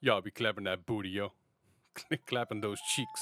Yeah, 0.00 0.20
be 0.20 0.30
clapping 0.30 0.64
that 0.64 0.86
booty, 0.86 1.08
yo. 1.08 1.32
clapping 2.26 2.60
those 2.60 2.80
cheeks. 2.94 3.20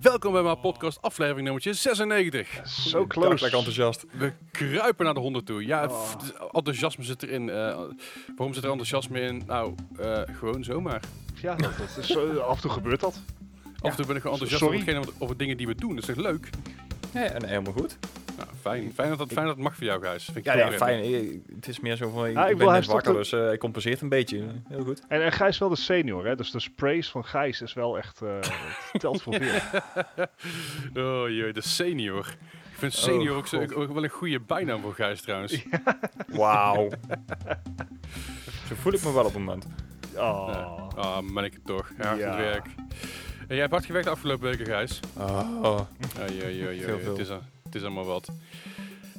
Welkom 0.00 0.32
bij 0.32 0.42
mijn 0.42 0.60
podcast, 0.60 1.02
aflevering 1.02 1.42
nummertje 1.42 1.72
96. 1.72 2.48
Zo 2.68 2.90
Close. 2.90 3.06
close. 3.06 3.28
Lekker 3.42 3.58
enthousiast. 3.58 4.04
We 4.12 4.32
kruipen 4.50 5.04
naar 5.04 5.14
de 5.14 5.20
100 5.20 5.46
toe. 5.46 5.66
Ja, 5.66 5.86
Oh. 5.86 6.12
enthousiasme 6.52 7.04
zit 7.04 7.22
erin. 7.22 7.48
Eh, 7.48 7.54
waarom 8.36 8.54
zit 8.54 8.64
er 8.64 8.70
enthousiasme 8.70 9.20
in? 9.20 9.42
Nou, 9.46 9.74
eh, 9.98 10.20
gewoon 10.32 10.64
zomaar. 10.64 11.02
Ja, 11.42 11.54
dat, 11.54 11.76
dat 11.78 11.96
is, 11.98 12.10
eh, 12.16 12.36
af 12.36 12.54
en 12.56 12.62
toe 12.62 12.70
gebeurt 12.70 13.00
dat. 13.00 13.20
Af 13.80 13.90
en 13.90 13.96
toe 13.96 14.06
ben 14.06 14.16
ik 14.16 14.22
gewoon 14.22 14.38
enthousiast 14.40 15.12
over 15.18 15.36
dingen 15.36 15.56
die 15.56 15.66
we 15.66 15.74
doen. 15.74 15.94
Dat 15.94 16.02
is 16.02 16.08
echt 16.08 16.18
leuk. 16.18 16.50
Ja, 17.12 17.20
en 17.22 17.46
helemaal 17.46 17.72
goed. 17.72 17.98
Nou, 18.36 18.48
fijn. 18.60 18.92
Fijn 18.94 19.08
dat, 19.08 19.18
het, 19.18 19.32
fijn 19.32 19.46
dat 19.46 19.54
het 19.54 19.64
mag 19.64 19.74
voor 19.76 19.84
jou. 19.84 20.00
Vind 20.20 20.36
ik 20.36 20.44
Ja, 20.44 20.56
ja 20.56 20.70
fijn. 20.72 21.02
Eh, 21.02 21.38
Het 21.54 21.68
is 21.68 21.80
meer 21.80 21.96
zo 21.96 22.10
van, 22.10 22.26
ik, 22.26 22.32
Ja, 22.34 22.46
ik 22.48 22.56
ben 22.56 22.66
hij 22.66 22.74
net 22.76 22.84
is 22.86 22.92
wakker, 22.92 23.12
de- 23.12 23.18
dus 23.18 23.32
eh, 23.32 23.52
ik 23.52 23.58
compenseert 23.58 24.00
een 24.00 24.08
beetje. 24.08 24.44
Heel 24.68 24.84
goed. 24.84 25.02
En, 25.08 25.22
en 25.22 25.32
Gijs 25.32 25.58
wel 25.58 25.68
de 25.68 25.76
senior, 25.76 26.26
hè? 26.26 26.36
dus 26.36 26.50
de 26.50 26.60
sprays 26.60 27.10
van 27.10 27.24
Gijs 27.24 27.60
is 27.60 27.72
wel 27.72 27.98
echt, 27.98 28.22
eh, 28.22 28.28
het 28.92 29.00
telt 29.00 29.22
voor 29.22 29.34
veel. 29.34 29.60
Oh 31.04 31.28
jee, 31.28 31.52
de 31.52 31.60
senior. 31.62 32.26
Ik 32.72 32.78
vind 32.78 32.92
senior 32.94 33.30
Oh, 33.30 33.36
ook, 33.36 33.46
zo, 33.46 33.60
ook 33.74 33.92
wel 33.92 34.04
een 34.04 34.10
goede 34.10 34.40
bijnaam 34.40 34.80
voor 34.80 34.94
Gijs 34.94 35.20
trouwens. 35.20 35.62
Wauw. 36.28 36.88
zo 38.68 38.74
voel 38.74 38.92
ik 38.92 39.04
me 39.04 39.12
wel 39.12 39.24
op 39.24 39.34
het 39.34 39.38
moment. 39.44 39.66
Oh. 40.16 40.88
Ah, 40.96 41.18
ben 41.34 41.44
ik 41.44 41.52
het 41.52 41.66
toch. 41.66 41.90
Ja, 41.98 42.10
goed 42.10 42.20
Ja. 42.20 42.36
werk. 42.36 42.64
En 43.38 43.46
jij 43.48 43.58
hebt 43.58 43.70
hard 43.72 43.84
gewerkt 43.86 44.06
de 44.06 44.12
afgelopen 44.12 44.48
weken, 44.50 44.66
Gijs. 44.66 45.00
Oh. 45.16 45.62
Ah, 45.62 45.80
ja, 46.14 46.24
ja, 46.26 46.48
ja, 46.48 46.64
Veel, 46.64 46.70
ja, 46.96 47.02
veel. 47.02 47.16
Het, 47.16 47.18
is, 47.18 47.28
het 47.72 47.74
is 47.74 47.82
allemaal 47.82 48.04
wat. 48.04 48.28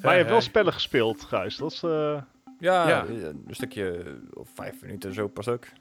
Maar 0.02 0.12
je 0.12 0.18
hebt 0.18 0.30
wel 0.30 0.38
Eh, 0.40 0.44
spellen 0.46 0.74
gespeeld, 0.74 1.24
Gijs. 1.24 1.58
Dat 1.58 1.72
is, 1.72 1.84
eh, 1.84 2.22
Ja, 2.60 2.88
Ja. 2.88 3.06
eh, 3.06 3.24
een 3.24 3.46
stukje 3.50 4.16
of 4.34 4.50
vijf 4.56 4.82
minuten 4.82 5.14
zo 5.14 5.28
per 5.28 5.44
stuk. 5.44 5.74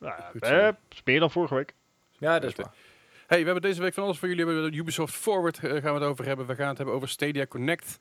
nou, 0.00 0.14
ja, 0.40 0.68
eh, 0.68 0.74
meer 1.04 1.20
dan 1.20 1.30
vorige 1.30 1.54
week. 1.54 1.74
Ja, 2.18 2.38
dat 2.38 2.50
is 2.50 2.56
waar. 2.56 2.72
Hey, 3.26 3.38
we 3.38 3.44
hebben 3.44 3.62
deze 3.62 3.80
week 3.82 3.94
van 3.94 4.04
alles 4.04 4.18
voor 4.18 4.28
jullie. 4.28 4.44
We 4.46 4.52
hebben 4.52 4.70
de 4.70 4.76
Ubisoft 4.76 5.14
Forward 5.14 5.58
eh, 5.58 5.70
gaan 5.70 5.80
we 5.94 6.00
het 6.00 6.02
over 6.02 6.24
hebben. 6.24 6.46
We 6.46 6.54
gaan 6.54 6.68
het 6.68 6.76
hebben 6.76 6.94
over 6.94 7.08
Stadia 7.08 7.46
Connect. 7.46 7.98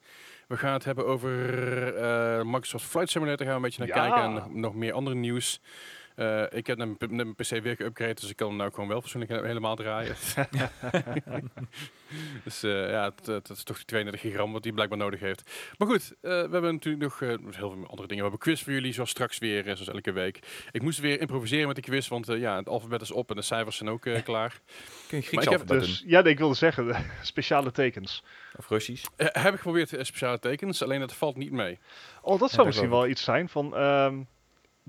We 0.47 0.57
gaan 0.57 0.73
het 0.73 0.83
hebben 0.83 1.05
over 1.05 1.95
eh, 1.95 2.43
Microsoft 2.43 2.85
Flight 2.85 3.09
Simulator. 3.09 3.45
Gaan 3.45 3.61
we 3.61 3.67
een 3.67 3.75
beetje 3.75 3.85
naar 3.85 3.95
Ja. 4.05 4.09
kijken. 4.09 4.43
En 4.43 4.59
nog 4.59 4.75
meer 4.75 4.93
andere 4.93 5.15
nieuws. 5.15 5.61
Eh, 6.17 6.43
ik 6.49 6.67
heb 6.67 6.77
net 6.77 7.11
mijn, 7.11 7.35
PC 7.35 7.49
weer 7.49 7.75
geüpgrade, 7.75 8.13
dus 8.19 8.29
ik 8.29 8.35
kan 8.35 8.47
hem 8.47 8.57
nou 8.57 8.71
gewoon 8.71 8.87
wel 8.89 8.99
persoonlijk 8.99 9.31
he- 9.31 9.45
helemaal 9.45 9.75
draaien. 9.75 10.15
dus 12.43 12.63
eh, 12.63 12.89
ja, 12.89 13.13
het 13.25 13.49
is 13.49 13.63
toch 13.63 13.75
die 13.75 13.85
32 13.85 14.33
gram 14.33 14.51
wat 14.51 14.63
hij 14.63 14.73
blijkbaar 14.73 14.97
nodig 14.97 15.19
heeft. 15.19 15.51
Maar 15.77 15.87
goed, 15.87 16.13
eh, 16.21 16.29
we 16.29 16.49
hebben 16.51 16.73
natuurlijk 16.73 17.03
nog 17.03 17.19
heel 17.19 17.39
veel 17.55 17.69
andere 17.69 18.07
dingen. 18.07 18.23
We 18.23 18.29
hebben 18.29 18.39
quiz 18.39 18.63
voor 18.63 18.73
jullie, 18.73 18.93
zoals 18.93 19.09
straks 19.09 19.37
weer, 19.37 19.63
zoals 19.63 19.87
elke 19.87 20.11
week. 20.11 20.39
Ik 20.71 20.81
moest 20.81 20.99
weer 20.99 21.21
improviseren 21.21 21.67
met 21.67 21.75
de 21.75 21.81
quiz, 21.81 22.07
want 22.07 22.29
eh, 22.29 22.39
ja, 22.39 22.55
het 22.55 22.69
alfabet 22.69 23.01
is 23.01 23.11
op 23.11 23.29
en 23.29 23.35
de 23.35 23.41
cijfers 23.41 23.77
zijn 23.77 23.89
ook 23.89 24.05
eh, 24.05 24.23
klaar. 24.31 24.59
Kun 25.07 25.17
je 25.17 25.17
Maar 25.17 25.23
Grieks 25.23 25.45
ik 25.45 25.51
heb 25.51 25.67
Dus 25.67 26.03
ja, 26.05 26.21
nee, 26.21 26.31
ik 26.31 26.37
wilde 26.37 26.55
zeggen, 26.55 27.05
speciale 27.21 27.71
tekens. 27.71 28.23
Of 28.55 28.69
Russisch? 28.69 29.05
Heb 29.15 29.53
ik 29.53 29.59
geprobeerd 29.59 29.89
speciale 30.01 30.39
tekens, 30.39 30.83
alleen 30.83 30.99
dat 30.99 31.13
valt 31.13 31.35
niet 31.35 31.51
mee. 31.51 31.79
Oh, 32.21 32.39
dat 32.39 32.41
zou 32.49 32.55
dat 32.55 32.65
misschien 32.65 32.89
wel 32.89 33.07
iets 33.07 33.23
zijn 33.23 33.49
van 33.49 33.75
ehm, 33.75 34.21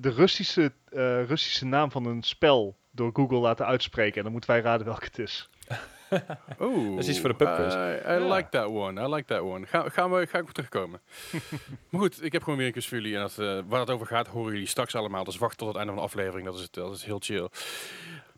de 0.00 0.10
Russische, 0.10 0.72
eh, 0.88 1.24
Russische 1.24 1.64
naam 1.64 1.90
van 1.90 2.06
een 2.06 2.22
spel 2.22 2.76
door 2.90 3.10
Google 3.12 3.38
laten 3.38 3.66
uitspreken. 3.66 4.16
En 4.16 4.22
dan 4.22 4.32
moeten 4.32 4.50
wij 4.50 4.60
raden 4.60 4.86
welke 4.86 5.04
het 5.04 5.18
is. 5.18 5.48
Oeh, 6.60 6.90
Dat 6.94 6.98
is 7.04 7.08
iets 7.08 7.20
voor 7.20 7.28
de 7.28 7.34
pubquiz. 7.34 7.74
I, 7.74 7.76
I 7.78 8.12
Ja. 8.12 8.34
like 8.34 8.48
that 8.48 8.66
one. 8.66 9.02
I 9.08 9.14
like 9.14 9.24
that 9.26 9.40
one. 9.40 9.66
Ga, 9.66 9.88
gaan 9.88 10.10
we, 10.12 10.26
ga 10.26 10.38
ik 10.38 10.44
op 10.44 10.50
terugkomen. 10.50 11.00
maar 11.90 12.00
goed, 12.00 12.24
ik 12.24 12.32
heb 12.32 12.42
gewoon 12.42 12.58
weer 12.58 12.66
een 12.66 12.72
quiz 12.72 12.86
voor 12.88 12.98
jullie. 12.98 13.14
En 13.14 13.20
dat, 13.20 13.38
eh, 13.38 13.58
waar 13.66 13.80
het 13.80 13.90
over 13.90 14.06
gaat, 14.06 14.26
horen 14.26 14.52
jullie 14.52 14.66
straks 14.68 14.94
allemaal. 14.94 15.24
Dus 15.24 15.36
wacht 15.38 15.58
tot 15.58 15.68
het 15.68 15.76
einde 15.76 15.92
van 15.92 16.00
de 16.02 16.06
aflevering. 16.08 16.44
Dat 16.46 16.54
is, 16.56 16.62
het, 16.62 16.74
dat 16.74 16.94
is 16.94 17.04
heel 17.04 17.18
chill. 17.22 17.48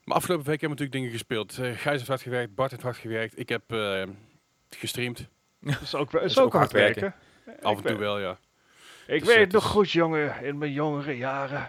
Maar 0.05 0.17
afgelopen 0.17 0.47
week 0.47 0.61
hebben 0.61 0.79
we 0.79 0.85
natuurlijk 0.85 0.93
dingen 0.93 1.11
gespeeld. 1.11 1.59
Eh 1.59 1.79
Gijs 1.81 1.97
heeft 1.97 2.09
hard 2.09 2.23
gewerkt, 2.23 2.55
Bart 2.55 2.71
heeft 2.71 2.83
hard 2.83 2.97
gewerkt. 2.97 3.39
Ik 3.39 3.49
heb 3.49 3.63
eh, 3.73 4.03
gestreamd. 4.71 5.27
Dat 5.61 5.81
is 5.83 5.95
ook, 5.95 6.11
wel- 6.11 6.23
is 6.23 6.31
is 6.31 6.39
ook 6.39 6.45
ook 6.47 6.53
hard 6.53 6.73
hard 6.73 6.85
werken. 6.85 7.15
Af 7.63 7.77
en 7.77 7.83
toe 7.85 7.97
wel, 7.97 8.19
ja. 8.19 8.39
Ik 9.11 9.19
Dus, 9.25 9.29
weet 9.29 9.39
het 9.45 9.53
nog 9.53 9.65
is- 9.65 9.71
goed, 9.71 9.91
jongen, 9.91 10.43
in 10.45 10.59
mijn 10.59 10.73
jongere 10.73 11.17
jaren. 11.17 11.69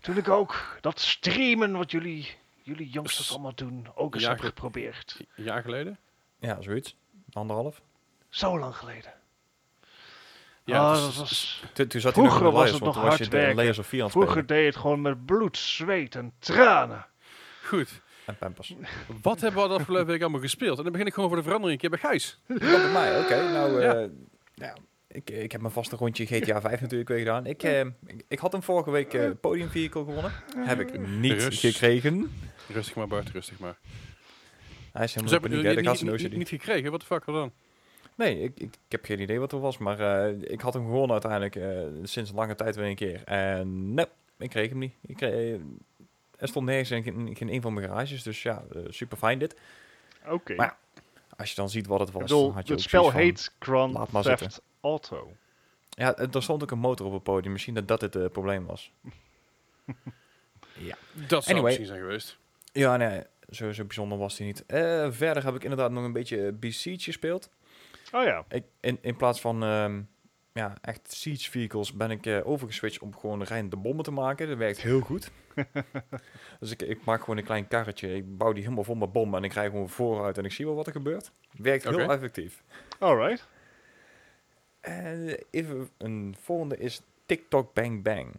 Toen 0.00 0.16
ik 0.16 0.28
ook 0.28 0.76
dat 0.80 1.00
streamen 1.00 1.72
wat 1.76 1.90
jullie, 1.90 2.34
jullie 2.62 2.88
jongsters 2.88 3.26
Dus- 3.26 3.34
allemaal 3.36 3.54
doen, 3.54 3.86
ook 3.94 4.14
eens 4.14 4.26
heb 4.26 4.40
geprobeerd. 4.40 5.16
Een 5.36 5.44
jaar 5.44 5.62
geleden. 5.62 5.98
Ja, 6.38 6.60
zoiets. 6.60 6.96
Anderhalf. 7.32 7.82
Zo 8.28 8.58
lang 8.58 8.76
geleden. 8.76 9.12
Ja, 10.64 10.78
Ah, 10.90 10.96
is- 10.96 11.00
dat 11.04 11.14
was, 11.16 11.62
Toen, 11.72 11.86
toen 11.86 12.00
zat 12.00 12.14
hij 12.14 12.24
nog 12.24 12.32
Vroeger 12.34 12.56
was 12.56 12.70
het 12.70 12.82
nog 12.82 12.96
hard 12.96 13.28
werken. 13.28 13.56
Layers 13.56 13.78
of 13.78 13.86
4 13.86 13.98
aan 13.98 14.04
het 14.04 14.12
vroeger 14.14 14.32
spelen. 14.42 14.48
deed 14.48 14.60
je 14.60 14.70
het 14.70 14.76
gewoon 14.80 15.00
met 15.02 15.26
bloed, 15.26 15.56
zweet 15.56 16.14
en 16.14 16.32
tranen. 16.38 17.06
Goed. 17.64 18.00
En 18.26 18.36
pampers. 18.38 18.74
Wat 19.22 19.40
hebben 19.40 19.62
we 19.62 19.68
de 19.68 19.74
afgelopen 19.74 20.06
week 20.06 20.20
allemaal 20.22 20.40
gespeeld? 20.40 20.76
En 20.78 20.82
dan 20.82 20.92
begin 20.92 21.06
ik 21.06 21.14
gewoon 21.14 21.28
voor 21.28 21.38
de 21.38 21.44
verandering 21.44 21.82
een 21.82 21.88
keer 21.90 21.98
bij 22.00 22.10
Gijs. 22.10 22.38
Dat 22.46 22.58
bij 22.58 22.92
mij, 22.92 23.20
oké. 23.20 23.50
Nou, 23.52 23.80
Ja. 23.82 23.94
eh, 23.94 24.08
ja, 24.54 24.74
ik, 25.16 25.30
ik 25.30 25.52
heb 25.52 25.60
mijn 25.60 25.72
vaste 25.72 25.96
rondje 25.96 26.26
GTA 26.36 26.60
5 26.60 26.80
natuurlijk 26.80 27.08
weer 27.08 27.18
gedaan. 27.18 27.46
Ik, 27.46 27.62
eh, 27.62 27.80
ik, 27.80 28.24
ik 28.28 28.38
had 28.38 28.52
hem 28.52 28.62
vorige 28.62 28.90
week 28.90 29.14
eh 29.14 29.30
podium 29.40 29.68
vehicle 29.68 30.04
gewonnen. 30.04 30.32
Heb 30.56 30.80
ik 30.80 31.08
niet 31.08 31.32
Rust. 31.32 31.60
gekregen. 31.60 32.30
Rustig 32.68 32.94
maar, 32.96 33.08
Bart, 33.08 33.30
rustig 33.30 33.58
maar. 33.58 33.78
Hij 34.92 35.04
is 35.04 35.12
Dus 35.12 35.22
helemaal 35.22 35.42
heb 35.42 35.50
in 35.50 35.56
je 35.56 35.62
paniek, 35.62 35.66
hè, 35.66 35.74
de 35.74 35.80
niet, 35.80 35.88
gast 35.88 36.00
in 36.00 36.06
niet, 36.06 36.14
OCD. 36.14 36.22
niet, 36.28 36.38
niet 36.38 36.48
gekregen? 36.48 36.90
Wat 36.90 37.00
de 37.00 37.06
fuck, 37.06 37.24
wat 37.24 37.34
dan? 37.34 37.52
Nee, 38.14 38.40
ik, 38.42 38.52
ik, 38.54 38.62
ik 38.62 38.78
heb 38.88 39.04
geen 39.04 39.20
idee 39.20 39.40
wat 39.40 39.52
er 39.52 39.60
was. 39.60 39.78
Maar 39.78 40.00
eh, 40.00 40.34
ik 40.52 40.60
had 40.60 40.74
hem 40.74 40.84
gewonnen 40.84 41.10
uiteindelijk 41.22 41.56
eh, 41.56 41.78
sinds 42.02 42.32
lange 42.32 42.54
tijd 42.54 42.76
weer 42.76 42.86
een 42.86 42.94
keer. 42.94 43.24
En 43.24 43.94
nee, 43.94 44.06
ik 44.38 44.50
kreeg 44.50 44.68
hem 44.68 44.78
niet. 44.78 44.92
Ik 45.06 45.16
kreeg, 45.16 45.32
eh, 45.32 45.52
er 46.36 46.48
stond 46.48 46.66
nergens 46.66 46.90
in 46.90 47.02
geen, 47.02 47.36
geen 47.36 47.52
een 47.52 47.62
van 47.62 47.74
mijn 47.74 47.86
garages. 47.88 48.22
Dus 48.22 48.42
ja, 48.42 48.64
eh, 48.74 48.80
super 48.88 49.16
fijn 49.16 49.38
dit. 49.38 49.56
Oké. 50.28 50.54
Maar 50.54 50.76
Als 51.36 51.48
je 51.50 51.56
dan 51.56 51.70
ziet 51.70 51.86
wat 51.86 52.00
het 52.00 52.10
was, 52.10 52.22
Ik 52.22 52.28
bedoel, 52.28 52.44
dan 52.46 52.54
had 52.54 52.66
je 52.66 52.72
het 52.72 52.82
ook 52.82 52.88
spel 52.88 53.02
zoiets 53.10 53.16
van- 53.18 53.26
heet 53.26 53.52
Grand 53.58 53.94
laat 53.94 54.10
maar 54.10 54.22
Theft 54.22 54.38
zitten. 54.38 54.62
Auto. 54.86 55.36
Ja, 55.88 56.16
eh, 56.16 56.34
er 56.34 56.42
stond 56.42 56.62
ook 56.62 56.70
een 56.70 56.78
motor 56.78 57.06
op 57.06 57.12
het 57.12 57.22
podium. 57.22 57.52
Misschien 57.52 57.74
dat 57.74 57.88
dat 57.88 58.00
het 58.00 58.16
eh, 58.16 58.24
probleem 58.32 58.66
was. 58.66 58.92
ja. 60.88 60.96
Dat 61.12 61.44
zou 61.44 61.44
Anyway. 61.44 61.62
misschien 61.62 61.86
zijn 61.86 62.00
geweest. 62.00 62.38
Ja, 62.72 62.96
nee, 62.96 63.22
zo, 63.50 63.72
zo 63.72 63.84
bijzonder 63.84 64.18
was 64.18 64.38
hij 64.38 64.46
niet. 64.46 64.66
Eh, 64.66 65.06
verder 65.10 65.44
heb 65.44 65.54
ik 65.54 65.62
inderdaad 65.62 65.90
nog 65.90 66.04
een 66.04 66.12
beetje 66.12 66.52
Besiege 66.52 67.04
gespeeld. 67.04 67.50
Oh 68.12 68.24
ja. 68.24 68.44
Ik, 68.48 68.64
in, 68.80 68.98
in 69.00 69.16
plaats 69.16 69.40
van 69.40 69.62
ehm, 69.62 70.00
ja, 70.52 70.74
echt 70.80 71.12
siege 71.12 71.50
vehicles 71.50 71.92
ben 71.92 72.10
ik 72.10 72.26
eh, 72.26 72.46
overgeswitcht 72.46 73.02
om 73.02 73.16
gewoon 73.16 73.42
rijdende 73.42 73.76
bommen 73.76 74.04
te 74.04 74.10
maken. 74.10 74.48
Dat 74.48 74.58
werkt 74.58 74.80
heel 74.80 75.00
goed. 75.00 75.30
dus 76.60 76.70
ik, 76.70 76.82
ik 76.82 77.04
maak 77.04 77.20
gewoon 77.20 77.36
een 77.36 77.44
klein 77.44 77.68
karretje. 77.68 78.14
Ik 78.14 78.36
bouw 78.36 78.52
die 78.52 78.62
helemaal 78.62 78.84
vol 78.84 78.94
met 78.94 79.12
bommen 79.12 79.38
en 79.38 79.44
ik 79.44 79.52
rij 79.52 79.66
gewoon 79.66 79.88
vooruit 79.88 80.38
en 80.38 80.44
ik 80.44 80.52
zie 80.52 80.66
wel 80.66 80.74
wat 80.74 80.86
er 80.86 80.92
gebeurt. 80.92 81.30
Werkt 81.50 81.84
heel 81.84 82.12
effectief. 82.12 82.62
Alright. 82.98 83.48
En 84.86 85.38
even 85.50 85.90
een 85.98 86.36
volgende 86.40 86.76
is 86.78 87.00
TikTok 87.26 87.74
Bang 87.74 88.02
Bang. 88.02 88.34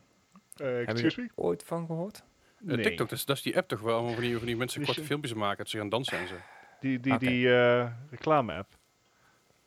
Eh, 0.56 0.86
jullie 0.86 1.04
me? 1.16 1.22
er 1.22 1.30
ooit 1.36 1.64
van 1.64 1.86
gehoord? 1.86 2.18
Eh, 2.18 2.66
Nee. 2.66 2.76
TikTok, 2.84 3.10
dat 3.10 3.18
is, 3.18 3.26
dat 3.26 3.36
is 3.38 3.42
die 3.42 3.58
app 3.58 3.68
toch 3.68 3.80
wel, 3.80 3.94
allemaal 3.96 4.14
van 4.14 4.24
die, 4.24 4.38
van 4.38 4.46
die 4.46 4.58
mensen 4.58 4.84
korte 4.86 5.00
je- 5.00 5.06
filmpjes 5.08 5.34
maken, 5.34 5.58
dat 5.58 5.70
ze 5.70 5.78
gaan 5.78 5.90
dansen 5.90 6.18
en 6.18 6.28
zo. 6.28 6.36
Die, 6.80 7.00
die, 7.00 7.18
die 7.18 7.54
eh, 7.56 7.92
reclame-app. 8.10 8.70
Is 8.72 8.78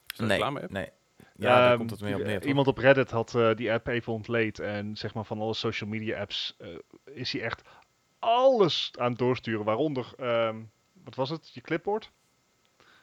dat 0.07 0.19
een 0.21 0.29
reclame-app? 0.29 0.71
nee. 0.71 0.89
Ja, 1.37 1.47
daar 1.59 1.69
Ehm, 1.69 1.79
komt 1.79 1.91
het 1.91 2.01
mee 2.01 2.15
op 2.15 2.23
neer. 2.23 2.39
toch? 2.41 2.49
Iemand 2.49 2.67
op 2.67 2.79
Reddit 2.79 3.11
had 3.11 3.35
eh, 3.35 3.55
die 3.55 3.73
app 3.73 3.87
even 3.87 4.13
ontleed. 4.13 4.59
En 4.59 4.97
zeg 4.97 5.15
maar 5.15 5.25
van 5.25 5.41
alle 5.41 5.55
social 5.55 5.91
media 5.91 6.21
apps 6.21 6.57
eh, 6.59 6.69
is 7.05 7.33
hij 7.33 7.43
echt 7.43 7.63
alles 8.19 8.91
aan 8.99 9.11
het 9.11 9.19
doorsturen. 9.19 9.65
Waaronder, 9.65 10.13
ehm, 10.17 10.57
wat 11.05 11.15
was 11.15 11.31
het? 11.31 11.51
Je 11.55 11.61
clipboard? 11.61 12.11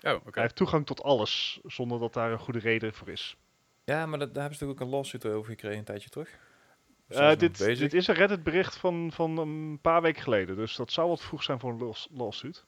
Oh, 0.02 0.14
oké. 0.14 0.30
Hij 0.32 0.42
heeft 0.42 0.56
toegang 0.56 0.86
tot 0.86 1.04
alles, 1.04 1.60
zonder 1.64 2.00
dat 2.00 2.14
daar 2.14 2.32
een 2.32 2.40
goede 2.40 2.60
reden 2.60 2.94
voor 2.94 3.10
is. 3.10 3.38
Ja, 3.88 4.06
maar 4.06 4.20
dat, 4.20 4.34
daar 4.34 4.42
hebben 4.44 4.58
ze 4.60 4.64
natuurlijk 4.66 4.80
ook 4.82 4.88
een 4.88 4.94
lawsuit 4.94 5.26
over 5.26 5.50
gekregen 5.52 5.78
een 5.78 5.84
tijdje 5.84 6.10
terug. 6.10 6.38
Eh, 7.08 7.36
dit, 7.38 7.58
dit 7.58 7.94
is 7.94 8.08
een 8.08 8.16
Reddit 8.16 8.44
bericht 8.44 8.78
van, 8.78 9.12
van 9.14 9.38
een 9.38 9.80
paar 9.82 10.02
weken 10.02 10.22
geleden. 10.22 10.56
Dus 10.56 10.76
dat 10.76 10.92
zou 10.92 11.10
wat 11.10 11.22
vroeg 11.22 11.44
zijn 11.44 11.60
voor 11.60 11.72
een 11.72 11.78
laws- 11.80 12.08
lawsuit. 12.12 12.66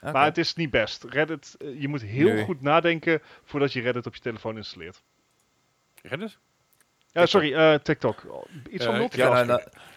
Maar 0.00 0.24
het 0.24 0.38
is 0.38 0.54
niet 0.54 0.70
best. 0.70 1.04
Reddit, 1.04 1.54
eh, 1.58 1.80
je 1.80 1.88
moet 1.88 2.02
heel 2.02 2.32
Nee. 2.32 2.44
goed 2.44 2.60
nadenken 2.60 3.20
voordat 3.44 3.72
je 3.72 3.80
Reddit 3.80 4.06
op 4.06 4.14
je 4.14 4.20
telefoon 4.20 4.56
installeert. 4.56 5.02
Reddit? 6.02 6.38
Ja, 7.12 7.26
sorry, 7.26 7.54
eh, 7.54 7.74
TikTok. 7.74 8.44
Iets 8.70 8.84
van 8.84 8.96
multitasking. 8.96 9.38
ja, 9.38 9.44
nou, 9.44 9.46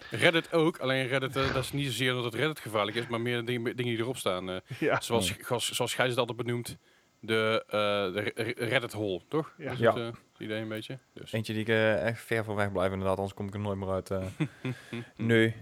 nou, 0.09 0.21
Reddit 0.23 0.53
ook, 0.53 0.77
alleen 0.77 1.07
Reddit, 1.07 1.33
dat 1.33 1.55
is 1.55 1.71
niet 1.71 1.85
zozeer 1.85 2.13
dat 2.13 2.23
het 2.23 2.33
Reddit 2.33 2.59
gevaarlijk 2.59 2.97
is, 2.97 3.07
maar 3.07 3.21
meer 3.21 3.37
de 3.37 3.43
dingen, 3.43 3.75
dingen 3.75 3.93
die 3.93 4.01
erop 4.01 4.17
staan. 4.17 4.49
eh, 4.49 4.57
ja. 4.79 5.01
zoals, 5.01 5.33
zoals, 5.39 5.71
zoals 5.71 5.93
Gijs 5.93 6.09
het 6.09 6.17
altijd 6.19 6.37
benoemt, 6.37 6.77
de, 7.25 7.63
eh, 7.67 7.71
de 8.13 8.53
Reddit 8.57 8.93
hole, 8.93 9.21
toch? 9.27 9.53
Ja. 9.57 9.63
Dat 9.63 9.73
is 9.73 9.79
Ja. 9.79 9.89
het, 9.93 9.97
eh, 9.99 10.05
het 10.05 10.39
idee 10.39 10.61
een 10.61 10.67
beetje. 10.67 10.97
Dus. 11.13 11.31
eentje 11.31 11.53
die 11.53 11.61
ik 11.61 11.67
eh, 11.67 12.05
echt 12.07 12.21
ver 12.21 12.43
van 12.43 12.55
weg 12.55 12.71
blijf 12.71 12.91
inderdaad, 12.91 13.17
anders 13.17 13.33
kom 13.35 13.47
ik 13.47 13.53
er 13.53 13.59
nooit 13.59 13.77
meer 13.77 13.89
uit. 13.89 14.11
eh. 14.11 14.25
nee. 15.15 15.55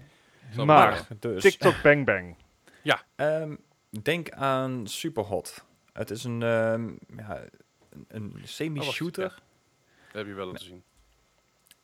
Maar-. 0.56 1.06
Dus, 1.18 1.42
TikTok 1.42 1.74
Bang 1.82 2.04
Bang. 2.06 2.36
ehm, 3.16 3.56
denk 4.02 4.30
aan 4.30 4.86
Superhot. 4.86 5.64
Het 5.92 6.10
is 6.10 6.24
een, 6.24 6.42
ehm, 6.42 6.88
ja, 7.16 7.40
een, 7.90 8.04
een 8.08 8.32
Oh, 8.36 8.42
semi-shooter. 8.44 9.28
Dat 9.28 10.12
heb 10.12 10.26
je 10.26 10.32
wel 10.34 10.46
laten 10.46 10.64
zien. 10.64 10.82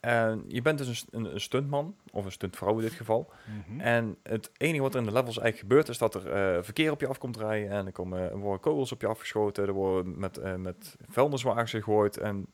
En 0.01 0.45
je 0.47 0.63
bent 0.63 0.79
dus 0.79 0.89
een, 0.89 0.97
st- 0.97 1.09
een, 1.11 1.35
een 1.35 1.41
stuntman, 1.41 1.97
of 2.13 2.25
een 2.25 2.33
stuntvrouw 2.33 2.75
in 2.75 2.81
dit 2.81 2.93
geval. 2.93 3.33
En 3.79 4.17
het 4.23 4.51
enige 4.57 4.83
wat 4.83 4.95
er 4.95 5.01
in 5.01 5.07
de 5.07 5.13
levels 5.13 5.39
eigenlijk 5.39 5.59
gebeurt, 5.59 5.89
is 5.89 5.99
dat 5.99 6.15
er 6.15 6.33
eh, 6.33 6.63
verkeer 6.63 6.91
op 6.91 7.01
je 7.01 7.07
af 7.07 7.19
komt 7.19 7.37
rijden. 7.37 7.71
En 7.71 7.87
er, 7.87 7.93
komen, 7.93 8.21
er 8.21 8.39
worden 8.39 8.61
kogels 8.61 8.93
op 8.93 9.01
je 9.01 9.07
afgeschoten. 9.07 9.67
Er 9.67 9.73
worden 9.73 10.19
met, 10.19 10.37
eh 10.37 10.55
met 10.55 10.97
vuilniswagens 11.09 11.71
gegooid. 11.71 12.17
En 12.17 12.47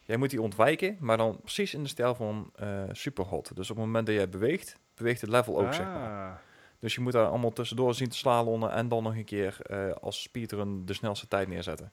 jij 0.00 0.16
moet 0.16 0.30
die 0.30 0.42
ontwijken, 0.42 0.96
maar 1.00 1.16
dan 1.16 1.40
precies 1.40 1.74
in 1.74 1.82
de 1.82 1.88
stijl 1.88 2.14
van 2.14 2.50
eh 2.54 2.82
Superhot. 2.92 3.56
Dus 3.56 3.70
op 3.70 3.76
het 3.76 3.84
moment 3.84 4.06
dat 4.06 4.14
jij 4.14 4.28
beweegt, 4.28 4.76
beweegt 4.94 5.20
het 5.20 5.30
level 5.30 5.60
ook, 5.60 5.74
zeg 5.74 5.86
maar. 5.86 6.28
Ah. 6.28 6.34
Dus 6.80 6.94
je 6.94 7.00
moet 7.00 7.12
daar 7.12 7.26
allemaal 7.26 7.52
tussendoor 7.52 7.94
zien 7.94 8.08
te 8.08 8.16
slalommen 8.16 8.70
en 8.72 8.88
dan 8.88 9.02
nog 9.02 9.16
een 9.16 9.24
keer 9.24 9.58
als 10.00 10.22
speedrun 10.22 10.86
de 10.86 10.92
snelste 10.92 11.28
tijd 11.28 11.48
neerzetten. 11.48 11.92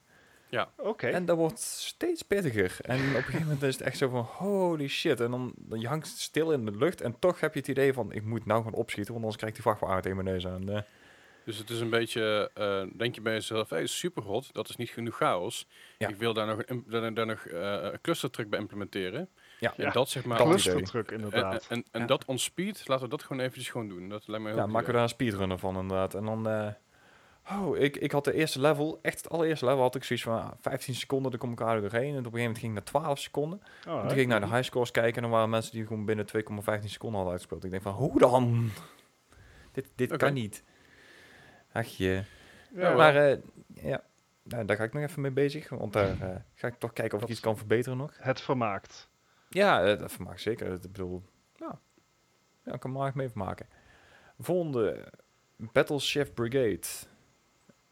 Oké. 0.77 1.07
En 1.07 1.25
dat 1.25 1.37
wordt 1.37 1.59
steeds 1.59 2.21
pittiger. 2.21 2.75
En 2.81 2.95
op 2.99 3.03
een 3.15 3.23
gegeven 3.23 3.41
moment 3.41 3.63
is 3.63 3.73
het 3.77 3.81
echt 3.87 3.97
zo 3.97 4.09
van 4.09 4.21
holy 4.23 4.87
shit. 4.87 5.19
En 5.19 5.31
dan, 5.31 5.53
dan 5.57 5.79
je 5.79 5.87
hangt 5.87 6.07
stil 6.07 6.51
in 6.51 6.65
de 6.65 6.71
lucht 6.77 7.01
en 7.01 7.19
toch 7.19 7.39
heb 7.39 7.53
je 7.53 7.59
het 7.59 7.67
idee 7.69 7.93
van 7.93 8.11
ik 8.11 8.23
moet 8.23 8.45
nou 8.45 8.63
gaan 8.63 8.73
opschieten, 8.73 9.13
want 9.13 9.17
anders 9.25 9.37
krijgt 9.37 9.55
die 9.55 9.65
vrachtwagen 9.65 10.01
tegen 10.01 10.23
mijn 10.23 10.29
neus 10.35 10.47
aan. 10.47 10.69
Eh, 10.69 10.81
Dus 11.45 11.57
het 11.57 11.69
is 11.69 11.79
een 11.79 11.89
beetje, 11.89 12.51
eh, 12.53 12.83
denk 12.97 13.15
je 13.15 13.21
bij 13.21 13.33
jezelf, 13.33 13.69
hey, 13.69 13.85
super 13.87 14.23
hot, 14.23 14.53
dat 14.53 14.69
is 14.69 14.75
niet 14.75 14.89
genoeg 14.89 15.15
chaos. 15.15 15.67
Ja. 15.97 16.07
Ik 16.07 16.15
wil 16.15 16.33
daar 16.33 16.47
nog, 16.47 16.61
een, 16.65 16.83
daar, 16.87 17.13
daar 17.13 17.25
nog 17.25 17.45
eh, 17.45 17.87
clustertruck 18.01 18.49
bij 18.49 18.59
implementeren. 18.59 19.29
ja. 19.59 19.73
En 19.77 19.83
Ja, 19.83 19.91
dat 19.91 20.09
zeg 20.09 20.25
maar... 20.25 20.37
Clustertruck, 20.37 21.11
en 21.11 21.19
inderdaad. 21.19 21.65
en, 21.69 21.85
en 21.91 22.01
Ja. 22.01 22.07
dat 22.07 22.25
on 22.25 22.37
speed, 22.39 22.87
laten 22.87 23.03
we 23.03 23.09
dat 23.09 23.23
gewoon 23.23 23.41
eventjes 23.41 23.69
gewoon 23.69 23.87
doen. 23.87 24.09
Dat 24.09 24.27
lijkt 24.27 24.43
mij 24.43 24.51
heel 24.53 24.61
ja, 24.61 24.67
maken 24.67 24.87
we 24.87 24.93
daar 24.93 25.03
een 25.03 25.09
speedrunner 25.09 25.57
van 25.59 25.77
inderdaad. 25.77 26.13
En 26.13 26.25
dan, 26.25 26.47
eh, 26.49 26.67
oh, 27.51 27.77
ik, 27.77 27.97
ik 27.97 28.11
had 28.11 28.23
de 28.23 28.33
eerste 28.33 28.59
level, 28.59 28.99
echt 29.01 29.17
het 29.17 29.29
allereerste 29.29 29.65
level, 29.65 29.81
had 29.81 29.95
ik 29.95 30.03
zoiets 30.03 30.25
van 30.25 30.41
ah, 30.41 30.51
15 30.59 30.95
seconden, 30.95 31.31
dan 31.31 31.39
kom 31.39 31.51
ik 31.51 31.59
er 31.59 31.81
doorheen. 31.81 32.01
En 32.01 32.09
op 32.09 32.15
een 32.15 32.23
gegeven 32.23 32.39
moment 32.39 32.57
ging 32.57 32.77
ik 32.77 32.83
naar 32.93 33.01
12 33.01 33.19
seconden. 33.19 33.61
Oh, 33.87 33.93
En 33.93 33.99
toen 33.99 34.09
ging 34.09 34.21
ik 34.21 34.27
naar 34.27 34.39
de 34.39 34.47
highscores 34.47 34.91
kijken 34.91 35.15
en 35.15 35.21
dan 35.21 35.31
waren 35.31 35.49
mensen 35.49 35.71
die 35.71 35.87
gewoon 35.87 36.05
binnen 36.05 36.25
2,15 36.25 36.31
seconden 36.85 37.15
hadden 37.15 37.31
uitgespeeld. 37.31 37.63
Ik 37.63 37.71
denk 37.71 37.83
van, 37.83 37.93
hoe 37.93 38.19
dan? 38.19 38.69
Dit, 39.71 39.87
dit 39.95 40.17
kan 40.17 40.33
niet. 40.33 40.63
Ach 41.71 41.87
je. 41.87 42.23
Ja, 42.73 42.95
maar 42.95 43.15
eh, 43.15 43.37
ja, 43.73 44.03
nou, 44.43 44.65
daar 44.65 44.75
ga 44.75 44.83
ik 44.83 44.93
nog 44.93 45.03
even 45.03 45.21
mee 45.21 45.31
bezig. 45.31 45.69
Want 45.69 45.93
daar 45.93 46.21
eh, 46.21 46.35
ga 46.53 46.67
ik 46.67 46.75
toch 46.75 46.93
kijken 46.93 47.17
of 47.17 47.23
ik 47.23 47.29
iets 47.29 47.39
kan 47.39 47.57
verbeteren 47.57 47.97
nog. 47.97 48.13
Het 48.17 48.41
vermaakt. 48.41 49.09
Ja, 49.49 49.83
eh, 49.83 49.99
dat 49.99 50.11
vermaakt 50.11 50.41
zeker. 50.41 50.73
Ik 50.73 50.81
bedoel, 50.81 51.23
ja, 51.55 51.79
ja 52.63 52.73
ik 52.73 52.79
kan 52.79 52.91
er 52.91 52.97
maar 52.97 53.07
echt 53.07 53.15
mee 53.15 53.29
vermaken. 53.29 53.67
Volgende, 54.39 55.11
Battleship 55.57 56.35
Brigade. 56.35 56.87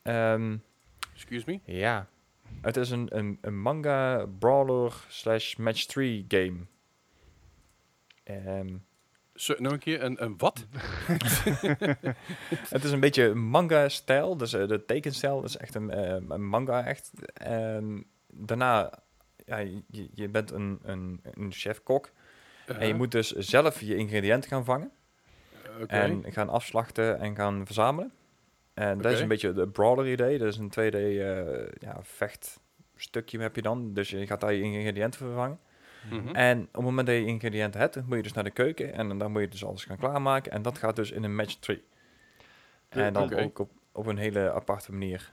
Ehm, 0.04 0.58
Excuse 1.14 1.44
me? 1.46 1.60
ja, 1.66 2.08
het 2.62 2.78
is 2.78 2.90
een, 2.90 3.18
een, 3.18 3.38
een 3.42 3.62
manga 3.62 4.26
brawler 4.40 4.94
slash 5.08 5.56
match 5.56 5.86
3 5.86 6.26
game. 6.28 6.58
Ehm, 8.24 8.76
Zo, 9.36 9.56
nog 9.58 9.72
een 9.72 9.80
keer, 9.80 10.04
een, 10.04 10.24
een 10.24 10.38
wat? 10.38 10.66
het 12.70 12.84
is 12.84 12.92
een 12.92 13.00
beetje 13.00 13.34
manga-stijl, 13.34 14.38
dus 14.38 14.54
eh, 14.54 14.68
de 14.68 14.86
tekenstijl 14.86 15.44
is 15.44 15.58
echt 15.58 15.76
een, 15.76 15.90
eh, 15.92 16.18
een 16.30 16.48
manga 16.48 16.86
echt. 16.86 17.12
En 17.34 18.06
daarna, 18.28 18.92
ja, 19.46 19.58
je, 19.58 20.10
je 20.14 20.30
bent 20.30 20.52
een, 20.52 20.80
een, 20.84 21.20
een 21.24 21.52
chef-kok 21.52 22.06
en 22.06 22.74
je 22.74 22.80
Uh-huh. 22.80 22.96
moet 22.98 23.12
dus 23.12 23.32
zelf 23.32 23.80
je 23.82 23.96
ingrediënten 23.96 24.50
gaan 24.50 24.66
vangen. 24.66 24.92
Oké. 25.82 25.94
En 25.94 26.24
gaan 26.28 26.50
afslachten 26.50 27.20
en 27.20 27.36
gaan 27.36 27.66
verzamelen. 27.66 28.12
En 28.74 29.02
dat 29.02 29.12
is 29.12 29.20
een 29.20 29.28
beetje 29.28 29.54
de 29.54 29.68
brawler 29.68 30.12
idee. 30.12 30.38
Dat 30.38 30.48
is 30.48 30.58
een 30.58 30.70
2D 30.72 30.94
eh 30.96 31.68
ja, 31.80 32.00
vechtstukje 32.02 33.40
heb 33.40 33.56
je 33.56 33.62
dan. 33.62 33.94
Dus 33.94 34.10
je 34.10 34.28
gaat 34.28 34.42
daar 34.42 34.54
je 34.54 34.62
ingrediënten 34.62 35.20
vervangen. 35.20 35.60
Mhm. 36.10 36.36
En 36.36 36.60
op 36.62 36.74
het 36.74 36.84
moment 36.84 37.08
dat 37.08 37.16
je 37.16 37.26
ingrediënten 37.26 37.80
hebt, 37.80 37.96
moet 37.96 38.16
je 38.18 38.24
dus 38.24 38.34
naar 38.34 38.44
de 38.44 38.52
keuken. 38.52 38.94
En 38.94 39.18
dan 39.18 39.32
moet 39.32 39.42
je 39.42 39.48
dus 39.48 39.66
alles 39.66 39.84
gaan 39.86 39.98
klaarmaken. 39.98 40.52
En 40.52 40.62
dat 40.62 40.78
gaat 40.78 40.96
dus 40.96 41.12
in 41.12 41.24
een 41.24 41.36
match 41.36 41.56
3. 41.56 41.84
En 42.90 43.14
dan 43.14 43.34
ook 43.34 43.60
op, 43.60 43.72
op 43.92 44.06
een 44.06 44.18
hele 44.18 44.52
aparte 44.52 44.92
manier. 44.92 45.32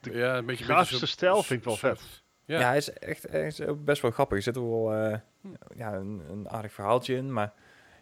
de 0.00 0.12
ja, 0.12 0.36
een 0.36 0.46
beetje, 0.46 0.64
grafische 0.64 0.92
beetje 0.92 1.06
zo- 1.06 1.12
stijl 1.12 1.42
vind 1.42 1.58
ik 1.60 1.64
wel 1.66 1.76
zo- 1.76 1.88
vet. 1.88 2.22
Ja. 2.44 2.58
Ja, 2.58 2.66
hij 2.68 2.76
is 2.76 2.92
echt 2.92 3.22
hij 3.30 3.46
is 3.46 3.60
best 3.84 4.02
wel 4.02 4.10
grappig. 4.10 4.36
Er 4.36 4.42
zit 4.42 4.56
er 4.56 4.70
wel 4.70 4.92
eh, 4.94 5.18
Hm. 5.40 5.48
ja, 5.76 5.94
een, 5.94 6.22
een 6.30 6.48
aardig 6.50 6.72
verhaaltje 6.72 7.14
in. 7.16 7.32
Maar 7.32 7.52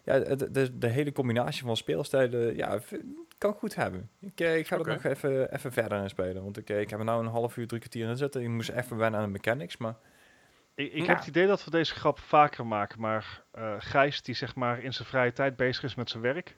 ja, 0.04 0.14
het- 0.14 0.54
de, 0.54 0.78
de 0.78 0.86
hele 0.88 1.12
combinatie 1.12 1.62
van 1.64 1.76
speelstijlen 1.76 2.56
ja, 2.56 2.78
kan 3.38 3.52
goed 3.52 3.74
hebben. 3.74 4.10
Ik, 4.20 4.40
eh, 4.40 4.56
ik 4.56 4.66
ga 4.66 4.78
Oké. 4.78 4.88
er 4.88 4.94
nog 4.94 5.04
even, 5.04 5.52
even 5.54 5.72
verder 5.72 6.02
in 6.02 6.08
spelen. 6.08 6.42
Want 6.42 6.56
ik, 6.58 6.70
eh, 6.70 6.80
ik 6.80 6.90
heb 6.90 6.98
er 6.98 7.04
nou 7.04 7.24
een 7.24 7.30
half 7.30 7.56
uur, 7.56 7.66
drie 7.66 7.80
kwartier 7.80 8.08
in 8.08 8.16
zitten. 8.16 8.42
Ik 8.42 8.48
moest 8.48 8.68
even 8.70 8.96
wennen 8.96 9.20
aan 9.20 9.26
de 9.26 9.32
mechanics. 9.32 9.76
Maar 9.76 9.94
Ik, 10.76 10.92
ik 10.92 11.00
Ja. 11.00 11.06
heb 11.06 11.16
het 11.16 11.26
idee 11.26 11.46
dat 11.46 11.64
we 11.64 11.70
deze 11.70 11.94
grap 11.94 12.18
vaker 12.18 12.66
maken, 12.66 13.00
maar 13.00 13.42
eh 13.52 13.74
Gijs, 13.78 14.22
die 14.22 14.34
zeg 14.34 14.54
maar 14.54 14.82
in 14.82 14.92
zijn 14.92 15.08
vrije 15.08 15.32
tijd 15.32 15.56
bezig 15.56 15.82
is 15.84 15.94
met 15.94 16.10
zijn 16.10 16.22
werk. 16.22 16.56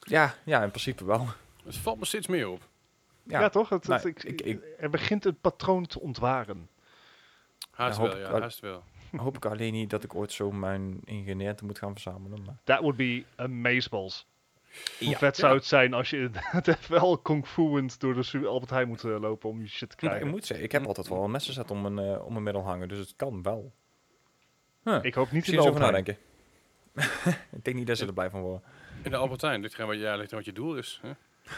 ja, 0.00 0.34
ja, 0.44 0.62
in 0.62 0.68
principe 0.70 1.04
wel. 1.04 1.26
Het 1.64 1.76
valt 1.76 1.98
me 1.98 2.04
steeds 2.04 2.26
meer 2.26 2.48
op. 2.48 2.68
Ja, 3.22 3.40
Ja, 3.40 3.48
toch? 3.48 3.68
Het, 3.68 3.86
het- 3.86 4.02
nou, 4.02 4.08
ik, 4.08 4.22
ik- 4.24 4.40
ik- 4.40 4.62
er 4.78 4.90
begint 4.90 5.24
een 5.24 5.40
patroon 5.40 5.86
te 5.86 6.00
ontwaren. 6.00 6.68
Haast 7.70 7.98
wel, 7.98 8.18
ja, 8.18 8.40
haast 8.40 8.60
wel. 8.60 8.82
Hoop 9.18 9.36
ik 9.36 9.44
alleen 9.44 9.72
niet 9.72 9.90
dat 9.90 10.04
ik 10.04 10.14
ooit 10.14 10.32
zo 10.32 10.50
mijn 10.52 11.00
ingrediënten 11.04 11.66
moet 11.66 11.78
gaan 11.78 11.92
verzamelen. 11.92 12.42
Maar 12.44 12.56
That 12.64 12.78
would 12.80 12.96
be 12.96 13.24
amazeballs. 13.36 14.26
Hoe 14.98 15.08
Ja. 15.08 15.18
vet 15.18 15.36
zou 15.36 15.52
Ja. 15.52 15.58
het 15.58 15.66
zijn 15.66 15.92
als 15.94 16.10
je 16.10 16.30
het 16.32 16.86
wel 16.88 17.18
kung 17.18 17.46
fuend 17.46 18.00
door 18.00 18.14
de 18.14 18.46
Albert 18.46 18.70
Heijn 18.70 18.88
moet 18.88 19.04
eh, 19.04 19.20
lopen 19.20 19.48
om 19.48 19.60
je 19.60 19.68
shit 19.68 19.90
te 19.90 19.96
krijgen. 19.96 20.26
ik 20.26 20.32
moet 20.32 20.46
zeggen, 20.46 20.66
ik 20.66 20.72
heb 20.72 20.86
altijd 20.86 21.08
wel 21.08 21.24
een 21.24 21.30
messenset 21.30 21.70
om 21.70 21.80
mijn, 21.94 21.98
eh, 22.14 22.24
om 22.24 22.32
mijn 22.32 22.44
middel 22.44 22.62
hangen. 22.62 22.88
Dus 22.88 22.98
het 22.98 23.14
kan 23.16 23.42
wel. 23.42 23.72
Huh. 24.84 24.98
Ik 25.02 25.14
hoop 25.14 25.30
niet 25.30 25.46
in 25.46 25.52
de 25.52 25.58
over 25.60 25.82
Albert 25.84 26.06
Heijn. 26.06 26.16
nadenken. 26.94 27.48
ik 27.58 27.64
denk 27.64 27.76
niet 27.76 27.86
dat 27.86 27.98
ze 27.98 28.06
er 28.06 28.12
blij 28.12 28.30
van 28.30 28.40
worden. 28.40 28.62
In 29.02 29.10
de 29.10 29.16
Albertijn, 29.16 29.60
ligt 29.60 29.74
gewoon 29.74 29.90
wat, 29.90 30.00
ja, 30.00 30.16
ligt 30.16 30.30
aan 30.32 30.36
wat 30.38 30.46
je 30.46 30.52
doel 30.52 30.76
is. 30.76 31.00
Hè? 31.02 31.10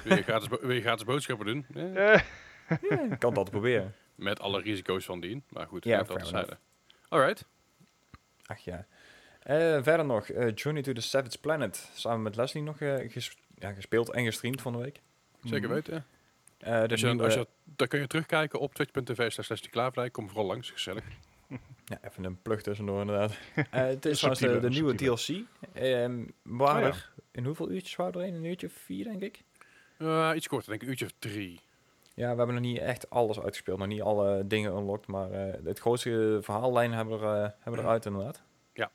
Wil, 0.05 0.17
je 0.17 0.23
gratis, 0.23 0.49
wil 0.49 0.71
je 0.73 0.81
gratis 0.81 1.05
boodschappen 1.05 1.47
doen? 1.47 1.67
Eh, 1.75 1.95
Ja, 1.95 3.01
ik 3.11 3.19
kan 3.19 3.29
altijd 3.35 3.51
proberen. 3.51 3.95
Met 4.15 4.41
alle 4.41 4.61
risico's 4.61 5.05
van 5.05 5.21
dien. 5.21 5.43
Maar 5.49 5.67
goed, 5.67 5.85
Ja, 5.85 6.03
dat. 6.03 6.57
Alright. 7.13 7.45
Ach 8.47 8.59
ja. 8.59 8.87
Eh, 9.43 9.83
verder 9.83 10.05
nog, 10.05 10.29
eh, 10.29 10.53
Journey 10.55 10.83
to 10.83 10.93
the 10.93 11.01
Savage 11.01 11.39
Planet. 11.39 11.91
Samen 11.95 12.23
met 12.23 12.37
Leslie 12.37 12.63
nog 12.63 12.81
eh, 12.81 13.11
ges- 13.11 13.37
ja, 13.55 13.73
gespeeld 13.73 14.11
en 14.11 14.25
gestreamd 14.25 14.61
van 14.61 14.73
de 14.73 14.79
week. 14.79 15.01
Zeker 15.45 15.65
Mhm. 15.69 15.73
weten. 15.73 16.07
Eh 16.59 16.83
de 16.83 16.89
Als 16.89 17.01
je, 17.01 17.07
nieuwe- 17.07 17.25
als 17.25 17.35
je, 17.35 17.47
daar 17.65 17.89
kun 17.89 18.01
je 18.01 18.07
terugkijken 18.07 18.59
op 18.61 18.75
twitch.tv 18.75 19.31
slash 19.33 19.61
klaarvrij. 19.61 20.11
Kom 20.11 20.29
vooral 20.29 20.47
langs, 20.47 20.71
gezellig. 20.71 21.05
ja, 21.85 21.99
even 22.03 22.25
een 22.25 22.43
plug 22.43 22.63
tussendoor 22.63 23.01
inderdaad. 23.01 23.33
Eh, 23.55 23.65
het 23.71 24.05
is 24.05 24.17
trouwens 24.19 24.43
de, 24.45 24.61
de 24.61 24.69
nieuwe. 24.69 24.95
DLC. 24.95 25.29
Ehm 25.73 26.25
waren 26.43 26.77
Oh 26.77 26.81
ja. 26.81 26.87
er, 26.87 27.13
in 27.33 27.45
hoeveel 27.45 27.71
uurtjes 27.71 27.97
waren 27.97 28.21
er 28.21 28.27
een? 28.29 28.35
Een 28.35 28.45
uurtje 28.45 28.67
of 28.67 28.73
vier, 28.73 29.05
denk 29.05 29.21
ik? 29.23 29.43
Eh, 29.99 30.31
iets 30.35 30.49
korter, 30.49 30.69
denk 30.69 30.81
ik 30.83 30.87
een 30.87 30.93
uurtje 30.93 31.07
of 31.07 31.13
drie. 31.19 31.61
Ja, 32.23 32.31
we 32.31 32.37
hebben 32.37 32.55
nog 32.55 32.65
niet 32.65 32.79
echt 32.79 33.11
alles 33.11 33.41
uitgespeeld. 33.41 33.79
Nog 33.79 33.87
niet 33.89 34.03
alle 34.03 34.47
dingen 34.47 34.73
unlocked. 34.77 35.07
Maar 35.07 35.31
eh, 35.31 35.55
het 35.65 35.79
grootste 35.79 36.39
verhaallijn 36.43 36.93
hebben 36.93 37.21
we, 37.21 37.27
er, 37.27 37.45
eh, 37.45 37.51
hebben 37.59 37.81
we 37.83 37.87
eruit 37.87 38.07
inderdaad. 38.07 38.43
Ja. 38.73 38.91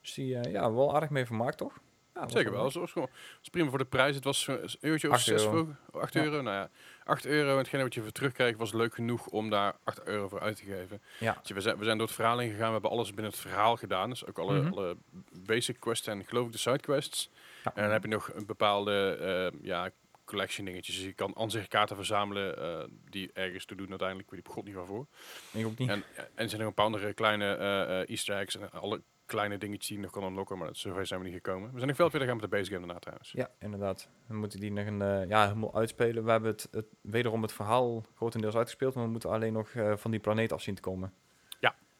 Dus 0.00 0.14
die, 0.14 0.38
eh, 0.38 0.52
ja, 0.52 0.72
wel 0.72 0.94
aardig 0.94 1.10
mee 1.10 1.26
vermaakt, 1.26 1.56
toch? 1.58 1.78
Ja, 2.14 2.28
Zeker 2.28 2.52
wel. 2.52 2.62
Dat 2.70 2.72
was, 2.94 3.08
prima 3.50 3.68
voor 3.68 3.78
de 3.78 3.84
prijs. 3.84 4.14
Het 4.14 4.24
was 4.24 4.46
een 4.46 4.68
uurtje 4.80 5.08
of 5.08 5.14
Acht 5.14 5.24
zes 5.24 5.44
euro. 5.44 5.68
voor 5.90 6.00
8 6.00 6.14
Ja. 6.14 6.22
euro. 6.22 6.42
Nou 6.42 6.56
ja, 6.56 6.70
8 7.04 7.26
euro. 7.26 7.50
En 7.50 7.56
hetgene 7.58 7.82
wat 7.82 7.94
je 7.94 8.02
voor 8.02 8.12
terugkrijgt 8.12 8.58
was 8.58 8.72
leuk 8.72 8.94
genoeg 8.94 9.26
om 9.26 9.50
daar 9.50 9.74
8 9.84 10.02
euro 10.04 10.28
voor 10.28 10.40
uit 10.40 10.56
te 10.56 10.64
geven. 10.64 11.02
Ja. 11.20 11.36
Dus 11.42 11.50
we, 11.50 11.60
zijn, 11.60 11.78
we 11.78 11.84
zijn 11.84 11.96
door 11.98 12.06
het 12.06 12.16
verhaal 12.16 12.38
heen 12.38 12.50
gegaan. 12.50 12.66
We 12.66 12.72
hebben 12.72 12.90
alles 12.90 13.08
binnen 13.08 13.32
het 13.32 13.40
verhaal 13.40 13.76
gedaan. 13.76 14.08
Dus 14.10 14.26
ook 14.26 14.38
alle, 14.38 14.60
Mhm. 14.60 14.72
alle 14.72 14.96
basic 15.32 15.80
quests 15.80 16.06
en 16.06 16.24
geloof 16.24 16.46
ik 16.46 16.52
de 16.52 16.58
side 16.58 16.78
quests. 16.80 17.30
Ja. 17.64 17.72
En 17.74 17.82
dan 17.82 17.92
heb 17.92 18.02
je 18.02 18.08
nog 18.08 18.30
een 18.34 18.46
bepaalde 18.46 19.52
ja, 19.62 19.90
collection 20.32 20.66
dingetjes. 20.66 20.96
Dus 20.96 21.04
je 21.04 21.12
kan 21.12 21.34
ansichtkaarten 21.34 21.96
verzamelen 21.96 22.58
eh, 22.58 22.88
die 23.10 23.30
ergens 23.32 23.64
te 23.64 23.74
doen 23.74 23.88
uiteindelijk. 23.88 24.28
Ik 24.28 24.34
weet 24.34 24.44
die 24.44 24.54
god 24.54 24.64
niet 24.64 24.74
waarvoor. 24.74 25.06
Ik 25.52 25.66
ook 25.66 25.78
niet. 25.78 25.88
En, 25.88 26.02
en 26.16 26.26
er 26.34 26.48
zijn 26.48 26.60
nog 26.60 26.68
een 26.68 26.74
paar 26.74 26.84
andere 26.84 27.12
kleine 27.12 27.54
eh, 27.54 28.00
eh, 28.00 28.08
easter 28.08 28.36
eggs 28.36 28.56
en 28.56 28.70
alle 28.70 29.02
kleine 29.26 29.58
dingetjes 29.58 29.86
die 29.86 29.96
je 29.96 30.02
nog 30.02 30.12
kan 30.12 30.24
unlocken. 30.24 30.58
Maar 30.58 30.68
zover 30.72 31.06
zijn 31.06 31.20
we 31.20 31.26
niet 31.26 31.34
gekomen. 31.34 31.70
We 31.70 31.76
zijn 31.76 31.86
nog 31.88 31.96
veel 31.96 32.10
verder 32.10 32.28
gaan 32.28 32.36
met 32.36 32.50
de 32.50 32.56
base 32.56 32.70
game 32.70 32.86
daarna 32.86 32.98
trouwens. 33.00 33.32
Ja, 33.32 33.50
inderdaad. 33.58 34.08
Dan 34.28 34.36
moeten 34.36 34.60
die 34.60 34.72
nog 34.72 34.86
een, 34.86 35.28
ja, 35.28 35.46
helemaal 35.46 35.74
uitspelen. 35.74 36.24
We 36.24 36.30
hebben 36.30 36.50
het, 36.50 36.68
het, 36.70 36.86
wederom 37.00 37.42
het 37.42 37.52
verhaal 37.52 38.04
grotendeels 38.14 38.56
uitgespeeld. 38.56 38.94
Maar 38.94 39.04
we 39.04 39.10
moeten 39.10 39.30
alleen 39.30 39.52
nog 39.52 39.70
van 39.94 40.10
die 40.10 40.20
planeet 40.20 40.52
af 40.52 40.62
zien 40.62 40.74
te 40.74 40.80
komen. 40.80 41.12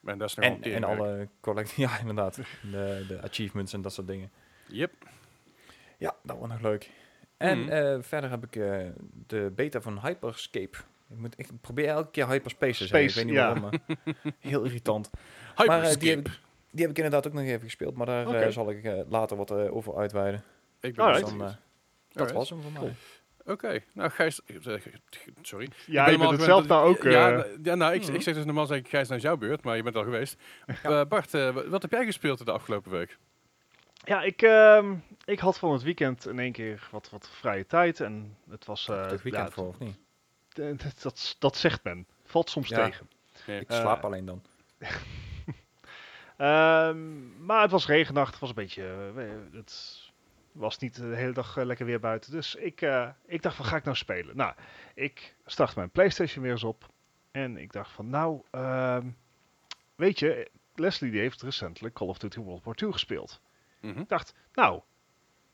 En 0.04 0.18
dat 0.18 0.28
is 0.28 0.34
nog 0.34 0.44
En, 0.44 0.62
en 0.62 0.84
alle 0.84 1.28
collect 1.40 1.70
ja, 1.84 1.98
inderdaad. 1.98 2.36
De, 2.36 3.04
de 3.08 3.22
achievements 3.22 3.72
en 3.72 3.82
dat 3.82 3.92
soort 3.92 4.06
dingen. 4.06 4.30
Yep. 4.66 4.92
Ja, 5.98 6.16
dat 6.22 6.38
was 6.38 6.48
nog 6.48 6.60
leuk. 6.60 6.90
En 7.42 7.58
Mhm. 7.60 7.68
eh, 7.68 7.96
verder 8.00 8.30
heb 8.30 8.44
ik 8.44 8.56
eh, 8.56 8.86
de 9.26 9.52
beta 9.54 9.80
van 9.80 10.00
Hyperscape. 10.00 10.78
Ik 11.10 11.18
moet 11.18 11.34
ik 11.38 11.48
probeer 11.60 11.88
elke 11.88 12.10
keer 12.10 12.28
Hyperspace 12.28 12.78
te 12.78 12.86
zeggen. 12.86 13.08
Ik 13.08 13.14
weet 13.14 13.24
niet 13.24 13.34
ja. 13.34 13.44
waarom, 13.52 13.62
maar 13.62 13.96
heel 14.38 14.62
irritant. 14.64 15.10
Maar 15.56 15.66
eh, 15.66 15.72
Hyperscape. 15.74 15.98
die, 16.00 16.10
heb 16.10 16.26
ik, 16.26 16.40
die 16.70 16.80
heb 16.80 16.90
ik 16.90 16.96
inderdaad 16.96 17.26
ook 17.26 17.32
nog 17.32 17.42
even 17.42 17.60
gespeeld. 17.60 17.96
Maar 17.96 18.06
daar 18.06 18.26
eh, 18.34 18.48
zal 18.50 18.70
ik 18.70 18.84
eh, 18.84 19.00
later 19.08 19.36
wat 19.36 19.50
over 19.52 19.96
uitweiden. 19.96 20.42
Ik 20.80 20.94
ben 20.94 21.04
Alright. 21.04 21.26
Dus 21.28 21.38
dan, 21.38 21.46
eh, 21.48 21.54
dat 22.08 22.16
Alright. 22.16 22.32
was 22.38 22.50
hem 22.50 22.62
voor 22.62 22.72
mij. 22.72 22.80
Cool. 22.80 22.92
Oké, 23.44 23.80
nou 23.94 24.10
Gijs, 24.10 24.40
sorry. 25.42 25.68
Ja, 25.86 26.04
ben 26.04 26.12
je 26.12 26.18
bent 26.18 26.30
het 26.30 26.42
zelf 26.42 26.66
nou 26.66 26.88
ook. 26.88 27.02
Ja, 27.02 27.44
ja, 27.62 27.74
nou, 27.74 27.94
ik, 27.94 28.02
Mhm. 28.02 28.14
ik 28.14 28.22
zeg 28.22 28.34
dus 28.34 28.44
normaal 28.44 28.66
zeg 28.66 28.78
ik 28.78 28.88
Gijs, 28.88 29.04
nou 29.08 29.18
is 29.20 29.26
jouw 29.26 29.36
beurt, 29.36 29.64
maar 29.64 29.76
je 29.76 29.82
bent 29.82 29.96
al 29.96 30.02
geweest. 30.04 30.36
Eh, 30.82 31.04
Bart, 31.08 31.30
wa- 31.30 31.68
wat 31.68 31.82
heb 31.82 31.90
jij 31.90 32.04
gespeeld 32.04 32.44
de 32.46 32.52
afgelopen 32.52 32.90
week? 32.90 33.18
Ja, 34.04 34.22
ik, 34.22 34.42
ehm, 34.42 34.94
ik 35.24 35.38
had 35.38 35.58
van 35.58 35.72
het 35.72 35.82
weekend 35.82 36.26
in 36.26 36.38
één 36.38 36.52
keer 36.52 36.88
wat, 36.90 37.10
wat 37.10 37.28
vrije 37.30 37.66
tijd. 37.66 38.00
En 38.00 38.36
het 38.50 38.64
was... 38.64 38.88
eh, 38.88 39.06
het 39.10 39.22
weekend 39.22 39.46
ja, 39.48 39.50
voor, 39.54 39.66
of 39.68 39.78
niet? 39.78 39.98
d- 40.48 40.78
d- 40.78 41.02
dat, 41.02 41.36
dat 41.38 41.56
zegt 41.56 41.84
men. 41.84 42.06
Valt 42.24 42.50
soms 42.50 42.68
Ja. 42.68 42.84
tegen. 42.84 43.08
Ik 43.46 43.68
Eh, 43.68 43.80
slaap 43.80 44.04
alleen 44.04 44.24
dan. 44.24 44.42
Ehm, 46.36 47.44
maar 47.44 47.62
het 47.62 47.70
was 47.70 47.86
regenachtig. 47.86 48.30
Het 48.32 48.40
was 48.40 48.48
een 48.48 48.54
beetje... 48.54 49.12
eh, 49.16 49.56
het 49.56 50.00
was 50.52 50.78
niet 50.78 50.94
de 50.96 51.16
hele 51.16 51.32
dag 51.32 51.56
eh, 51.56 51.64
lekker 51.64 51.86
weer 51.86 52.00
buiten. 52.00 52.30
Dus 52.32 52.54
ik, 52.54 52.80
eh, 52.80 53.08
ik 53.26 53.42
dacht 53.42 53.56
van, 53.56 53.64
ga 53.64 53.76
ik 53.76 53.84
nou 53.84 53.96
spelen? 53.96 54.36
Nou, 54.36 54.54
ik 54.94 55.36
start 55.46 55.76
mijn 55.76 55.90
Playstation 55.90 56.42
weer 56.42 56.52
eens 56.52 56.64
op. 56.64 56.88
En 57.30 57.56
ik 57.56 57.72
dacht 57.72 57.90
van, 57.90 58.10
nou... 58.10 58.42
ehm, 58.50 59.06
weet 59.94 60.18
je, 60.18 60.50
Leslie 60.74 61.10
die 61.10 61.20
heeft 61.20 61.42
recentelijk 61.42 61.94
Call 61.94 62.08
of 62.08 62.18
Duty 62.18 62.40
World 62.40 62.64
War 62.64 62.74
II 62.82 62.92
gespeeld. 62.92 63.40
Mhm. 63.82 64.00
Ik 64.00 64.08
dacht, 64.08 64.34
nou... 64.52 64.80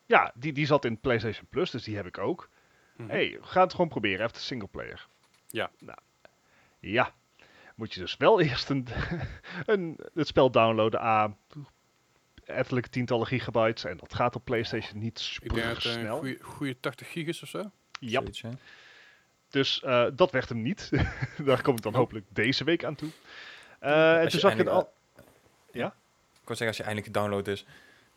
Ja, 0.06 0.32
die, 0.34 0.52
die 0.52 0.66
zat 0.66 0.84
in 0.84 1.00
PlayStation 1.00 1.46
Plus, 1.50 1.70
dus 1.70 1.82
die 1.84 1.96
heb 1.96 2.06
ik 2.06 2.18
ook. 2.18 2.48
Mhm. 2.96 3.08
hey, 3.08 3.36
we 3.40 3.46
gaan 3.46 3.62
het 3.62 3.70
gewoon 3.72 3.88
proberen. 3.88 4.20
Even 4.20 4.32
de 4.32 4.38
singleplayer. 4.38 5.06
Ja. 5.48 5.70
Nou, 5.78 5.98
ja. 6.80 7.14
Moet 7.74 7.94
je 7.94 8.00
dus 8.00 8.16
wel 8.16 8.40
eerst 8.50 8.68
een, 8.70 8.86
een, 9.66 9.98
het 10.14 10.26
spel 10.26 10.50
downloaden 10.50 11.00
aan 11.00 11.36
ettelijke 12.44 12.88
tientallen 12.88 13.26
gigabytes. 13.26 13.84
En 13.84 13.96
dat 13.96 14.14
gaat 14.14 14.34
op 14.36 14.44
PlayStation 14.44 14.98
niet 14.98 15.18
Ik 15.18 15.24
super 15.24 15.68
het 15.68 15.84
een 15.84 15.92
snel. 15.92 16.18
goede, 16.18 16.38
goede 16.42 16.80
80 16.80 17.10
gig 17.12 17.26
is 17.26 17.42
of 17.42 17.48
zo. 17.48 17.70
Ja, 18.00 18.22
dus 19.48 19.82
eh, 19.82 20.06
dat 20.14 20.30
werd 20.30 20.48
hem 20.48 20.62
niet. 20.62 20.90
Daar 21.44 21.62
kom 21.62 21.76
ik 21.76 21.82
dan 21.82 21.92
Oh. 21.92 21.98
hopelijk 21.98 22.26
deze 22.28 22.64
week 22.64 22.84
aan 22.84 22.94
toe. 22.94 23.10
Eh, 23.78 24.12
en 24.14 24.20
toen 24.22 24.30
je 24.30 24.38
zag 24.38 24.52
ik 24.52 24.58
het 24.58 24.68
al. 24.68 24.92
Ja? 25.72 25.86
Ik 25.86 26.44
wou 26.44 26.56
zeggen, 26.56 26.66
als 26.66 26.76
je 26.76 26.82
eindelijk 26.82 27.06
gedownload 27.14 27.46
is. 27.46 27.66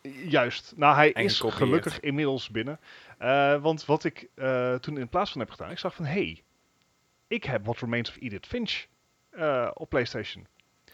Juist. 0.02 0.74
Nou, 0.76 0.96
hij 0.96 1.14
En 1.14 1.24
is 1.24 1.36
gekopieerd. 1.40 1.64
gelukkig 1.64 2.00
inmiddels 2.00 2.50
binnen. 2.50 2.80
Eh, 3.18 3.62
want 3.62 3.86
wat 3.86 4.04
ik 4.04 4.28
eh, 4.36 4.76
toen 4.76 4.98
in 4.98 5.10
plaats 5.10 5.32
van 5.32 5.42
heb 5.42 5.50
gedaan, 5.50 5.72
ik 5.72 5.80
zag 5.80 5.96
van, 5.96 6.06
hey, 6.06 6.44
ik 7.28 7.44
heb 7.44 7.64
What 7.66 7.80
Remains 7.80 8.10
of 8.10 8.16
Edith 8.20 8.46
Finch 8.48 8.86
eh, 9.30 9.72
op 9.74 9.90
PlayStation. 9.90 10.48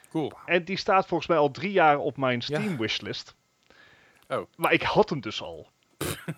Cool. 0.09 0.31
En 0.45 0.63
die 0.63 0.77
staat 0.77 1.07
volgens 1.07 1.29
mij 1.29 1.37
al 1.37 1.51
drie 1.51 1.71
jaar 1.71 1.97
op 1.97 2.17
mijn 2.17 2.43
Ja. 2.45 2.59
Steam 2.59 2.77
wishlist. 2.77 3.35
Oh. 4.27 4.47
Maar 4.55 4.73
ik 4.73 4.81
had 4.81 5.09
hem 5.09 5.19
dus 5.21 5.41
al. 5.41 5.69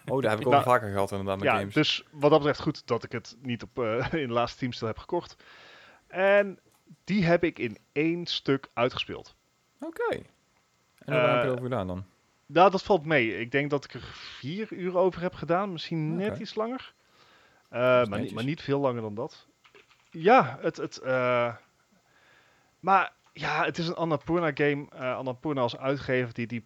Oh, 0.05 0.21
daar 0.21 0.31
heb 0.31 0.39
ik 0.39 0.45
ook 0.47 0.53
Nou, 0.53 0.65
al 0.65 0.71
vaker 0.71 0.91
gehad 0.91 1.11
inderdaad 1.11 1.37
met 1.37 1.47
ja, 1.47 1.57
games. 1.57 1.73
dus 1.73 2.03
wat 2.11 2.29
dat 2.29 2.39
betreft 2.39 2.59
goed 2.61 2.87
dat 2.87 3.03
ik 3.03 3.11
het 3.11 3.35
niet 3.41 3.63
op, 3.63 3.79
eh, 3.79 4.13
in 4.21 4.27
de 4.27 4.33
laatste 4.33 4.59
teamstel 4.59 4.87
heb 4.87 4.97
gekocht. 4.97 5.35
En 6.07 6.59
die 7.03 7.25
heb 7.25 7.43
ik 7.43 7.59
in 7.59 7.77
één 7.91 8.25
stuk 8.25 8.67
uitgespeeld. 8.73 9.35
Oké. 9.79 10.15
En 10.99 11.13
lang 11.13 11.27
heb 11.27 11.35
je 11.41 11.45
erover 11.47 11.63
gedaan 11.63 11.87
dan? 11.87 12.05
Nou, 12.51 12.71
dat 12.71 12.83
valt 12.83 13.05
mee. 13.05 13.39
Ik 13.39 13.51
denk 13.51 13.69
dat 13.69 13.83
ik 13.83 13.93
er 13.93 14.03
vier 14.13 14.71
uur 14.71 14.97
over 14.97 15.21
heb 15.21 15.33
gedaan. 15.33 15.71
Misschien 15.71 16.15
net 16.15 16.39
iets 16.39 16.55
langer. 16.55 16.93
Eh, 17.69 17.79
maar, 17.79 18.19
niet, 18.19 18.33
maar 18.33 18.43
niet 18.43 18.61
veel 18.61 18.79
langer 18.79 19.01
dan 19.01 19.15
dat. 19.15 19.47
Ja, 20.11 20.57
het... 20.61 20.77
het 20.77 20.97
eh, 20.97 21.55
maar 22.79 23.13
ja, 23.33 23.65
het 23.65 23.77
is 23.77 23.87
een 23.87 23.95
Annapurna 23.95 24.51
game. 24.53 24.87
Eh 24.91 25.15
Annapurna 25.15 25.61
als 25.61 25.77
uitgever, 25.77 26.33
die, 26.33 26.47
die 26.47 26.65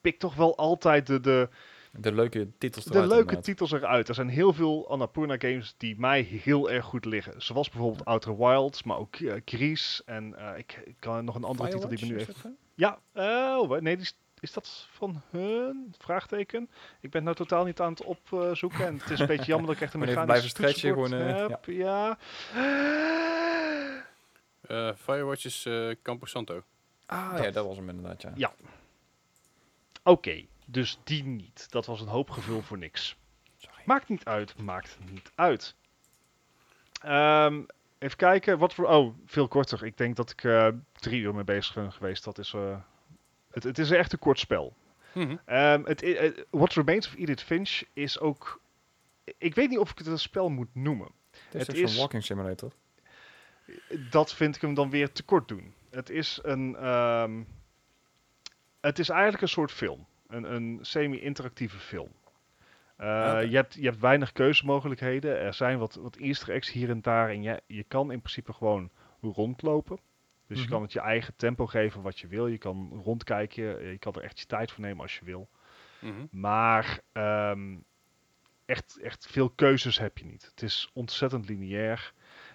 pikt 0.00 0.20
toch 0.20 0.34
wel 0.34 0.56
altijd 0.56 1.06
de, 1.06 1.20
de, 1.20 1.48
De 1.92 2.12
leuke 2.12 2.48
titels 2.58 2.84
de 2.84 2.90
eruit 2.90 3.06
leuke 3.06 3.20
inderdaad. 3.20 3.44
titels 3.44 3.72
eruit. 3.72 4.08
Er 4.08 4.14
zijn 4.14 4.28
heel 4.28 4.52
veel 4.52 4.88
Annapurna 4.88 5.36
games 5.38 5.74
die 5.76 5.98
mij 5.98 6.20
heel 6.22 6.70
erg 6.70 6.84
goed 6.84 7.04
liggen. 7.04 7.42
Zoals 7.42 7.68
bijvoorbeeld 7.68 8.04
Outer 8.04 8.36
Wilds, 8.36 8.82
maar 8.82 8.96
ook 8.96 9.16
uh. 9.18 10.02
En 10.04 10.36
ik, 10.56 10.82
ik 10.84 10.96
kan 10.98 11.24
nog 11.24 11.34
een 11.34 11.44
andere 11.44 11.68
titel 11.68 11.88
die 11.88 12.06
me 12.06 12.12
nu 12.12 12.18
even... 12.18 12.56
Ja, 12.74 12.98
oh, 13.14 13.70
nee, 13.70 13.96
die 13.96 14.04
is, 14.04 14.16
is 14.46 14.52
dat 14.52 14.88
van 14.90 15.22
hun? 15.30 15.94
Vraagteken. 15.98 16.62
Ik 17.00 17.10
ben 17.10 17.26
het 17.26 17.36
nou 17.36 17.36
totaal 17.36 17.64
niet 17.64 17.80
aan 17.80 17.90
het 17.92 18.04
opzoeken. 18.04 18.86
en 18.86 18.98
het 18.98 19.10
is 19.10 19.20
een 19.20 19.26
beetje 19.26 19.44
jammer 19.44 19.66
dat 19.66 19.76
ik 19.76 19.82
echt 19.82 19.94
een 19.94 20.00
mechanische 20.06 20.24
blijven 20.26 20.48
stretchen, 20.48 20.92
gewoon, 20.92 21.12
eh, 21.12 21.48
heb. 21.48 21.64
Ja. 21.64 22.18
Eh, 24.60 24.90
Firewatch 24.96 25.44
is 25.44 25.66
eh, 25.66 25.88
Campo 26.02 26.26
Santo. 26.26 26.62
Ah 27.06 27.34
Dat- 27.34 27.44
ja, 27.44 27.50
dat 27.50 27.66
was 27.66 27.76
hem 27.76 27.88
inderdaad, 27.88 28.22
ja. 28.22 28.32
Ja. 28.34 28.52
Oké, 30.02 30.44
dus 30.66 30.98
die 31.04 31.24
niet. 31.24 31.66
Dat 31.70 31.86
was 31.86 32.00
een 32.00 32.08
hoop 32.08 32.30
gevul 32.30 32.62
voor 32.62 32.78
niks. 32.78 33.16
Sorry. 33.56 33.82
Maakt 33.84 34.08
niet 34.08 34.24
uit, 34.24 34.58
maakt 34.58 34.98
niet 35.10 35.30
uit. 35.34 35.74
Ehm, 37.02 37.62
even 37.98 38.16
kijken, 38.16 38.58
wat 38.58 38.74
voor... 38.74 38.86
Oh, 38.86 39.14
veel 39.26 39.48
korter. 39.48 39.84
Ik 39.84 39.96
denk 39.96 40.16
dat 40.16 40.30
ik 40.30 40.44
eh, 40.44 40.68
drie 40.92 41.20
uur 41.20 41.34
mee 41.34 41.44
bezig 41.44 41.74
ben 41.74 41.92
geweest. 41.92 42.24
Dat 42.24 42.38
is... 42.38 42.52
eh, 42.54 42.76
het, 43.56 43.64
het 43.64 43.78
is 43.78 43.90
echt 43.90 44.12
een 44.12 44.18
kort 44.18 44.38
spel. 44.38 44.74
Ehm, 45.44 45.84
het, 45.84 46.02
eh, 46.02 46.30
What 46.50 46.72
Remains 46.72 47.06
of 47.06 47.14
Edith 47.14 47.42
Finch 47.42 47.82
is 47.92 48.20
ook... 48.20 48.60
Ik 49.38 49.54
weet 49.54 49.68
niet 49.68 49.78
of 49.78 49.90
ik 49.90 49.98
het 49.98 50.06
een 50.06 50.18
spel 50.18 50.48
moet 50.48 50.74
noemen. 50.74 51.08
Het 51.30 51.54
is 51.54 51.66
Het 51.66 51.76
toch 51.76 51.84
is- 51.84 51.90
zo'n 51.90 52.00
walking 52.00 52.24
simulator? 52.24 52.72
Dat 54.10 54.34
vind 54.34 54.56
ik 54.56 54.60
hem 54.62 54.74
dan 54.74 54.90
weer 54.90 55.12
te 55.12 55.22
kort 55.22 55.48
doen. 55.48 55.74
Het 55.90 56.10
is 56.10 56.38
een... 56.42 56.76
ehm, 56.76 57.42
het 58.80 58.98
is 58.98 59.08
eigenlijk 59.08 59.42
een 59.42 59.48
soort 59.48 59.72
film. 59.72 60.06
Een, 60.28 60.52
een 60.54 60.78
semi-interactieve 60.82 61.78
film. 61.78 62.08
Eh, 62.96 63.06
je, 63.48 63.56
hebt, 63.56 63.74
je 63.74 63.84
hebt 63.84 64.00
weinig 64.00 64.32
keuzemogelijkheden. 64.32 65.38
Er 65.40 65.54
zijn 65.54 65.78
wat, 65.78 65.94
wat 65.94 66.16
easter 66.16 66.50
eggs 66.50 66.70
hier 66.72 66.90
en 66.90 67.00
daar. 67.00 67.28
En 67.28 67.42
je, 67.42 67.62
je 67.66 67.84
kan 67.84 68.12
in 68.12 68.18
principe 68.18 68.52
gewoon 68.52 68.90
rondlopen. 69.20 69.98
Dus 70.46 70.56
je 70.58 70.62
Mhm. 70.64 70.72
kan 70.72 70.82
het 70.82 70.92
je 70.92 71.00
eigen 71.00 71.36
tempo 71.36 71.66
geven 71.66 72.02
wat 72.02 72.18
je 72.18 72.26
wil. 72.26 72.46
Je 72.46 72.58
kan 72.58 73.00
rondkijken. 73.04 73.90
Je 73.90 73.98
kan 73.98 74.14
er 74.14 74.22
echt 74.22 74.38
je 74.40 74.46
tijd 74.46 74.70
voor 74.72 74.84
nemen 74.84 75.02
als 75.02 75.18
je 75.18 75.24
wil. 75.24 75.48
Mhm. 76.00 76.26
Maar 76.30 77.00
ehm, 77.12 77.76
echt, 78.64 78.98
echt 79.02 79.26
veel 79.26 79.50
keuzes 79.50 79.98
heb 79.98 80.18
je 80.18 80.24
niet. 80.24 80.44
Het 80.44 80.62
is 80.62 80.90
ontzettend 80.92 81.48
lineair. 81.48 82.12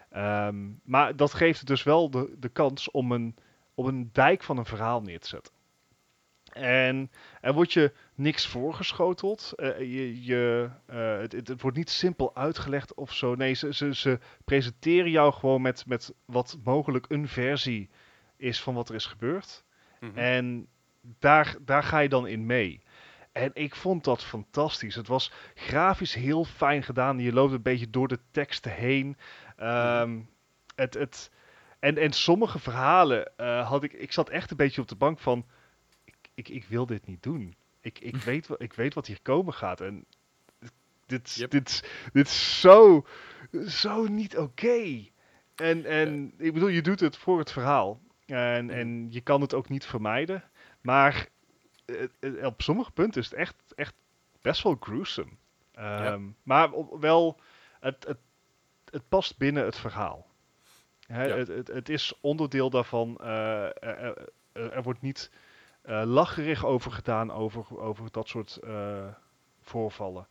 Ehm, 0.09 0.69
maar 0.83 1.15
dat 1.15 1.33
geeft 1.33 1.59
het 1.59 1.67
dus 1.67 1.83
wel 1.83 2.09
de, 2.09 2.35
de 2.37 2.49
kans 2.49 2.91
om 2.91 3.11
een, 3.11 3.35
om 3.73 3.87
een 3.87 4.09
dijk 4.11 4.43
van 4.43 4.57
een 4.57 4.65
verhaal 4.65 5.01
neer 5.01 5.19
te 5.19 5.27
zetten. 5.27 5.53
En 6.53 7.11
er 7.41 7.53
wordt 7.53 7.73
je 7.73 7.91
niks 8.15 8.47
voorgeschoteld. 8.47 9.53
Eh, 9.55 9.79
je, 9.79 10.23
je, 10.23 10.69
eh, 10.85 11.17
het, 11.17 11.31
het, 11.31 11.61
wordt 11.61 11.77
niet 11.77 11.89
simpel 11.89 12.35
uitgelegd 12.35 12.93
of 12.93 13.13
zo. 13.13 13.35
Nee, 13.35 13.53
ze, 13.53 13.73
ze, 13.73 13.95
ze 13.95 14.19
presenteren 14.45 15.11
jou 15.11 15.33
gewoon 15.33 15.61
met, 15.61 15.85
met 15.85 16.13
wat 16.25 16.57
mogelijk 16.63 17.05
een 17.09 17.27
versie 17.27 17.89
is 18.37 18.61
van 18.61 18.73
wat 18.73 18.89
er 18.89 18.95
is 18.95 19.05
gebeurd. 19.05 19.63
Mhm. 19.99 20.17
En 20.17 20.67
daar, 21.19 21.55
daar 21.61 21.83
ga 21.83 21.99
je 21.99 22.09
dan 22.09 22.27
in 22.27 22.45
mee. 22.45 22.81
En 23.31 23.51
ik 23.53 23.75
vond 23.75 24.03
dat 24.03 24.23
fantastisch. 24.23 24.95
Het 24.95 25.07
was 25.07 25.31
grafisch 25.55 26.13
heel 26.13 26.43
fijn 26.43 26.83
gedaan. 26.83 27.19
Je 27.19 27.33
loopt 27.33 27.53
een 27.53 27.61
beetje 27.61 27.89
door 27.89 28.07
de 28.07 28.19
teksten 28.31 28.71
heen. 28.71 29.17
Ehm, 29.57 30.19
het, 30.75 30.93
het, 30.93 31.31
en, 31.79 31.97
en 31.97 32.11
sommige 32.11 32.59
verhalen 32.59 33.37
eh, 33.37 33.67
had 33.67 33.83
ik... 33.83 33.93
Ik 33.93 34.11
zat 34.11 34.29
echt 34.29 34.51
een 34.51 34.57
beetje 34.57 34.81
op 34.81 34.87
de 34.87 34.95
bank 34.95 35.19
van... 35.19 35.45
Ik, 36.33 36.49
ik, 36.49 36.65
wil 36.65 36.85
dit 36.85 37.05
niet 37.05 37.23
doen. 37.23 37.55
Ik, 37.81 37.99
ik, 37.99 38.15
weet, 38.15 38.47
wa- 38.47 38.55
ik 38.57 38.73
weet 38.73 38.93
wat 38.93 39.07
hier 39.07 39.19
komen 39.21 39.53
gaat. 39.53 39.81
En 39.81 40.05
dit, 41.05 41.33
Yep. 41.33 41.51
dit, 41.51 41.89
dit 42.13 42.27
is 42.27 42.59
zo, 42.59 43.05
zo 43.67 44.05
niet 44.07 44.37
oké. 44.37 45.05
En, 45.55 45.85
en 45.85 46.33
ik 46.37 46.53
bedoel, 46.53 46.67
je 46.69 46.81
doet 46.81 46.99
het 46.99 47.17
voor 47.17 47.39
het 47.39 47.51
verhaal. 47.51 48.01
En, 48.25 48.65
Mhm. 48.65 48.73
en 48.75 49.07
je 49.11 49.21
kan 49.21 49.41
het 49.41 49.53
ook 49.53 49.69
niet 49.69 49.85
vermijden. 49.85 50.43
Maar 50.81 51.27
eh, 51.85 52.03
eh, 52.19 52.45
op 52.45 52.61
sommige 52.61 52.91
punten 52.91 53.21
is 53.21 53.29
het 53.29 53.39
echt, 53.39 53.55
echt 53.75 53.93
best 54.41 54.63
wel 54.63 54.77
gruesome. 54.79 55.31
Ehm, 55.73 56.23
Maar 56.43 56.99
wel, 56.99 57.39
het, 57.79 58.05
het, 58.07 58.17
het 58.89 59.09
past 59.09 59.37
binnen 59.37 59.65
het 59.65 59.77
verhaal. 59.77 60.29
Het, 61.07 61.47
het, 61.47 61.67
het 61.67 61.89
is 61.89 62.13
onderdeel 62.21 62.69
daarvan. 62.69 63.17
eh, 63.17 63.63
er, 63.65 63.75
er- 63.83 64.27
er- 64.51 64.71
er 64.71 64.83
wordt 64.83 65.01
niet 65.01 65.31
lacherig 65.83 66.65
over 66.65 66.91
gedaan 66.91 67.31
over, 67.31 67.79
over 67.79 68.11
dat 68.11 68.27
soort 68.27 68.55
eh, 68.63 69.07
voorvallen. 69.61 70.27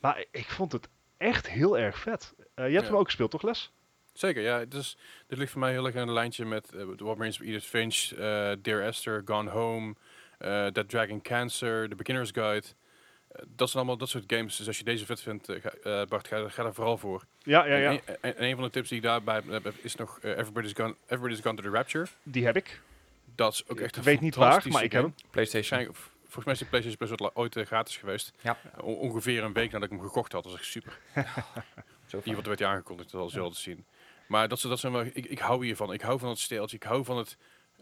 Maar 0.00 0.24
ik 0.30 0.50
vond 0.50 0.72
het 0.72 0.88
echt 1.16 1.48
heel 1.48 1.78
erg 1.78 1.98
vet. 1.98 2.34
Eh, 2.38 2.44
je 2.66 2.72
hebt 2.72 2.84
Ja. 2.84 2.90
hem 2.90 2.96
ook 3.00 3.04
gespeeld, 3.06 3.30
toch 3.30 3.42
Les? 3.42 3.72
Zeker, 4.12 4.42
ja. 4.42 4.64
Dus, 4.64 4.96
dit 5.26 5.38
ligt 5.38 5.50
voor 5.50 5.60
mij 5.60 5.70
heel 5.70 5.86
erg 5.86 5.96
aan 5.96 6.08
een 6.08 6.12
lijntje 6.14 6.44
met 6.44 6.70
uh, 6.74 6.82
What 6.84 7.00
Remains 7.00 7.40
of 7.40 7.46
Edith 7.46 7.64
Finch, 7.64 7.94
eh, 8.12 8.52
Dear 8.62 8.82
Esther, 8.82 9.22
Gone 9.24 9.50
Home, 9.50 9.94
eh 10.38 10.66
That 10.66 10.88
Dragon 10.88 11.22
Cancer, 11.22 11.88
The 11.88 11.94
Beginner's 11.94 12.30
Guide. 12.32 12.66
Eh, 13.28 13.42
dat 13.48 13.68
zijn 13.70 13.78
allemaal 13.82 13.96
dat 13.98 14.08
soort 14.08 14.24
games. 14.26 14.56
Dus 14.56 14.66
als 14.66 14.78
je 14.78 14.84
deze 14.84 15.04
vet 15.06 15.20
vindt, 15.20 15.48
eh, 15.48 15.60
ga, 15.62 15.70
eh, 15.70 16.06
Bart, 16.06 16.28
ga, 16.28 16.48
ga 16.48 16.64
er 16.64 16.74
vooral 16.74 16.98
voor. 16.98 17.24
Ja, 17.38 17.64
ja, 17.66 17.74
En 17.74 17.80
ja. 17.80 17.90
een- 17.90 18.00
En, 18.20 18.36
en 18.36 18.44
een 18.44 18.54
van 18.54 18.64
de 18.64 18.70
tips 18.70 18.88
die 18.88 18.98
ik 18.98 19.04
daarbij 19.04 19.42
heb, 19.48 19.72
is 19.82 19.94
nog 19.96 20.18
eh, 20.20 20.30
Everybody's, 20.30 20.72
Gone, 20.72 20.94
Everybody's 21.06 21.40
Gone 21.40 21.56
to 21.56 21.62
the 21.62 21.70
Rapture. 21.70 22.06
Die 22.22 22.44
heb 22.44 22.56
ik. 22.56 22.80
Dat 23.36 23.52
is 23.52 23.62
ook 23.68 23.76
Ik 23.78 23.84
echt 23.84 23.96
een 23.96 24.02
weet 24.02 24.20
niet 24.20 24.34
waar, 24.34 24.64
maar 24.68 24.82
ik 24.82 24.92
heb 24.92 25.02
hem. 25.02 25.14
PlayStation. 25.30 25.94
Volgens 26.22 26.44
mij 26.44 26.52
is 26.52 26.58
die 26.58 26.68
PlayStation 26.68 26.96
Plus 27.08 27.18
wat 27.18 27.34
ooit 27.36 27.56
eh, 27.56 27.66
gratis 27.66 27.96
geweest. 27.96 28.32
Ja. 28.40 28.56
O- 28.80 28.92
ongeveer 28.92 29.44
een 29.44 29.52
week 29.52 29.72
nadat 29.72 29.90
ik 29.90 29.96
hem 29.98 30.06
gekocht 30.06 30.32
had. 30.32 30.42
Dat 30.42 30.52
is 30.52 30.58
echt 30.58 30.68
super. 30.68 30.98
Zo 32.06 32.16
In 32.16 32.22
ieder 32.22 32.22
geval 32.34 32.42
werd 32.42 32.58
hij 32.58 32.68
aangekondigd, 32.68 33.10
dat 33.10 33.20
was 33.20 33.32
Ja. 33.32 33.38
wel 33.38 33.50
te 33.50 33.60
zien. 33.60 33.84
Maar 34.26 34.48
dat, 34.48 34.60
ze- 34.60 34.68
dat 34.68 34.78
zijn 34.78 34.92
wel, 34.92 35.04
ik, 35.12 35.26
ik 35.26 35.38
hou 35.38 35.64
hiervan. 35.64 35.92
Ik 35.92 36.00
hou 36.00 36.18
van 36.18 36.28
het 36.28 36.38
steeltje. 36.38 36.76
Ik 36.76 36.82
hou 36.82 37.04
van 37.04 37.16
het 37.16 37.36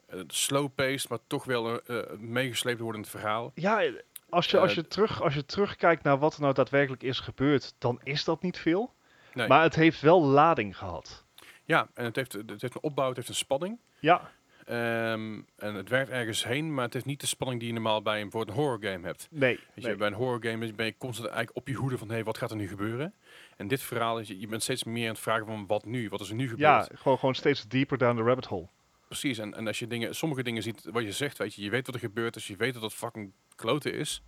eh, 0.07 0.21
slow-paced, 0.27 1.09
maar 1.09 1.19
toch 1.27 1.45
wel 1.45 1.81
eh, 1.83 1.99
eh, 1.99 2.19
meegesleept 2.19 2.81
worden 2.81 3.01
in 3.01 3.07
het 3.11 3.21
verhaal. 3.21 3.53
Ja, 3.55 3.83
als 4.29 4.47
je, 4.47 4.59
als, 4.59 4.75
je 4.75 4.87
terug, 4.87 5.23
als 5.23 5.35
je 5.35 5.45
terugkijkt 5.47 6.03
naar 6.03 6.19
wat 6.19 6.35
er 6.35 6.41
nou 6.41 6.55
daadwerkelijk 6.55 7.03
is 7.03 7.21
gebeurd, 7.21 7.75
dan 7.79 8.01
is 8.03 8.25
dat 8.25 8.43
niet 8.43 8.59
veel. 8.59 8.95
Nee. 9.33 9.49
Maar 9.49 9.63
het 9.63 9.75
heeft 9.75 10.01
wel 10.01 10.23
lading 10.25 10.77
gehad. 10.79 11.25
Ja, 11.65 11.89
en 11.95 12.05
het 12.05 12.17
heeft, 12.17 12.33
het 12.33 12.49
heeft 12.61 12.75
een 12.75 12.83
opbouw, 12.83 13.07
het 13.09 13.17
heeft 13.17 13.29
een 13.29 13.35
spanning. 13.35 13.79
Ja, 13.99 14.31
Ehm, 14.67 15.41
en 15.57 15.75
het 15.75 15.89
werkt 15.89 16.11
ergens 16.11 16.45
heen, 16.45 16.75
maar 16.75 16.85
het 16.85 16.93
heeft 16.93 17.05
niet 17.05 17.21
de 17.21 17.27
spanning 17.27 17.59
die 17.61 17.69
je 17.69 17.75
normaal 17.75 18.03
bij 18.03 18.21
een, 18.21 18.29
een 18.33 18.51
horror 18.51 18.79
game 18.91 19.07
hebt. 19.07 19.29
nee. 19.31 19.55
Weet 19.57 19.67
je, 19.75 19.81
nee. 19.87 19.97
bij 19.97 20.07
een 20.07 20.13
horror 20.15 20.45
game 20.51 20.73
ben 20.73 20.87
je 20.87 20.95
constant 20.99 21.29
eigenlijk 21.29 21.57
op 21.57 21.69
je 21.69 21.75
hoede 21.75 21.99
van, 21.99 22.09
hé, 22.09 22.15
hey, 22.15 22.25
wat 22.25 22.39
gaat 22.39 22.51
er 22.51 22.57
nu 22.57 22.69
gebeuren? 22.69 23.15
En 23.57 23.69
dit 23.69 23.83
verhaal 23.83 24.19
is, 24.19 24.29
je 24.29 24.47
bent 24.47 24.63
steeds 24.63 24.85
meer 24.85 25.05
aan 25.09 25.15
het 25.15 25.23
vragen 25.23 25.47
van, 25.47 25.67
wat 25.67 25.85
nu? 25.85 26.09
Wat 26.09 26.21
is 26.21 26.29
er 26.29 26.35
nu 26.35 26.49
gebeurd? 26.49 26.61
Ja, 26.89 26.89
gewoon, 26.95 27.19
gewoon 27.19 27.35
steeds 27.35 27.69
dieper 27.69 27.99
down 27.99 28.17
the 28.17 28.23
rabbit 28.23 28.45
hole. 28.47 28.69
Precies, 29.09 29.39
en, 29.39 29.55
en 29.55 29.67
als 29.67 29.79
je 29.79 29.87
dingen, 29.87 30.15
sommige 30.15 30.43
dingen 30.43 30.63
ziet, 30.63 30.85
wat 30.93 31.03
je 31.03 31.13
zegt, 31.13 31.39
weet 31.39 31.55
je, 31.55 31.63
je 31.63 31.71
weet 31.71 31.87
wat 31.87 31.95
er 31.95 32.01
gebeurt, 32.01 32.35
dus 32.35 32.47
je 32.47 32.57
weet 32.57 32.75
dat 32.75 32.83
het 32.83 32.93
fucking 32.95 33.33
kloten 33.57 33.95
is, 33.95 34.23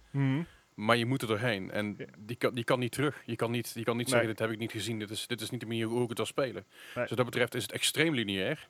maar 0.74 0.96
je 0.96 1.06
moet 1.06 1.22
er 1.22 1.28
doorheen. 1.28 1.70
En 1.70 1.94
Ja. 1.98 2.04
die, 2.18 2.36
kan, 2.36 2.54
die 2.54 2.64
kan 2.64 2.78
niet 2.78 2.92
terug. 2.92 3.22
Je 3.24 3.36
kan 3.36 3.50
niet, 3.50 3.72
je 3.74 3.84
kan 3.84 3.96
niet 3.96 4.06
Nee. 4.06 4.14
zeggen, 4.14 4.28
dit 4.28 4.38
heb 4.38 4.50
ik 4.50 4.58
niet 4.58 4.70
gezien, 4.70 4.98
dit 4.98 5.10
is, 5.10 5.26
dit 5.26 5.40
is 5.40 5.50
niet 5.50 5.60
de 5.60 5.66
manier 5.66 5.86
hoe 5.86 6.02
ik 6.02 6.08
het 6.08 6.16
wil 6.16 6.26
spelen. 6.26 6.52
Nee. 6.54 6.62
Dus 6.94 7.08
wat 7.08 7.16
dat 7.16 7.24
betreft 7.24 7.54
is 7.54 7.62
het 7.62 7.72
extreem 7.72 8.14
lineair, 8.14 8.68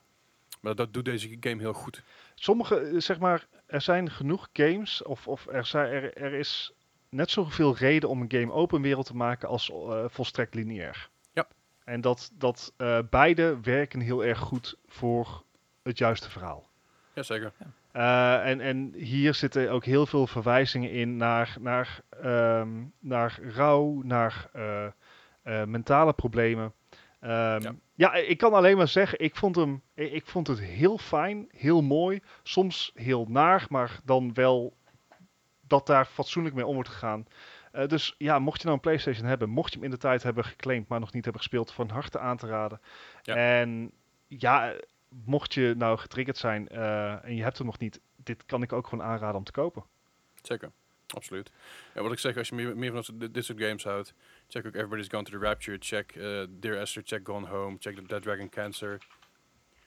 maar 0.60 0.74
dat 0.74 0.92
doet 0.92 1.04
deze 1.04 1.36
game 1.40 1.60
heel 1.60 1.72
goed. 1.72 2.02
Sommige, 2.34 2.76
eh, 2.78 3.00
zeg 3.00 3.18
maar, 3.18 3.46
er 3.66 3.80
zijn 3.80 4.10
genoeg 4.10 4.48
games, 4.52 5.02
of, 5.02 5.28
of 5.28 5.46
er, 5.46 5.66
zijn, 5.66 5.92
er, 5.92 6.16
er 6.16 6.32
is 6.32 6.72
net 7.08 7.30
zoveel 7.30 7.76
reden 7.76 8.08
om 8.08 8.20
een 8.20 8.32
game 8.32 8.52
open 8.52 8.82
wereld 8.82 9.06
te 9.06 9.16
maken 9.16 9.48
als 9.48 9.70
eh, 9.70 10.04
volstrekt 10.08 10.54
lineair. 10.54 11.08
Ja. 11.32 11.46
En 11.84 12.00
dat, 12.00 12.30
dat 12.34 12.72
eh, 12.76 12.98
beide 13.10 13.60
werken 13.60 14.00
heel 14.00 14.24
erg 14.24 14.38
goed 14.38 14.76
voor 14.86 15.44
het 15.82 15.98
juiste 15.98 16.30
verhaal. 16.30 16.68
Jazeker. 17.14 17.52
Eh, 17.96 18.46
en, 18.46 18.60
en 18.60 18.92
hier 18.94 19.34
zitten 19.34 19.70
ook 19.70 19.84
heel 19.84 20.06
veel 20.06 20.26
verwijzingen 20.26 20.90
in 20.90 21.16
naar, 21.16 21.56
naar, 21.60 22.00
ehm, 22.22 22.68
naar 22.98 23.38
rouw, 23.42 24.00
naar 24.04 24.48
eh, 24.52 24.86
eh, 25.42 25.64
mentale 25.64 26.12
problemen. 26.12 26.72
Ehm, 27.26 27.62
Ja. 27.62 27.74
ja. 27.94 28.14
ik 28.14 28.38
kan 28.38 28.52
alleen 28.52 28.76
maar 28.76 28.88
zeggen, 28.88 29.20
ik 29.20 29.36
vond, 29.36 29.56
hem, 29.56 29.82
ik, 29.94 30.26
vond 30.26 30.46
het 30.46 30.60
heel 30.60 30.98
fijn, 30.98 31.48
heel 31.50 31.82
mooi. 31.82 32.20
Soms 32.42 32.92
heel 32.94 33.26
naar, 33.28 33.66
maar 33.68 34.00
dan 34.04 34.34
wel 34.34 34.76
dat 35.60 35.86
daar 35.86 36.04
fatsoenlijk 36.04 36.54
mee 36.54 36.66
om 36.66 36.74
wordt 36.74 36.88
gegaan. 36.88 37.26
Eh, 37.72 37.86
dus 37.86 38.14
ja, 38.18 38.38
mocht 38.38 38.58
je 38.58 38.64
nou 38.64 38.76
een 38.76 38.82
PlayStation 38.82 39.26
hebben, 39.26 39.48
mocht 39.48 39.72
je 39.72 39.76
hem 39.76 39.84
in 39.84 39.90
de 39.90 39.96
tijd 39.96 40.22
hebben 40.22 40.44
geclaimd, 40.44 40.88
maar 40.88 41.00
nog 41.00 41.12
niet 41.12 41.24
hebben 41.24 41.42
gespeeld, 41.42 41.72
van 41.72 41.90
harte 41.90 42.18
aan 42.18 42.36
te 42.36 42.46
raden. 42.46 42.80
Ja. 43.22 43.34
En 43.34 43.92
ja, 44.26 44.74
mocht 45.08 45.54
je 45.54 45.74
nou 45.76 45.98
getriggerd 45.98 46.36
zijn 46.36 46.68
eh, 46.68 47.24
en 47.24 47.36
je 47.36 47.42
hebt 47.42 47.58
hem 47.58 47.66
nog 47.66 47.78
niet, 47.78 48.00
dit 48.16 48.44
kan 48.46 48.62
ik 48.62 48.72
ook 48.72 48.86
gewoon 48.86 49.04
aanraden 49.04 49.36
om 49.36 49.44
te 49.44 49.52
kopen. 49.52 49.84
Zeker. 50.42 50.70
Absoluut. 51.14 51.50
En 51.92 52.02
wat 52.02 52.12
ik 52.12 52.18
zeg, 52.18 52.36
als 52.36 52.48
je 52.48 52.54
meer, 52.54 52.76
meer 52.76 53.02
van 53.02 53.18
dit 53.30 53.44
soort 53.44 53.60
games 53.60 53.84
houdt, 53.84 54.14
check 54.48 54.66
ook 54.66 54.74
Everybody's 54.74 55.08
Gone 55.08 55.24
to 55.24 55.30
the 55.30 55.38
Rapture, 55.38 55.76
check 55.80 56.16
eh, 56.16 56.42
Dear 56.48 56.76
Esther, 56.80 57.02
check 57.04 57.20
Gone 57.26 57.46
Home, 57.46 57.76
check 57.78 57.94
The 57.96 58.02
Dead 58.06 58.22
Dragon 58.22 58.48
Cancer. 58.48 58.98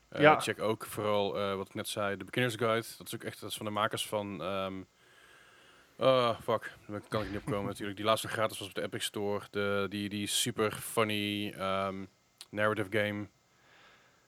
Eh, 0.09 0.21
Ja. 0.21 0.39
Check 0.39 0.59
ook 0.61 0.85
vooral, 0.85 1.37
eh, 1.37 1.55
wat 1.55 1.67
ik 1.67 1.73
net 1.73 1.87
zei, 1.87 2.17
de 2.17 2.23
Beginner's 2.23 2.55
Guide. 2.55 2.87
Dat 2.97 3.07
is 3.07 3.15
ook 3.15 3.23
echt 3.23 3.41
dat 3.41 3.49
is 3.49 3.55
van 3.57 3.65
de 3.65 3.71
makers 3.71 4.07
van... 4.07 4.41
ehm 4.41 4.81
oh, 5.97 6.39
fuck. 6.41 6.71
Daar 6.87 7.01
kan 7.07 7.21
ik 7.21 7.27
niet 7.29 7.37
op 7.39 7.45
komen 7.45 7.65
natuurlijk. 7.73 7.97
Die 7.97 8.05
laatste 8.05 8.27
gratis 8.27 8.59
was 8.59 8.67
op 8.67 8.73
de 8.73 8.81
Epic 8.81 9.03
Store. 9.03 9.45
De, 9.51 9.85
die, 9.89 10.09
die 10.09 10.27
super 10.27 10.71
funny 10.71 11.51
ehm, 11.51 12.05
narrative 12.49 12.97
game. 12.97 13.27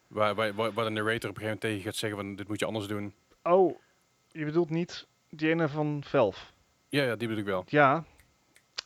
Waar, 0.07 0.35
waar, 0.35 0.53
waar 0.55 0.85
de 0.85 0.89
narrator 0.89 1.29
op 1.29 1.35
een 1.35 1.41
gegeven 1.41 1.43
moment 1.43 1.61
tegen 1.61 1.81
gaat 1.81 1.95
zeggen 1.95 2.19
van 2.19 2.35
dit 2.35 2.47
moet 2.47 2.59
je 2.59 2.65
anders 2.65 2.87
doen. 2.87 3.13
Oh, 3.43 3.79
je 4.31 4.45
bedoelt 4.45 4.69
niet 4.69 5.07
die 5.29 5.49
ene 5.49 5.69
van 5.69 6.03
Valve? 6.05 6.45
Ja, 6.89 7.03
ja 7.03 7.15
die 7.15 7.27
bedoel 7.27 7.43
ik 7.43 7.49
wel. 7.49 7.63
Ja. 7.67 8.03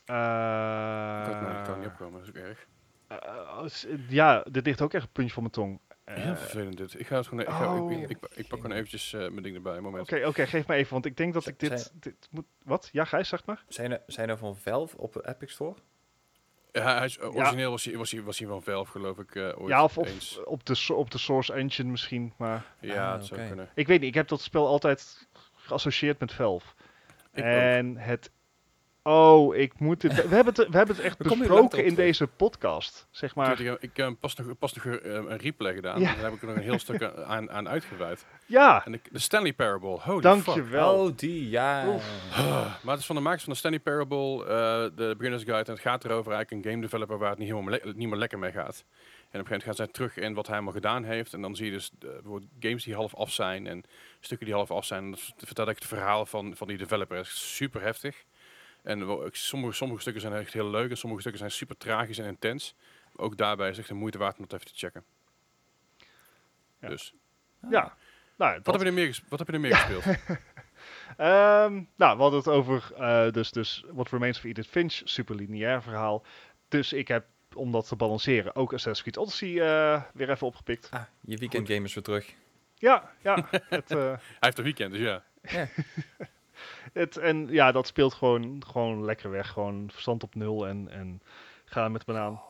Ik 0.06 1.32
kan, 1.32 1.42
nou, 1.42 1.58
ik 1.58 1.64
kan 1.64 1.78
niet 1.78 1.86
Eh, 1.86 1.92
opkomen, 1.92 2.12
dat 2.20 2.22
is 2.22 2.28
ook 2.28 2.46
erg. 2.48 2.66
eh, 3.08 3.48
als- 3.58 3.86
ja, 4.08 4.44
dit 4.50 4.66
ligt 4.66 4.80
ook 4.80 4.92
echt 4.94 5.04
een 5.04 5.12
puntje 5.12 5.32
van 5.32 5.42
mijn 5.42 5.54
tong. 5.54 5.80
Eh, 6.04 6.14
Heel 6.16 6.36
vervelend 6.36 6.76
dit. 6.76 7.00
Ik 7.00 7.06
ga 7.06 7.16
het 7.16 7.26
gewoon. 7.26 7.42
Ik, 7.44 7.48
ga, 7.50 7.74
oh. 7.80 7.92
ik, 7.92 8.08
ik, 8.10 8.18
ik 8.34 8.48
pak 8.48 8.60
gewoon 8.60 8.76
eventjes 8.76 9.12
eh, 9.12 9.20
mijn 9.20 9.42
ding 9.42 9.54
erbij. 9.56 9.80
Moment. 9.80 10.12
Oké, 10.12 10.26
oké, 10.26 10.46
geef 10.46 10.66
me 10.66 10.74
even, 10.74 10.92
want 10.92 11.06
ik 11.06 11.16
denk 11.16 11.32
dat 11.34 11.42
Z- 11.42 11.46
ik 11.46 11.58
dit, 11.58 11.92
dit 11.94 12.28
moet... 12.30 12.44
Wat? 12.64 12.88
Ja, 12.92 13.04
Gijs, 13.04 13.28
zeg 13.28 13.44
maar. 13.44 13.64
Zijn 13.68 13.92
er, 13.92 14.02
zijn 14.06 14.28
er 14.28 14.38
van 14.38 14.56
Valve 14.56 14.98
op 14.98 15.12
de 15.12 15.28
Epic 15.28 15.52
Store? 15.52 15.74
Ja, 16.72 16.96
hij 16.96 17.04
is, 17.04 17.20
origineel 17.20 17.70
was, 17.70 17.84
hij, 17.84 17.96
was, 17.96 18.10
hij, 18.10 18.22
was 18.22 18.38
hij 18.38 18.48
van 18.48 18.62
Valve, 18.62 18.90
geloof 18.90 19.18
ik. 19.18 19.34
eh, 19.34 19.42
ooit 19.60 19.68
Ja, 19.68 19.84
of, 19.84 19.98
op, 20.44 20.64
de, 20.66 20.94
op 20.94 21.10
de 21.10 21.18
Source 21.18 21.52
Engine 21.52 21.90
misschien, 21.90 22.32
maar... 22.36 22.64
Ja, 22.80 23.06
Ah, 23.06 23.12
het 23.16 23.26
zou 23.26 23.46
kunnen. 23.46 23.68
Ik 23.74 23.86
weet 23.86 24.00
niet, 24.00 24.08
ik 24.08 24.14
heb 24.14 24.28
dat 24.28 24.40
spel 24.40 24.66
altijd 24.66 25.28
geassocieerd 25.54 26.18
met 26.18 26.32
Valve. 26.32 26.66
Ik 27.32 27.44
ook. 27.44 27.50
en 27.50 27.96
het... 27.96 28.30
Oh, 29.08 29.56
ik 29.56 29.78
moet 29.78 30.02
het... 30.02 30.28
We 30.28 30.34
hebben 30.34 30.54
het, 30.54 30.68
we 30.68 30.76
hebben 30.76 30.96
het 30.96 31.04
echt 31.04 31.18
besproken 31.38 31.84
in 31.84 31.94
deze 31.94 32.26
podcast, 32.26 33.06
zeg 33.10 33.34
maar. 33.34 33.60
Ik, 33.60 33.76
ik 33.80 33.90
heb 33.96 34.14
pas 34.20 34.34
nog, 34.34 34.58
pas 34.58 34.72
nog 34.74 34.84
eh, 34.86 35.12
een 35.14 35.36
replay 35.36 35.74
gedaan. 35.74 36.00
Ja. 36.00 36.14
Daar 36.14 36.24
heb 36.24 36.32
ik 36.32 36.40
er 36.40 36.46
nog 36.46 36.56
een 36.56 36.62
heel 36.62 36.78
stuk 36.78 37.02
aan, 37.26 37.50
aan 37.50 37.68
uitgeweid. 37.68 38.26
Ja, 38.46 38.84
En 38.84 38.92
de, 38.92 39.00
de 39.10 39.18
Stanley 39.18 39.52
Parable. 39.52 39.88
Holy 40.00 40.02
fuck. 40.04 40.22
dankjewel. 40.22 41.04
Oh, 41.04 41.16
die, 41.16 41.48
ja. 41.50 41.84
Maar 42.82 42.92
het 42.92 42.98
is 43.00 43.06
van 43.06 43.16
de 43.16 43.22
makers 43.22 43.42
van 43.42 43.52
de 43.52 43.58
Stanley 43.58 43.80
Parable, 43.80 44.40
eh, 44.44 44.96
de 44.96 45.14
Beginner's 45.16 45.42
Guide. 45.44 45.64
En 45.64 45.72
het 45.72 45.82
gaat 45.82 46.04
erover 46.04 46.32
eigenlijk 46.32 46.64
een 46.64 46.70
game 46.70 46.82
developer 46.82 47.18
waar 47.18 47.30
het 47.30 47.38
niet 47.38 47.48
helemaal 47.48 47.70
le- 47.84 47.92
niet 47.94 48.08
meer 48.08 48.18
lekker 48.18 48.38
mee 48.38 48.52
gaat. 48.52 48.84
En 49.30 49.40
op 49.40 49.46
een 49.46 49.46
gegeven 49.46 49.50
moment 49.50 49.62
gaan 49.64 49.74
zij 49.74 49.86
terug 49.86 50.16
in 50.16 50.34
wat 50.34 50.46
hij 50.46 50.54
allemaal 50.54 50.72
gedaan 50.72 51.04
heeft. 51.04 51.32
En 51.34 51.40
dan 51.40 51.56
zie 51.56 51.66
je 51.66 51.72
dus 51.72 51.90
eh, 52.00 52.08
bijvoorbeeld 52.08 52.50
games 52.60 52.84
die 52.84 52.94
half 52.94 53.14
af 53.14 53.32
zijn 53.32 53.66
en 53.66 53.84
stukken 54.20 54.46
die 54.46 54.56
half 54.56 54.70
af 54.70 54.84
zijn. 54.84 55.04
En 55.04 55.10
dat 55.10 55.20
vertelt 55.36 55.68
ik 55.68 55.74
het 55.74 55.86
verhaal 55.86 56.26
van, 56.26 56.56
van 56.56 56.66
die 56.66 56.76
developer. 56.76 57.16
Het 57.16 57.26
is 57.26 57.54
super 57.56 57.82
heftig. 57.82 58.24
En 58.86 59.28
sommige, 59.32 59.72
sommige 59.72 60.00
stukken 60.00 60.22
zijn 60.22 60.34
echt 60.34 60.52
heel 60.52 60.70
leuk 60.70 60.90
en 60.90 60.96
sommige 60.96 61.20
stukken 61.20 61.40
zijn 61.40 61.52
super 61.52 61.76
tragisch 61.76 62.18
en 62.18 62.26
intens. 62.26 62.74
Ook 63.16 63.36
daarbij 63.36 63.70
is 63.70 63.78
echt 63.78 63.88
de 63.88 63.94
moeite 63.94 64.18
waard 64.18 64.36
om 64.36 64.42
het 64.42 64.52
even 64.52 64.66
te 64.66 64.72
checken. 64.76 65.04
Ja. 66.80 66.88
Dus, 66.88 67.14
Ja, 67.70 67.96
nou, 68.36 68.54
wat 68.54 68.64
dat, 68.64 68.74
heb, 68.74 68.82
je 68.82 68.88
er 68.88 68.94
meer, 68.94 69.20
wat 69.28 69.38
heb 69.38 69.48
je 69.48 69.54
er 69.54 69.60
meer 69.60 69.76
gespeeld? 69.76 70.04
Ehm, 71.16 71.82
nou, 71.96 72.16
we 72.16 72.22
hadden 72.22 72.38
het 72.38 72.48
over 72.48 72.92
eh, 72.96 73.30
dus, 73.30 73.50
dus 73.50 73.84
What 73.92 74.10
Remains 74.10 74.38
of 74.38 74.44
Edith 74.44 74.66
Finch, 74.66 75.00
super 75.04 75.34
lineair 75.34 75.82
verhaal. 75.82 76.24
Dus 76.68 76.92
ik 76.92 77.08
heb, 77.08 77.26
om 77.54 77.72
dat 77.72 77.88
te 77.88 77.96
balanceren, 77.96 78.56
ook 78.56 78.72
Assassin's 78.72 79.02
Creed 79.02 79.16
Odyssey 79.16 79.60
eh, 79.60 80.02
weer 80.14 80.30
even 80.30 80.46
opgepikt. 80.46 80.88
Ah, 80.90 81.02
je 81.20 81.36
weekend 81.36 81.68
game 81.68 81.84
is 81.84 81.94
weer 81.94 82.02
terug. 82.02 82.34
Ja, 82.74 83.10
ja. 83.22 83.46
het, 83.50 83.90
eh, 83.90 83.98
Hij 84.38 84.38
heeft 84.40 84.58
een 84.58 84.64
weekend, 84.64 84.92
dus 84.92 85.00
ja. 85.00 85.24
Het, 86.92 87.16
en 87.16 87.46
ja, 87.48 87.72
dat 87.72 87.86
speelt 87.86 88.14
gewoon, 88.14 88.62
gewoon 88.66 89.04
lekker 89.04 89.30
weg. 89.30 89.48
Gewoon 89.48 89.90
verstand 89.90 90.22
op 90.22 90.34
nul 90.34 90.66
en, 90.66 90.88
en 90.90 91.22
gaan 91.64 91.92
met 91.92 92.06
me 92.06 92.18
aan. 92.18 92.40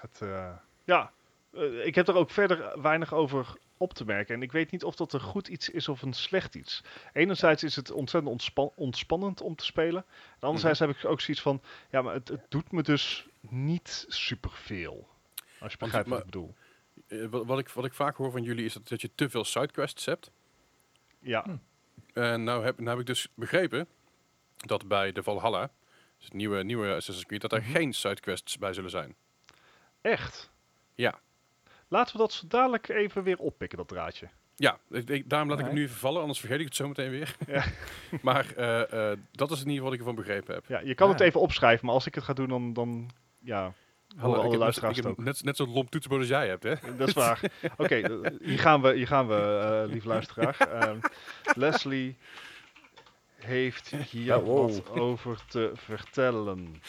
Het, 0.00 0.20
eh, 0.22 0.56
ja, 0.84 1.12
eh, 1.52 1.86
ik 1.86 1.94
heb 1.94 2.08
er 2.08 2.14
ook 2.14 2.30
verder 2.30 2.82
weinig 2.82 3.12
over 3.12 3.56
op 3.76 3.92
te 3.94 4.04
merken. 4.04 4.34
En 4.34 4.42
ik 4.42 4.52
weet 4.52 4.70
niet 4.70 4.84
of 4.84 4.94
dat 4.96 5.12
een 5.12 5.20
goed 5.20 5.48
iets 5.48 5.68
is 5.68 5.88
of 5.88 6.02
een 6.02 6.12
slecht 6.12 6.54
iets. 6.54 6.84
Enerzijds 7.12 7.62
is 7.62 7.76
het 7.76 7.90
ontzettend 7.90 8.32
ontspan- 8.32 8.72
ontspannend 8.74 9.40
om 9.40 9.54
te 9.54 9.64
spelen. 9.64 10.04
En 10.40 10.46
anderzijds 10.46 10.78
heb 10.78 10.90
ik 10.90 11.04
ook 11.04 11.20
zoiets 11.20 11.42
van, 11.42 11.62
ja, 11.90 12.02
maar 12.02 12.14
het, 12.14 12.28
het 12.28 12.44
doet 12.48 12.72
me 12.72 12.82
dus 12.82 13.28
niet 13.40 14.04
superveel. 14.08 15.08
Als 15.60 15.72
je 15.72 15.78
begrijpt 15.78 16.08
wat 16.08 16.18
ik 16.18 16.24
bedoel. 16.24 16.54
Eh, 17.06 17.26
wat, 17.26 17.46
wat, 17.46 17.58
ik, 17.58 17.68
wat 17.68 17.84
ik 17.84 17.94
vaak 17.94 18.16
hoor 18.16 18.30
van 18.30 18.42
jullie 18.42 18.64
is 18.64 18.72
dat, 18.72 18.88
dat 18.88 19.00
je 19.00 19.10
te 19.14 19.30
veel 19.30 19.44
sidequests 19.44 20.04
hebt. 20.04 20.30
Ja, 21.20 21.42
Hm. 21.42 21.56
En 22.18 22.44
nou 22.44 22.64
heb, 22.64 22.76
nou 22.78 22.90
heb 22.90 22.98
ik 22.98 23.06
dus 23.06 23.28
begrepen 23.34 23.86
dat 24.56 24.88
bij 24.88 25.12
de 25.12 25.22
Valhalla, 25.22 25.70
dus 26.16 26.24
het 26.24 26.34
nieuwe, 26.34 26.62
nieuwe 26.62 26.86
Assassin's 26.88 27.26
Creed, 27.26 27.40
dat 27.40 27.52
er 27.52 27.60
Mhm. 27.60 27.70
geen 27.70 27.92
sidequests 27.92 28.58
bij 28.58 28.72
zullen 28.72 28.90
zijn. 28.90 29.14
echt. 30.00 30.50
Ja. 30.94 31.18
Laten 31.88 32.12
we 32.12 32.18
dat 32.18 32.32
zo 32.32 32.46
dadelijk 32.48 32.88
even 32.88 33.22
weer 33.22 33.38
oppikken, 33.38 33.78
dat 33.78 33.88
draadje. 33.88 34.28
Ja, 34.56 34.78
ik, 34.90 35.08
ik- 35.08 35.28
daarom 35.30 35.48
laat 35.48 35.58
ik 35.58 35.64
hem 35.64 35.74
nu 35.74 35.82
even 35.82 35.96
vallen, 35.96 36.20
anders 36.20 36.40
vergeet 36.40 36.58
ik 36.58 36.64
het 36.64 36.76
zo 36.76 36.88
meteen 36.88 37.10
weer. 37.10 37.36
Ja. 37.46 37.64
maar 38.22 38.52
eh, 38.56 39.10
eh, 39.12 39.18
dat 39.32 39.50
is 39.50 39.60
in 39.62 39.68
ieder 39.68 39.74
geval 39.74 39.82
wat 39.84 39.92
ik 39.92 39.98
ervan 39.98 40.14
begrepen 40.14 40.54
heb. 40.54 40.64
Ja, 40.66 40.78
je 40.78 40.94
kan 40.94 41.08
het 41.08 41.20
even 41.20 41.40
opschrijven, 41.40 41.86
maar 41.86 41.94
als 41.94 42.06
ik 42.06 42.14
het 42.14 42.24
ga 42.24 42.32
doen, 42.32 42.48
dan, 42.48 42.72
dan 42.72 43.10
ja, 43.38 43.72
Hallo, 44.16 44.32
alle 44.34 44.42
heb, 44.42 44.50
net, 44.50 44.58
luisteraars 44.60 44.96
heb 44.96 45.06
ook. 45.06 45.18
net, 45.18 45.44
net 45.44 45.56
zo'n 45.56 45.72
lomp 45.72 45.90
toetsenbord 45.90 46.22
als 46.22 46.30
jij 46.30 46.48
hebt, 46.48 46.62
hè? 46.62 46.74
Dat 46.96 47.08
is 47.08 47.14
waar. 47.14 47.40
Oké, 47.76 47.94
eh, 47.94 48.30
hier 48.40 48.58
gaan 48.58 48.82
we, 48.82 48.94
hier 48.94 49.06
gaan 49.06 49.28
we 49.28 49.34
eh 49.84 49.90
lieve 49.90 50.08
luisteraar. 50.08 50.56
Ehm, 50.80 50.98
Leslie 51.54 52.16
heeft 53.36 53.88
hier 53.90 54.36
Oh, 54.36 54.44
wow. 54.44 54.70
wat 54.70 54.90
over 54.90 55.38
te 55.48 55.72
vertellen. 55.74 56.82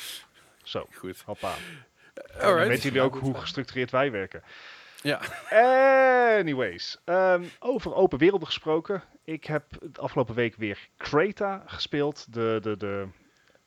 Zo, 0.64 0.86
Goed. 0.96 1.22
hoppa. 1.26 1.54
Dan 2.14 2.42
Alright. 2.42 2.68
weten 2.68 2.84
jullie 2.84 3.02
ook 3.02 3.18
hoe 3.18 3.36
gestructureerd 3.36 3.92
wij 3.92 4.12
werken. 4.12 4.44
Ja. 5.02 5.20
Anyways, 6.40 6.98
ehm, 7.06 7.44
over 7.60 7.94
open 7.96 8.20
werelden 8.20 8.48
gesproken. 8.48 9.04
Ik 9.24 9.46
heb 9.46 9.66
de 9.92 10.02
afgelopen 10.02 10.36
week 10.36 10.56
weer 10.56 10.90
Creta 10.98 11.64
gespeeld. 11.66 12.34
De, 12.34 12.60
de, 12.62 12.78
de 12.78 13.08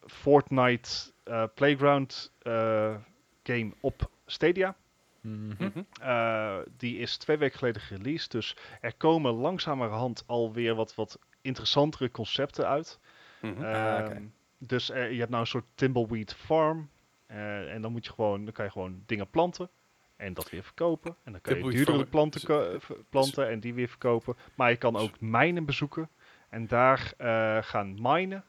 Fortnite 0.07 0.91
eh, 1.25 1.45
Playground 1.55 2.33
eh, 2.43 2.95
game 3.43 3.73
op 3.81 4.11
Stadia. 4.27 4.75
Mhm. 5.21 5.55
Mhm. 5.65 5.83
Eh, 6.01 6.57
die 6.77 6.99
is 6.99 7.17
twee 7.17 7.37
weken 7.37 7.59
geleden 7.59 7.83
gereleased. 7.83 8.31
Dus 8.31 8.57
er 8.81 8.95
komen 8.97 9.33
langzamerhand 9.33 10.25
alweer 10.27 10.75
wat, 10.75 10.95
wat 10.95 11.19
interessantere 11.41 12.11
concepten 12.11 12.69
uit. 12.69 12.99
Mhm. 13.41 13.65
Ah. 13.65 13.99
Ehm, 13.99 14.23
Dus 14.59 14.91
eh, 14.91 15.11
je 15.13 15.19
hebt 15.19 15.31
nou 15.31 15.41
een 15.43 15.47
soort 15.49 15.65
Timbleweed 15.75 16.35
Farm. 16.35 16.91
eh, 17.27 17.73
en 17.75 17.83
dan 17.83 17.93
moet 17.93 18.05
je 18.05 18.13
gewoon, 18.13 18.45
dan 18.45 18.53
kan 18.53 18.65
je 18.65 18.71
gewoon 18.71 19.03
dingen 19.07 19.31
planten. 19.31 19.71
En 20.17 20.35
dat 20.35 20.51
weer 20.51 20.63
verkopen. 20.63 21.17
En 21.25 21.33
dan 21.33 21.41
kan 21.41 21.55
je 21.57 21.63
duurdere 21.75 21.97
Farm 21.97 22.11
planten 22.11 22.81
v- 22.81 22.91
planten 23.11 23.49
en 23.49 23.61
die 23.61 23.75
weer 23.75 23.89
verkopen. 23.89 24.37
Maar 24.55 24.71
je 24.71 24.77
kan 24.77 24.97
ook 24.97 25.21
mijnen 25.21 25.65
bezoeken. 25.65 26.09
En 26.49 26.67
daar 26.67 27.13
eh, 27.17 27.59
gaan 27.61 27.95
minen. 28.03 28.45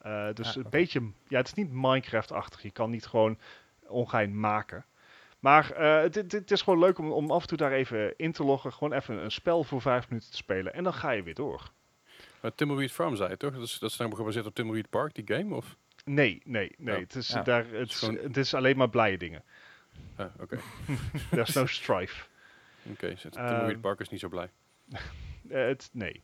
Eh, 0.00 0.28
dus 0.34 0.48
Ah, 0.48 0.64
een 0.64 0.70
beetje, 0.70 1.10
ja, 1.28 1.38
het 1.38 1.46
is 1.46 1.54
niet 1.54 1.70
Minecraft-achtig. 1.72 2.62
Je 2.62 2.70
kan 2.70 2.90
niet 2.90 3.06
gewoon 3.06 3.38
ongein 3.88 4.40
maken. 4.40 4.84
Maar 5.38 5.70
eh, 5.70 6.00
het, 6.00 6.14
het, 6.14 6.32
het 6.32 6.50
is 6.50 6.62
gewoon 6.62 6.78
leuk 6.78 6.98
om, 6.98 7.12
om 7.12 7.30
af 7.30 7.42
en 7.42 7.48
toe 7.48 7.56
daar 7.56 7.72
even 7.72 8.14
in 8.16 8.32
te 8.32 8.44
loggen. 8.44 8.72
Gewoon 8.72 8.92
even 8.92 9.22
een 9.24 9.30
spel 9.30 9.64
voor 9.64 9.80
vijf 9.80 10.08
minuten 10.08 10.30
te 10.30 10.36
spelen. 10.36 10.74
En 10.74 10.84
dan 10.84 10.94
ga 10.94 11.10
je 11.10 11.22
weer 11.22 11.34
door. 11.34 11.70
Maar 12.40 12.54
Timberweed 12.54 12.92
Farm 12.92 13.16
zei 13.16 13.30
je 13.30 13.36
toch? 13.36 13.52
Dat 13.52 13.62
is, 13.62 13.78
dat 13.78 13.90
is 13.90 13.96
nou 13.96 14.14
gebaseerd 14.14 14.46
op 14.46 14.54
Timberweed 14.54 14.90
Park, 14.90 15.14
die 15.14 15.36
game? 15.36 15.54
Of? 15.54 15.76
Nee, 16.04 16.42
nee, 16.44 16.72
nee. 16.78 16.94
Oh. 16.94 17.00
Het, 17.00 17.14
is, 17.14 17.28
Ja. 17.28 17.42
daar, 17.42 17.66
het, 17.70 17.88
is, 17.90 17.98
gewoon- 17.98 18.16
het 18.16 18.36
is 18.36 18.54
alleen 18.54 18.76
maar 18.76 18.88
blije 18.90 19.18
dingen. 19.18 19.42
Ah, 20.16 20.26
Oké, 20.40 20.58
There's 21.30 21.54
no 21.54 21.66
strife. 21.66 22.26
oké. 22.90 23.08
dus 23.08 23.24
Ehm, 23.24 23.46
Timberweed 23.46 23.80
Park 23.80 24.00
is 24.00 24.08
niet 24.08 24.20
zo 24.20 24.28
blij. 24.28 24.48
Eh, 25.48 25.66
het, 25.66 25.90
nee. 25.92 26.22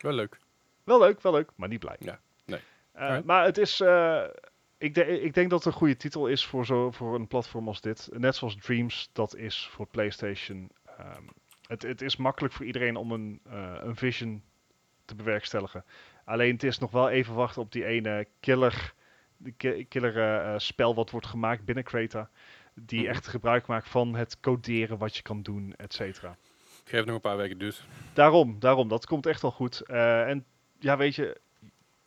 Wel 0.00 0.12
leuk. 0.12 0.38
Wel 0.84 0.98
leuk, 0.98 1.20
wel 1.22 1.32
leuk, 1.32 1.50
maar 1.56 1.68
niet 1.68 1.80
blij. 1.80 1.96
Ja, 1.98 2.20
nee. 2.44 2.60
Eh, 2.92 3.18
maar 3.24 3.44
het 3.44 3.58
is. 3.58 3.80
eh, 3.80 4.22
ik, 4.82 4.94
de- 4.94 5.20
ik 5.20 5.34
denk 5.34 5.50
dat 5.50 5.64
het 5.64 5.72
een 5.72 5.78
goede 5.78 5.96
titel 5.96 6.26
is 6.26 6.44
voor, 6.46 6.66
zo, 6.66 6.90
voor 6.90 7.14
een 7.14 7.26
platform 7.26 7.68
als 7.68 7.80
dit. 7.80 8.08
Net 8.12 8.36
zoals 8.36 8.56
Dreams, 8.56 9.10
dat 9.12 9.36
is 9.36 9.68
voor 9.70 9.86
PlayStation. 9.86 10.70
Ehm, 10.98 11.22
het, 11.66 11.82
het 11.82 12.02
is 12.02 12.16
makkelijk 12.16 12.54
voor 12.54 12.66
iedereen 12.66 12.96
om 12.96 13.12
een, 13.12 13.40
eh, 13.50 13.74
een 13.80 13.96
vision 13.96 14.42
te 15.04 15.14
bewerkstelligen. 15.14 15.84
Alleen 16.24 16.52
het 16.52 16.62
is 16.62 16.78
nog 16.78 16.90
wel 16.90 17.08
even 17.10 17.34
wachten 17.34 17.62
op 17.62 17.72
die 17.72 17.84
ene 17.84 18.26
killer, 18.40 18.94
killer 19.88 20.16
eh, 20.18 20.52
eh, 20.54 20.58
spel 20.58 20.94
wat 20.94 21.10
wordt 21.10 21.26
gemaakt 21.26 21.64
binnen 21.64 21.84
Creta. 21.84 22.30
Die 22.74 23.00
Mhm. 23.00 23.08
echt 23.08 23.26
gebruik 23.26 23.66
maakt 23.66 23.88
van 23.88 24.14
het 24.14 24.40
coderen 24.40 24.98
wat 24.98 25.16
je 25.16 25.22
kan 25.22 25.42
doen, 25.42 25.74
et 25.76 25.94
cetera. 25.94 26.36
Geef 26.84 27.04
nog 27.04 27.14
een 27.14 27.20
paar 27.20 27.36
weken 27.36 27.58
duurt. 27.58 27.84
Daarom, 28.12 28.56
daarom. 28.58 28.88
Dat 28.88 29.06
komt 29.06 29.26
echt 29.26 29.42
wel 29.42 29.50
goed. 29.50 29.80
En 29.80 30.44
ja, 30.78 30.96
weet 30.96 31.14
je, 31.14 31.40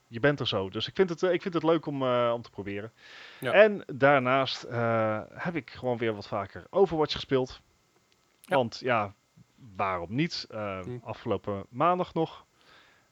je 0.08 0.20
bent 0.20 0.39
er 0.39 0.48
zo. 0.48 0.70
Dus 0.70 0.88
ik 0.88 0.96
vind 0.96 1.10
het, 1.10 1.24
eh, 1.24 1.32
ik 1.32 1.41
vind 1.41 1.54
het 1.54 1.63
leuk 1.63 1.86
om, 1.86 2.02
eh, 2.02 2.32
om 2.34 2.41
te 2.41 2.50
proberen. 2.50 2.91
Ja. 3.39 3.52
En 3.52 3.84
daarnaast 3.94 4.63
eh, 4.63 5.22
heb 5.34 5.56
ik 5.56 5.70
gewoon 5.70 5.98
weer 5.98 6.13
wat 6.13 6.28
vaker 6.28 6.63
Overwatch 6.70 7.13
gespeeld. 7.13 7.62
Ja. 8.41 8.56
Want 8.56 8.80
ja, 8.80 9.13
waarom 9.76 10.15
niet? 10.15 10.48
Hm. 10.50 10.98
Afgelopen 11.04 11.65
maandag 11.70 12.13
nog. 12.13 12.46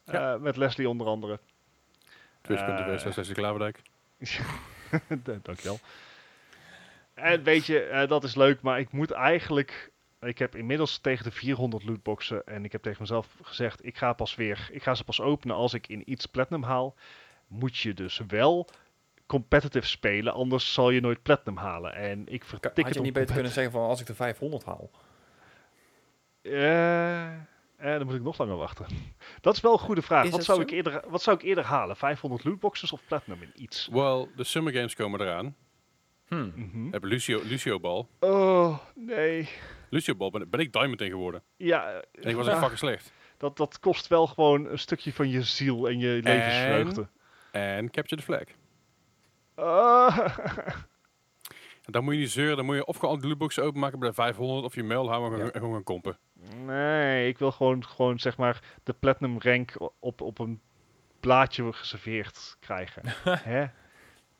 Ja. 0.06 0.38
Met 0.38 0.58
Leslie 0.58 0.90
onder 0.90 1.08
andere. 1.08 1.40
Twitch.tv 2.42 3.16
Leslie 3.16 3.36
Klaverdijk. 3.36 3.82
Dankjewel. 5.42 5.80
En 7.14 7.44
weet 7.44 7.66
je, 7.66 8.06
dat 8.08 8.24
is 8.24 8.36
leuk, 8.36 8.62
maar 8.62 8.80
ik 8.80 8.92
moet 8.92 9.12
eigenlijk... 9.12 9.92
Ik 10.24 10.38
heb 10.38 10.56
inmiddels 10.56 10.98
tegen 10.98 11.24
de 11.24 11.32
400 11.32 11.84
lootboxen 11.84 12.46
en 12.46 12.66
ik 12.66 12.72
heb 12.72 12.82
tegen 12.82 13.02
mezelf 13.02 13.38
gezegd, 13.42 13.86
ik 13.86 13.98
ga 13.98 14.14
pas 14.14 14.36
weer, 14.36 14.70
ik 14.72 14.84
ga 14.84 14.96
ze 14.96 15.04
pas 15.04 15.22
openen 15.22 15.56
als 15.56 15.74
ik 15.74 15.88
in 15.88 16.12
iets 16.12 16.26
platinum 16.26 16.64
haal. 16.64 16.96
Moet 17.48 17.78
je 17.78 17.94
dus 17.94 18.22
wel 18.28 18.70
competitive 19.26 19.88
spelen, 19.88 20.34
anders 20.34 20.74
zal 20.74 20.90
je 20.90 21.02
nooit 21.02 21.24
platinum 21.24 21.58
halen. 21.58 21.96
En 21.96 22.28
ik 22.28 22.44
vertik 22.44 22.76
Had 22.76 22.86
het 22.86 22.94
je 22.94 23.02
niet 23.02 23.14
beter 23.14 23.34
kunnen 23.34 23.52
zeggen 23.52 23.72
van 23.72 23.82
als 23.82 24.00
ik 24.00 24.06
de 24.06 24.16
500 24.16 24.64
haal? 24.64 24.90
Eh, 26.42 27.26
eh, 27.26 27.38
dan 27.78 28.06
moet 28.06 28.16
ik 28.16 28.22
nog 28.22 28.38
langer 28.38 28.58
wachten. 28.58 28.86
Dat 29.42 29.56
is 29.56 29.62
wel 29.62 29.74
een 29.74 29.80
goede 29.80 30.02
vraag. 30.02 30.30
Wat 30.30 30.44
zou, 30.44 30.58
zo? 30.58 30.64
ik 30.64 30.72
eerder, 30.72 31.04
wat 31.08 31.22
zou 31.22 31.38
ik 31.38 31.44
eerder 31.44 31.64
halen? 31.64 31.96
500 31.96 32.44
lootboxes 32.44 32.92
of 32.92 33.02
platinum 33.08 33.42
in 33.42 33.52
iets? 33.56 33.88
Well, 33.92 34.28
de 34.36 34.44
Summer 34.44 34.74
Games 34.74 34.96
komen 34.96 35.22
eraan. 35.22 35.56
Hmm. 36.28 36.54
Mhm. 36.56 36.84
We 36.84 36.90
hebben 36.92 37.10
Lucio, 37.10 37.42
Lucio 37.44 37.80
Ball. 37.80 38.06
Oh, 38.20 38.78
nee. 38.96 39.50
Lucio 39.94 40.16
Ball 40.16 40.30
ben, 40.30 40.50
ben 40.50 40.60
ik 40.60 40.74
Diamond 40.74 41.02
in 41.02 41.10
geworden. 41.10 41.44
Ja, 41.58 41.92
En 42.12 42.30
ik 42.30 42.36
was 42.36 42.46
ja. 42.46 42.52
echt 42.52 42.60
fucking 42.60 42.80
slecht. 42.80 43.12
Dat, 43.38 43.58
dat 43.58 43.80
kost 43.80 44.08
wel 44.08 44.28
gewoon 44.28 44.66
een 44.66 44.80
stukje 44.80 45.14
van 45.14 45.30
je 45.30 45.42
ziel 45.42 45.88
en 45.90 46.00
je 46.00 46.20
levensvreugde. 46.24 47.08
En 47.52 47.90
Capture 47.92 48.22
the 48.22 48.28
Flag. 48.28 48.44
En 51.86 51.92
dan 51.92 52.04
moet 52.04 52.14
je 52.14 52.20
niet 52.20 52.32
zeuren. 52.32 52.56
Dan 52.58 52.66
moet 52.66 52.76
je 52.76 52.86
of 52.86 52.98
gewoon 52.98 53.20
de 53.20 53.28
lootboxen 53.28 53.64
openmaken 53.64 54.00
bij 54.00 54.08
de 54.10 54.14
500. 54.16 54.66
Of 54.66 54.76
je 54.76 54.84
mail 54.84 55.10
houden 55.10 55.40
en 55.40 55.46
Ja. 55.46 55.52
gewoon- 55.52 55.74
gaan 55.74 55.84
kompen. 55.84 56.18
nee, 56.66 57.28
ik 57.28 57.38
wil 57.38 57.52
gewoon, 57.52 57.86
gewoon 57.86 58.20
zeg 58.20 58.38
maar 58.38 58.62
de 58.84 58.94
platinum 58.94 59.36
rank 59.40 59.74
op, 60.00 60.22
op 60.22 60.40
een 60.40 60.62
blaadje 61.20 61.74
geserveerd 61.74 62.58
krijgen. 62.60 63.02
Hè? 63.54 63.66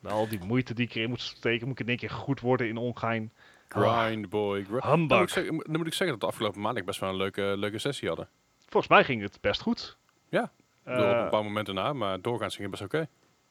Al 0.02 0.28
die 0.28 0.40
moeite 0.44 0.74
die 0.74 0.86
ik 0.86 0.94
erin 0.94 1.08
moet 1.08 1.20
steken, 1.20 1.66
moet 1.68 1.78
ik 1.80 1.82
in 1.84 1.88
één 1.88 1.98
keer 1.98 2.10
goed 2.10 2.40
worden 2.40 2.68
in 2.68 2.76
ongein. 2.76 3.32
Grind, 3.74 4.28
boy. 4.28 4.64
Gr 4.64 4.78
dan, 4.80 5.00
moet 5.00 5.12
ik 5.20 5.28
zeggen, 5.28 5.56
dan 5.56 5.76
moet 5.76 5.86
ik 5.86 5.92
zeggen 5.94 6.08
dat 6.08 6.20
de 6.20 6.26
afgelopen 6.26 6.60
maand 6.60 6.84
best 6.84 7.00
wel 7.00 7.10
een 7.10 7.16
leuke, 7.16 7.54
leuke 7.56 7.78
sessie 7.78 8.08
hadden. 8.08 8.28
Volgens 8.68 8.92
mij 8.92 9.04
ging 9.04 9.22
het 9.22 9.38
best 9.40 9.60
goed. 9.60 9.96
Ja, 10.28 10.42
Ik 10.44 10.50
bedoel, 10.84 11.04
op 11.04 11.12
Eh, 11.14 11.20
een 11.22 11.28
paar 11.28 11.44
momenten 11.44 11.74
na, 11.74 11.92
maar 11.92 12.20
doorgaans 12.20 12.56
ging 12.56 12.70
het 12.70 12.80
best 12.80 12.94
oké. 12.94 13.08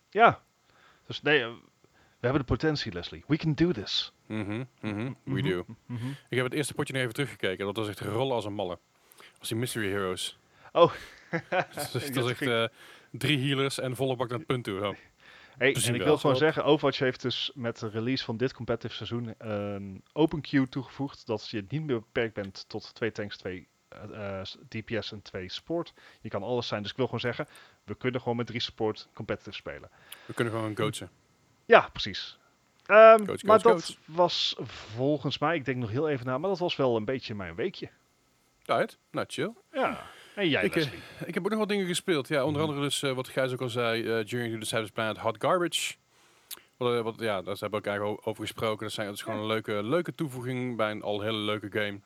ja. 0.09 0.41
Dus 1.07 1.21
nee, 1.21 1.39
eh, 1.41 1.47
we 2.19 2.29
hebben 2.29 2.39
de 2.39 2.47
potentie, 2.47 2.91
Leslie. 2.93 3.23
We 3.27 3.37
can 3.37 3.53
do 3.53 3.71
this. 3.71 4.13
Mhm, 4.25 4.63
mhm, 4.81 5.11
We 5.23 5.31
Mhm. 5.41 5.49
do. 5.49 5.65
Mhm. 5.85 6.07
Ik 6.29 6.37
heb 6.37 6.45
het 6.45 6.53
eerste 6.53 6.73
potje 6.73 6.93
nog 6.93 7.01
even 7.01 7.13
teruggekeken. 7.13 7.65
Dat 7.65 7.77
was 7.77 7.87
echt 7.87 7.99
rollen 7.99 8.35
als 8.35 8.45
een 8.45 8.53
malle. 8.53 8.77
Als 9.39 9.47
die 9.49 9.57
Mystery 9.57 9.89
Heroes. 9.89 10.37
Oh. 10.71 10.91
dat 11.49 11.67
is, 11.93 12.11
dat 12.11 12.25
is 12.25 12.31
echt 12.31 12.41
eh, 12.41 12.65
drie 13.11 13.39
healers 13.47 13.79
en 13.79 13.95
volle 13.95 14.15
bak 14.15 14.29
naar 14.29 14.37
het 14.37 14.47
punt 14.47 14.63
toe. 14.63 14.79
zo. 14.79 14.95
Hey, 15.57 15.73
en 15.73 15.93
ik 15.93 15.97
wel. 15.97 16.05
wil 16.05 16.17
gewoon 16.17 16.35
zeggen, 16.35 16.63
Overwatch 16.63 16.99
heeft 16.99 17.21
dus 17.21 17.51
met 17.53 17.79
de 17.79 17.89
release 17.89 18.23
van 18.23 18.37
dit 18.37 18.53
competitive 18.53 18.93
seizoen 18.95 19.35
een 19.37 20.03
open 20.13 20.41
queue 20.41 20.69
toegevoegd. 20.69 21.25
Dat 21.25 21.49
je 21.49 21.65
niet 21.67 21.83
meer 21.83 21.99
beperkt 21.99 22.33
bent 22.33 22.65
tot 22.67 22.95
twee 22.95 23.11
tanks, 23.11 23.37
twee 23.37 23.67
eh, 23.87 24.39
eh, 24.39 24.45
DPS 24.67 25.11
en 25.11 25.21
twee 25.21 25.49
support. 25.49 25.93
Je 26.21 26.29
kan 26.29 26.43
alles 26.43 26.67
zijn. 26.67 26.81
Dus 26.81 26.91
ik 26.91 26.97
wil 26.97 27.05
gewoon 27.05 27.19
zeggen, 27.19 27.47
we 27.83 27.95
kunnen 27.95 28.21
gewoon 28.21 28.37
met 28.37 28.47
drie 28.47 28.59
support 28.59 29.07
competitive 29.13 29.55
spelen. 29.55 29.89
We 30.25 30.33
kunnen 30.33 30.53
gewoon 30.53 30.75
goatsen. 30.75 31.09
Ja, 31.65 31.89
precies. 31.91 32.37
Ehm, 32.85 33.25
Coach, 33.25 33.43
maar 33.43 33.61
dat 33.61 33.85
coach. 33.85 33.97
was 34.05 34.55
volgens 34.95 35.37
mij, 35.37 35.55
ik 35.55 35.65
denk 35.65 35.77
nog 35.77 35.89
heel 35.89 36.09
even 36.09 36.25
na, 36.25 36.37
maar 36.37 36.49
dat 36.49 36.59
was 36.59 36.75
wel 36.75 36.95
een 36.95 37.05
beetje 37.05 37.35
mijn 37.35 37.55
weekje. 37.55 37.89
Right, 38.65 38.97
nou 39.11 39.25
chill. 39.29 39.53
Ja. 39.71 40.05
En 40.35 40.49
jij, 40.49 40.63
Ik, 40.63 40.75
eh? 40.75 40.87
Ik 41.25 41.33
heb 41.33 41.43
ook 41.43 41.49
nog 41.49 41.59
wat 41.59 41.69
dingen 41.69 41.85
gespeeld. 41.85 42.27
Ja, 42.27 42.45
onder 42.45 42.61
andere 42.61 42.81
dus, 42.81 43.03
eh, 43.03 43.11
wat 43.11 43.27
Gijs 43.27 43.51
ook 43.51 43.61
al 43.61 43.69
zei, 43.69 44.03
eh 44.03 44.25
Journey 44.25 44.51
to 44.51 44.57
the 44.57 44.65
Savage 44.65 44.91
Planet 44.91 45.17
Hot 45.17 45.35
Garbage. 45.39 45.95
Wat, 46.77 46.93
eh, 46.93 47.01
wat, 47.01 47.15
ja, 47.17 47.41
daar 47.41 47.55
hebben 47.59 47.69
we 47.69 47.75
ook 47.75 47.85
eigenlijk 47.85 48.27
over 48.27 48.41
gesproken. 48.41 48.85
Dat, 48.85 48.91
zijn, 48.93 49.07
dat 49.07 49.15
is 49.15 49.21
gewoon 49.21 49.39
een 49.39 49.45
leuke, 49.45 49.83
leuke 49.83 50.15
toevoeging 50.15 50.77
bij 50.77 50.91
een 50.91 51.01
al 51.01 51.21
hele 51.21 51.37
leuke 51.37 51.67
game. 51.71 51.99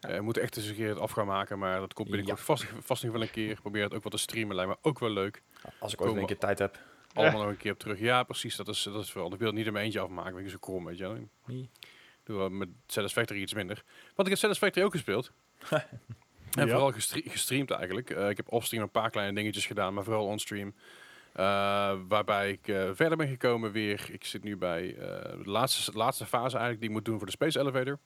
Eh, 0.00 0.16
we 0.16 0.22
moeten 0.22 0.42
echt 0.42 0.56
eens 0.56 0.66
een 0.66 0.74
keer 0.74 0.88
het 0.88 0.98
af 0.98 1.10
gaan 1.10 1.26
maken, 1.26 1.58
maar 1.58 1.80
dat 1.80 1.94
komt 1.94 2.08
binnenkort 2.08 2.40
vast, 2.40 2.66
vast 2.80 3.02
nog 3.02 3.12
wel 3.12 3.22
een 3.22 3.30
keer. 3.30 3.60
Probeer 3.60 3.82
het 3.82 3.94
ook 3.94 4.02
wat 4.02 4.12
te 4.12 4.18
streamen, 4.18 4.56
lijkt 4.56 4.70
me 4.70 4.76
ook 4.82 4.98
wel 4.98 5.10
leuk. 5.10 5.42
Als 5.78 5.92
ik 5.92 6.00
ooit 6.00 6.16
een 6.16 6.26
keer 6.26 6.38
tijd 6.38 6.58
heb. 6.58 6.78
Allemaal 7.14 7.40
nog 7.40 7.50
een 7.50 7.56
keer 7.56 7.72
op 7.72 7.78
terug. 7.78 7.98
Ja, 7.98 8.22
precies, 8.22 8.56
dat 8.56 8.68
is, 8.68 8.82
dat 8.82 9.02
is 9.02 9.10
vooral. 9.10 9.32
Ik 9.32 9.38
wil 9.38 9.46
het 9.46 9.56
niet 9.56 9.66
in 9.66 9.72
mijn 9.72 9.84
eentje 9.84 10.00
afmaken, 10.00 10.34
ben 10.34 10.44
ik 10.44 10.50
zo 10.50 10.56
krom, 10.60 10.84
weet 10.84 10.98
je 10.98 11.02
wel. 11.02 11.28
Nee. 11.46 11.70
Doe 12.24 12.36
wel 12.36 12.48
met 12.48 12.68
Satisfactory 12.86 13.40
iets 13.40 13.54
minder. 13.54 13.82
Want 14.14 14.28
ik 14.28 14.28
heb 14.28 14.38
Satisfactory 14.38 14.86
ook 14.86 14.92
gespeeld. 14.92 15.32
En 16.54 16.66
Ja. 16.66 16.70
vooral 16.72 16.92
gestre- 16.92 17.22
gestreamd 17.30 17.70
eigenlijk. 17.70 18.10
Eh, 18.10 18.28
ik 18.28 18.36
heb 18.36 18.52
offstream 18.52 18.82
een 18.82 18.90
paar 18.90 19.10
kleine 19.10 19.34
dingetjes 19.34 19.66
gedaan, 19.66 19.94
maar 19.94 20.04
vooral 20.04 20.26
onstream. 20.26 20.74
Eh 21.32 21.94
waarbij 22.08 22.50
ik 22.50 22.68
eh, 22.68 22.90
verder 22.92 23.16
ben 23.16 23.28
gekomen 23.28 23.72
weer. 23.72 24.08
Ik 24.12 24.24
zit 24.24 24.42
nu 24.44 24.56
bij 24.56 24.94
de 24.98 25.50
laatste, 25.50 25.92
laatste 25.94 26.26
fase 26.26 26.56
eigenlijk 26.56 26.78
die 26.80 26.88
ik 26.88 26.94
moet 26.94 27.04
doen 27.04 27.16
voor 27.16 27.26
de 27.26 27.32
Space 27.32 27.58
Elevator. 27.60 27.98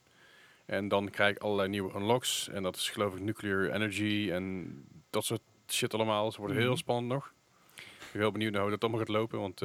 En 0.65 0.89
dan 0.89 1.11
krijg 1.11 1.37
ik 1.37 1.43
allerlei 1.43 1.69
nieuwe 1.69 1.95
unlocks. 1.95 2.49
En 2.49 2.63
dat 2.63 2.77
is 2.77 2.91
geloof 2.91 3.15
ik 3.15 3.21
nuclear 3.21 3.71
energy 3.71 4.29
en 4.33 4.75
dat 5.11 5.25
soort 5.25 5.41
shit 5.69 5.95
allemaal. 5.95 6.27
Het 6.27 6.37
wordt 6.37 6.55
heel 6.55 6.69
Mhm. 6.69 6.77
spannend 6.77 7.09
nog. 7.09 7.33
Ik 7.77 8.09
ben 8.13 8.21
heel 8.21 8.33
benieuwd 8.33 8.53
naar 8.53 8.61
hoe 8.63 8.71
dat 8.71 8.81
allemaal 8.83 9.01
gaat 9.01 9.09
lopen. 9.09 9.41
Want 9.41 9.63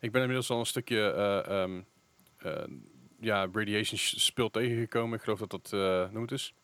ik 0.00 0.12
ben 0.12 0.20
inmiddels 0.20 0.50
al 0.50 0.58
een 0.58 0.66
stukje 0.66 1.10
eh, 1.10 1.62
ehm, 1.62 1.80
eh, 2.38 2.64
ja, 3.20 3.48
radiation 3.52 3.98
spul 3.98 4.50
tegengekomen. 4.50 5.16
Ik 5.18 5.24
geloof 5.24 5.38
dat 5.38 5.50
dat, 5.50 5.72
eh 5.72 6.08
noem 6.10 6.22
het 6.22 6.30
eens. 6.30 6.54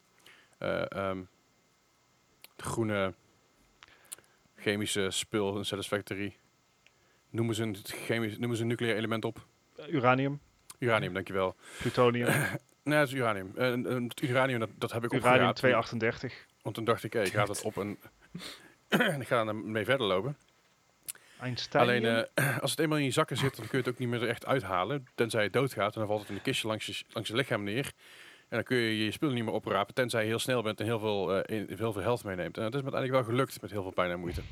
Eh, 0.59 0.91
ehm, 0.93 1.19
de 2.41 2.44
groene 2.57 3.15
chemische 4.57 5.11
spul 5.11 5.57
in 5.57 5.65
Satisfactory. 5.65 6.37
Noemen 7.31 7.55
ze 7.55 7.63
een, 7.63 7.77
chemisch, 7.85 8.39
noemen 8.39 8.57
ze 8.57 8.63
een 8.63 8.69
nucleair 8.69 8.97
element 8.97 9.25
op. 9.25 9.47
Uranium, 9.89 10.41
Uranium, 10.79 11.15
dankjewel. 11.15 11.57
plutonium. 11.79 12.29
Nee, 12.85 12.99
het 12.99 13.09
is 13.09 13.15
uranium. 13.15 13.53
Eh, 13.57 14.03
het 14.03 14.23
uranium, 14.23 14.59
dat, 14.59 14.71
dat 14.79 14.93
heb 14.93 15.05
ik 15.05 15.13
Uranium 15.13 15.49
opgeraapt. 15.49 15.57
238. 15.57 16.47
Want 16.63 16.75
toen 16.75 16.85
dacht 16.85 17.05
ik, 17.05 17.13
hey, 17.13 17.25
ik 17.25 17.33
ga 17.33 17.45
dat 17.45 17.63
op 17.63 17.77
een... 17.77 17.99
en 18.89 19.21
ik 19.21 19.27
ga 19.27 19.47
ermee 19.47 19.85
verder 19.85 20.07
lopen. 20.07 20.37
Einstein. 21.41 21.83
Alleen, 21.83 22.05
eh, 22.35 22.59
als 22.63 22.71
het 22.71 22.81
eenmaal 22.81 22.99
in 22.99 23.05
je 23.05 23.11
zakken 23.11 23.37
zit, 23.37 23.57
dan 23.57 23.67
kun 23.67 23.79
je 23.79 23.85
het 23.85 23.93
ook 23.93 23.99
niet 23.99 24.09
meer 24.09 24.23
er 24.23 24.29
echt 24.29 24.47
uithalen. 24.47 25.07
Tenzij 25.15 25.43
je 25.43 25.51
doodgaat 25.51 25.95
en 25.95 25.99
dan 25.99 26.09
valt 26.09 26.21
het 26.21 26.29
in 26.29 26.37
een 26.37 26.43
kistje 26.43 26.69
langs 26.69 26.87
je, 26.87 27.05
langs 27.09 27.29
je 27.29 27.37
lichaam 27.37 27.63
neer. 27.63 27.93
En 28.55 28.61
dan 28.61 28.69
kun 28.69 28.77
je 28.77 29.05
je 29.05 29.11
spullen 29.11 29.35
niet 29.35 29.45
meer 29.45 29.53
oprapen, 29.53 29.95
tenzij 29.95 30.23
je 30.23 30.27
heel 30.27 30.39
snel 30.39 30.63
bent 30.63 30.81
en 30.81 30.87
heel 30.87 30.99
veel, 30.99 31.43
eh, 31.43 31.59
in, 31.59 31.77
heel 31.77 31.93
veel 31.93 32.03
health 32.03 32.25
meeneemt. 32.25 32.57
En 32.57 32.63
dat 32.63 32.75
is 32.75 32.83
me 32.83 32.93
uiteindelijk 32.93 33.27
wel 33.27 33.35
gelukt 33.35 33.61
met 33.61 33.71
heel 33.71 33.83
veel 33.83 33.91
pijn 33.91 34.11
en 34.11 34.21
moeite. 34.21 34.43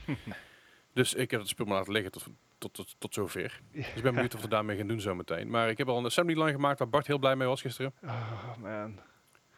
dus 0.94 1.14
ik 1.14 1.30
heb 1.30 1.40
het 1.40 1.48
spul 1.48 1.66
maar 1.66 1.76
laten 1.76 1.92
liggen 1.92 2.12
tot, 2.12 2.26
tot, 2.58 2.74
tot, 2.74 2.94
tot 2.98 3.14
zover. 3.14 3.60
Dus 3.72 3.86
ik 3.94 4.02
ben 4.02 4.14
benieuwd 4.14 4.34
of 4.34 4.40
we 4.40 4.48
daarmee 4.48 4.76
gaan 4.76 4.86
doen 4.86 5.00
zometeen. 5.00 5.50
Maar 5.50 5.70
ik 5.70 5.78
heb 5.78 5.88
al 5.88 5.98
een 5.98 6.04
assembly 6.04 6.38
line 6.38 6.52
gemaakt 6.52 6.78
waar 6.78 6.88
Bart 6.88 7.06
heel 7.06 7.18
blij 7.18 7.36
mee 7.36 7.48
was 7.48 7.60
gisteren. 7.60 7.92
Oh, 8.02 8.56
man. 8.56 8.98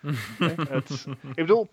het, 0.69 1.07
ik 1.29 1.35
bedoel, 1.35 1.69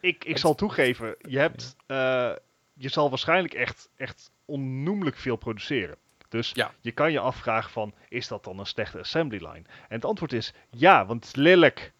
ik, 0.00 0.24
ik 0.24 0.38
zal 0.38 0.54
toegeven, 0.54 1.14
je 1.18 1.38
hebt, 1.38 1.76
eh, 1.86 2.32
je 2.74 2.88
zal 2.88 3.08
waarschijnlijk 3.08 3.54
echt, 3.54 3.90
echt 3.96 4.30
onnoemelijk 4.44 5.16
veel 5.16 5.36
produceren. 5.36 5.96
Dus 6.32 6.50
Ja. 6.54 6.70
je 6.80 6.92
kan 6.92 7.12
je 7.12 7.18
afvragen 7.18 7.70
van, 7.70 7.94
is 8.08 8.28
dat 8.28 8.44
dan 8.44 8.58
een 8.58 8.66
slechte 8.66 8.98
assembly 8.98 9.38
line? 9.38 9.62
En 9.88 9.96
het 9.96 10.04
antwoord 10.04 10.32
is 10.32 10.52
ja, 10.70 11.06
want 11.06 11.24
het 11.24 11.36
is 11.36 11.42
lelijk. 11.42 11.92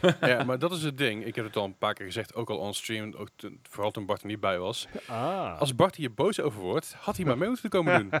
ja, 0.20 0.44
maar 0.44 0.58
dat 0.58 0.72
is 0.72 0.82
het 0.82 0.98
ding. 0.98 1.24
Ik 1.24 1.34
heb 1.34 1.44
het 1.44 1.56
al 1.56 1.64
een 1.64 1.78
paar 1.78 1.94
keer 1.94 2.06
gezegd, 2.06 2.34
ook 2.34 2.50
al 2.50 2.58
on 2.58 2.74
stream, 2.74 3.14
ook 3.16 3.28
vooral 3.62 3.90
toen 3.90 4.06
Bart 4.06 4.20
er 4.20 4.26
niet 4.26 4.40
bij 4.40 4.58
was. 4.58 4.88
Ah. 5.06 5.60
Als 5.60 5.74
Bart 5.74 5.94
hier 5.94 6.14
boos 6.14 6.40
over 6.40 6.60
wordt, 6.60 6.94
had 6.98 7.16
hij 7.16 7.24
maar 7.26 7.38
mee 7.38 7.48
moeten 7.48 7.70
komen 7.70 7.98
doen. 8.10 8.20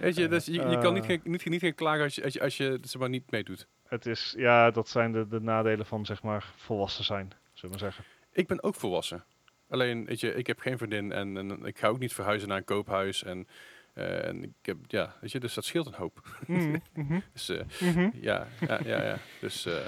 Weet 0.00 0.16
je, 0.16 0.28
dus 0.28 0.44
je, 0.46 0.52
je 0.52 0.78
kan 0.78 0.94
niet, 0.94 1.02
Ah. 1.02 1.08
gaan- 1.08 1.20
niet, 1.24 1.44
niet 1.44 1.60
gaan 1.60 1.74
klagen 1.74 2.02
als 2.02 2.14
je, 2.14 2.22
als 2.24 2.32
je, 2.32 2.40
als 2.40 2.56
je 2.56 2.78
zeg 2.82 3.00
maar, 3.00 3.08
niet 3.08 3.30
meedoet. 3.30 3.66
Het 3.88 4.06
is, 4.06 4.34
ja, 4.36 4.70
dat 4.70 4.88
zijn 4.88 5.12
de, 5.12 5.28
de 5.28 5.40
nadelen 5.40 5.86
van, 5.86 6.06
zeg 6.06 6.22
maar, 6.22 6.52
volwassen 6.56 7.04
zijn, 7.04 7.32
zullen 7.52 7.76
we 7.76 7.82
maar 7.82 7.92
zeggen. 7.92 8.04
Ik 8.32 8.46
ben 8.46 8.62
ook 8.62 8.74
volwassen. 8.74 9.24
Alleen, 9.68 10.04
weet 10.04 10.20
je, 10.20 10.34
ik 10.34 10.46
heb 10.46 10.58
geen 10.60 10.78
vriendin 10.78 11.12
en, 11.12 11.36
en 11.36 11.64
ik 11.66 11.78
ga 11.78 11.86
ook 11.88 11.98
niet 11.98 12.12
verhuizen 12.12 12.48
naar 12.48 12.56
een 12.58 12.64
koophuis. 12.64 13.22
En, 13.22 13.48
eh, 13.92 14.24
en 14.24 14.42
ik 14.42 14.52
heb, 14.62 14.76
ja, 14.86 15.14
weet 15.20 15.32
je, 15.32 15.40
dus 15.40 15.54
dat 15.54 15.64
scheelt 15.64 15.86
een 15.86 15.94
hoop. 15.94 16.38
Mhm, 16.46 16.76
mhm, 16.94 17.20
Dus 17.32 17.48
eh, 17.48 17.64
mhm. 17.80 18.10
ja, 18.14 18.46
ja, 18.60 18.80
ja, 18.84 19.02
ja. 19.02 19.18
Dus, 19.40 19.66
eh, 19.66 19.86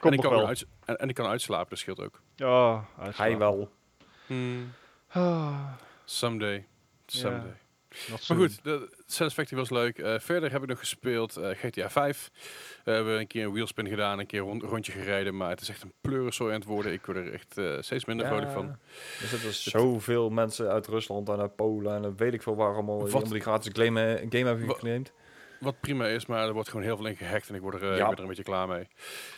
en, 0.00 0.12
ik 0.12 0.20
kan 0.20 0.30
wel. 0.30 0.46
uit, 0.46 0.66
en, 0.84 0.96
en 0.96 1.08
ik 1.08 1.14
kan 1.14 1.26
uitslapen, 1.26 1.68
dat 1.68 1.78
scheelt 1.78 2.00
ook. 2.00 2.22
Ja, 2.36 2.84
Hij 2.98 3.38
wel. 3.38 3.72
Ah, 5.08 5.72
Someday. 6.04 6.66
Someday. 7.06 7.56
Maar 8.10 8.38
goed, 8.38 8.64
de 8.64 8.88
Satisfactory 9.06 9.60
was 9.60 9.70
leuk. 9.70 9.98
Eh, 9.98 10.14
verder 10.18 10.52
heb 10.52 10.62
ik 10.62 10.68
nog 10.68 10.78
gespeeld 10.78 11.36
eh, 11.36 11.50
GTA 11.50 11.90
5. 11.90 12.30
we 12.84 12.90
hebben 12.90 13.18
een 13.18 13.26
keer 13.26 13.44
een 13.44 13.52
wheelspin 13.52 13.88
gedaan, 13.88 14.18
een 14.18 14.26
keer 14.26 14.40
een 14.40 14.46
rond, 14.46 14.62
rondje 14.62 14.92
gereden. 14.92 15.36
Maar 15.36 15.50
het 15.50 15.60
is 15.60 15.68
echt 15.68 15.82
een 15.82 15.92
pleurensooi 16.00 16.52
aan 16.54 16.60
het 16.60 16.68
worden. 16.68 16.92
Ik 16.92 17.06
word 17.06 17.18
er 17.18 17.32
echt 17.32 17.58
eh, 17.58 17.76
steeds 17.80 18.04
minder 18.04 18.26
vrolijk 18.26 18.50
van. 18.50 18.78
Er 19.20 19.26
zitten 19.28 19.52
zoveel 19.54 20.30
mensen 20.30 20.68
uit 20.70 20.86
Rusland 20.86 21.28
en 21.28 21.40
uit 21.40 21.56
Polen 21.56 22.04
en 22.04 22.16
weet 22.16 22.34
ik 22.34 22.42
veel 22.42 22.56
waar 22.56 22.72
allemaal 22.74 22.98
die 22.98 23.12
Wat- 23.12 23.28
die 23.28 23.40
gratis 23.40 23.70
game, 23.72 24.26
game 24.30 24.46
hebben 24.46 24.68
geclaimd. 24.68 25.12
Wat 25.60 25.80
prima 25.80 26.06
is, 26.06 26.26
maar 26.26 26.46
er 26.46 26.52
wordt 26.52 26.68
gewoon 26.68 26.84
heel 26.84 26.96
veel 26.96 27.06
in 27.06 27.16
gehackt 27.16 27.48
en 27.48 27.54
ik, 27.54 27.60
word 27.60 27.74
er, 27.74 27.82
eh, 27.92 27.96
Ja. 27.96 28.02
ik 28.02 28.06
ben 28.08 28.14
er 28.16 28.20
een 28.22 28.28
beetje 28.28 28.42
klaar 28.42 28.68
mee. 28.68 28.88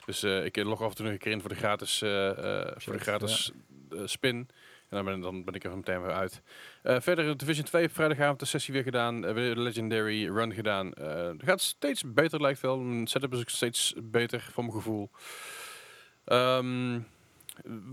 Dus 0.07 0.23
eh, 0.23 0.45
ik 0.45 0.57
log 0.57 0.83
af 0.83 0.89
en 0.91 0.95
toe 0.95 1.05
nog 1.05 1.15
een 1.15 1.21
keer 1.21 1.33
in 1.33 1.41
voor 1.41 1.49
de 1.49 1.55
gratis, 1.57 2.03
eh, 2.03 2.29
eh, 2.61 2.73
voor 2.77 2.93
de 2.93 2.99
gratis 2.99 3.53
eh, 3.91 3.99
spin. 4.05 4.49
Dan 4.93 5.05
ben, 5.05 5.21
dan 5.21 5.45
ben 5.45 5.55
ik 5.55 5.65
er 5.65 5.77
meteen 5.77 6.03
weer 6.03 6.13
uit. 6.13 6.43
Eh, 6.83 7.01
verder, 7.01 7.37
Division 7.37 7.65
2 7.65 7.85
op 7.85 7.93
vrijdagavond 7.93 8.39
de 8.39 8.47
sessie 8.47 8.75
weer 8.75 8.83
gedaan. 8.83 9.25
Eh, 9.25 9.35
weer 9.35 9.55
de 9.55 9.61
Legendary 9.61 10.29
Run 10.29 10.55
gedaan. 10.55 10.93
Eh 10.93 11.27
het 11.27 11.43
gaat 11.43 11.61
steeds 11.61 12.03
beter, 12.07 12.41
lijkt 12.41 12.61
wel. 12.61 12.79
Mijn 12.79 13.07
setup 13.07 13.33
is 13.33 13.41
ook 13.41 13.49
steeds 13.49 13.95
beter, 14.03 14.49
voor 14.53 14.65
mijn 14.65 14.77
gevoel. 14.77 15.11
Ehm, 16.25 17.01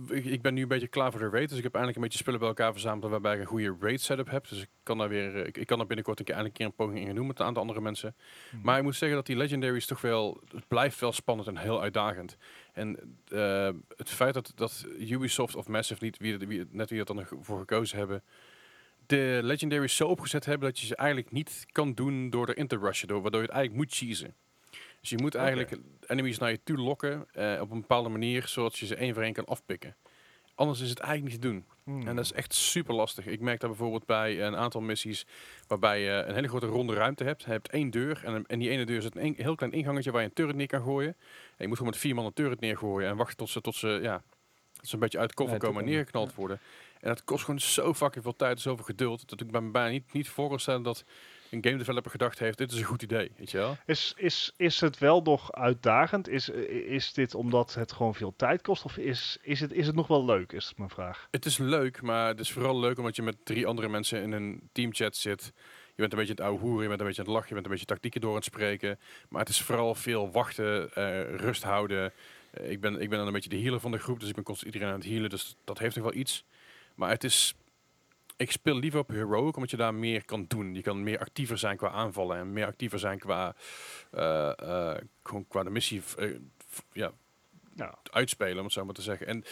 ik 0.07 0.41
ben 0.41 0.53
nu 0.53 0.61
een 0.61 0.67
beetje 0.67 0.87
klaar 0.87 1.11
voor 1.11 1.19
de 1.19 1.29
raid. 1.29 1.49
Dus 1.49 1.57
ik 1.57 1.63
heb 1.63 1.73
eindelijk 1.73 1.95
een 1.95 2.03
beetje 2.03 2.19
spullen 2.19 2.39
bij 2.39 2.49
elkaar 2.49 2.71
verzameld 2.71 3.11
waarbij 3.11 3.33
ik 3.33 3.39
een 3.39 3.45
goede 3.45 3.75
raid 3.79 4.01
setup 4.01 4.29
heb. 4.29 4.47
Dus 4.49 4.61
ik 4.61 4.69
kan 4.83 4.97
daar 4.97 5.09
weer, 5.09 5.35
eh, 5.35 5.47
ik, 5.47 5.57
ik 5.57 5.67
kan 5.67 5.77
daar 5.77 5.87
binnenkort 5.87 6.19
een 6.19 6.25
keer, 6.25 6.35
eindelijk 6.35 6.61
een 6.61 6.67
keer 6.67 6.79
een 6.79 6.85
poging 6.85 6.99
in 6.99 7.07
gaan 7.07 7.15
doen 7.15 7.27
met 7.27 7.39
een 7.39 7.45
aantal 7.45 7.61
andere 7.61 7.81
mensen. 7.81 8.15
Mhm. 8.51 8.65
Maar 8.65 8.77
ik 8.77 8.83
moet 8.83 8.95
zeggen 8.95 9.17
dat 9.17 9.25
die 9.25 9.37
legendaries 9.37 9.85
toch 9.85 10.01
wel, 10.01 10.41
het 10.53 10.67
blijft 10.67 10.99
wel 10.99 11.11
spannend 11.11 11.47
en 11.47 11.57
heel 11.57 11.81
uitdagend. 11.81 12.37
En 12.73 13.19
eh, 13.27 13.69
het 13.95 14.09
feit 14.09 14.33
dat, 14.33 14.51
dat 14.55 14.85
Ubisoft 14.99 15.55
of 15.55 15.67
Massive 15.67 16.03
niet, 16.03 16.17
wie, 16.17 16.37
wie, 16.37 16.65
net 16.69 16.89
wie 16.89 17.03
dat 17.03 17.07
dan 17.07 17.27
voor 17.41 17.59
gekozen 17.59 17.97
hebben, 17.97 18.23
de 19.05 19.39
legendaries 19.43 19.95
zo 19.95 20.07
opgezet 20.07 20.45
hebben 20.45 20.67
dat 20.67 20.79
je 20.79 20.85
ze 20.85 20.95
eigenlijk 20.95 21.31
niet 21.31 21.65
kan 21.71 21.93
doen 21.93 22.29
door 22.29 22.49
erin 22.49 22.67
te 22.67 22.77
rushen, 22.77 23.07
door, 23.07 23.21
waardoor 23.21 23.41
je 23.41 23.47
het 23.47 23.55
eigenlijk 23.55 23.85
moet 23.85 23.97
cheesen. 23.97 24.35
Dus 24.99 25.09
je 25.09 25.17
moet 25.17 25.35
eigenlijk 25.35 25.77
enemies 26.07 26.37
naar 26.37 26.51
je 26.51 26.63
toe 26.63 26.77
lokken 26.77 27.27
eh, 27.31 27.61
op 27.61 27.71
een 27.71 27.79
bepaalde 27.79 28.09
manier, 28.09 28.47
zodat 28.47 28.77
je 28.77 28.85
ze 28.85 28.95
één 28.95 29.13
voor 29.13 29.23
één 29.23 29.33
kan 29.33 29.45
afpikken. 29.45 29.95
Anders 30.55 30.79
is 30.79 30.89
het 30.89 30.99
eigenlijk 30.99 31.31
niet 31.31 31.41
te 31.41 31.47
doen. 31.47 31.65
Hmm. 31.83 32.07
En 32.07 32.15
dat 32.15 32.25
is 32.25 32.33
echt 32.33 32.53
super 32.53 32.93
lastig. 32.93 33.25
Ik 33.25 33.39
merk 33.39 33.59
dat 33.59 33.69
bijvoorbeeld 33.69 34.05
bij 34.05 34.41
een 34.45 34.55
aantal 34.55 34.81
missies 34.81 35.25
waarbij 35.67 36.01
je 36.01 36.23
een 36.27 36.33
hele 36.33 36.47
grote 36.47 36.65
ronde 36.65 36.93
ruimte 36.93 37.23
hebt. 37.23 37.43
Je 37.43 37.49
hebt 37.49 37.69
één 37.69 37.89
deur 37.89 38.21
en, 38.23 38.45
en 38.45 38.59
die 38.59 38.69
ene 38.69 38.85
deur 38.85 39.01
zit 39.01 39.15
een, 39.15 39.33
heel 39.37 39.55
klein 39.55 39.71
ingangetje 39.71 40.11
waar 40.11 40.21
je 40.21 40.27
een 40.27 40.33
turret 40.33 40.55
neer 40.55 40.67
kan 40.67 40.81
gooien. 40.81 41.15
En 41.17 41.55
je 41.57 41.67
moet 41.67 41.77
gewoon 41.77 41.91
met 41.91 42.01
vier 42.01 42.15
man 42.15 42.25
een 42.25 42.33
turret 42.33 42.59
neergooien 42.59 43.09
en 43.09 43.15
wachten 43.15 43.37
tot 43.37 43.49
ze, 43.49 43.61
tot 43.61 43.75
ze, 43.75 43.99
ja, 44.01 44.23
tot 44.73 44.87
ze 44.87 44.93
een 44.93 44.99
beetje 44.99 45.19
uit 45.19 45.33
cover 45.33 45.53
Ja, 45.53 45.59
komen 45.59 45.83
en 45.83 45.89
neergeknald 45.89 46.35
worden. 46.35 46.59
En 46.99 47.07
dat 47.07 47.23
kost 47.23 47.43
gewoon 47.43 47.59
zo 47.59 47.93
fucking 47.93 48.23
veel 48.23 48.35
tijd 48.35 48.55
en 48.55 48.61
zoveel 48.61 48.85
geduld. 48.85 49.29
Dat 49.29 49.41
ik 49.41 49.51
me 49.51 49.61
bijna 49.61 49.89
niet, 49.89 50.13
niet 50.13 50.29
voor 50.29 50.49
kan 50.49 50.59
stellen 50.59 50.83
dat 50.83 51.03
een 51.49 51.63
game 51.63 51.77
developer 51.77 52.11
gedacht 52.11 52.39
heeft, 52.39 52.57
dit 52.57 52.71
is 52.71 52.79
een 52.79 52.85
goed 52.85 53.01
idee, 53.01 53.31
weet 53.37 53.51
je 53.51 53.57
wel? 53.57 53.77
Is, 53.85 54.13
is, 54.17 54.53
is 54.57 54.79
het 54.79 54.97
wel 54.97 55.21
nog 55.21 55.51
uitdagend? 55.51 56.27
Is, 56.27 56.49
is 56.49 57.13
dit 57.13 57.35
omdat 57.35 57.73
het 57.73 57.91
gewoon 57.91 58.15
veel 58.15 58.33
tijd 58.35 58.61
kost? 58.61 58.85
Of 58.85 58.97
is, 58.97 59.37
is, 59.41 59.59
het, 59.59 59.71
is 59.71 59.87
het 59.87 59.95
nog 59.95 60.07
wel 60.07 60.25
leuk, 60.25 60.51
is 60.51 60.73
mijn 60.77 60.89
vraag. 60.89 61.27
Het 61.31 61.45
is 61.45 61.57
leuk, 61.57 62.01
maar 62.01 62.27
het 62.27 62.39
is 62.39 62.51
vooral 62.51 62.79
leuk 62.79 62.97
omdat 62.97 63.15
je 63.15 63.21
met 63.21 63.35
drie 63.43 63.67
andere 63.67 63.89
mensen 63.89 64.21
in 64.21 64.31
een 64.31 64.69
teamchat 64.71 65.15
zit. 65.15 65.53
Je 65.95 66.05
bent 66.05 66.11
een 66.11 66.27
beetje 66.27 66.43
aan 66.43 66.45
het 66.45 66.53
ouwe 66.53 66.59
hoeren, 66.59 66.81
je 66.81 66.87
bent 66.87 66.99
een 66.99 67.05
beetje 67.05 67.21
aan 67.21 67.27
het 67.27 67.35
lachen, 67.35 67.49
je 67.49 67.53
bent 67.53 67.65
een 67.65 67.71
beetje 67.71 67.85
tactieken 67.85 68.21
door 68.21 68.29
aan 68.29 68.35
het 68.35 68.45
spreken. 68.45 68.99
Maar 69.29 69.39
het 69.39 69.49
is 69.49 69.61
vooral 69.61 69.95
veel 69.95 70.31
wachten, 70.31 70.93
eh, 70.93 71.35
rust 71.35 71.63
houden. 71.63 72.13
Eh, 72.51 72.71
ik, 72.71 72.81
ben, 72.81 73.01
ik 73.01 73.09
ben 73.09 73.17
dan 73.17 73.27
een 73.27 73.33
beetje 73.33 73.49
de 73.49 73.61
healer 73.61 73.79
van 73.79 73.91
de 73.91 73.97
groep, 73.97 74.19
dus 74.19 74.29
ik 74.29 74.35
ben 74.35 74.43
constant 74.43 74.73
iedereen 74.73 74.93
aan 74.93 74.99
het 74.99 75.09
healen. 75.09 75.29
Dus 75.29 75.55
dat 75.63 75.79
heeft 75.79 75.95
nog 75.95 76.03
wel 76.03 76.13
iets. 76.13 76.43
Maar 76.95 77.09
het 77.09 77.23
is... 77.23 77.55
Ik 78.39 78.51
speel 78.51 78.75
liever 78.75 78.99
op 78.99 79.07
Heroic, 79.07 79.55
omdat 79.55 79.71
je 79.71 79.77
daar 79.77 79.93
meer 79.93 80.25
kan 80.25 80.45
doen. 80.47 80.75
Je 80.75 80.81
kan 80.81 81.03
meer 81.03 81.19
actiever 81.19 81.57
zijn 81.57 81.77
qua 81.77 81.89
aanvallen 81.89 82.37
en 82.37 82.53
meer 82.53 82.65
actiever 82.65 82.99
zijn 82.99 83.19
qua, 83.19 83.55
eh, 84.11 84.59
eh, 84.59 84.97
gewoon 85.23 85.47
qua 85.47 85.63
de 85.63 85.69
missie 85.69 86.01
eh, 86.17 86.35
ja, 86.91 87.11
Nou, 87.75 87.93
uitspelen, 88.11 88.57
om 88.57 88.63
het 88.63 88.73
zo 88.73 88.85
maar 88.85 88.93
te 88.93 89.01
zeggen. 89.01 89.27
En 89.27 89.43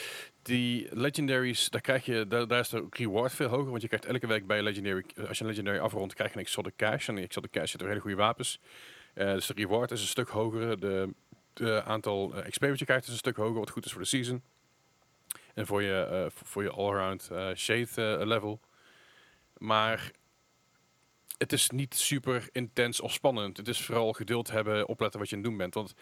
die 0.42 0.88
legendaries, 0.92 1.70
daar 1.70 1.82
krijg 1.82 2.06
je, 2.06 2.28
daar, 2.28 2.48
daar 2.48 2.60
is 2.60 2.70
de 2.70 2.88
reward 2.90 3.34
veel 3.34 3.48
hoger, 3.48 3.70
want 3.70 3.82
je 3.82 3.88
krijgt 3.88 4.06
elke 4.06 4.28
week 4.28 4.48
bij 4.48 4.58
een 4.58 4.64
legendary, 4.64 5.06
als 5.28 5.38
je 5.38 5.44
een 5.44 5.50
legendary 5.50 5.80
afrondt, 5.80 6.14
krijg 6.14 6.32
je 6.32 6.38
een 6.38 6.44
exotic 6.44 6.76
cash. 6.76 7.08
En 7.08 7.18
exotic 7.18 7.52
cash 7.52 7.72
zit 7.72 7.82
er 7.82 7.88
hele 7.88 8.00
goede 8.00 8.16
wapens. 8.16 8.60
Dus 9.14 9.46
de 9.46 9.54
reward 9.54 9.92
is 9.92 10.02
een 10.02 10.08
stuk 10.08 10.30
hoger. 10.30 10.80
De, 10.80 11.14
de 11.54 11.84
aantal 11.84 12.34
XP 12.50 12.62
wat 12.62 12.80
je 12.80 12.86
krijgt 12.86 13.04
is 13.06 13.12
een 13.12 13.18
stuk 13.18 13.36
hoger, 13.36 13.60
wat 13.60 13.70
goed 13.70 13.86
is 13.86 13.92
voor 13.92 14.02
de 14.02 14.08
season. 14.08 14.44
En 15.54 15.66
voor 15.66 15.82
je, 15.82 16.30
voor- 16.34 16.64
je 16.64 16.72
all-around 16.72 17.30
eh, 17.32 17.50
shade 17.56 18.26
level. 18.26 18.60
Maar 19.58 20.12
het 21.38 21.54
is 21.54 21.70
niet 21.70 21.96
super 21.96 22.50
intens 22.52 23.00
of 23.00 23.14
spannend. 23.14 23.58
Het 23.58 23.68
is 23.68 23.82
vooral 23.82 24.14
geduld 24.14 24.52
hebben, 24.52 24.88
opletten 24.88 25.20
wat 25.20 25.30
je 25.30 25.36
aan 25.36 25.42
het 25.42 25.50
doen 25.50 25.60
bent. 25.60 25.74
Want 25.74 25.94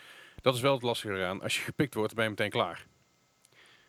dat 0.41 0.55
is 0.55 0.61
wel 0.61 0.73
het 0.73 0.81
lastige 0.81 1.13
eraan. 1.13 1.41
Als 1.41 1.55
je 1.55 1.61
gepikt 1.61 1.93
wordt, 1.93 2.13
ben 2.13 2.23
je 2.23 2.29
meteen 2.29 2.49
klaar. 2.49 2.85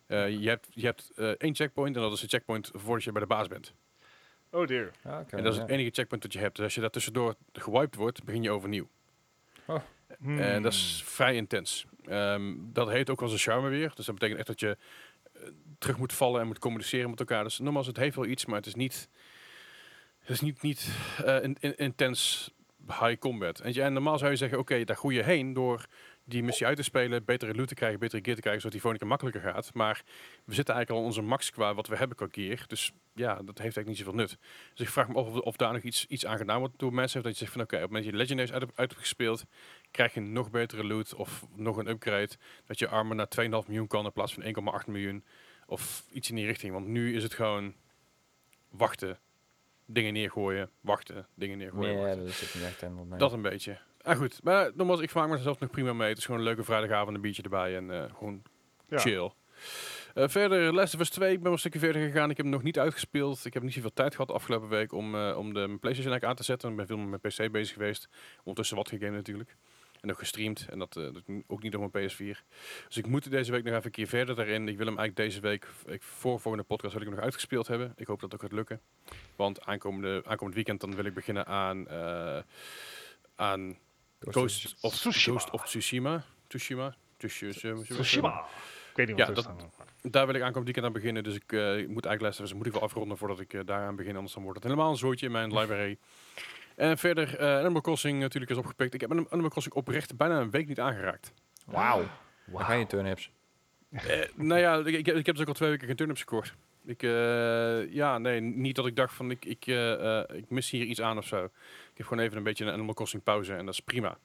Eh, 0.06 0.28
je 0.28 0.48
hebt, 0.48 0.66
je 0.70 0.86
hebt 0.86 1.12
eh, 1.16 1.28
één 1.28 1.54
checkpoint 1.54 1.96
en 1.96 2.02
dat 2.02 2.12
is 2.12 2.22
een 2.22 2.28
checkpoint 2.28 2.70
voordat 2.74 3.04
je 3.04 3.12
bij 3.12 3.20
de 3.20 3.26
baas 3.26 3.48
bent. 3.48 3.74
oh 4.50 4.66
dear. 4.66 4.90
Ja, 5.04 5.20
oké, 5.20 5.36
en 5.36 5.42
dat 5.42 5.52
is 5.52 5.58
het 5.58 5.68
enige 5.68 5.90
checkpoint 5.90 6.22
dat 6.22 6.32
je 6.32 6.38
hebt. 6.38 6.56
Dus 6.56 6.64
als 6.64 6.74
je 6.74 6.80
daar 6.80 6.90
tussendoor 6.90 7.34
gewiped 7.52 7.94
wordt, 7.94 8.24
begin 8.24 8.42
je 8.42 8.50
overnieuw. 8.50 8.88
Hmm. 10.18 10.38
En 10.38 10.62
dat 10.62 10.72
is 10.72 11.02
vrij 11.04 11.34
intens. 11.34 11.86
Ehm, 12.04 12.54
dat 12.58 12.88
heet 12.88 13.10
ook 13.10 13.20
wel 13.20 13.28
zijn 13.28 13.40
charme 13.40 13.68
weer. 13.68 13.92
Dus 13.94 14.06
dat 14.06 14.14
betekent 14.14 14.38
echt 14.38 14.48
dat 14.48 14.60
je 14.60 14.76
eh, 15.32 15.42
terug 15.78 15.98
moet 15.98 16.12
vallen 16.12 16.40
en 16.40 16.46
moet 16.46 16.58
communiceren 16.58 17.10
met 17.10 17.20
elkaar. 17.20 17.44
Dus 17.44 17.58
nogmaals, 17.58 17.86
het 17.86 17.96
heeft 17.96 18.16
wel 18.16 18.26
iets, 18.26 18.46
maar 18.46 18.56
het 18.56 18.66
is 18.66 18.74
niet, 18.74 19.08
is 20.30 20.40
niet, 20.40 20.62
niet 20.62 20.88
in- 21.42 21.76
intens 21.76 22.50
high 22.86 23.18
combat. 23.18 23.60
En, 23.60 23.74
en 23.74 23.92
normaal 23.92 24.18
zou 24.18 24.30
je 24.30 24.36
zeggen, 24.36 24.58
oké, 24.58 24.84
daar 24.84 24.96
groei 24.96 25.16
je 25.16 25.22
heen 25.22 25.52
door 25.52 25.86
die 26.24 26.42
missie 26.42 26.66
uit 26.66 26.76
te 26.76 26.82
spelen, 26.82 27.24
betere 27.24 27.54
loot 27.54 27.68
te 27.68 27.74
krijgen, 27.74 27.98
betere 27.98 28.22
gear 28.22 28.34
te 28.34 28.40
krijgen, 28.40 28.62
zodat 28.62 28.72
die 28.72 28.80
volgende 28.80 28.98
keer 28.98 29.16
makkelijker 29.16 29.52
gaat. 29.52 29.74
Maar 29.74 30.02
we 30.44 30.54
zitten 30.54 30.74
eigenlijk 30.74 31.04
al 31.04 31.08
onze 31.10 31.22
max 31.22 31.50
qua 31.50 31.74
wat 31.74 31.86
we 31.86 31.96
hebben 31.96 32.16
qua 32.16 32.26
gear. 32.30 32.64
Dus 32.66 32.92
ja, 33.14 33.34
dat 33.34 33.58
heeft 33.58 33.58
eigenlijk 33.58 33.86
niet 33.86 33.96
zoveel 33.96 34.14
nut. 34.14 34.38
Dus 34.74 34.86
ik 34.86 34.92
vraag 34.92 35.08
me 35.08 35.14
of, 35.14 35.40
of 35.40 35.56
daar 35.56 35.72
nog 35.72 35.82
iets, 35.82 36.06
iets 36.06 36.26
aan 36.26 36.38
gedaan 36.38 36.58
wordt 36.58 36.78
door 36.78 36.92
mensen. 36.94 37.22
Dat 37.22 37.32
je 37.32 37.38
zegt 37.38 37.52
van 37.52 37.60
oké, 37.60 37.74
op 37.74 37.80
het 37.80 37.90
moment 37.90 38.04
dat 38.04 38.14
je 38.14 38.20
Legendaries 38.20 38.52
uit, 38.52 38.62
uit 38.62 38.90
hebt 38.90 39.00
gespeeld, 39.00 39.44
krijg 39.90 40.14
je 40.14 40.20
nog 40.20 40.50
betere 40.50 40.84
loot 40.84 41.14
of 41.14 41.46
nog 41.54 41.76
een 41.76 41.88
upgrade. 41.88 42.30
Dat 42.64 42.78
je 42.78 42.88
armor 42.88 43.16
naar 43.16 43.28
2,5 43.40 43.48
miljoen 43.48 43.86
kan 43.86 44.04
in 44.04 44.12
plaats 44.12 44.34
van 44.34 44.42
1,8 44.82 44.86
miljoen. 44.86 45.24
Of 45.66 46.04
iets 46.12 46.28
in 46.28 46.36
die 46.36 46.46
richting. 46.46 46.72
Want 46.72 46.86
nu 46.86 47.16
is 47.16 47.22
het 47.22 47.34
gewoon 47.34 47.74
wachten, 48.70 49.18
dingen 49.86 50.12
neergooien, 50.12 50.70
wachten, 50.80 51.26
dingen 51.34 51.58
neergooien. 51.58 51.94
Nee, 51.94 52.02
wachten. 52.04 52.24
dat 52.24 52.34
zit 52.34 52.54
niet 52.54 52.64
echt 52.64 52.82
in. 52.82 53.14
Dat 53.18 53.32
een 53.32 53.42
beetje. 53.42 53.78
Ah, 54.00 54.16
goed. 54.16 54.40
Maar 54.42 54.70
nogmaals, 54.74 55.00
ik 55.00 55.10
vermaak 55.10 55.30
mezelf 55.30 55.58
nog 55.58 55.70
prima 55.70 55.92
mee. 55.92 56.08
Het 56.08 56.18
is 56.18 56.24
gewoon 56.24 56.40
een 56.40 56.46
leuke 56.46 56.64
vrijdagavond, 56.64 57.16
een 57.16 57.22
biertje 57.22 57.42
erbij 57.42 57.76
en 57.76 57.90
eh, 57.90 58.14
gewoon 58.14 58.42
Ja. 58.88 58.98
chill. 58.98 59.30
Eh, 60.14 60.28
verder, 60.28 60.74
Last 60.74 60.94
of 60.94 61.00
Us 61.00 61.10
2, 61.10 61.28
ik 61.28 61.34
ben 61.34 61.42
wel 61.42 61.52
een 61.52 61.58
stukje 61.58 61.78
verder 61.78 62.02
gegaan. 62.02 62.30
Ik 62.30 62.36
heb 62.36 62.46
hem 62.46 62.54
nog 62.54 62.62
niet 62.62 62.78
uitgespeeld. 62.78 63.44
Ik 63.44 63.54
heb 63.54 63.62
niet 63.62 63.72
zoveel 63.72 63.92
tijd 63.92 64.12
gehad 64.12 64.28
de 64.28 64.34
afgelopen 64.34 64.68
week 64.68 64.92
om, 64.92 65.14
eh, 65.14 65.36
om 65.38 65.54
de 65.54 65.58
mijn 65.66 65.78
PlayStation 65.78 66.24
aan 66.24 66.34
te 66.34 66.42
zetten. 66.44 66.70
Ik 66.70 66.76
ben 66.76 66.86
veel 66.86 66.96
met 66.98 67.22
mijn 67.22 67.48
PC 67.48 67.52
bezig 67.52 67.74
geweest. 67.74 68.08
Ondertussen 68.38 68.76
wat 68.76 68.88
gegamed 68.88 69.14
natuurlijk. 69.14 69.56
En 70.00 70.08
nog 70.08 70.18
gestreamd. 70.18 70.66
En 70.70 70.78
dat, 70.78 70.96
eh, 70.96 71.02
dat 71.02 71.22
ook 71.46 71.62
niet 71.62 71.74
op 71.74 71.92
mijn 71.92 72.08
PS4. 72.08 72.42
Dus 72.86 72.96
ik 72.96 73.06
moet 73.06 73.30
deze 73.30 73.52
week 73.52 73.64
nog 73.64 73.72
even 73.72 73.84
een 73.84 73.90
keer 73.90 74.06
verder 74.06 74.34
daarin. 74.34 74.68
Ik 74.68 74.76
wil 74.76 74.86
hem 74.86 74.98
eigenlijk 74.98 75.16
deze 75.16 75.40
week, 75.40 75.66
ik, 75.86 76.02
voor 76.02 76.40
volgende 76.40 76.66
podcast, 76.66 76.92
wil 76.92 77.02
ik 77.02 77.08
hem 77.08 77.16
nog 77.16 77.24
uitgespeeld 77.24 77.66
hebben. 77.66 77.92
Ik 77.96 78.06
hoop 78.06 78.20
dat 78.20 78.34
ook 78.34 78.40
gaat 78.40 78.52
lukken. 78.52 78.80
Want 79.36 79.64
aankomende, 79.64 80.22
aankomend 80.26 80.54
weekend 80.54 80.80
dan 80.80 80.94
wil 80.94 81.04
ik 81.04 81.14
beginnen 81.14 81.46
aan, 81.46 81.88
eh, 81.88 82.38
aan 83.34 83.78
Ghost 84.20 84.76
of, 84.80 84.94
Tsushima. 84.94 85.38
Ghost 85.38 85.52
of 85.54 85.64
Tsushima. 85.64 86.24
Tsushima. 86.46 86.94
Tsushima. 87.16 87.82
Tsushima. 87.82 88.44
Ik 88.90 88.96
weet 88.96 89.16
niet 89.16 89.26
wat 89.26 89.34
dat-. 89.34 89.66
Daar 90.02 90.26
wil 90.26 90.34
ik 90.34 90.40
aankomend 90.40 90.64
weekend 90.64 90.86
aan 90.86 90.92
beginnen. 90.92 91.24
Dus 91.24 91.34
ik, 91.34 91.52
eh, 91.52 91.60
moet 91.60 92.04
eigenlijk 92.04 92.20
Last 92.20 92.40
of 92.40 92.44
Us 92.44 92.52
moet 92.52 92.66
ik 92.66 92.72
wel 92.72 92.82
afronden 92.82 93.16
voordat 93.16 93.40
ik 93.40 93.66
daaraan 93.66 93.96
begin. 93.96 94.14
Anders 94.16 94.34
dan 94.34 94.42
wordt 94.42 94.58
het 94.58 94.68
helemaal 94.68 94.90
een 94.90 94.96
zootje 94.96 95.26
in 95.26 95.32
mijn 95.32 95.52
library. 95.58 95.98
En 96.76 96.98
verder, 96.98 97.38
eh 97.38 97.58
Animal 97.58 97.80
Crossing 97.80 98.20
natuurlijk 98.20 98.52
is 98.52 98.56
opgepikt. 98.58 98.94
Ik 98.94 99.00
heb 99.00 99.10
Anim- 99.10 99.26
Animal 99.30 99.50
Crossing 99.50 99.74
oprecht 99.74 100.16
bijna 100.16 100.40
een 100.40 100.50
week 100.50 100.68
niet 100.68 100.80
aangeraakt. 100.80 101.32
Wauw. 101.66 102.04
Waar 102.44 102.64
ga 102.64 102.72
je 102.72 102.86
turnips? 102.86 103.30
Eh, 103.90 104.20
nou 104.34 104.60
ja, 104.60 104.76
ik, 104.78 104.86
ik, 104.86 105.06
heb, 105.06 105.16
ik 105.16 105.26
heb 105.26 105.34
dus 105.34 105.42
ook 105.44 105.48
al 105.50 105.54
twee 105.54 105.70
weken 105.70 105.86
geen 105.86 105.96
turnips 105.96 106.20
gekocht. 106.20 106.54
Ik, 106.84 107.02
eh, 107.02 107.92
ja, 107.92 108.18
nee, 108.18 108.40
niet 108.40 108.76
dat 108.76 108.86
ik 108.86 108.96
dacht 108.96 109.14
van 109.14 109.30
ik, 109.30 109.44
ik, 109.44 109.66
eh, 109.66 110.18
eh, 110.18 110.36
ik 110.36 110.50
mis 110.50 110.70
hier 110.70 110.84
iets 110.84 111.00
aan 111.00 111.18
of 111.18 111.26
zo. 111.26 111.44
Ik 111.44 111.50
heb 111.96 112.06
gewoon 112.06 112.24
even 112.24 112.36
een 112.36 112.42
beetje 112.42 112.64
een 112.64 112.72
Animal 112.72 112.94
Crossing 112.94 113.22
pauze 113.22 113.54
en 113.54 113.64
dat 113.64 113.74
is 113.74 113.80
prima. 113.80 114.18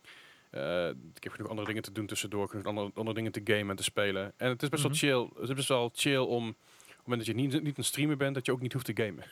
Eh, 0.49 0.87
ik 0.89 1.23
heb 1.23 1.31
genoeg 1.31 1.49
andere 1.49 1.67
dingen 1.67 1.81
te 1.83 1.91
doen 1.91 2.05
tussendoor, 2.05 2.49
genoeg 2.49 2.65
andere, 2.65 2.91
andere 2.93 3.15
dingen 3.15 3.31
te 3.31 3.41
gamen 3.43 3.69
en 3.69 3.75
te 3.75 3.83
spelen. 3.83 4.33
En 4.37 4.49
het 4.49 4.61
is 4.63 4.69
best 4.69 4.83
Mhm. 4.83 4.91
wel 4.91 5.01
chill. 5.27 5.29
Het 5.39 5.49
is 5.49 5.55
best 5.55 5.67
wel 5.67 5.91
chill 5.93 6.17
om, 6.17 6.47
op 6.49 6.55
het 6.87 6.95
moment 7.07 7.25
dat 7.27 7.35
je 7.35 7.41
niet, 7.41 7.63
niet 7.63 7.77
een 7.77 7.83
streamer 7.83 8.17
bent, 8.17 8.35
dat 8.35 8.45
je 8.45 8.51
ook 8.51 8.61
niet 8.61 8.73
hoeft 8.73 8.85
te 8.95 9.03
gamen. 9.03 9.23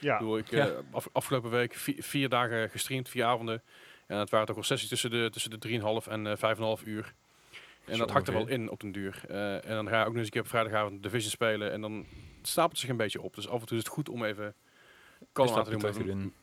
Ja, 0.00 0.12
Ik, 0.12 0.18
bedoel, 0.18 0.38
ik 0.38 0.50
Ja. 0.50 0.66
eh, 0.68 0.72
af- 0.90 1.08
afgelopen 1.12 1.50
week 1.50 1.74
vier, 1.74 2.02
vier 2.02 2.28
dagen 2.28 2.70
gestreamd, 2.70 3.08
vier 3.08 3.24
avonden. 3.24 3.62
En 4.06 4.18
het 4.18 4.30
waren 4.30 4.46
toch 4.46 4.54
wel 4.54 4.64
sessies 4.64 4.88
tussen 4.88 5.10
de, 5.10 5.28
tussen 5.32 5.50
de 5.50 5.58
3,5 5.58 6.06
en 6.08 6.26
eh 6.26 6.36
5,5 6.36 6.84
uur. 6.86 7.12
En 7.84 7.92
Zo 7.96 7.98
dat 7.98 8.10
hakt 8.10 8.26
er 8.28 8.32
wel 8.34 8.46
in 8.48 8.70
op 8.70 8.80
den 8.80 8.92
duur. 8.92 9.20
Eh, 9.28 9.54
en 9.54 9.74
dan 9.74 9.88
ga 9.88 9.94
je 9.98 10.00
ook 10.00 10.06
nog 10.08 10.16
eens 10.16 10.24
een 10.24 10.30
keer 10.32 10.40
op 10.40 10.48
vrijdagavond 10.48 11.02
Division 11.02 11.30
spelen. 11.30 11.72
En 11.72 11.80
dan 11.80 12.06
stapelt 12.42 12.70
het 12.72 12.80
zich 12.80 12.88
een 12.90 12.96
beetje 12.96 13.20
op. 13.20 13.34
Dus 13.34 13.48
af 13.48 13.60
en 13.60 13.66
toe 13.66 13.76
is 13.76 13.82
het 13.84 13.92
goed 13.92 14.08
om 14.08 14.24
even 14.24 14.54
kalm 15.32 15.48
aan 15.56 15.64
te 15.64 15.70
doen 15.70 15.80
met? 15.82 15.96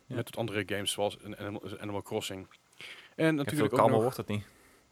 Ja. 0.08 0.15
met 0.15 0.26
wat 0.26 0.38
andere 0.38 0.63
games 0.65 0.91
zoals 0.91 1.17
Animal, 1.80 2.02
Crossing. 2.02 2.48
En 3.15 3.36
Natuurlijk 3.36 3.74
ook 3.74 3.80
kalmer 3.80 3.91
nog, 3.93 4.02
wordt 4.02 4.17
het 4.17 4.28
niet. 4.28 4.46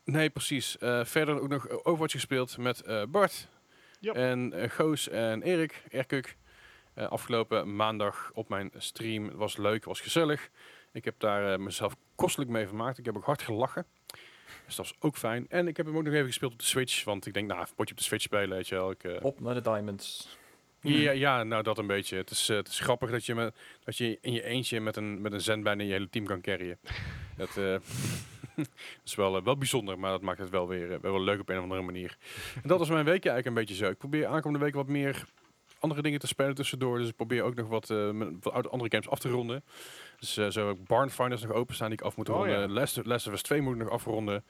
Nee, 0.03 0.29
precies. 0.29 0.77
Eh, 0.77 1.05
verder 1.05 1.41
ook 1.41 1.47
nog 1.49 1.69
Overwatch 1.69 2.13
gespeeld 2.13 2.57
met 2.57 2.81
eh, 2.81 3.03
Bart. 3.09 3.47
Yep. 3.99 4.15
En 4.15 4.53
eh, 4.53 4.69
Goos 4.69 5.09
en 5.09 5.41
Erik, 5.41 5.83
Erkuk. 5.91 6.35
Eh, 6.95 7.07
afgelopen 7.07 7.75
maandag 7.75 8.31
op 8.33 8.49
mijn 8.49 8.71
stream. 8.77 9.31
was 9.35 9.57
leuk, 9.57 9.85
was 9.85 9.99
gezellig. 9.99 10.49
Ik 10.91 11.05
heb 11.05 11.19
daar 11.19 11.53
eh, 11.53 11.59
mezelf 11.59 11.95
kostelijk 12.15 12.51
mee 12.51 12.67
vermaakt. 12.67 12.97
Ik 12.97 13.05
heb 13.05 13.15
ook 13.17 13.25
hard 13.25 13.41
gelachen. 13.41 13.85
Dus 14.65 14.75
dat 14.75 14.85
was 14.87 14.93
ook 14.99 15.17
fijn. 15.17 15.45
En 15.49 15.67
ik 15.67 15.77
heb 15.77 15.85
hem 15.85 15.97
ook 15.97 16.03
nog 16.03 16.13
even 16.13 16.25
gespeeld 16.25 16.51
op 16.51 16.59
de 16.59 16.65
Switch. 16.65 17.03
Want 17.03 17.25
ik 17.25 17.33
denk, 17.33 17.47
nou, 17.47 17.59
een 17.59 17.67
potje 17.75 17.91
op 17.93 17.99
de 17.99 18.05
Switch 18.05 18.23
spelen, 18.23 18.49
weet 18.49 18.67
je 18.67 18.75
wel. 18.75 18.91
Ik, 18.91 19.03
eh, 19.03 19.25
Op 19.25 19.39
naar 19.39 19.53
de 19.53 19.61
diamonds. 19.61 20.37
ja, 20.79 21.11
ja, 21.11 21.43
nou 21.43 21.63
dat 21.63 21.77
een 21.77 21.87
beetje. 21.87 22.17
Het 22.17 22.29
is, 22.29 22.47
het 22.47 22.67
is 22.67 22.79
grappig 22.79 23.11
dat 23.11 23.25
je, 23.25 23.35
met, 23.35 23.55
dat 23.83 23.97
je 23.97 24.17
in 24.21 24.33
je 24.33 24.43
eentje 24.43 24.79
met 24.79 24.95
een, 24.95 25.21
met 25.21 25.33
een 25.33 25.41
zendbijn 25.41 25.79
in 25.79 25.85
je 25.85 25.91
hele 25.91 26.09
team 26.09 26.25
kan 26.25 26.41
carryen. 26.41 26.79
Dat 27.37 27.81
is 29.05 29.15
wel, 29.15 29.43
wel 29.43 29.57
bijzonder, 29.57 29.99
maar 29.99 30.11
dat 30.11 30.21
maakt 30.21 30.39
het 30.39 30.49
wel 30.49 30.67
weer 30.67 31.01
wel 31.01 31.21
leuk 31.21 31.39
op 31.39 31.49
een 31.49 31.57
of 31.57 31.63
andere 31.63 31.81
manier. 31.81 32.17
En 32.61 32.67
dat 32.67 32.79
was 32.79 32.89
mijn 32.89 33.05
weekje 33.05 33.29
eigenlijk 33.29 33.45
een 33.45 33.65
beetje 33.65 33.85
zo. 33.85 33.91
Ik 33.91 33.97
probeer 33.97 34.25
aankomende 34.25 34.65
week 34.65 34.73
wat 34.73 34.87
meer 34.87 35.25
andere 35.79 36.01
dingen 36.01 36.19
te 36.19 36.27
spelen 36.27 36.55
tussendoor. 36.55 36.97
Dus 36.97 37.07
ik 37.09 37.15
probeer 37.15 37.43
ook 37.43 37.55
nog 37.55 37.67
wat, 37.67 37.89
eh, 37.89 38.09
met, 38.11 38.29
wat 38.41 38.53
oude- 38.53 38.69
andere 38.69 38.89
games 38.91 39.09
af 39.09 39.19
te 39.19 39.29
ronden. 39.29 39.63
Dus 40.19 40.37
eh, 40.37 40.47
zo 40.49 40.67
heb 40.67 40.77
ik 40.77 40.85
Barnfinders 40.85 41.41
nog 41.41 41.51
openstaan 41.51 41.89
die 41.89 41.97
ik 41.99 42.05
af 42.05 42.15
moet 42.15 42.29
Oh, 42.29 42.35
ronden. 42.35 42.59
ja. 42.59 42.67
Last, 42.67 43.05
Last 43.05 43.27
of 43.27 43.33
Us 43.33 43.41
2 43.41 43.61
moet 43.61 43.73
ik 43.75 43.79
nog 43.81 43.89
afronden. 43.89 44.43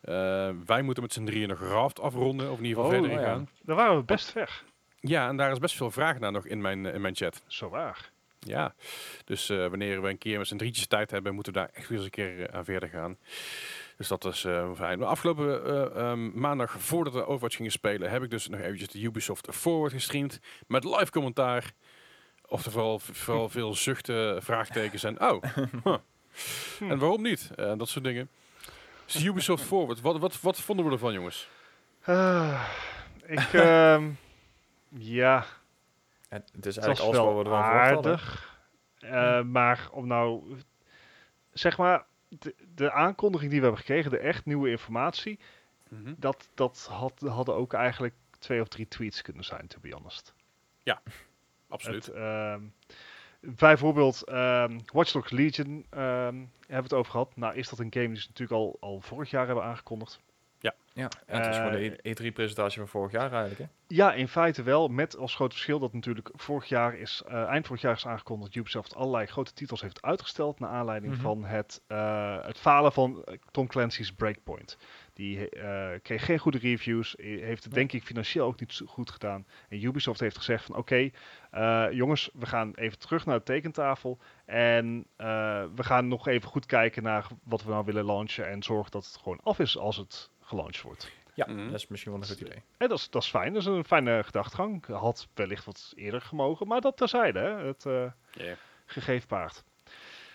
Eh, 0.00 0.50
wij 0.66 0.82
moeten 0.82 1.02
met 1.02 1.12
z'n 1.12 1.24
drieën 1.24 1.48
nog 1.48 1.60
Raft 1.60 2.00
afronden, 2.00 2.50
of 2.50 2.58
in 2.58 2.64
ieder 2.64 2.82
geval 2.82 2.98
Oh, 2.98 3.00
verder 3.02 3.18
oh 3.18 3.24
ja. 3.24 3.30
ingaan. 3.30 3.48
daar 3.62 3.76
waren 3.76 3.96
we 3.96 4.02
best 4.04 4.30
ver. 4.30 4.62
Ja, 5.00 5.28
en 5.28 5.36
daar 5.36 5.50
is 5.52 5.58
best 5.58 5.76
veel 5.76 5.90
vraag 5.90 6.18
naar 6.18 6.32
nog 6.32 6.46
in 6.46 6.60
mijn, 6.60 6.86
in 6.86 7.00
mijn 7.00 7.16
chat. 7.16 7.42
Zo 7.46 7.68
waar. 7.68 8.10
Ja, 8.38 8.74
dus 9.24 9.46
wanneer 9.48 10.02
we 10.02 10.08
een 10.08 10.18
keer 10.18 10.38
met 10.38 10.46
z'n 10.46 10.56
drietjes 10.56 10.86
tijd 10.86 11.10
hebben, 11.10 11.34
moeten 11.34 11.52
we 11.52 11.58
daar 11.58 11.70
echt 11.72 11.88
weer 11.88 11.96
eens 11.98 12.06
een 12.06 12.10
keer 12.12 12.50
aan 12.52 12.64
verder 12.64 12.88
gaan. 12.88 13.16
Dus 13.96 14.08
dat 14.08 14.24
is 14.24 14.44
eh, 14.44 14.70
fijn. 14.74 14.98
Maar 14.98 15.08
afgelopen 15.08 15.64
eh, 15.64 16.00
ehm, 16.10 16.40
maandag, 16.40 16.70
voordat 16.80 17.12
we 17.12 17.26
Overwatch 17.26 17.56
gingen 17.56 17.70
spelen, 17.72 18.10
heb 18.10 18.22
ik 18.22 18.30
dus 18.30 18.48
nog 18.48 18.60
eventjes 18.60 18.88
de 18.88 19.02
Ubisoft 19.02 19.48
Forward 19.50 19.92
gestreamd. 19.92 20.40
Met 20.66 20.84
live 20.84 21.10
commentaar. 21.10 21.72
Oftewel, 22.46 22.98
v- 22.98 23.08
vooral 23.16 23.48
veel 23.48 23.74
zuchten, 23.74 24.42
vraagtekens 24.42 25.04
en 25.04 25.20
oh. 25.20 25.42
huh. 25.84 25.96
En 26.90 26.98
waarom 26.98 27.22
niet? 27.22 27.50
Eh, 27.56 27.72
dat 27.76 27.88
soort 27.88 28.04
dingen. 28.04 28.28
Dus 29.04 29.24
Ubisoft 29.24 29.64
Forward, 29.72 30.00
wat, 30.00 30.18
wat, 30.18 30.40
wat 30.40 30.60
vonden 30.60 30.86
we 30.86 30.92
ervan, 30.92 31.12
jongens? 31.12 31.48
Ah, 32.04 32.68
ik, 33.26 33.52
ehm, 33.52 34.10
ja, 34.88 35.44
Het, 36.28 36.50
het 36.54 36.66
is 36.66 36.76
eigenlijk 36.76 37.00
alles 37.00 37.16
wat 37.24 37.34
wel 37.34 37.38
we 37.38 37.44
ervan 37.50 37.62
aardig. 37.62 38.52
Eh, 38.98 39.42
maar 39.42 39.88
om 39.92 40.06
nou, 40.06 40.56
zeg 41.52 41.78
maar, 41.78 42.06
de, 42.38 42.54
de 42.74 42.92
aankondiging 42.92 43.50
die 43.50 43.60
we 43.60 43.66
hebben 43.66 43.84
gekregen, 43.84 44.10
de 44.10 44.18
echt 44.18 44.44
nieuwe 44.44 44.70
informatie, 44.70 45.38
dat, 46.18 46.48
dat 46.54 46.86
had, 46.90 47.20
hadden 47.20 47.54
ook 47.54 47.72
eigenlijk 47.72 48.14
twee 48.38 48.60
of 48.60 48.68
drie 48.68 48.88
tweets 48.88 49.22
kunnen 49.22 49.44
zijn, 49.44 49.66
to 49.66 49.78
be 49.80 49.92
honest. 49.92 50.34
Absoluut. 51.68 52.06
Het, 52.06 52.14
ehm, 52.14 52.62
bijvoorbeeld 53.40 54.22
ehm 54.22 54.78
Watch 54.92 55.12
Dogs 55.12 55.30
Legion 55.30 55.86
ehm, 55.90 56.34
hebben 56.34 56.48
we 56.66 56.74
het 56.74 56.92
over 56.92 57.10
gehad. 57.10 57.36
Nou 57.36 57.54
is 57.54 57.68
dat 57.68 57.78
een 57.78 57.92
game 57.92 58.08
die 58.08 58.20
ze 58.20 58.28
natuurlijk 58.28 58.60
al, 58.60 58.76
al 58.80 59.00
vorig 59.00 59.30
jaar 59.30 59.46
hebben 59.46 59.64
aangekondigd. 59.64 60.20
Ja, 60.96 61.08
en 61.26 61.36
het 61.40 61.46
is 61.50 61.56
gewoon 61.56 61.72
Eh, 61.72 61.90
de 62.02 62.14
E3-presentatie 62.30 62.78
van 62.78 62.88
vorig 62.88 63.12
jaar 63.12 63.32
eigenlijk. 63.32 63.58
Hè? 63.58 63.66
Ja, 63.86 64.12
in 64.12 64.28
feite 64.28 64.62
wel. 64.62 64.88
Met 64.88 65.16
als 65.16 65.34
groot 65.34 65.52
verschil 65.52 65.78
dat 65.78 65.92
natuurlijk 65.92 66.30
vorig 66.34 66.68
jaar 66.68 66.94
is, 66.96 67.22
eh, 67.26 67.44
eind 67.44 67.66
vorig 67.66 67.82
jaar 67.82 67.94
is 67.94 68.06
aangekondigd 68.06 68.48
dat 68.52 68.60
Ubisoft 68.60 68.94
allerlei 68.94 69.26
grote 69.26 69.52
titels 69.52 69.80
heeft 69.80 70.02
uitgesteld. 70.02 70.58
Naar 70.60 70.70
aanleiding 70.70 71.12
Mhm. 71.12 71.22
van 71.22 71.44
het, 71.44 71.82
eh, 71.86 72.44
het 72.46 72.58
falen 72.58 72.92
van 72.92 73.24
eh, 73.24 73.34
Tom 73.50 73.66
Clancy's 73.66 74.12
Breakpoint. 74.12 74.78
Die 75.12 75.48
eh, 75.50 75.88
kreeg 76.02 76.24
geen 76.24 76.38
goede 76.38 76.58
reviews. 76.58 77.16
eh, 77.16 77.42
Heeft 77.42 77.64
het 77.64 77.72
Ja. 77.72 77.78
denk 77.78 77.92
ik 77.92 78.02
financieel 78.04 78.46
ook 78.46 78.60
niet 78.60 78.72
zo 78.72 78.86
goed 78.86 79.10
gedaan. 79.10 79.46
En 79.68 79.84
Ubisoft 79.84 80.20
heeft 80.20 80.36
gezegd 80.36 80.64
van 80.64 80.76
oké, 80.76 81.10
eh, 81.50 81.86
jongens, 81.90 82.30
we 82.34 82.46
gaan 82.46 82.72
even 82.74 82.98
terug 82.98 83.26
naar 83.26 83.38
de 83.38 83.44
tekentafel. 83.44 84.18
En 84.44 85.06
eh, 85.16 85.26
we 85.74 85.82
gaan 85.84 86.08
nog 86.08 86.28
even 86.28 86.48
goed 86.48 86.66
kijken 86.66 87.02
naar 87.02 87.26
wat 87.44 87.64
we 87.64 87.70
nou 87.70 87.84
willen 87.84 88.04
launchen. 88.04 88.48
En 88.48 88.62
zorgen 88.62 88.90
dat 88.90 89.06
het 89.06 89.16
gewoon 89.16 89.40
af 89.42 89.58
is 89.58 89.78
als 89.78 89.96
het 89.96 90.30
gelanceerd 90.54 90.82
wordt. 90.84 91.10
Ja, 91.34 91.46
Mhm. 91.48 91.64
dat 91.64 91.74
is 91.74 91.86
misschien 91.86 92.12
wel 92.12 92.20
een 92.20 92.26
goed 92.28 92.40
idee. 92.40 92.62
En 92.76 92.88
dat 92.88 92.98
is, 92.98 93.10
dat 93.10 93.22
is 93.22 93.28
fijn, 93.28 93.52
dat 93.52 93.62
is 93.62 93.68
een 93.68 93.84
fijne 93.84 94.22
gedachtegang. 94.24 94.86
Had 94.86 95.28
wellicht 95.34 95.64
wat 95.64 95.92
eerder 95.96 96.20
gemogen, 96.20 96.66
maar 96.66 96.80
dat 96.80 96.96
terzijde, 96.96 97.38
hè? 97.38 97.66
het 97.66 97.86
eh, 97.86 98.06
Ja, 98.32 98.54
gegeven 98.86 99.28
paard. 99.28 99.64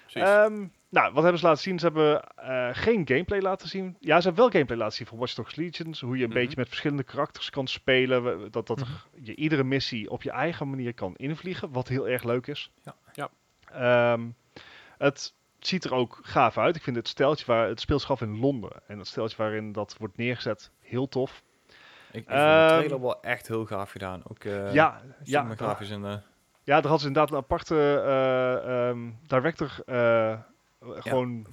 precies. 0.02 0.30
Ehm, 0.30 0.66
nou, 0.90 1.14
wat 1.14 1.24
hebben 1.24 1.40
ze 1.40 1.46
laten 1.48 1.62
zien? 1.64 1.80
Ze 1.80 1.86
hebben 1.86 2.24
eh, 2.36 2.70
geen 2.72 3.08
gameplay 3.08 3.40
laten 3.42 3.68
zien. 3.68 3.98
Ja, 4.00 4.18
ze 4.20 4.26
hebben 4.28 4.44
wel 4.44 4.52
gameplay 4.52 4.78
laten 4.78 4.96
zien 4.98 5.08
van 5.08 5.18
Watch 5.18 5.34
Dogs 5.34 5.56
Legions. 5.56 6.02
Hoe 6.02 6.18
je 6.18 6.24
een 6.24 6.30
Mhm. 6.30 6.38
beetje 6.40 6.58
met 6.58 6.68
verschillende 6.68 7.04
karakters 7.04 7.50
kan 7.50 7.68
spelen. 7.68 8.24
we- 8.42 8.50
Dat, 8.50 8.68
dat 8.68 8.80
Mhm. 8.80 8.90
je 9.22 9.36
iedere 9.36 9.64
missie 9.64 10.10
op 10.10 10.24
je 10.24 10.32
eigen 10.32 10.70
manier 10.70 10.94
kan 10.94 11.16
invliegen. 11.16 11.72
Wat 11.72 11.88
heel 11.88 12.08
erg 12.08 12.24
leuk 12.24 12.48
is. 12.48 12.72
Ja. 12.84 12.96
Ja. 13.14 13.30
Ehm, 14.14 14.28
het 14.98 15.34
ziet 15.68 15.84
er 15.84 15.94
ook 15.94 16.20
gaaf 16.22 16.58
uit. 16.58 16.76
Ik 16.76 16.84
vind 16.84 16.96
het 16.96 17.08
steltje 17.08 17.46
waar 17.46 17.68
het 17.68 17.80
af 18.08 18.22
in 18.22 18.40
Londen. 18.40 18.72
En 18.88 18.98
het 18.98 19.08
steltje 19.08 19.38
waarin 19.38 19.72
dat 19.72 19.96
wordt 20.00 20.18
neergezet 20.18 20.72
heel 20.80 21.08
tof. 21.08 21.44
Ik, 22.12 22.16
ik 22.16 22.24
vond 22.26 22.28
de 22.28 22.34
Ehm, 22.44 22.68
trailer 22.68 23.02
wel 23.02 23.22
echt 23.22 23.48
heel 23.48 23.66
gaaf 23.66 23.92
gedaan. 23.92 24.22
Ook 24.28 24.44
eh 24.44 24.74
ja, 24.74 25.02
ja, 25.24 25.42
en... 25.42 25.48
eh, 26.06 26.18
Ja, 26.64 26.74
daar 26.82 26.82
hadden 26.92 27.00
ze 27.00 27.08
inderdaad 27.08 27.32
een 27.32 27.38
aparte 27.38 27.76
eh, 28.06 28.88
ehm, 28.90 29.10
director 29.28 29.76
eh, 29.86 30.38
gewoon 30.80 31.46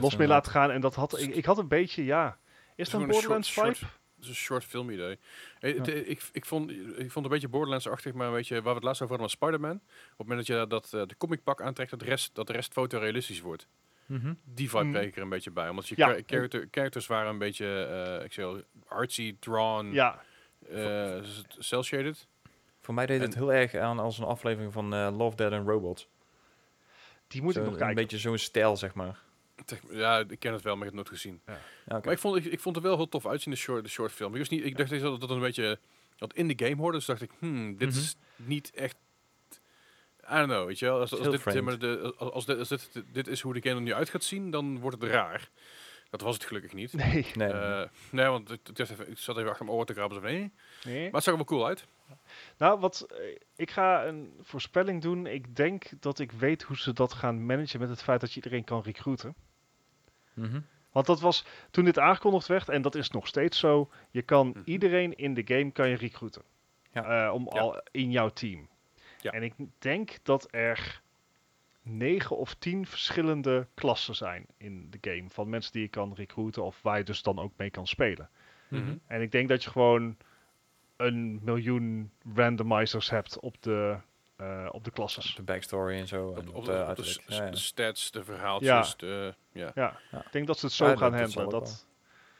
los 0.00 0.16
mee 0.16 0.28
laten 0.28 0.52
gaan. 0.52 0.70
En 0.70 0.80
dat 0.80 0.94
had, 0.94 1.18
ik, 1.18 1.34
ik 1.34 1.44
had 1.44 1.58
een 1.58 1.68
beetje, 1.68 2.04
ja... 2.04 2.36
Is 2.76 2.92
het 2.92 3.00
een 3.00 3.06
Borderlands 3.08 3.52
vibe? 3.52 3.66
short- 3.74 3.92
is 4.24 4.28
een 4.28 4.34
short 4.34 4.64
film 4.64 4.90
idee. 4.90 5.18
Eh, 5.60 5.76
ik, 6.08 6.22
ik, 6.32 6.44
vond, 6.44 6.70
ik 6.70 6.76
vond 6.96 7.14
het 7.14 7.24
een 7.24 7.28
beetje 7.30 7.48
Borderlands-achtig, 7.48 8.12
maar 8.12 8.32
weet 8.32 8.48
je, 8.48 8.54
waar 8.54 8.62
we 8.62 8.74
het 8.74 8.82
laatst 8.84 9.02
over 9.02 9.16
hadden 9.18 9.38
was 9.38 9.48
Spider-Man. 9.48 9.76
Op 10.12 10.18
het 10.18 10.26
moment 10.28 10.46
dat 10.46 10.56
je 10.56 10.66
dat, 10.66 10.92
eh, 10.92 11.06
de 11.08 11.16
comic 11.16 11.42
pak 11.42 11.62
aantrekt, 11.62 11.90
dat 11.90 11.98
de 12.00 12.04
rest, 12.06 12.34
dat 12.34 12.46
de 12.46 12.52
rest 12.52 12.72
fotorealistisch 12.72 13.40
wordt. 13.40 13.66
Mhm. 14.06 14.34
Die 14.44 14.70
vibe 14.70 14.90
kreeg 14.90 15.06
ik 15.06 15.16
er 15.16 15.22
een 15.22 15.28
beetje 15.28 15.50
bij. 15.50 15.68
Omdat 15.68 15.88
je 15.88 15.94
Ja. 15.98 16.06
char- 16.06 16.22
character, 16.26 16.68
characters 16.70 17.06
waren 17.06 17.30
een 17.30 17.38
beetje, 17.38 17.84
eh 18.18 18.24
ik 18.24 18.32
zeg 18.32 18.46
artsy, 18.86 19.36
drawn, 19.40 19.92
Ja, 19.92 20.22
eh, 20.68 21.22
cel-shaded. 21.58 22.26
Voor 22.80 22.94
mij 22.94 23.06
deed 23.06 23.20
het 23.20 23.34
heel 23.34 23.52
erg 23.52 23.74
aan 23.74 23.98
als 23.98 24.18
een 24.18 24.24
aflevering 24.24 24.72
van 24.72 24.94
eh, 24.94 25.08
Love, 25.16 25.36
Dead 25.36 25.52
and 25.52 25.68
Robots. 25.68 26.08
die 27.28 27.42
moet 27.42 27.52
Zo 27.52 27.58
ik 27.58 27.64
nog 27.64 27.74
Een 27.74 27.80
kijken. 27.80 27.96
beetje 27.96 28.18
zo'n 28.18 28.38
stijl, 28.38 28.76
zeg 28.76 28.94
maar. 28.94 29.18
Ja, 29.90 30.18
ik 30.28 30.38
ken 30.38 30.52
het 30.52 30.62
wel, 30.62 30.76
maar 30.76 30.86
ik 30.86 30.92
heb 30.94 31.00
het 31.04 31.10
nooit 31.10 31.22
gezien. 31.22 31.40
Ja, 31.46 31.52
oké. 31.96 32.04
Maar 32.04 32.12
ik 32.14 32.18
vond, 32.18 32.36
ik, 32.36 32.44
ik 32.44 32.60
vond 32.60 32.74
het 32.74 32.84
wel 32.84 32.96
heel 32.96 33.08
tof 33.08 33.26
uitzien, 33.26 33.52
de 33.52 33.58
short, 33.58 33.84
de 33.84 33.90
short 33.90 34.12
film. 34.12 34.32
Ik, 34.32 34.38
was 34.38 34.48
niet, 34.48 34.64
ik 34.64 34.76
dacht 34.76 34.90
dat 34.90 35.00
dat 35.00 35.20
het 35.22 35.30
een 35.30 35.40
beetje 35.40 35.78
wat 36.18 36.34
in 36.34 36.48
de 36.48 36.64
game 36.66 36.76
hoorde. 36.80 36.96
Dus 36.96 37.06
dacht 37.06 37.22
ik, 37.22 37.30
hmm, 37.38 37.76
dit 37.76 37.88
Mhm. 37.88 37.98
is 37.98 38.16
niet 38.36 38.70
echt... 38.74 38.96
I 40.30 40.34
don't 40.34 40.46
know, 40.48 40.66
weet 40.66 40.78
je 40.78 40.84
wel. 40.86 41.00
Als, 41.00 41.10
als, 41.12 41.20
dit, 41.22 41.30
zeg 41.30 41.42
vreemd. 41.42 41.64
maar, 41.64 41.78
de, 41.78 42.14
als, 42.16 42.30
als 42.32 42.44
dit, 42.46 42.58
als 42.58 42.68
dit, 42.68 43.02
dit 43.12 43.28
is 43.28 43.40
hoe 43.40 43.52
de 43.54 43.62
game 43.62 43.74
er 43.74 43.82
nu 43.82 43.92
uit 43.94 44.08
gaat 44.08 44.24
zien, 44.24 44.50
dan 44.50 44.78
wordt 44.80 45.00
het 45.02 45.10
raar. 45.10 45.50
Dat 46.10 46.20
was 46.20 46.34
het 46.34 46.44
gelukkig 46.44 46.72
niet. 46.72 46.92
Nee. 46.92 47.26
Nee, 47.34 47.48
Eh, 47.52 47.82
nee, 48.10 48.26
want 48.26 48.50
ik, 48.50 48.68
ik 48.68 48.76
dacht 48.76 48.90
even- 48.90 49.10
ik 49.10 49.18
zat 49.18 49.36
even 49.36 49.48
achter 49.50 49.64
mijn 49.64 49.76
oren 49.76 49.86
te 49.88 49.92
krabben. 49.94 50.16
zo 50.16 50.22
van, 50.24 50.32
nee. 50.32 50.52
nee. 50.84 51.02
Maar 51.04 51.12
het 51.12 51.22
zag 51.22 51.32
er 51.32 51.36
wel 51.36 51.44
cool 51.44 51.66
uit. 51.66 51.86
Nou, 52.58 52.80
wat, 52.80 53.00
eh, 53.00 53.38
ik 53.56 53.70
ga 53.70 54.06
een 54.06 54.32
voorspelling 54.42 55.02
doen. 55.02 55.26
Ik 55.26 55.56
denk 55.56 55.90
dat 56.00 56.18
ik 56.18 56.32
weet 56.32 56.62
hoe 56.62 56.76
ze 56.76 56.92
dat 56.92 57.12
gaan 57.12 57.46
managen 57.46 57.80
met 57.80 57.88
het 57.88 58.02
feit 58.02 58.20
dat 58.20 58.30
je 58.30 58.36
iedereen 58.36 58.64
kan 58.64 58.82
recruiten. 58.82 59.34
Mhm. 60.34 60.60
Want 60.92 61.06
dat 61.06 61.20
was 61.20 61.44
toen 61.70 61.84
dit 61.84 61.98
aangekondigd 61.98 62.46
werd, 62.46 62.68
en 62.68 62.82
dat 62.82 62.94
is 62.94 63.10
nog 63.10 63.26
steeds 63.26 63.58
zo. 63.58 63.90
Je 64.10 64.22
kan 64.22 64.48
Mhm. 64.48 64.60
iedereen 64.64 65.16
in 65.16 65.34
de 65.34 65.42
game 65.44 65.70
kan 65.70 65.88
je 65.88 65.96
recruiten. 65.96 66.42
Ja. 66.92 67.26
Eh, 67.26 67.32
om 67.34 67.48
Ja. 67.52 67.60
al 67.60 67.80
in 67.90 68.10
jouw 68.10 68.28
team. 68.28 68.68
Ja. 69.20 69.30
En 69.30 69.42
ik 69.42 69.54
denk 69.78 70.18
dat 70.22 70.48
er 70.50 71.02
negen 71.82 72.36
of 72.36 72.54
tien 72.54 72.86
verschillende 72.86 73.66
klassen 73.74 74.14
zijn 74.14 74.46
in 74.56 74.90
de 74.90 74.98
game. 75.10 75.24
Van 75.30 75.48
mensen 75.48 75.72
die 75.72 75.82
je 75.82 75.88
kan 75.88 76.14
recruiten 76.14 76.64
of 76.64 76.82
waar 76.82 76.98
je 76.98 77.04
dus 77.04 77.22
dan 77.22 77.38
ook 77.38 77.52
mee 77.56 77.70
kan 77.70 77.86
spelen. 77.86 78.28
Mhm. 78.68 78.96
En 79.06 79.20
ik 79.22 79.32
denk 79.32 79.48
dat 79.48 79.64
je 79.64 79.70
gewoon 79.70 80.16
een 80.96 81.40
miljoen 81.44 82.10
randomizers 82.34 83.10
hebt 83.10 83.38
op 83.40 83.62
de, 83.62 83.96
eh, 84.36 84.68
op 84.70 84.84
de 84.84 84.90
klasses. 84.90 85.34
De 85.34 85.42
backstory 85.42 85.98
en 85.98 86.08
zo. 86.08 86.32
En 86.34 86.48
Op, 86.48 86.48
op, 86.48 86.54
op, 86.54 86.64
de 86.64 86.70
de, 86.70 86.76
op 86.76 86.80
de 86.80 86.84
uiterlijk. 86.86 87.20
s- 87.28 87.36
Ja, 87.36 87.44
ja. 87.44 87.50
de 87.50 87.56
stats, 87.56 88.10
de 88.10 88.24
verhaaltjes. 88.24 88.96
De, 88.96 89.34
ja. 89.52 89.70
Ja, 89.74 89.98
Ja. 90.10 90.18
ik 90.20 90.32
denk 90.32 90.46
dat 90.46 90.58
ze 90.58 90.66
het 90.66 90.74
zo 90.74 90.84
Ja, 90.88 90.96
gaan 90.96 91.10
dat- 91.12 91.20
dat 91.20 91.34
handelen. 91.34 91.62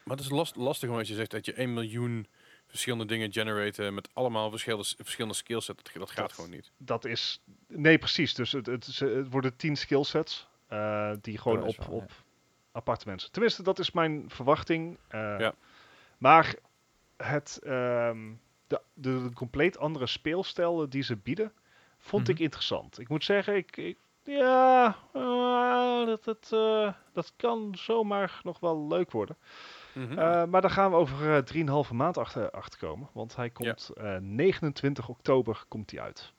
Maar 0.03 0.15
het 0.17 0.25
is 0.25 0.31
last, 0.31 0.55
lastig 0.55 0.89
omdat 0.89 1.07
je 1.07 1.13
zegt 1.15 1.31
dat 1.31 1.45
je 1.45 1.59
1 1.61 1.73
miljoen 1.73 2.27
verschillende 2.67 3.05
dingen 3.05 3.31
generaten 3.33 3.93
met 3.93 4.09
allemaal 4.13 4.49
verschillende, 4.49 4.85
verschillende 4.97 5.35
skillsets. 5.35 5.83
Dat, 5.83 5.93
dat 5.99 6.11
gaat 6.11 6.33
gewoon 6.33 6.49
niet. 6.49 6.71
dat 6.77 7.05
is... 7.05 7.41
Nee, 7.67 7.97
precies. 7.97 8.33
Dus 8.33 8.51
het, 8.51 8.65
het, 8.65 9.01
worden 9.29 9.55
tien 9.55 9.75
skillsets 9.75 10.47
eh, 10.67 11.11
die 11.21 11.37
gewoon 11.37 11.63
op, 11.63 11.77
wel, 11.77 11.87
op 11.97 12.11
aparte 12.71 13.07
mensen... 13.07 13.31
Tenminste, 13.31 13.63
dat 13.63 13.79
is 13.79 13.91
mijn 13.91 14.25
verwachting. 14.27 14.97
eh, 15.07 15.35
Ja. 15.39 15.53
Maar 16.17 16.55
het, 17.17 17.59
ehm, 17.63 18.31
de, 18.67 18.81
de, 18.93 19.29
compleet 19.33 19.77
andere 19.77 20.07
speelstijlen 20.07 20.89
die 20.89 21.03
ze 21.03 21.15
bieden, 21.15 21.53
vond 21.97 22.23
Mhm. 22.23 22.31
ik 22.31 22.39
interessant. 22.39 22.99
Ik 22.99 23.09
moet 23.09 23.23
zeggen, 23.23 23.55
ik... 23.55 23.77
ik 23.77 23.97
ja, 24.23 24.97
eh, 25.13 26.05
dat, 26.05 26.23
dat, 26.23 26.49
eh, 26.53 26.93
dat 27.13 27.33
kan 27.35 27.75
zomaar 27.77 28.39
nog 28.43 28.59
wel 28.59 28.87
leuk 28.87 29.11
worden. 29.11 29.37
Mhm. 29.93 30.19
Eh, 30.19 30.45
maar 30.45 30.61
daar 30.61 30.69
gaan 30.69 30.91
we 30.91 30.97
over 30.97 31.35
eh, 31.35 31.43
3,5 31.87 31.91
maand 31.91 32.17
achter, 32.17 32.51
achter 32.51 32.79
komen. 32.79 33.09
Want 33.13 33.35
hij 33.35 33.49
komt 33.49 33.89
eh, 33.89 34.17
29 34.17 35.09
oktober 35.09 35.63
komt 35.67 35.91
hij 35.91 35.99
uit. 36.01 36.33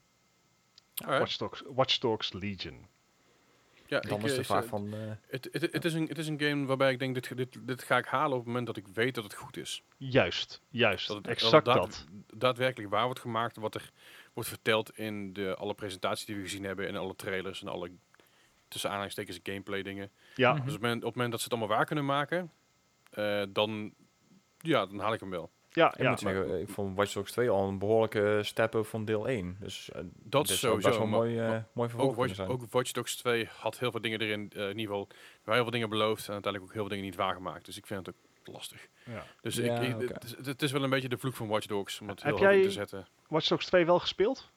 Watch 1.07 1.37
Dogs, 1.37 1.63
Watch 1.67 1.99
Dogs 1.99 2.33
Legion. 2.33 2.87
Ja, 3.89 4.01
Dan 4.01 4.19
ik, 4.19 4.25
is 4.25 4.35
de 4.35 4.41
eh, 4.41 4.45
vraag 4.45 4.63
eh, 4.63 4.69
van... 4.69 4.95
eh, 4.95 4.99
Het, 5.27 5.49
het, 5.53 5.73
het, 5.73 5.85
is 5.85 5.95
een, 5.95 6.07
het 6.09 6.19
is 6.19 6.29
een 6.29 6.41
game 6.41 6.67
waarbij 6.67 6.93
ik 6.93 6.99
denk, 6.99 7.15
dit, 7.15 7.37
dit, 7.37 7.67
dit 7.67 7.83
ga 7.83 7.97
ik 7.99 8.05
halen 8.07 8.31
op 8.33 8.39
het 8.39 8.47
moment 8.47 8.67
dat 8.67 8.77
ik 8.77 8.89
weet 8.89 9.15
dat 9.15 9.25
het 9.25 9.35
goed 9.35 9.57
is. 9.57 9.83
Juist, 9.97 10.63
juist. 10.71 11.09
Dat 11.09 11.17
het 11.17 11.27
exact 11.27 11.65
dat, 11.65 11.75
dat. 11.75 12.07
daadwerkelijk 12.35 12.91
waar 12.91 13.05
wordt 13.05 13.21
gemaakt, 13.21 13.57
wat 13.57 13.75
er 13.75 13.91
wordt 14.33 14.49
verteld 14.49 14.99
in 14.99 15.33
de, 15.33 15.55
alle 15.55 15.75
presentaties 15.75 16.27
die 16.27 16.37
we 16.37 16.43
gezien 16.43 16.65
hebben, 16.65 16.89
en 16.89 16.97
alle 16.97 17.17
trailers 17.17 17.63
en 17.63 17.69
alle 17.69 17.91
tussen 18.69 18.91
aanhalingstekens 18.91 19.41
gameplay 19.43 19.83
dingen. 19.83 20.11
Ja. 20.35 20.53
Dus 20.53 20.61
op 20.61 20.67
het, 20.67 20.81
moment, 20.81 20.97
op 20.97 21.07
het 21.07 21.15
moment 21.15 21.31
dat 21.31 21.41
ze 21.41 21.47
het 21.49 21.59
allemaal 21.59 21.77
waar 21.77 21.87
kunnen 21.87 22.05
maken, 22.05 22.53
eh, 23.11 23.43
dan, 23.49 23.95
ja, 24.59 24.87
dan 24.87 24.99
haal 24.99 25.13
ik 25.13 25.21
hem 25.21 25.31
wel. 25.31 25.51
Ja, 25.77 25.93
ik 25.95 26.01
ja. 26.03 26.11
moet 26.11 26.19
zeggen, 26.21 26.61
ik 26.61 26.69
vond 26.69 26.97
Watch 26.97 27.13
Dogs 27.13 27.33
2 27.33 27.51
al 27.51 27.69
een 27.69 27.79
behoorlijke 27.79 28.39
step 28.43 28.79
van 28.83 29.05
deel 29.05 29.29
1. 29.29 29.57
Dus 29.61 29.91
eh, 29.91 30.01
Dat 30.15 30.47
dit 30.47 30.57
zou 30.57 30.81
sowieso. 30.81 30.89
best 30.89 30.99
wel 30.99 31.07
mooi, 31.07 31.37
maar 31.37 31.67
mooi 31.73 31.89
vervolg 31.89 32.11
ook, 32.11 32.17
Watch, 32.17 32.41
ook 32.41 32.63
Watch 32.71 32.91
Dogs 32.93 33.17
2 33.17 33.49
had 33.59 33.79
heel 33.79 33.91
veel 33.91 34.01
dingen 34.01 34.21
erin, 34.21 34.51
eh, 34.55 34.63
in 34.63 34.69
ieder 34.79 34.83
geval, 34.95 35.09
heel 35.45 35.63
veel 35.63 35.71
dingen 35.71 35.89
beloofd 35.89 36.27
en 36.27 36.33
uiteindelijk 36.33 36.65
ook 36.65 36.73
heel 36.73 36.81
veel 36.87 36.91
dingen 36.97 37.05
niet 37.05 37.17
waargemaakt. 37.17 37.65
Dus 37.65 37.77
ik 37.77 37.87
vind 37.87 38.07
het 38.07 38.15
ook 38.15 38.55
lastig. 38.55 38.89
ja. 39.05 39.25
Dus 39.41 39.57
Ja, 39.57 39.79
ik, 39.81 40.01
ik- 40.01 40.09
het, 40.09 40.25
is, 40.25 40.47
het 40.47 40.63
is 40.63 40.73
wel 40.73 40.83
een 40.83 40.91
beetje 40.91 41.09
de 41.09 41.19
vloek 41.19 41.35
van 41.35 41.49
Watch 41.49 41.67
Dogs, 41.67 42.01
om 42.01 42.09
het 42.09 42.23
Heb 42.23 42.37
heel 42.39 42.49
in 42.49 42.55
jij- 42.55 42.63
te 42.63 42.71
zetten. 42.71 43.07
Watch 43.29 43.49
Dogs 43.49 43.67
2 43.67 43.87
wel 43.87 43.99
gespeeld? 43.99 44.51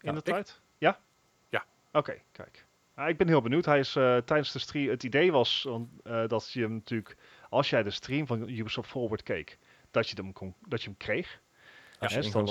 In 0.00 0.08
Ja, 0.08 0.12
de 0.12 0.18
ik- 0.18 0.24
tijd? 0.24 0.60
Ja? 0.78 1.00
Ja. 1.48 1.64
Oké, 1.92 2.14
kijk. 2.32 2.66
Ah, 2.94 3.08
ik 3.08 3.16
ben 3.16 3.28
heel 3.28 3.42
benieuwd. 3.42 3.64
Hij 3.64 3.78
is 3.78 3.92
tijdens 3.92 4.52
de 4.52 4.58
stream... 4.58 4.88
Het 4.88 5.02
idee 5.02 5.32
was 5.32 5.68
eh, 6.02 6.26
dat 6.26 6.52
je 6.52 6.60
hem 6.60 6.72
natuurlijk... 6.72 7.16
Als 7.48 7.70
jij 7.70 7.82
de 7.82 7.90
stream 7.90 8.26
van 8.26 8.48
Ubisoft 8.48 8.90
Forward 8.90 9.22
keek, 9.22 9.58
dat 9.90 10.08
je 10.08 10.16
hem, 10.16 10.32
kon, 10.32 10.54
dat 10.68 10.82
je 10.82 10.88
hem 10.88 10.96
kreeg. 10.96 11.40
Als 11.98 12.10
je 12.10 12.16
hè, 12.16 12.22
dan-? 12.32 12.46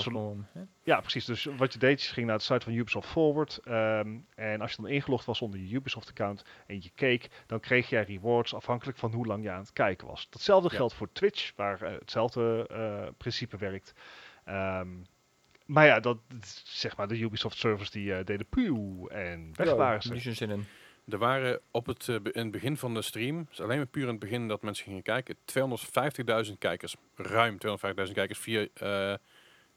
Ja, 0.84 1.00
precies. 1.00 1.26
Dus 1.26 1.44
wat 1.44 1.74
je 1.74 1.80
deed, 1.80 2.04
je 2.04 2.14
ging 2.14 2.28
naar 2.28 2.38
de 2.38 2.44
site 2.44 2.64
van 2.64 2.74
Ubisoft 2.74 3.08
Forward. 3.10 3.60
ehm, 3.64 4.18
en 4.36 4.62
als 4.62 4.72
je 4.72 4.82
dan 4.82 4.92
ingelogd 4.92 5.26
was 5.26 5.42
onder 5.42 5.60
je 5.60 5.74
Ubisoft-account 5.76 6.44
en 6.68 6.76
je 6.82 6.92
keek, 6.96 7.30
dan 7.46 7.60
kreeg 7.60 7.90
jij 7.90 8.04
rewards 8.04 8.54
afhankelijk 8.54 8.98
van 8.98 9.14
hoe 9.14 9.26
lang 9.26 9.44
je 9.44 9.52
aan 9.52 9.60
het 9.60 9.74
kijken 9.74 10.08
was. 10.08 10.28
Datzelfde 10.30 10.70
Ja. 10.72 10.76
geldt 10.76 10.94
voor 10.94 11.12
Twitch, 11.12 11.52
waar 11.56 11.82
eh, 11.82 11.94
hetzelfde 12.00 12.68
eh, 12.68 13.08
principe 13.18 13.58
werkt. 13.58 13.94
Ehm, 14.46 14.88
maar 15.66 15.86
ja, 15.86 16.00
dat 16.00 16.18
zeg 16.64 16.98
maar 16.98 17.08
de 17.08 17.20
Ubisoft-servers 17.20 17.92
die 17.92 18.14
eh, 18.14 18.26
deden 18.26 18.46
puw 18.50 19.08
en 19.08 19.52
weg 19.56 19.68
Ja, 19.68 19.76
waren 19.76 20.02
ze. 20.02 20.10
Er 21.10 21.18
waren 21.18 21.60
op 21.72 21.86
het, 21.86 22.08
eh, 22.10 22.16
in 22.16 22.32
het 22.42 22.52
begin 22.52 22.78
van 22.78 22.94
de 22.94 23.02
stream, 23.02 23.46
dus 23.50 23.62
alleen 23.62 23.78
maar 23.78 23.86
puur 23.86 24.04
in 24.04 24.10
het 24.10 24.20
begin 24.20 24.48
dat 24.48 24.62
mensen 24.62 24.86
gingen 24.86 25.02
kijken, 25.04 25.36
250.000 25.46 26.58
kijkers. 26.60 26.96
Ruim 27.16 27.58
250.000 27.58 28.18
kijkers 28.18 28.40
via, 28.40 28.68
eh, 28.74 29.14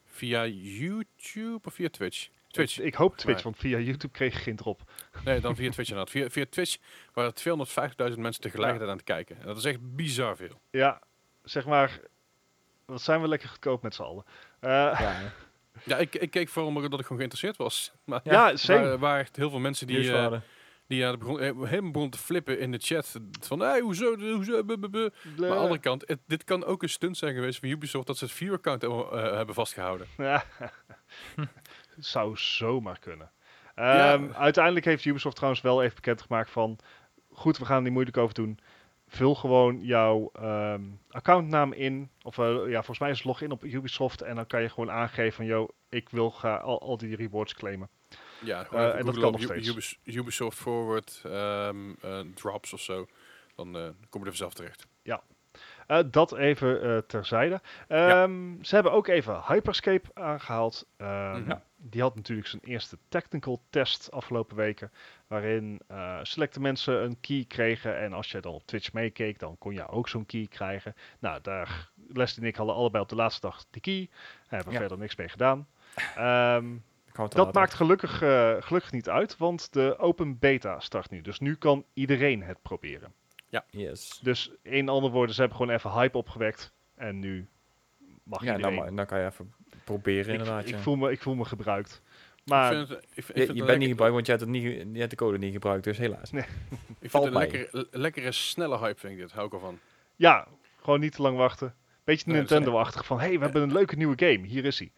via 0.07 0.47
YouTube 0.47 1.61
of 1.65 1.75
via 1.75 1.89
Twitch? 1.89 2.29
Twitch. 2.49 2.79
Ik 2.81 2.95
hoop 2.95 3.17
Twitch, 3.17 3.35
Maar- 3.35 3.43
want 3.43 3.57
via 3.57 3.79
YouTube 3.79 4.13
kreeg 4.13 4.33
je 4.33 4.39
geen 4.41 4.57
drop. 4.57 4.81
Nee, 5.25 5.41
dan 5.41 5.57
via 5.57 5.71
Twitch 5.71 5.91
inderdaad. 5.91 6.11
Via, 6.15 6.31
via 6.31 6.45
Twitch 6.51 6.77
waren 7.13 7.35
250.000 7.35 8.19
mensen 8.21 8.43
tegelijkertijd 8.43 8.91
aan 8.91 8.97
het 8.97 9.05
kijken. 9.05 9.37
En 9.41 9.47
dat 9.47 9.57
is 9.57 9.65
echt 9.65 9.79
bizar 9.97 10.37
veel. 10.37 10.61
Ja, 10.71 11.01
zeg 11.45 11.67
maar, 11.67 12.01
wat 12.85 13.03
zijn 13.03 13.21
we 13.21 13.29
lekker 13.29 13.49
goedkoop 13.49 13.83
met 13.83 13.95
z'n 13.95 14.03
allen. 14.03 14.25
Eh, 14.61 14.71
Ja. 14.71 15.21
Ja, 15.85 15.97
ik, 15.97 16.15
ik 16.15 16.31
keek 16.31 16.49
vooral 16.49 16.75
omdat 16.75 16.85
ik 16.93 17.01
gewoon 17.01 17.19
geïnteresseerd 17.19 17.57
was. 17.57 17.93
Maar 18.05 18.21
ja, 18.25 18.51
er 18.51 18.59
same. 18.59 18.99
waren, 18.99 19.21
echt 19.21 19.37
heel 19.37 19.51
veel 19.51 19.59
mensen 19.59 19.87
die, 19.87 19.97
Nieuwswaarde. 19.99 20.41
Die 20.93 21.01
ja, 21.01 21.17
begon, 21.17 21.41
eh, 21.41 21.45
helemaal 21.63 21.91
begonnen 21.91 22.11
te 22.11 22.19
flippen 22.19 22.59
in 22.59 22.71
de 22.73 22.79
chat. 22.79 23.21
Van, 23.41 23.61
hey, 23.61 23.81
hoezo, 23.81 24.17
hoezo. 24.19 24.63
Maar 24.63 24.77
aan 24.77 25.11
de 25.37 25.47
andere 25.55 25.79
kant, 25.79 26.05
het- 26.09 26.21
dit 26.27 26.45
kan 26.45 26.65
ook 26.65 26.83
een 26.83 26.89
stunt 26.89 27.17
zijn 27.17 27.35
geweest 27.35 27.59
van 27.59 27.69
Ubisoft 27.69 28.07
dat 28.07 28.17
ze 28.19 28.25
het 28.25 28.33
viewer-account 28.35 28.83
eh, 28.85 29.11
hebben 29.37 29.55
vastgehouden. 29.55 30.07
Ja. 30.17 30.45
Zou 31.99 32.37
zomaar 32.37 32.99
kunnen. 32.99 33.31
Ja. 33.77 34.13
Ehm, 34.13 34.33
Uiteindelijk 34.33 34.85
heeft 34.85 35.05
Ubisoft 35.05 35.35
trouwens 35.37 35.63
wel 35.63 35.83
even 35.83 35.95
bekendgemaakt 35.95 36.51
van... 36.51 36.79
Goed, 37.33 37.59
we 37.59 37.65
gaan 37.65 37.77
er 37.77 37.83
niet 37.83 37.93
moeilijk 37.93 38.17
over 38.17 38.35
doen. 38.35 38.59
Vul 39.09 39.35
gewoon 39.35 39.81
jouw 39.85 40.31
ehm, 40.33 40.83
accountnaam 41.11 41.73
in. 41.73 42.11
Of 42.23 42.39
eh, 42.39 42.45
ja, 42.67 42.75
volgens 42.77 42.99
mij 42.99 43.11
is 43.11 43.17
het 43.17 43.27
login 43.27 43.51
op 43.51 43.65
Ubisoft. 43.65 44.21
En 44.23 44.35
dan 44.35 44.47
kan 44.47 44.63
je 44.63 44.69
gewoon 44.69 44.91
aangeven 44.91 45.33
van... 45.33 45.45
Yo, 45.45 45.69
ik 45.89 46.09
wil 46.09 46.31
graag 46.31 46.63
al, 46.63 46.81
al 46.81 46.97
die 46.97 47.17
rewards 47.17 47.55
claimen. 47.55 47.89
Ja, 48.45 48.67
Eh, 48.71 48.99
en 48.99 49.05
dat 49.05 49.19
kan 49.19 49.33
nog 49.33 49.43
steeds. 49.43 49.69
Ubis- 49.69 49.99
Ubisoft 50.05 50.59
Forward 50.59 51.21
ehm, 51.25 51.91
eh, 52.01 52.21
drops 52.35 52.73
of 52.73 52.81
zo. 52.81 53.07
Dan 53.55 53.77
eh, 53.77 53.83
kom 54.09 54.21
je 54.21 54.27
er 54.27 54.37
vanzelf 54.37 54.55
terecht. 54.55 54.87
Eh, 55.87 55.99
dat 56.11 56.37
even 56.37 57.05
terzijde. 57.07 57.61
Ehm, 57.89 58.63
Ze 58.63 58.75
hebben 58.75 58.93
ook 58.93 59.07
even 59.09 59.43
Hyperscape 59.47 60.09
aangehaald. 60.15 60.87
Ehm, 60.97 61.39
Mhm. 61.41 61.49
Ja. 61.49 61.63
Die 61.77 62.01
had 62.01 62.15
natuurlijk 62.15 62.49
zijn 62.49 62.63
eerste 62.65 62.99
technical 63.09 63.63
test 63.71 64.11
afgelopen 64.11 64.57
weken. 64.57 64.93
Waarin 65.27 65.81
selecte 66.23 66.61
mensen 66.61 67.03
een 67.05 67.21
key 67.21 67.45
kregen. 67.49 67.99
En 67.99 68.13
als 68.13 68.31
je 68.31 68.41
dan 68.41 68.53
op 68.53 68.67
Twitch 68.67 68.93
meekeek, 68.93 69.39
dan 69.39 69.59
kon 69.59 69.75
je 69.75 69.89
ook 69.89 70.09
zo'n 70.09 70.27
key 70.27 70.47
krijgen. 70.51 70.95
Nou, 71.19 71.39
daar 71.43 71.91
Leslie 72.13 72.43
en 72.43 72.49
ik 72.49 72.57
hadden 72.57 72.75
allebei 72.75 73.03
op 73.03 73.09
de 73.09 73.15
laatste 73.17 73.41
dag 73.47 73.65
die 73.71 73.81
key. 73.83 74.09
Hebben 74.49 74.73
Ja. 74.73 74.79
verder 74.79 74.99
niks 74.99 75.17
mee 75.17 75.29
gedaan. 75.29 75.69
Ehm, 76.17 76.67
dat 77.13 77.35
later 77.35 77.55
maakt 77.61 77.75
gelukkig, 77.75 78.23
eh, 78.23 78.55
gelukkig 78.61 78.93
niet 78.93 79.09
uit, 79.09 79.37
want 79.37 79.73
de 79.73 79.99
open 79.99 80.39
beta 80.39 80.81
start 80.81 81.11
nu. 81.11 81.21
Dus 81.21 81.39
nu 81.39 81.55
kan 81.55 81.85
iedereen 81.95 82.43
het 82.43 82.63
proberen. 82.63 83.13
Yes. 83.71 84.19
Dus 84.23 84.51
in 84.63 84.89
andere 84.89 85.13
woorden, 85.13 85.35
ze 85.35 85.41
hebben 85.41 85.59
gewoon 85.59 85.75
even 85.75 85.91
hype 85.93 86.19
opgewekt. 86.19 86.73
En 86.95 87.19
nu 87.19 87.49
mag 88.23 88.45
Ja, 88.45 88.57
iedereen. 88.57 88.77
dan, 88.77 88.85
ma- 88.85 88.97
dan 88.97 89.07
kan 89.07 89.19
je 89.21 89.27
even 89.27 89.53
proberen 89.85 90.33
ik, 90.35 90.39
inderdaad. 90.41 90.63
ik, 90.63 90.69
ja. 90.75 90.79
voel 90.79 90.97
me, 90.97 91.11
ik 91.11 91.21
voel 91.23 91.35
me 91.35 91.45
gebruikt. 91.45 92.03
Maar 92.45 92.71
ik 92.73 92.77
vind 92.77 92.89
het, 92.89 93.07
ik, 93.15 93.25
vind- 93.25 93.29
ik 93.29 93.35
je 93.37 93.47
bent 93.47 93.59
lekker- 93.59 93.79
niet 93.79 93.89
gebruikt, 93.89 94.15
want 94.15 94.27
je 94.27 94.33
hebt, 94.33 94.45
het 94.45 94.53
niet, 94.55 94.63
je 94.95 94.99
hebt 94.99 95.11
de 95.11 95.17
code 95.17 95.39
niet 95.39 95.53
gebruikt, 95.53 95.85
dus 95.85 95.99
helaas. 95.99 96.31
Nee. 96.31 96.43
Ik 97.01 97.11
vind 97.11 97.13
het 97.13 97.25
een 97.25 97.33
lekkere, 97.39 97.87
lekkere, 97.91 98.33
snelle 98.33 98.79
hype, 98.79 98.99
vind 99.01 99.13
ik 99.13 99.19
dit. 99.19 99.33
Hou 99.33 99.47
ik 99.47 99.53
ervan. 99.53 99.79
ja, 100.17 100.47
gewoon 100.83 101.01
niet 101.01 101.13
te 101.15 101.23
lang 101.23 101.37
wachten. 101.37 101.75
Beetje 102.05 102.27
Nee, 102.31 102.37
Nintendo-achtig 102.37 103.05
van, 103.07 103.21
hey, 103.21 103.37
we 103.39 103.45
hebben 103.45 103.63
een 103.63 103.73
leuke 103.73 103.97
nieuwe 103.97 104.15
game. 104.17 104.47
Hier 104.47 104.65
is 104.65 104.79
hij. 104.79 104.93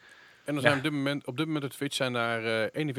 En 0.44 0.54
er 0.54 0.60
zijn 0.60 0.76
op, 0.76 0.82
dit 0.82 0.92
moment, 0.92 1.26
op 1.26 1.36
dit 1.36 1.46
moment 1.46 1.64
op 1.64 1.70
Twitch 1.70 1.94
zijn 1.96 2.12
daar 2.12 2.44
eh 2.72 2.86
41.500 2.86 2.98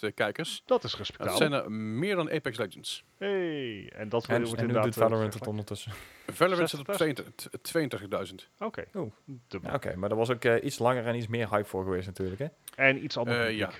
eh, 0.00 0.10
kijkers. 0.14 0.62
Dat 0.66 0.84
is 0.84 0.90
Dat 0.90 0.98
respectabel. 0.98 1.36
zijn 1.36 1.52
er 1.52 1.72
meer 1.72 2.16
dan 2.16 2.30
Apex 2.30 2.58
Legends. 2.58 3.04
Hey, 3.18 3.90
en 3.96 4.08
dat 4.08 4.26
En, 4.26 4.36
wordt 4.36 4.42
en 4.42 4.50
nu 4.50 4.56
inderdaad... 4.60 4.84
doet 4.84 4.94
eh, 4.96 5.02
Valorant 5.02 5.34
het 5.34 5.46
ondertussen. 5.46 5.92
Valorant 6.26 6.70
zit 6.70 6.80
op 6.80 6.86
60.000? 6.88 6.92
22 6.94 8.30
32.000. 8.30 8.34
Oké. 8.58 8.84
Oh. 8.94 9.12
Ja, 9.48 9.96
maar 9.96 10.08
daar 10.08 10.18
was 10.18 10.30
ook 10.30 10.44
eh, 10.44 10.64
iets 10.64 10.78
langer 10.78 11.06
en 11.06 11.14
iets 11.16 11.26
meer 11.26 11.50
hype 11.50 11.68
voor 11.68 11.84
geweest 11.84 12.06
natuurlijk, 12.06 12.38
hè? 12.40 12.46
En 12.74 13.04
iets 13.04 13.16
anders. 13.16 13.38
Eh, 13.38 13.56
ja. 13.56 13.70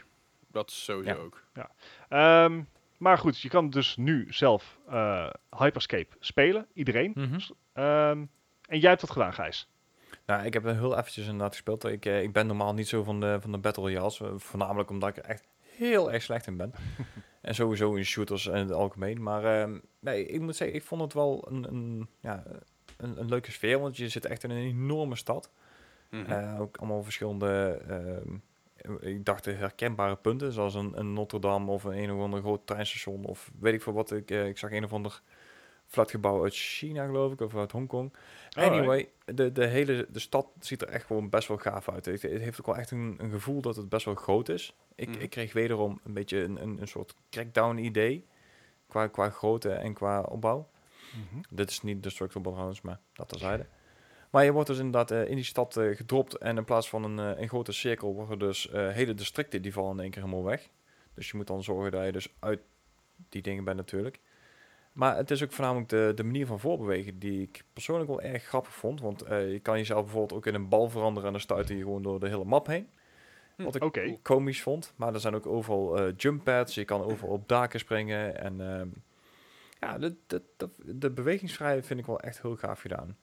Dat 0.50 0.70
sowieso 0.70 1.10
Ja. 1.10 1.16
ook. 1.16 1.42
Ehm, 2.08 2.62
maar 2.98 3.18
goed, 3.18 3.40
je 3.40 3.48
kan 3.48 3.70
dus 3.70 3.96
nu 3.96 4.26
zelf 4.30 4.78
eh, 4.88 5.30
Hyperscape 5.58 6.16
spelen. 6.20 6.66
Iedereen. 6.72 7.12
Mhm. 7.14 7.38
Ehm, 7.72 8.24
en 8.68 8.78
jij 8.78 8.88
hebt 8.88 9.00
dat 9.00 9.10
gedaan, 9.10 9.32
Gijs. 9.32 9.68
Nou, 10.26 10.44
ik 10.44 10.52
heb 10.52 10.64
er 10.64 10.74
heel 10.74 10.98
eventjes 10.98 11.24
inderdaad 11.24 11.52
gespeeld. 11.52 11.84
Ik, 11.84 12.06
eh, 12.06 12.22
ik 12.22 12.32
ben 12.32 12.46
normaal 12.46 12.74
niet 12.74 12.88
zo 12.88 13.02
van 13.02 13.20
de, 13.20 13.38
van 13.40 13.52
de 13.52 13.58
Battle 13.58 13.82
Royales. 13.82 14.20
eh, 14.20 14.28
voornamelijk 14.36 14.90
omdat 14.90 15.08
ik 15.08 15.16
er 15.16 15.24
echt 15.24 15.46
heel 15.60 16.12
erg 16.12 16.22
slecht 16.22 16.46
in 16.46 16.56
ben. 16.56 16.72
en 17.40 17.54
sowieso 17.54 17.94
in 17.94 18.04
shooters 18.04 18.46
in 18.46 18.54
het 18.54 18.72
algemeen. 18.72 19.22
Maar 19.22 19.44
ehm, 19.44 19.78
nee, 19.98 20.26
ik 20.26 20.40
moet 20.40 20.56
zeggen, 20.56 20.76
ik 20.76 20.82
vond 20.82 21.00
het 21.00 21.12
wel 21.12 21.46
een, 21.50 21.64
een, 21.68 22.08
ja, 22.20 22.42
een, 22.96 23.20
een 23.20 23.28
leuke 23.28 23.50
sfeer. 23.50 23.78
Want 23.80 23.96
je 23.96 24.08
zit 24.08 24.24
echt 24.24 24.44
in 24.44 24.50
een 24.50 24.66
enorme 24.66 25.16
stad. 25.16 25.50
Mhm. 26.10 26.30
Eh, 26.30 26.60
ook 26.60 26.76
allemaal 26.76 27.02
verschillende, 27.02 27.80
ehm, 27.88 28.36
ik 29.00 29.24
dacht 29.24 29.44
herkenbare 29.44 30.16
punten. 30.16 30.52
Zoals 30.52 30.74
een, 30.74 30.98
een 30.98 31.12
Notre 31.12 31.38
Dame 31.38 31.70
of 31.70 31.84
een 31.84 31.98
een 31.98 32.12
of 32.12 32.20
ander 32.20 32.40
groot 32.40 32.66
treinstation. 32.66 33.24
Of 33.24 33.50
weet 33.60 33.74
ik 33.74 33.82
veel 33.82 33.92
wat. 33.92 34.12
Ik, 34.12 34.30
ik 34.30 34.58
zag 34.58 34.72
een 34.72 34.84
of 34.84 34.92
ander 34.92 35.22
flatgebouw 35.94 36.42
uit 36.42 36.54
China 36.54 37.04
geloof 37.06 37.32
ik. 37.32 37.40
Of 37.40 37.56
uit 37.56 37.72
Hongkong. 37.72 38.12
Alright. 38.50 38.78
Anyway, 38.78 39.08
de, 39.24 39.52
de 39.52 39.66
hele 39.66 40.06
de 40.10 40.18
stad 40.18 40.46
ziet 40.60 40.82
er 40.82 40.88
echt 40.88 41.06
gewoon 41.06 41.28
best 41.30 41.48
wel 41.48 41.56
gaaf 41.56 41.88
uit. 41.88 42.04
Het, 42.04 42.22
het 42.22 42.40
heeft 42.40 42.60
ook 42.60 42.66
wel 42.66 42.76
echt 42.76 42.90
een, 42.90 43.14
een 43.18 43.30
gevoel 43.30 43.60
dat 43.60 43.76
het 43.76 43.88
best 43.88 44.04
wel 44.04 44.14
groot 44.14 44.48
is. 44.48 44.76
Ik, 44.94 45.08
Mhm. 45.08 45.20
ik 45.20 45.30
kreeg 45.30 45.52
wederom 45.52 46.00
een 46.04 46.12
beetje 46.12 46.38
een, 46.42 46.62
een, 46.62 46.80
een 46.80 46.88
soort 46.88 47.14
crackdown 47.30 47.76
idee. 47.76 48.26
Qua, 48.88 49.06
qua 49.06 49.30
grootte 49.30 49.70
en 49.70 49.94
qua 49.94 50.20
opbouw. 50.20 50.68
Dit 51.50 51.70
is 51.70 51.82
niet 51.82 52.02
Destructible 52.02 52.50
trouwens, 52.50 52.80
maar 52.80 53.00
dat 53.12 53.28
terzijde. 53.28 53.66
Maar 54.30 54.44
je 54.44 54.52
wordt 54.52 54.68
dus 54.68 54.78
inderdaad 54.78 55.10
eh, 55.10 55.28
in 55.28 55.34
die 55.34 55.44
stad 55.44 55.76
eh, 55.76 55.96
gedropt. 55.96 56.38
En 56.38 56.56
in 56.56 56.64
plaats 56.64 56.88
van 56.88 57.04
een, 57.04 57.18
eh, 57.34 57.40
een 57.40 57.48
grote 57.48 57.72
cirkel 57.72 58.14
worden 58.14 58.38
dus 58.38 58.68
hele 58.72 59.14
districten 59.14 59.62
die 59.62 59.72
vallen 59.72 59.92
in 59.92 60.00
één 60.00 60.10
keer 60.10 60.22
helemaal 60.22 60.44
weg. 60.44 60.68
Dus 61.14 61.30
je 61.30 61.36
moet 61.36 61.46
dan 61.46 61.62
zorgen 61.62 61.90
dat 61.90 62.04
je 62.04 62.12
dus 62.12 62.34
uit 62.38 62.60
die 63.28 63.42
dingen 63.42 63.64
bent 63.64 63.76
natuurlijk. 63.76 64.20
Maar 64.94 65.16
het 65.16 65.30
is 65.30 65.42
ook 65.42 65.52
voornamelijk 65.52 65.88
de, 65.88 66.12
de 66.14 66.24
manier 66.24 66.46
van 66.46 66.60
voorbewegen 66.60 67.18
die 67.18 67.42
ik 67.42 67.64
persoonlijk 67.72 68.08
wel 68.08 68.20
erg 68.20 68.42
grappig 68.42 68.74
vond. 68.74 69.00
Want 69.00 69.22
eh, 69.22 69.52
je 69.52 69.58
kan 69.58 69.76
jezelf 69.78 70.02
bijvoorbeeld 70.02 70.32
ook 70.38 70.46
in 70.46 70.54
een 70.54 70.68
bal 70.68 70.88
veranderen 70.88 71.26
en 71.26 71.32
dan 71.32 71.40
stuit 71.40 71.68
je 71.68 71.76
gewoon 71.76 72.02
door 72.02 72.20
de 72.20 72.28
hele 72.28 72.44
map 72.44 72.66
heen. 72.66 72.88
Wat 73.56 73.74
ik 73.74 73.84
Oké. 73.84 74.16
komisch 74.22 74.62
vond. 74.62 74.92
Maar 74.96 75.14
er 75.14 75.20
zijn 75.20 75.34
ook 75.34 75.46
overal 75.46 75.98
eh 75.98 76.12
jump 76.16 76.44
pads. 76.44 76.74
Je 76.74 76.84
kan 76.84 77.02
overal 77.02 77.32
op 77.32 77.48
daken 77.48 77.78
springen. 77.80 78.40
En 78.40 78.60
ehm, 78.60 78.88
ja, 79.80 79.98
de, 79.98 80.14
de, 80.26 80.42
de, 80.56 80.68
de 80.84 81.10
bewegingsvrijheid 81.10 81.86
vind 81.86 82.00
ik 82.00 82.06
wel 82.06 82.20
echt 82.20 82.42
heel 82.42 82.56
gaaf 82.56 82.80
gedaan. 82.80 83.16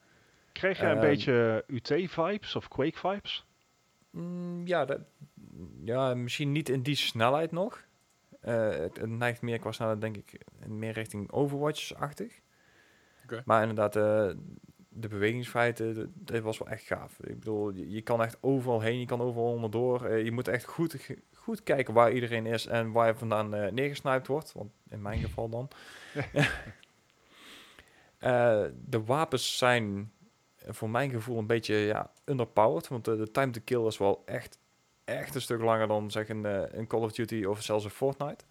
Kreeg 0.52 0.80
jij 0.80 0.90
een 0.92 0.98
Ehm, 0.98 1.06
beetje 1.08 1.64
UT-vibes 1.68 2.56
of 2.56 2.68
Quake-vibes? 2.68 3.46
Mm, 4.10 4.68
ja, 4.68 4.86
dat, 4.86 5.00
ja, 5.84 6.14
misschien 6.14 6.52
niet 6.52 6.70
in 6.70 6.82
die 6.82 6.96
snelheid 6.96 7.52
nog. 7.52 7.84
Eh, 8.42 8.70
het, 8.70 8.98
het 8.98 9.10
neigt 9.10 9.42
meer 9.42 9.60
qua 9.60 9.72
snelheid, 9.72 10.02
denk 10.02 10.18
ik, 10.18 10.42
meer 10.68 10.92
richting 10.94 11.32
Overwatch-achtig. 11.32 12.40
Maar 13.46 13.62
inderdaad, 13.62 13.96
eh, 13.96 14.36
de 14.90 15.08
bewegingsvrijheid, 15.08 15.78
dat- 16.24 16.40
was 16.42 16.58
wel 16.58 16.68
echt 16.68 16.84
gaaf. 16.84 17.20
Ik 17.20 17.40
bedoel, 17.40 17.70
je, 17.70 17.90
je 17.90 18.02
kan 18.02 18.22
echt 18.24 18.38
overal 18.42 18.82
heen, 18.82 19.00
je 19.00 19.06
kan 19.06 19.22
overal 19.22 19.52
onderdoor. 19.52 20.06
Eh, 20.06 20.24
je 20.24 20.32
moet 20.32 20.48
echt 20.48 20.66
goed, 20.66 21.10
goed 21.34 21.64
kijken 21.64 21.94
waar 21.94 22.12
iedereen 22.12 22.46
is 22.46 22.66
en 22.66 22.92
waar 22.92 23.08
je 23.08 23.16
vandaan 23.16 23.50
neergesniped 23.50 24.28
wordt. 24.28 24.52
Want 24.54 24.72
in 24.90 25.02
mijn 25.02 25.20
geval 25.20 25.50
dan. 25.50 25.68
De 28.86 29.04
wapens 29.06 29.58
zijn 29.58 30.12
voor 30.68 30.90
mijn 30.90 31.10
gevoel 31.10 31.38
een 31.38 31.48
beetje 31.48 31.76
ja, 31.76 32.12
underpowered. 32.26 32.88
Want 32.88 33.06
de, 33.06 33.16
de 33.18 33.32
time 33.32 33.52
to 33.52 33.62
kill 33.64 33.86
is 33.86 33.98
wel 33.98 34.22
echt, 34.26 34.60
echt 35.18 35.36
een 35.36 35.42
stuk 35.42 35.62
langer 35.62 35.88
dan 35.88 36.12
zeg 36.12 36.30
een, 36.30 36.46
eh, 36.46 36.62
een 36.72 36.88
Call 36.88 37.02
of 37.02 37.12
Duty 37.12 37.44
of 37.44 37.62
zelfs 37.62 37.84
een 37.84 37.92
Fortnite. 37.92 38.44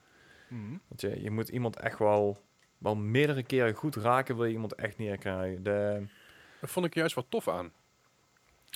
Mhm. 0.49 0.77
Want 0.89 1.01
je, 1.01 1.23
je 1.23 1.31
moet 1.31 1.49
iemand 1.49 1.77
echt 1.77 1.99
wel, 1.99 2.43
wel 2.79 2.97
meerdere 2.97 3.43
keren 3.43 3.75
goed 3.75 3.97
raken, 3.97 4.37
wil 4.37 4.45
je 4.45 4.53
iemand 4.53 4.75
echt 4.75 4.99
neerkrijgen. 4.99 5.63
De, 5.63 6.07
Dat 6.61 6.71
vond 6.71 6.87
ik 6.87 6.95
juist 6.95 7.15
wat 7.15 7.27
tof 7.29 7.49
aan. 7.49 7.73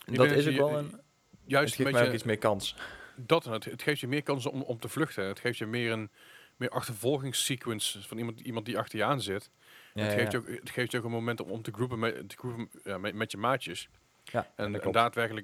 Ik 0.07 0.15
dat 0.15 0.31
is 0.31 0.49
ook 0.49 0.57
wel 0.57 0.79
een... 0.79 1.03
Het 1.45 1.53
Juist 1.53 1.75
geeft 1.75 1.89
een 1.89 1.95
mij 1.95 2.07
ook 2.07 2.15
iets 2.15 2.23
meer 2.23 2.39
kans. 2.39 2.77
dat. 3.17 3.45
Het, 3.45 3.65
het 3.65 3.83
geeft 3.83 4.01
je 4.01 4.09
meer 4.09 4.23
kansen 4.23 4.51
om, 4.51 4.63
om 4.63 4.79
te 4.79 4.89
vluchten. 4.89 5.25
Het 5.25 5.41
geeft 5.41 5.59
je 5.59 5.67
meer 5.67 5.93
een 5.93 6.11
meer 6.57 6.71
achtervolgingssequence 6.71 8.03
van 8.03 8.19
iemand, 8.19 8.41
iemand 8.41 8.67
die 8.67 8.79
achter 8.79 8.99
je 8.99 9.05
aan 9.05 9.21
zit. 9.21 9.51
Ja, 9.95 10.03
het, 10.03 10.13
geeft 10.13 10.33
ja. 10.33 10.39
je 10.39 10.45
ook, 10.45 10.59
het 10.61 10.71
geeft 10.71 10.91
je 10.91 10.99
ook 10.99 11.05
een 11.05 11.11
moment 11.11 11.41
om, 11.41 11.51
om 11.51 11.63
te 11.63 11.73
groepen 11.73 11.99
met, 11.99 12.29
te 12.29 12.37
groepen, 12.37 12.69
ja, 12.85 12.99
met, 12.99 13.15
met 13.15 13.31
je 13.31 13.37
maatjes. 13.37 13.89
Ja, 14.35 14.51
En, 14.57 14.75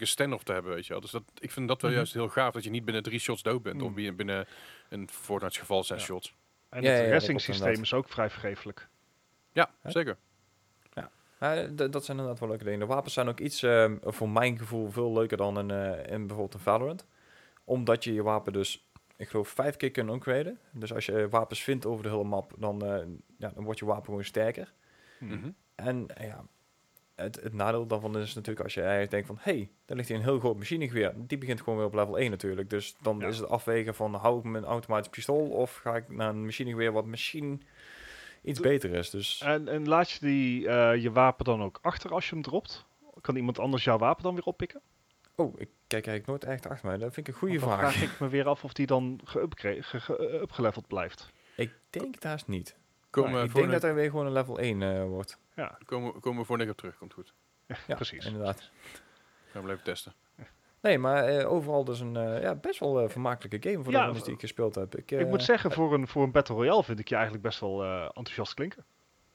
een 0.00 0.06
stand-off 0.06 0.42
te 0.44 0.52
hebben, 0.52 0.74
weet 0.74 0.86
je 0.86 0.92
wel. 0.92 1.00
Dus 1.00 1.10
dat, 1.10 1.22
ik 1.38 1.50
vind 1.50 1.68
dat 1.68 1.80
wel 1.80 1.90
Mhm. 1.90 1.98
juist 1.98 2.14
heel 2.14 2.28
gaaf, 2.28 2.52
dat 2.52 2.64
je 2.64 2.70
niet 2.70 2.84
binnen 2.84 3.02
drie 3.02 3.18
shots 3.18 3.42
dood 3.42 3.62
bent. 3.62 3.82
Of 3.82 3.90
Mhm. 3.94 4.14
binnen, 4.16 4.46
een 4.88 5.08
Fortnite 5.10 5.58
geval 5.58 5.84
zes 5.84 5.98
Ja. 6.00 6.04
shots. 6.06 6.34
En 6.68 6.82
Ja, 6.82 6.90
ja, 6.90 6.96
ja, 7.02 7.08
het 7.08 7.24
klopt 7.24 7.40
systeem 7.42 7.82
is 7.82 7.92
ook 7.94 8.08
vrij 8.08 8.30
vergeeflijk. 8.30 8.88
Ja, 9.52 9.70
zeker. 9.84 10.16
Ja, 11.40 11.66
d- 11.74 11.92
dat 11.92 12.04
zijn 12.04 12.16
inderdaad 12.16 12.38
wel 12.40 12.48
leuke 12.48 12.64
dingen. 12.64 12.78
De 12.78 12.86
wapens 12.86 13.14
zijn 13.14 13.28
ook 13.28 13.40
iets, 13.40 13.62
ehm, 13.62 13.96
voor 14.02 14.28
mijn 14.28 14.58
gevoel, 14.58 14.90
veel 14.90 15.12
leuker 15.12 15.36
dan 15.36 15.58
in, 15.58 15.70
eh, 15.70 16.12
in 16.12 16.18
bijvoorbeeld 16.26 16.54
een 16.54 16.60
Valorant. 16.60 17.06
Omdat 17.64 18.04
je 18.04 18.12
je 18.14 18.22
wapen 18.22 18.52
dus, 18.52 18.88
ik 19.16 19.28
geloof, 19.28 19.48
vijf 19.48 19.76
keer 19.76 19.90
kunt 19.90 20.10
upgraden. 20.10 20.58
Dus 20.70 20.94
als 20.94 21.06
je 21.06 21.28
wapens 21.28 21.62
vindt 21.62 21.86
over 21.86 22.02
de 22.02 22.08
hele 22.10 22.24
map, 22.24 22.52
dan, 22.58 22.84
eh, 22.84 23.06
ja, 23.38 23.48
dan 23.54 23.64
wordt 23.64 23.78
je 23.78 23.84
wapen 23.84 24.04
gewoon 24.04 24.24
sterker. 24.24 24.72
Mhm. 25.18 25.50
En 25.74 26.06
eh, 26.16 26.26
ja, 26.26 26.44
het, 27.20 27.40
het 27.42 27.52
nadeel 27.52 27.86
daarvan 27.86 28.18
is 28.18 28.34
natuurlijk 28.34 28.64
als 28.64 28.74
je 28.74 28.80
eigenlijk 28.80 29.10
denkt 29.10 29.26
van... 29.26 29.36
hé, 29.40 29.52
hey, 29.52 29.70
daar 29.84 29.96
ligt 29.96 30.08
hier 30.08 30.16
een 30.18 30.22
heel 30.22 30.38
groot 30.38 30.56
machinegeweer. 30.56 31.12
Die 31.16 31.38
begint 31.38 31.58
gewoon 31.60 31.78
weer 31.78 31.86
op 31.86 31.94
level 31.94 32.18
1 32.18 32.30
natuurlijk. 32.30 32.70
Dus 32.70 32.96
dan 33.00 33.18
Ja. 33.18 33.26
is 33.26 33.38
het 33.38 33.48
afwegen 33.48 33.94
van... 33.94 34.14
hou 34.14 34.38
ik 34.38 34.44
mijn 34.44 34.64
automatisch 34.64 35.08
pistool 35.10 35.48
of 35.48 35.74
ga 35.76 35.96
ik 35.96 36.08
naar 36.08 36.28
een 36.28 36.44
machinegeweer 36.44 36.92
wat 36.92 37.04
misschien 37.06 37.62
iets 38.42 38.60
beter 38.60 38.92
is. 38.94 39.10
Dus 39.10 39.40
En, 39.44 39.68
en 39.68 39.88
laat 39.88 40.10
je 40.10 40.18
die, 40.20 40.68
eh, 40.68 41.02
je 41.02 41.10
wapen 41.12 41.44
dan 41.44 41.62
ook 41.62 41.78
achter 41.82 42.12
als 42.12 42.28
je 42.28 42.34
hem 42.34 42.42
dropt? 42.42 42.86
Kan 43.20 43.36
iemand 43.36 43.58
anders 43.58 43.84
jouw 43.84 43.98
wapen 43.98 44.22
dan 44.22 44.34
weer 44.34 44.44
oppikken? 44.44 44.80
oh, 45.34 45.54
ik 45.60 45.68
kijk 45.86 46.06
eigenlijk 46.06 46.26
nooit 46.26 46.44
echt 46.54 46.66
achter 46.68 46.88
mij. 46.88 46.98
Dat 46.98 47.14
vind 47.14 47.28
ik 47.28 47.32
een 47.34 47.38
goede 47.40 47.58
Want 47.58 47.70
dan 47.70 47.78
vraag. 47.80 47.92
vraag 47.94 48.12
ik 48.12 48.20
me 48.20 48.28
weer 48.28 48.48
af 48.48 48.64
of 48.64 48.72
die 48.72 48.86
dan 48.86 49.20
geupgra- 49.24 49.74
ge- 49.82 50.00
ge- 50.00 50.38
upgeleveld 50.42 50.86
blijft. 50.86 51.32
Ik 51.56 51.72
denk 51.90 52.20
daar 52.20 52.34
is 52.34 52.46
niet. 52.46 52.76
We 53.10 53.20
ik 53.44 53.54
denk 53.54 53.70
dat 53.70 53.82
hij 53.82 53.94
weer 53.94 54.10
gewoon 54.10 54.26
een 54.26 54.32
level 54.32 54.58
1 54.58 54.82
eh, 54.82 55.04
wordt. 55.04 55.38
Ja, 55.60 55.78
komen, 55.84 56.20
komen 56.20 56.40
we 56.40 56.46
voor 56.46 56.56
niks 56.58 56.70
op 56.70 56.76
terug, 56.76 56.96
komt 56.98 57.12
goed. 57.12 57.34
Ja, 57.86 57.94
precies. 57.94 58.26
Inderdaad. 58.26 58.70
Gaan 59.50 59.64
we 59.64 59.70
even 59.70 59.84
testen. 59.84 60.12
Nee, 60.80 60.98
maar 60.98 61.24
eh, 61.24 61.52
overal 61.52 61.84
dus 61.84 62.00
een 62.00 62.16
eh, 62.16 62.42
ja, 62.42 62.54
best 62.54 62.80
wel 62.80 63.00
eh, 63.00 63.08
vermakelijke 63.08 63.70
game 63.70 63.84
voor 63.84 63.92
Ja, 63.92 63.98
de 63.98 64.04
rondes 64.04 64.24
die 64.24 64.34
ik 64.34 64.40
gespeeld 64.40 64.74
heb. 64.74 64.96
Ik, 64.96 65.10
ik 65.10 65.26
moet 65.26 65.42
zeggen, 65.42 65.72
voor 65.72 65.94
een, 65.94 66.08
voor 66.08 66.22
een 66.22 66.30
Battle 66.30 66.54
Royale 66.54 66.84
vind 66.84 66.98
ik 66.98 67.08
je 67.08 67.14
eigenlijk 67.14 67.44
best 67.44 67.60
wel 67.60 67.82
eh, 67.84 68.02
enthousiast 68.02 68.54
klinken. 68.54 68.84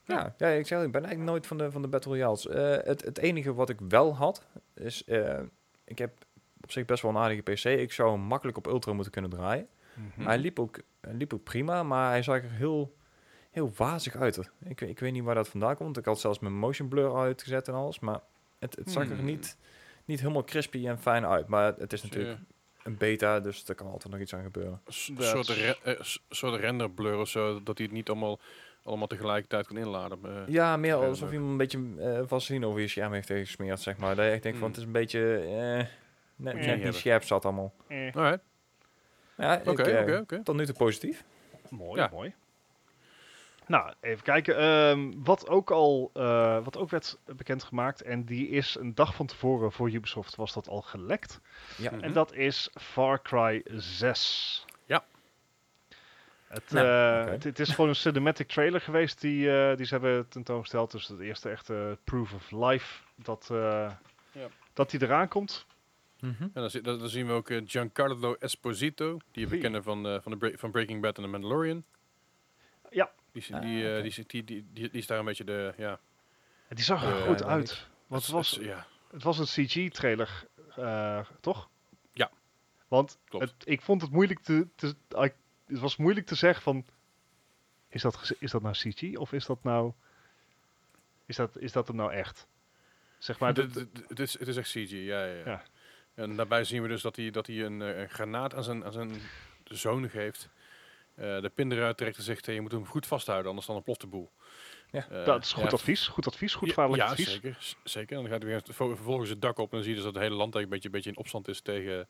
Ja, 0.04 0.34
ja, 0.38 0.48
ik 0.48 0.66
zeg, 0.66 0.82
ik 0.82 0.92
ben 0.92 1.04
eigenlijk 1.04 1.30
nooit 1.30 1.46
van 1.46 1.58
de, 1.58 1.70
van 1.72 1.82
de 1.82 1.88
Battle 1.88 2.10
Royales. 2.12 2.46
Eh, 2.46 2.76
het, 2.86 3.04
het 3.04 3.18
enige 3.18 3.54
wat 3.54 3.68
ik 3.68 3.80
wel 3.88 4.16
had, 4.16 4.42
is... 4.74 5.04
eh, 5.04 5.40
ik 5.84 5.98
heb 5.98 6.24
op 6.60 6.70
zich 6.70 6.84
best 6.84 7.02
wel 7.02 7.10
een 7.10 7.16
aardige 7.16 7.42
PC. 7.42 7.64
Ik 7.64 7.92
zou 7.92 8.10
hem 8.10 8.20
makkelijk 8.20 8.56
op 8.58 8.66
Ultra 8.66 8.92
moeten 8.92 9.12
kunnen 9.12 9.30
draaien. 9.30 9.68
Mhm. 9.94 10.26
Hij, 10.26 10.38
liep 10.38 10.58
ook, 10.58 10.78
hij 11.00 11.14
liep 11.14 11.34
ook 11.34 11.42
prima, 11.42 11.82
maar 11.82 12.10
hij 12.10 12.22
zag 12.22 12.42
er 12.42 12.50
heel, 12.50 12.95
heel 13.56 13.72
wazig 13.76 14.16
uit. 14.16 14.36
Ik, 14.64 14.80
weet- 14.80 14.90
ik 14.90 14.98
weet 14.98 15.12
niet 15.12 15.22
waar 15.24 15.34
dat 15.34 15.48
vandaan 15.48 15.76
komt. 15.76 15.96
Ik 15.96 16.04
had 16.04 16.20
zelfs 16.20 16.38
mijn 16.38 16.54
motion 16.54 16.88
blur 16.88 17.14
uitgezet 17.16 17.68
en 17.68 17.74
alles. 17.74 17.98
Maar 18.00 18.20
het, 18.58 18.76
het 18.76 18.90
zag 18.90 19.08
er 19.08 19.16
Hmm. 19.16 19.24
niet, 19.24 19.56
niet 20.04 20.20
helemaal 20.20 20.44
crispy 20.44 20.86
en 20.86 20.98
fijn 20.98 21.26
uit. 21.26 21.46
Maar 21.46 21.74
het 21.78 21.92
is 21.92 22.02
natuurlijk 22.02 22.38
een 22.82 22.96
beta, 22.96 23.40
dus 23.40 23.68
er 23.68 23.74
kan 23.74 23.86
altijd 23.90 24.12
nog 24.12 24.22
iets 24.22 24.34
aan 24.34 24.42
gebeuren. 24.42 24.80
Een 24.84 24.92
soort, 25.22 25.48
re- 25.48 25.76
eh, 25.82 26.00
soort 26.28 26.60
render 26.60 26.90
blur 26.90 27.18
of 27.18 27.28
zo, 27.28 27.62
dat 27.62 27.78
hij 27.78 27.86
het 27.86 27.94
niet 27.94 28.08
allemaal, 28.08 28.38
allemaal 28.82 29.06
tegelijkertijd 29.06 29.66
kan 29.66 29.76
inladen. 29.76 30.18
Eh, 30.24 30.42
Ja, 30.48 30.76
meer 30.76 30.94
alsof 30.94 31.32
iemand 31.32 31.50
een 31.50 31.56
beetje 31.56 31.94
eh 31.98 32.20
vaseline 32.26 32.66
over 32.66 32.80
je 32.80 32.88
scherm 32.88 33.12
heeft 33.12 33.28
gesmeerd, 33.28 33.80
zeg 33.80 33.96
maar. 33.96 34.16
Dat 34.16 34.24
je 34.24 34.30
echt 34.30 34.42
denkt 34.42 34.58
van, 34.58 34.66
Hmm. 34.66 34.76
het 34.76 34.76
is 34.76 34.84
een 34.86 35.00
beetje... 35.00 35.38
eh, 35.38 35.46
net, 35.46 35.88
Niet 36.36 36.44
net 36.54 36.54
niet 36.54 36.66
hebben. 36.66 36.94
scherp 36.94 37.22
zat 37.22 37.44
allemaal. 37.44 37.74
Eh, 37.86 38.14
Alright, 38.14 38.42
Ja, 39.36 39.60
oké, 39.66 39.70
oké, 40.00 40.18
oké. 40.22 40.42
tot 40.42 40.56
nu 40.56 40.66
toe 40.66 40.74
positief. 40.74 41.24
mooi, 41.70 42.00
Ja. 42.00 42.08
mooi. 42.12 42.34
Nou, 43.66 43.92
even 44.00 44.22
kijken. 44.24 44.56
Ehm, 44.56 45.12
wat 45.22 45.48
ook 45.48 45.70
al 45.70 46.10
eh, 46.14 46.64
wat 46.64 46.76
ook 46.76 46.90
werd 46.90 47.18
bekendgemaakt, 47.36 48.02
en 48.02 48.24
die 48.24 48.48
is 48.48 48.76
een 48.80 48.94
dag 48.94 49.14
van 49.14 49.26
tevoren 49.26 49.72
voor 49.72 49.90
Ubisoft 49.90 50.36
was 50.36 50.52
dat 50.52 50.68
al 50.68 50.82
gelekt. 50.82 51.40
Ja, 51.78 51.90
Mhm. 51.90 52.02
En 52.04 52.12
dat 52.12 52.32
is 52.34 52.70
Far 52.80 53.22
Cry 53.22 53.62
6. 53.74 54.64
Ja. 54.86 55.04
Het, 56.46 56.70
Nou, 56.70 56.86
eh, 56.86 57.22
oké. 57.22 57.30
het, 57.30 57.44
het 57.44 57.58
is 57.58 57.70
gewoon 57.70 57.88
een 57.88 57.96
cinematic 57.96 58.48
trailer 58.48 58.80
geweest 58.80 59.20
die, 59.20 59.50
eh, 59.58 59.76
die 59.76 59.86
ze 59.86 59.94
hebben 59.94 60.28
tentoongesteld. 60.28 60.90
Dus 60.90 61.08
het 61.08 61.20
eerste 61.20 61.48
echte 61.50 61.98
proof 62.04 62.32
of 62.32 62.50
life 62.50 63.02
dat, 63.14 63.48
eh, 63.50 63.92
Ja. 64.32 64.46
dat 64.72 64.90
die 64.90 65.02
eraan 65.02 65.28
komt. 65.28 65.66
Mhm. 66.20 66.42
En 66.42 66.50
dan, 66.52 66.70
zi- 66.70 66.80
dan, 66.80 66.98
dan 66.98 67.08
zien 67.08 67.26
we 67.26 67.32
ook 67.32 67.50
Giancarlo 67.64 68.34
Esposito, 68.34 69.18
die 69.32 69.48
we 69.48 69.58
kennen 69.58 69.82
van, 69.82 70.06
eh, 70.06 70.20
van, 70.20 70.38
de 70.38 70.54
van 70.58 70.70
Breaking 70.70 71.00
Bad 71.00 71.16
en 71.16 71.22
The 71.22 71.28
Mandalorian. 71.28 71.84
Ja. 72.90 73.10
Die, 73.36 73.44
is- 73.44 73.52
Ah, 73.52 73.60
die, 73.60 73.88
eh, 73.94 73.96
die, 74.02 74.06
is- 74.10 74.26
die, 74.26 74.44
die, 74.44 74.66
die, 74.72 74.90
is 74.90 75.06
daar 75.06 75.18
een 75.18 75.24
beetje 75.24 75.44
de, 75.44 75.74
ja... 75.76 75.98
Die 76.68 76.84
zag 76.84 77.02
er 77.04 77.16
Eh, 77.16 77.22
goed 77.26 77.42
uit. 77.44 77.86
Want 78.06 78.22
het 78.22 78.30
was, 78.32 78.58
Ja, 78.60 78.86
het 79.10 79.22
was 79.22 79.38
een 79.38 79.66
CG-trailer, 79.66 80.46
toch? 81.40 81.68
Ja. 82.12 82.30
Want 82.88 83.18
Klopt. 83.28 83.44
het, 83.44 83.54
ik 83.64 83.80
vond 83.82 84.02
het 84.02 84.10
moeilijk 84.10 84.40
te, 84.40 84.66
te... 84.74 84.94
Het 85.66 85.78
was 85.78 85.96
moeilijk 85.96 86.26
te 86.26 86.34
zeggen 86.34 86.62
van... 86.62 86.84
Is 87.88 88.02
dat, 88.02 88.34
is 88.38 88.50
dat 88.50 88.62
nou 88.62 88.74
CG 88.74 89.16
of 89.16 89.32
is 89.32 89.46
dat 89.46 89.62
nou... 89.62 89.92
Is 91.26 91.36
dat, 91.36 91.58
is 91.58 91.72
dat 91.72 91.86
hem 91.86 91.96
nou 91.96 92.12
echt? 92.12 92.46
Zeg 93.18 93.38
maar, 93.38 93.54
het, 93.54 94.18
is, 94.18 94.38
het 94.38 94.48
is 94.48 94.56
echt 94.56 94.68
CG, 94.70 94.90
ja, 94.90 95.24
ja, 95.24 95.32
ja. 95.34 95.44
Ja. 95.44 95.62
En 96.14 96.36
daarbij 96.36 96.64
zien 96.64 96.82
we 96.82 96.88
dus 96.88 97.02
dat 97.02 97.16
hij, 97.16 97.30
dat 97.30 97.46
hij 97.46 97.64
een, 97.64 97.82
eh, 97.82 97.98
een 98.00 98.08
granaat 98.10 98.54
aan 98.54 98.64
zijn, 98.64 98.84
aan 98.84 98.92
zijn 98.92 99.20
zoon 99.64 100.10
geeft. 100.10 100.48
Eh, 101.16 101.40
de 101.40 101.48
pin 101.54 101.72
eruit 101.72 101.96
trekt 101.96 102.16
en 102.16 102.22
zegt, 102.22 102.46
hey, 102.46 102.54
je 102.54 102.60
moet 102.60 102.72
hem 102.72 102.86
goed 102.86 103.06
vasthouden, 103.06 103.48
anders 103.48 103.66
dan 103.66 103.74
ontploft 103.76 104.00
de 104.00 104.06
boel. 104.06 104.30
Ja, 104.90 105.06
Eh, 105.10 105.24
dat 105.24 105.44
is 105.44 105.52
goed 105.52 105.62
ja, 105.62 105.68
advies. 105.70 106.06
Goed 106.08 106.26
advies, 106.26 106.54
goed 106.54 106.68
ja, 106.68 106.74
vaarlijk 106.74 107.02
ja, 107.02 107.08
advies. 107.08 107.32
zeker. 107.32 107.74
zeker. 107.84 108.16
En 108.16 108.22
dan 108.22 108.32
gaat 108.32 108.42
hij 108.42 108.60
vervolgens 108.86 109.30
het 109.30 109.40
dak 109.42 109.58
op 109.58 109.70
en 109.70 109.76
dan 109.76 109.80
zie 109.82 109.88
je 109.90 109.94
dus 109.96 110.04
dat 110.04 110.14
het 110.14 110.22
hele 110.22 110.34
land 110.36 110.54
eigenlijk 110.54 110.84
een 110.84 110.90
beetje, 110.90 111.10
beetje 111.10 111.10
in 111.10 111.16
opstand 111.16 111.48
is 111.48 111.60
tegen... 111.60 112.08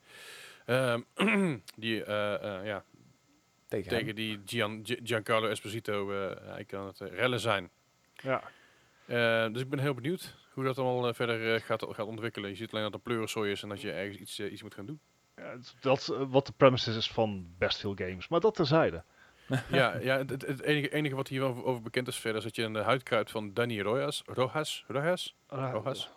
ehm, 0.66 1.00
die, 1.84 2.04
eh, 2.04 2.58
eh, 2.58 2.66
ja, 2.66 2.84
Tegen, 3.68 3.88
tegen 3.88 4.14
die 4.14 4.40
Gian, 4.44 4.80
Gi- 4.84 5.00
Giancarlo 5.02 5.48
Esposito 5.48 6.10
eh 6.12 6.36
eigenlijk 6.38 6.74
aan 6.74 6.86
het 6.86 6.98
rellen 7.00 7.40
zijn. 7.40 7.70
Ja. 8.14 8.42
Eh, 9.06 9.52
dus 9.52 9.62
ik 9.62 9.68
ben 9.70 9.78
heel 9.78 9.94
benieuwd 9.94 10.34
hoe 10.52 10.64
dat 10.64 10.78
allemaal 10.78 11.08
eh, 11.08 11.14
verder 11.14 11.60
gaat, 11.60 11.86
gaat 11.90 12.06
ontwikkelen. 12.06 12.50
Je 12.50 12.56
ziet 12.56 12.70
alleen 12.72 12.84
dat 12.84 12.94
er 12.94 13.00
pleurensooi 13.00 13.50
is 13.50 13.62
en 13.62 13.68
dat 13.68 13.80
je 13.80 13.92
ergens 13.92 14.16
iets, 14.18 14.40
iets 14.40 14.62
moet 14.62 14.74
gaan 14.74 14.86
doen. 14.86 15.00
Dat 15.80 15.98
is, 15.98 16.10
eh, 16.10 16.22
wat 16.28 16.46
de 16.46 16.52
premise 16.56 16.90
is 16.96 17.10
van 17.10 17.46
best 17.58 17.80
veel 17.80 17.94
games. 17.94 18.28
Maar 18.28 18.40
dat 18.40 18.54
terzijde. 18.54 19.02
ja, 19.70 19.96
ja 19.96 20.16
het, 20.18 20.30
het- 20.30 20.46
het 20.46 20.60
enige, 20.62 20.92
enige 20.92 21.14
wat 21.14 21.28
hier 21.28 21.42
over, 21.42 21.64
over 21.64 21.82
bekend 21.82 22.08
is 22.08 22.16
verder 22.16 22.38
is 22.38 22.44
dat 22.44 22.56
je 22.56 22.62
in 22.62 22.72
de 22.72 22.78
huid 22.82 23.02
kruipt 23.02 23.30
van 23.30 23.54
Danny 23.54 23.80
Rojas. 23.80 24.22
Rojas? 24.26 24.84
Rojas? 24.88 25.36
Ah, 25.46 25.72
Rojas. 25.72 26.10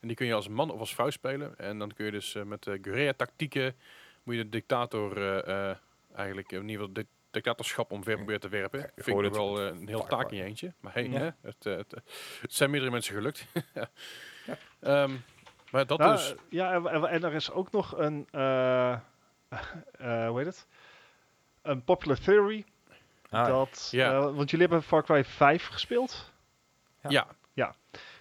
En 0.00 0.06
die 0.08 0.16
kun 0.16 0.26
je 0.26 0.34
als 0.34 0.48
man 0.48 0.70
of 0.70 0.80
als 0.80 0.94
vrouw 0.94 1.10
spelen. 1.10 1.58
En 1.58 1.78
dan 1.78 1.92
kun 1.92 2.04
je 2.04 2.10
dus 2.10 2.34
eh, 2.34 2.42
met 2.42 2.66
uh, 2.66 2.78
guerrilla-tactieken... 2.82 3.74
moet 4.22 4.34
je 4.34 4.42
de 4.42 4.48
dictator 4.48 5.16
eh, 5.16 5.70
eh, 5.70 5.76
eigenlijk... 6.14 6.52
in 6.52 6.60
ieder 6.68 6.76
geval 6.76 6.92
de 6.92 7.06
dictatorschap 7.30 7.92
omver 7.92 8.14
proberen 8.16 8.40
te 8.40 8.48
werpen. 8.48 8.78
Ja, 8.80 8.90
Vind 9.02 9.18
ik 9.18 9.24
het 9.24 9.36
wel 9.36 9.60
een 9.60 9.88
heel 9.88 10.06
taak 10.06 10.30
in 10.30 10.36
je 10.36 10.44
eentje. 10.44 10.72
Maar 10.80 10.92
hey, 10.92 11.08
Ja. 11.08 11.18
hè, 11.18 11.30
het, 11.40 11.64
het, 11.64 11.94
het 12.40 12.54
zijn 12.54 12.70
meerdere 12.70 12.92
mensen 12.92 13.14
gelukt. 13.14 13.46
Ja. 14.46 14.56
Ehm, 14.80 15.12
maar 15.70 15.86
dat 15.86 15.98
Nou, 15.98 16.12
dus... 16.16 16.34
Ja, 16.48 16.72
en, 16.72 16.86
en- 16.86 17.04
en 17.08 17.24
er 17.24 17.32
is 17.34 17.50
ook 17.50 17.70
nog 17.70 17.98
een... 17.98 18.26
eh 18.30 18.92
eh, 19.98 20.28
hoe 20.28 20.36
heet 20.38 20.46
het? 20.46 20.66
Een 21.62 21.84
popular 21.84 22.18
theory. 22.18 22.64
Ah, 23.30 23.46
dat, 23.46 23.88
Ja. 23.90 24.12
eh, 24.12 24.22
want 24.34 24.50
jullie 24.50 24.66
hebben 24.66 24.82
Far 24.86 25.02
Cry 25.04 25.24
5 25.24 25.66
gespeeld. 25.66 26.32
ja. 27.08 27.26
Ja, 27.52 27.74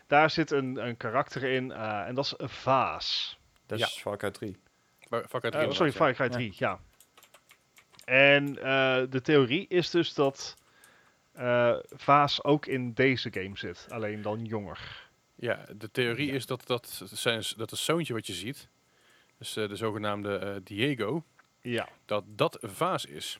Daar 0.07 0.29
zit 0.29 0.51
een, 0.51 0.85
een 0.87 0.97
karakter 0.97 1.43
in 1.43 1.71
eh, 1.71 2.07
en 2.07 2.15
dat 2.15 2.25
is 2.25 2.33
een 2.37 2.49
vaas. 2.49 3.37
dat 3.65 3.79
Ja. 3.79 3.85
is 3.85 3.97
Far 4.01 4.17
Cry 4.17 4.31
3. 4.31 4.57
maar 5.09 5.23
Far 5.27 5.41
Cry 5.41 5.49
Eh, 5.49 5.59
3 5.59 5.73
sorry, 5.73 5.91
Far 5.91 6.07
ja. 6.07 6.13
Cry 6.13 6.29
3, 6.29 6.53
ja. 6.57 6.79
En 8.05 8.57
eh, 8.57 9.03
de 9.09 9.21
theorie 9.21 9.65
is 9.67 9.89
dus 9.89 10.13
dat 10.13 10.55
eh, 11.33 11.75
Vaas 11.89 12.43
ook 12.43 12.65
in 12.65 12.93
deze 12.93 13.31
game 13.33 13.57
zit, 13.57 13.87
alleen 13.89 14.21
dan 14.21 14.45
jonger. 14.45 15.08
Ja, 15.41 15.65
de 15.77 15.91
theorie 15.91 16.27
Ja. 16.27 16.33
is 16.33 16.45
dat, 16.45 16.67
dat, 16.67 17.01
zijn, 17.11 17.43
dat 17.57 17.69
het 17.69 17.79
zoontje 17.79 18.13
wat 18.13 18.27
je 18.27 18.33
ziet... 18.33 18.69
Dus 19.37 19.55
eh, 19.55 19.67
de 19.69 19.75
zogenaamde 19.75 20.37
eh, 20.37 20.55
Diego... 20.63 21.23
Ja, 21.61 21.87
Dat 22.05 22.23
dat 22.27 22.63
een 22.63 22.69
vaas 22.69 23.05
is. 23.05 23.39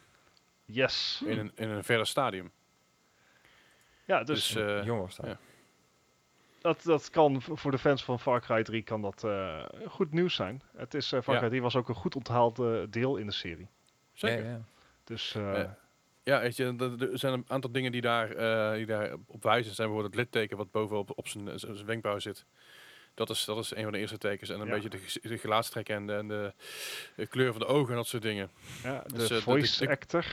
yes. 0.66 1.22
In, 1.26 1.38
een, 1.40 1.52
in 1.56 1.70
een 1.70 1.84
verder 1.84 2.08
stadium. 2.08 2.52
Ja, 4.06 4.24
dus 4.24 4.48
Dus, 4.48 4.56
eh, 4.64 4.84
Jongens 4.86 5.16
dan. 5.16 5.30
ja. 5.30 5.40
dat, 6.62 6.82
dat 6.84 7.10
kan 7.10 7.42
voor 7.42 7.72
de 7.72 7.78
fans 7.78 8.04
van 8.04 8.20
Far 8.20 8.42
Cry 8.42 8.64
3 8.64 8.82
kan 8.84 9.02
dat 9.02 9.24
eh, 9.24 9.66
goed 9.88 10.12
nieuws 10.12 10.36
zijn. 10.36 10.62
Het 10.76 10.94
is, 10.94 11.12
eh 11.12 11.22
Far 11.22 11.34
Ja. 11.34 11.40
Cry 11.40 11.50
3 11.50 11.62
was 11.62 11.76
ook 11.76 11.90
een 11.90 11.96
goed 11.96 12.16
onthaald 12.16 12.60
eh, 12.60 12.82
deel 12.90 13.18
in 13.18 13.26
de 13.26 13.32
serie. 13.34 13.68
Zeker. 14.14 14.44
Ja, 14.46 14.50
ja. 14.52 14.62
Dus 15.04 15.36
Ja, 16.24 16.40
weet 16.40 16.56
je, 16.56 16.76
er- 17.00 17.18
zijn 17.18 17.34
een 17.34 17.46
aantal 17.48 17.72
dingen 17.72 17.92
die 17.92 18.02
daar, 18.02 18.32
eh, 18.32 18.76
die 18.76 18.86
daar 18.86 19.14
op 19.28 19.44
wijzen. 19.44 19.76
zijn 19.76 19.88
bijvoorbeeld 19.88 20.16
het 20.16 20.24
litteken 20.26 20.58
wat 20.58 20.72
bovenop 20.72 21.12
op 21.16 21.28
zijn, 21.28 21.60
zijn 21.60 21.76
zijn 21.76 21.86
wenkbrauw 21.88 22.20
zit. 22.20 22.46
Dat 23.14 23.30
is, 23.30 23.46
dat 23.46 23.58
is 23.58 23.76
een 23.76 23.84
van 23.84 23.92
de 23.92 23.98
eerste 23.98 24.18
tekens. 24.18 24.50
En 24.50 24.60
een 24.60 24.68
Ja. 24.68 24.74
beetje 24.74 24.90
de, 24.90 25.30
de 25.30 25.38
gelaatstrekken 25.38 25.96
en 25.96 26.08
de, 26.08 26.14
en 26.14 26.28
de, 26.28 26.54
de 27.16 27.28
kleur 27.28 27.52
van 27.52 27.60
de 27.62 27.68
ogen 27.68 27.90
en 27.90 27.96
dat 27.96 28.08
soort 28.08 28.24
dingen. 28.24 28.52
ja, 28.84 29.04
de 29.08 29.14
dus, 29.14 29.30
eh, 29.30 29.38
voice 29.38 29.86
de- 29.86 29.92
actor 29.92 30.26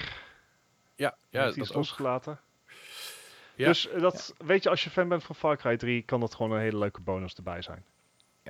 Ja, 0.95 1.16
ja 1.30 1.45
dat 1.51 1.61
ook. 1.68 1.74
losgelaten. 1.74 2.41
Ja. 3.55 3.66
Dus 3.66 3.89
eh, 3.89 4.01
dat, 4.01 4.34
weet 4.39 4.62
je, 4.62 4.68
als 4.70 4.84
je 4.84 4.91
fan 4.91 5.09
bent 5.09 5.24
van 5.24 5.34
Far 5.34 5.57
Cry 5.57 5.76
3, 5.76 6.03
kan 6.03 6.20
dat 6.20 6.34
gewoon 6.34 6.53
een 6.53 6.61
hele 6.62 6.78
leuke 6.78 7.01
bonus 7.01 7.34
erbij 7.34 7.62
zijn. 7.62 7.84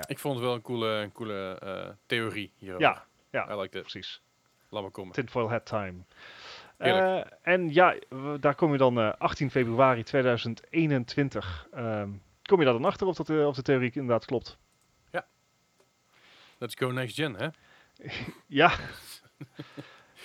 Ik 0.07 0.19
vond 0.19 0.35
het 0.35 0.45
wel 0.45 0.55
een 0.55 0.63
coole, 0.63 0.89
een 0.89 1.13
coole 1.13 1.59
eh, 1.63 1.89
theorie 2.07 2.53
hierover. 2.57 2.87
Ja, 2.87 3.07
ja, 3.31 3.53
I 3.55 3.61
like 3.61 3.81
precies. 3.81 4.21
Laat 4.69 4.83
maar 4.83 4.91
komen. 4.91 5.13
Tinfoil 5.13 5.51
Hat 5.51 5.67
Time. 5.67 5.99
Eh, 6.79 7.21
en 7.43 7.73
ja, 7.75 7.95
daar 8.41 8.55
kom 8.55 8.73
je 8.73 8.79
dan 8.79 9.01
eh, 9.01 9.13
18 9.19 9.51
februari 9.51 10.03
2021. 10.03 11.67
ehm, 11.73 12.11
kom 12.43 12.59
je 12.59 12.65
daar 12.65 12.75
dan 12.75 12.85
achter 12.85 13.07
of, 13.07 13.17
dat, 13.17 13.31
eh, 13.31 13.47
of 13.47 13.57
de 13.57 13.63
theorie 13.63 13.91
inderdaad 13.95 14.25
klopt? 14.25 14.59
Let's 16.59 16.75
go 16.75 16.91
next 16.91 17.15
gen, 17.17 17.35
hè? 17.37 17.49
Ja. 18.47 18.69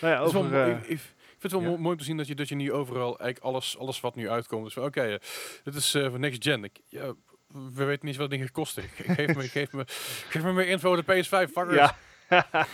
nou 0.01 0.13
ja, 0.13 0.19
wel 0.19 0.25
over, 0.35 0.61
eh, 0.63 0.67
ik, 0.69 0.77
ik 0.87 0.99
vind 0.99 1.41
het 1.41 1.51
wel 1.51 1.61
ja. 1.61 1.67
mo- 1.67 1.77
mooi 1.77 1.91
om 1.91 1.97
te 1.97 2.03
zien 2.03 2.17
dat 2.17 2.27
je, 2.27 2.35
dat 2.35 2.49
je 2.49 2.55
nu 2.55 2.71
overal 2.71 3.19
eigenlijk 3.19 3.39
alles, 3.39 3.77
alles 3.77 3.99
wat 3.99 4.15
nu 4.15 4.29
uitkomt. 4.29 4.63
Dus 4.63 4.77
oké, 4.77 5.01
eh, 5.01 5.19
dit 5.63 5.75
is 5.75 5.93
eh, 5.93 6.09
voor 6.09 6.19
next 6.19 6.43
gen. 6.43 6.63
Ik, 6.63 6.79
ja, 6.87 7.13
we 7.47 7.83
weten 7.83 8.05
niet 8.05 8.15
wat 8.15 8.29
dingen 8.29 8.51
kosten. 8.51 8.83
Ge- 8.83 9.13
Geef 9.13 9.35
me, 9.35 9.47
geef 9.57 9.71
me, 9.71 9.83
geef 10.29 10.43
me 10.43 10.53
meer 10.53 10.67
info 10.67 10.95
de 10.95 11.03
PS5. 11.03 11.27
Fuckers. 11.51 11.75
ja. 11.75 11.95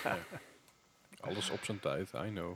Alles 1.19 1.49
op 1.49 1.63
zijn 1.63 1.79
tijd, 1.79 2.11
I 2.25 2.29
know. 2.29 2.55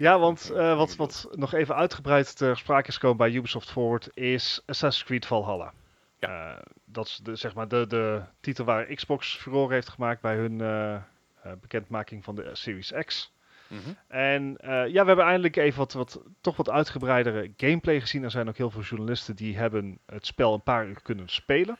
Ja, 0.00 0.18
want 0.18 0.50
eh, 0.50 0.76
wat, 0.76 0.96
wat 0.96 1.28
nog 1.30 1.54
even 1.54 1.74
uitgebreid 1.74 2.36
ter 2.36 2.56
sprake 2.56 2.88
is 2.88 2.94
gekomen 2.94 3.16
bij 3.16 3.32
Ubisoft 3.32 3.70
Forward 3.70 4.16
is 4.16 4.62
Assassin's 4.66 5.06
Creed 5.06 5.26
Valhalla. 5.26 5.72
Ja. 6.18 6.52
Eh, 6.52 6.62
dat 6.84 7.06
is 7.06 7.20
de, 7.22 7.36
zeg 7.36 7.54
maar 7.54 7.68
de, 7.68 7.86
de 7.86 8.22
titel 8.40 8.64
waar 8.64 8.84
Xbox 8.84 9.36
furore 9.36 9.74
heeft 9.74 9.88
gemaakt 9.88 10.20
bij 10.20 10.36
hun 10.36 10.60
eh, 10.60 11.52
bekendmaking 11.60 12.24
van 12.24 12.34
de 12.34 12.50
Series 12.52 12.92
X. 13.04 13.32
Mhm. 13.66 13.90
En 14.08 14.56
ja, 14.62 15.02
we 15.02 15.06
hebben 15.06 15.24
eindelijk 15.24 15.56
even 15.56 15.78
wat, 15.78 15.92
wat, 15.92 16.20
toch 16.40 16.56
wat 16.56 16.70
uitgebreidere 16.70 17.52
gameplay 17.56 18.00
gezien. 18.00 18.24
Er 18.24 18.30
zijn 18.30 18.48
ook 18.48 18.56
heel 18.56 18.70
veel 18.70 18.82
journalisten 18.82 19.36
die 19.36 19.56
hebben 19.56 19.98
het 20.06 20.26
spel 20.26 20.54
een 20.54 20.62
paar 20.62 20.86
uur 20.86 21.00
kunnen 21.02 21.28
spelen. 21.28 21.76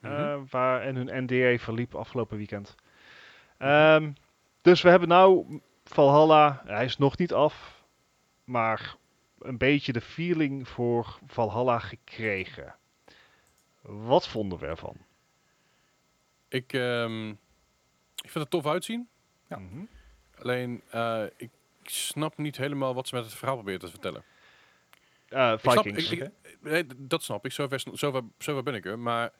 Mhm. 0.00 0.40
waar, 0.50 0.82
en 0.82 0.96
hun 0.96 1.24
NDA 1.24 1.58
verliep 1.58 1.94
afgelopen 1.94 2.36
weekend. 2.36 2.74
Ehm, 3.58 4.12
dus 4.62 4.82
we 4.82 4.88
hebben 4.88 5.08
nou 5.08 5.60
Valhalla, 5.94 6.62
hij 6.66 6.84
is 6.84 6.96
nog 6.98 7.16
niet 7.18 7.32
af, 7.32 7.84
maar 8.44 8.96
een 9.38 9.58
beetje 9.58 9.92
de 9.92 10.00
feeling 10.00 10.68
voor 10.68 11.18
Valhalla 11.26 11.78
gekregen. 11.78 12.74
Wat 13.82 14.28
vonden 14.28 14.58
we 14.58 14.66
ervan? 14.66 14.96
ik, 16.48 16.72
ehm, 16.72 17.28
ik 17.28 18.30
vind 18.30 18.34
het 18.34 18.50
tof 18.50 18.66
uitzien. 18.66 19.08
Ja. 19.48 19.58
Mhm. 19.58 19.84
Alleen, 20.38 20.82
eh, 20.90 21.22
ik 21.36 21.50
snap 21.82 22.38
niet 22.38 22.56
helemaal 22.56 22.94
wat 22.94 23.08
ze 23.08 23.14
met 23.14 23.24
het 23.24 23.34
verhaal 23.34 23.54
proberen 23.56 23.80
te 23.80 23.88
vertellen. 23.88 24.22
Eh, 25.28 25.52
Ik 25.52 25.60
snap- 25.60 25.74
Vikings. 25.84 26.10
ik- 26.10 26.20
ik- 26.42 26.58
nee, 26.60 26.86
dat 26.96 27.22
snap 27.22 27.44
ik. 27.44 27.52
Zover, 27.52 27.80
sn- 27.80 27.94
zover, 27.94 28.22
zover 28.38 28.62
ben 28.62 28.74
ik 28.74 28.84
er. 28.86 28.98
Maar 28.98 29.32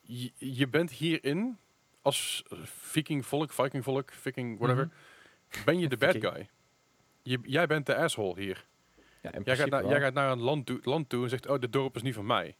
je, 0.00 0.32
je 0.36 0.68
bent 0.68 0.90
hierin 0.90 1.58
als 2.02 2.44
viking 2.64 3.26
volk, 3.26 3.52
viking 3.52 3.84
volk, 3.84 4.12
viking, 4.12 4.58
whatever. 4.58 4.90
Mhm. 5.50 5.64
Ben 5.64 5.78
je 5.78 5.88
de 5.88 5.96
bad 5.96 6.16
guy. 6.20 6.48
Je, 7.22 7.38
jij 7.42 7.66
bent 7.66 7.86
de 7.86 7.96
asshole 7.96 8.40
hier. 8.40 8.66
Ja, 9.22 9.30
Jij 9.44 9.56
gaat, 9.56 9.70
naar, 9.70 9.86
jij 9.86 10.00
gaat 10.00 10.14
naar 10.14 10.30
een 10.30 10.40
land 10.40 10.66
toe, 10.66 10.78
land 10.82 11.08
toe 11.08 11.22
en 11.22 11.30
zegt, 11.30 11.46
oh, 11.46 11.60
dit 11.60 11.72
dorp 11.72 11.96
is 11.96 12.02
niet 12.02 12.14
van 12.14 12.26
mij. 12.26 12.56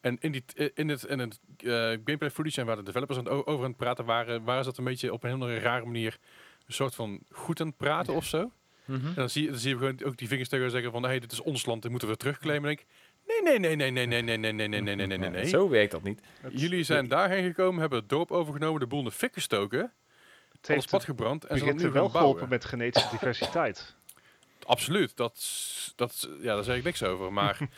En 0.00 0.16
in, 0.20 0.32
die, 0.32 0.44
in 0.74 0.88
het, 0.88 1.04
in 1.04 1.18
het 1.18 1.40
eh, 1.56 1.70
gameplay 1.72 2.30
footage 2.30 2.60
en 2.60 2.66
waar 2.66 2.76
de 2.76 2.82
developers 2.82 3.18
aan 3.18 3.24
het 3.24 3.46
over 3.46 3.64
aan 3.64 3.70
het 3.70 3.76
praten 3.76 4.04
waren, 4.04 4.44
waren 4.44 4.64
ze 4.64 4.68
dat 4.68 4.78
een 4.78 4.84
beetje 4.84 5.12
op 5.12 5.22
een 5.22 5.30
hele 5.30 5.58
rare 5.58 5.84
manier 5.84 6.18
een 6.66 6.74
soort 6.74 6.94
van 6.94 7.20
goed 7.30 7.60
aan 7.60 7.66
het 7.66 7.76
praten 7.76 8.14
of 8.14 8.24
zo. 8.24 8.52
Mhm. 8.84 9.06
En 9.06 9.14
dan 9.14 9.30
zie, 9.30 9.42
je, 9.42 9.50
dan 9.50 9.58
zie 9.58 9.70
je 9.70 9.76
gewoon 9.76 10.02
ook 10.04 10.16
die 10.16 10.28
vingers 10.28 10.48
tegen 10.48 10.70
zeggen 10.70 10.92
van, 10.92 11.02
hey, 11.02 11.18
dit 11.20 11.32
is 11.32 11.40
ons 11.40 11.66
land, 11.66 11.82
dit 11.82 11.90
moeten 11.90 12.08
we 12.08 12.16
terugclaimen. 12.16 12.70
En 12.70 12.76
ik, 12.76 12.86
nee, 13.26 13.58
nee, 13.58 13.58
nee, 13.58 13.76
nee, 13.76 14.06
nee, 14.06 14.06
nee, 14.06 14.22
nee, 14.22 14.38
nee, 14.38 14.52
nee, 14.52 14.68
nee, 14.68 14.80
nee, 14.80 14.96
nee, 14.96 15.06
nee, 15.06 15.18
nee, 15.18 15.28
Ja, 15.28 15.34
nee. 15.34 15.46
Zo 15.46 15.68
werkt 15.68 15.90
dat 15.90 16.02
niet. 16.02 16.20
Jullie 16.50 16.82
zijn 16.84 17.08
daarheen 17.08 17.44
gekomen, 17.44 17.80
hebben 17.80 17.98
het 17.98 18.08
dorp 18.08 18.30
overgenomen, 18.30 18.80
de 18.80 18.86
boel 18.86 18.98
in 18.98 19.04
de 19.04 19.10
fik 19.10 19.32
gestoken, 19.32 19.92
het 20.66 20.76
heeft 20.76 20.90
pad 20.90 21.04
gebrand 21.04 21.44
en 21.44 21.58
ze 21.58 21.64
begint 21.64 21.82
nu 21.82 21.90
wel 21.90 21.92
bouwen. 21.92 22.12
geholpen 22.20 22.48
met 22.48 22.64
genetische 22.64 23.08
diversiteit. 23.10 23.94
Absoluut, 24.66 25.16
dat, 25.16 25.32
is- 25.36 25.92
dat, 25.96 26.28
ja, 26.40 26.54
daar 26.54 26.64
zeg 26.64 26.76
ik 26.76 26.84
niks 26.84 27.02
over. 27.02 27.32
Maar 27.32 27.58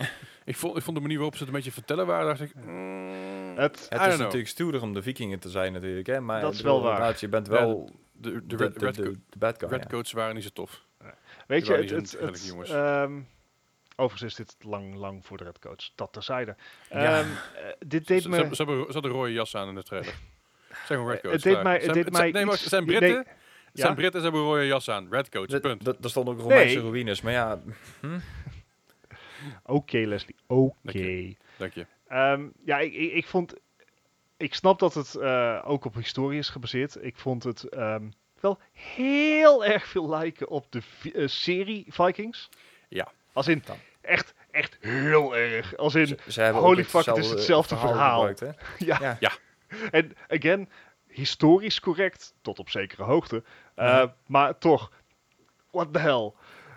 Ik 0.45 0.57
vond, 0.57 0.77
ik 0.77 0.83
vond 0.83 0.97
de 0.97 1.03
manier 1.03 1.17
waarop 1.17 1.35
ze 1.37 1.39
het 1.39 1.49
een 1.49 1.55
beetje 1.55 1.73
vertellen 1.73 2.07
waren, 2.07 2.27
dacht 2.27 2.41
ik... 2.41 2.55
mm, 2.55 3.57
Het, 3.57 3.81
is 3.81 3.89
know. 3.89 4.19
natuurlijk 4.19 4.49
stoerder 4.49 4.83
om 4.83 4.93
de 4.93 5.03
vikingen 5.03 5.39
te 5.39 5.49
zijn 5.51 5.73
natuurlijk, 5.73 6.07
hè. 6.07 6.21
Maar 6.21 6.41
Dat 6.41 6.55
is 6.55 6.61
wel 6.61 6.83
waar. 6.83 7.17
Je 7.21 7.29
bent 7.29 7.47
wel 7.49 7.91
de, 8.13 8.31
de, 8.33 8.47
de, 8.47 8.57
red, 8.57 8.79
de, 8.79 8.85
red, 8.85 8.95
de, 8.95 9.19
bad 9.39 9.59
guy, 9.59 9.69
redcoats 9.69 10.13
waren 10.13 10.35
niet 10.35 10.45
zo 10.45 10.51
tof. 10.53 10.83
weet 11.47 11.67
je, 11.67 11.73
het, 11.75 11.91
het, 11.91 12.71
ehm, 12.71 13.21
overigens 13.97 14.39
is 14.39 14.47
dit 14.47 14.57
lang, 14.65 14.95
lang 14.95 15.27
voor 15.27 15.37
de 15.37 15.45
redcoats. 15.45 15.93
Dat 15.95 16.13
terzijde. 16.13 16.57
Ja. 16.91 17.19
Ehm, 17.21 17.29
eh, 17.29 17.73
dit 17.87 18.07
Ze, 18.07 18.13
deed 18.13 18.23
ze, 18.23 18.29
me... 18.29 18.37
hebben- 18.37 18.57
ze, 18.57 18.63
hebben, 18.65 18.87
ze 18.87 18.93
hadden 18.93 19.11
rode 19.11 19.33
jas 19.33 19.57
aan 19.57 19.69
in 19.69 19.75
de 19.75 19.83
trailer. 19.83 20.15
Zijn 20.87 20.99
gewoon 20.99 21.13
redcoats. 21.13 21.35
het 21.45 21.55
deed 21.55 21.63
mij, 21.63 21.79
het 21.79 21.93
deed 21.95 22.11
mij 22.11 22.31
nee, 22.31 22.45
maar 22.45 22.55
iets- 22.55 22.63
ze 22.63 22.69
zijn 22.69 22.85
nee, 22.87 22.97
Britten. 22.99 23.25
Ja? 23.73 23.83
zijn 23.85 23.95
Britten 23.95 24.15
en 24.15 24.27
ze 24.27 24.33
hebben 24.33 24.41
een 24.41 24.55
rode 24.57 24.67
jas 24.67 24.89
aan. 24.91 25.07
Redcoats, 25.11 25.59
punt. 25.61 25.87
er- 25.87 25.97
Er 26.03 26.11
stonden 26.11 26.35
ook 26.35 26.41
Romeinse 26.41 26.79
Nee. 26.81 26.91
ruïnes, 26.91 27.21
maar 27.21 27.33
ja, 27.33 27.61
Oké, 29.65 29.99
Leslie. 29.99 30.37
Oké. 30.47 30.73
Dank 30.83 30.97
je. 30.97 31.35
Dank 31.57 31.73
je. 31.73 31.87
Ehm, 32.09 32.47
ja, 32.65 32.79
ik, 32.79 32.95
ik, 32.95 33.13
ik 33.13 33.27
vond... 33.27 33.55
Ik 34.37 34.55
snap 34.55 34.79
dat 34.79 34.95
het 34.95 35.15
eh, 35.15 35.61
ook 35.65 35.85
op 35.85 35.95
historie 35.95 36.39
is 36.39 36.49
gebaseerd. 36.49 37.05
Ik 37.05 37.17
vond 37.17 37.43
het 37.43 37.63
ehm, 37.63 38.03
wel 38.41 38.59
heel 38.73 39.65
erg 39.65 39.87
veel 39.87 40.09
lijken 40.09 40.49
op 40.49 40.67
de 40.73 40.81
eh, 41.15 41.27
serie 41.27 41.85
Vikings. 41.89 42.49
Ja. 42.89 43.13
Als 43.33 43.49
in, 43.49 43.63
Dan. 43.67 43.77
echt, 44.01 44.35
echt 44.51 44.77
heel 44.81 45.37
erg. 45.37 45.77
Als 45.77 45.95
in, 45.95 46.07
ze, 46.07 46.17
ze 46.29 46.41
hebben 46.41 46.63
holy 46.63 46.85
fuck, 46.85 47.05
het 47.05 47.17
is 47.17 47.31
hetzelfde 47.31 47.77
verhaal. 47.77 48.27
gebruikt, 48.27 48.41
hè. 48.41 48.51
ja. 48.87 49.17
Ja. 49.21 49.33
En 49.91 50.13
again, 50.29 50.69
historisch 51.07 51.81
correct, 51.81 52.35
tot 52.43 52.59
op 52.59 52.71
zekere 52.71 53.03
hoogte. 53.03 53.43
Uh, 53.77 53.97
Mhm. 53.99 54.09
Maar 54.27 54.59
toch, 54.59 54.93
what 55.71 55.93
the 55.93 55.99
hell. 55.99 56.33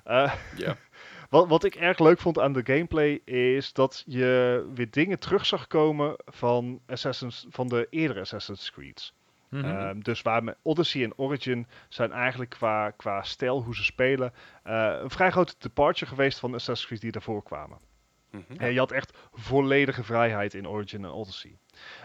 Uh, 0.07 0.33
Ja. 0.55 0.77
wat, 1.29 1.47
wat 1.47 1.63
ik 1.63 1.75
erg 1.75 1.99
leuk 1.99 2.19
vond 2.19 2.39
aan 2.39 2.53
de 2.53 2.61
gameplay 2.63 3.21
is 3.25 3.73
dat 3.73 4.03
je 4.05 4.65
weer 4.73 4.91
dingen 4.91 5.19
terug 5.19 5.45
zag 5.45 5.67
komen 5.67 6.15
van, 6.25 6.81
Assassin's, 6.87 7.45
van 7.49 7.67
de 7.67 7.87
eerdere 7.89 8.19
Assassin's 8.19 8.71
Creeds. 8.71 9.15
Mhm. 9.49 9.65
Um, 9.65 10.03
dus 10.03 10.21
waar 10.21 10.43
met 10.43 10.57
Odyssey 10.61 11.03
en 11.03 11.17
Origin 11.17 11.67
zijn 11.89 12.11
eigenlijk 12.11 12.49
qua, 12.49 12.89
qua 12.91 13.23
stijl, 13.23 13.63
hoe 13.63 13.75
ze 13.75 13.83
spelen, 13.83 14.33
uh, 14.67 14.97
een 15.01 15.09
vrij 15.09 15.31
grote 15.31 15.55
departure 15.59 16.09
geweest 16.09 16.39
van 16.39 16.49
de 16.49 16.55
Assassin's 16.55 16.87
Creed 16.87 17.01
die 17.01 17.11
daarvoor 17.11 17.43
kwamen. 17.43 17.77
Mhm. 18.31 18.43
En 18.57 18.73
je 18.73 18.79
had 18.79 18.91
echt 18.91 19.17
volledige 19.33 20.03
vrijheid 20.03 20.53
in 20.53 20.67
Origin 20.67 21.03
en 21.03 21.11
Odyssey. 21.11 21.57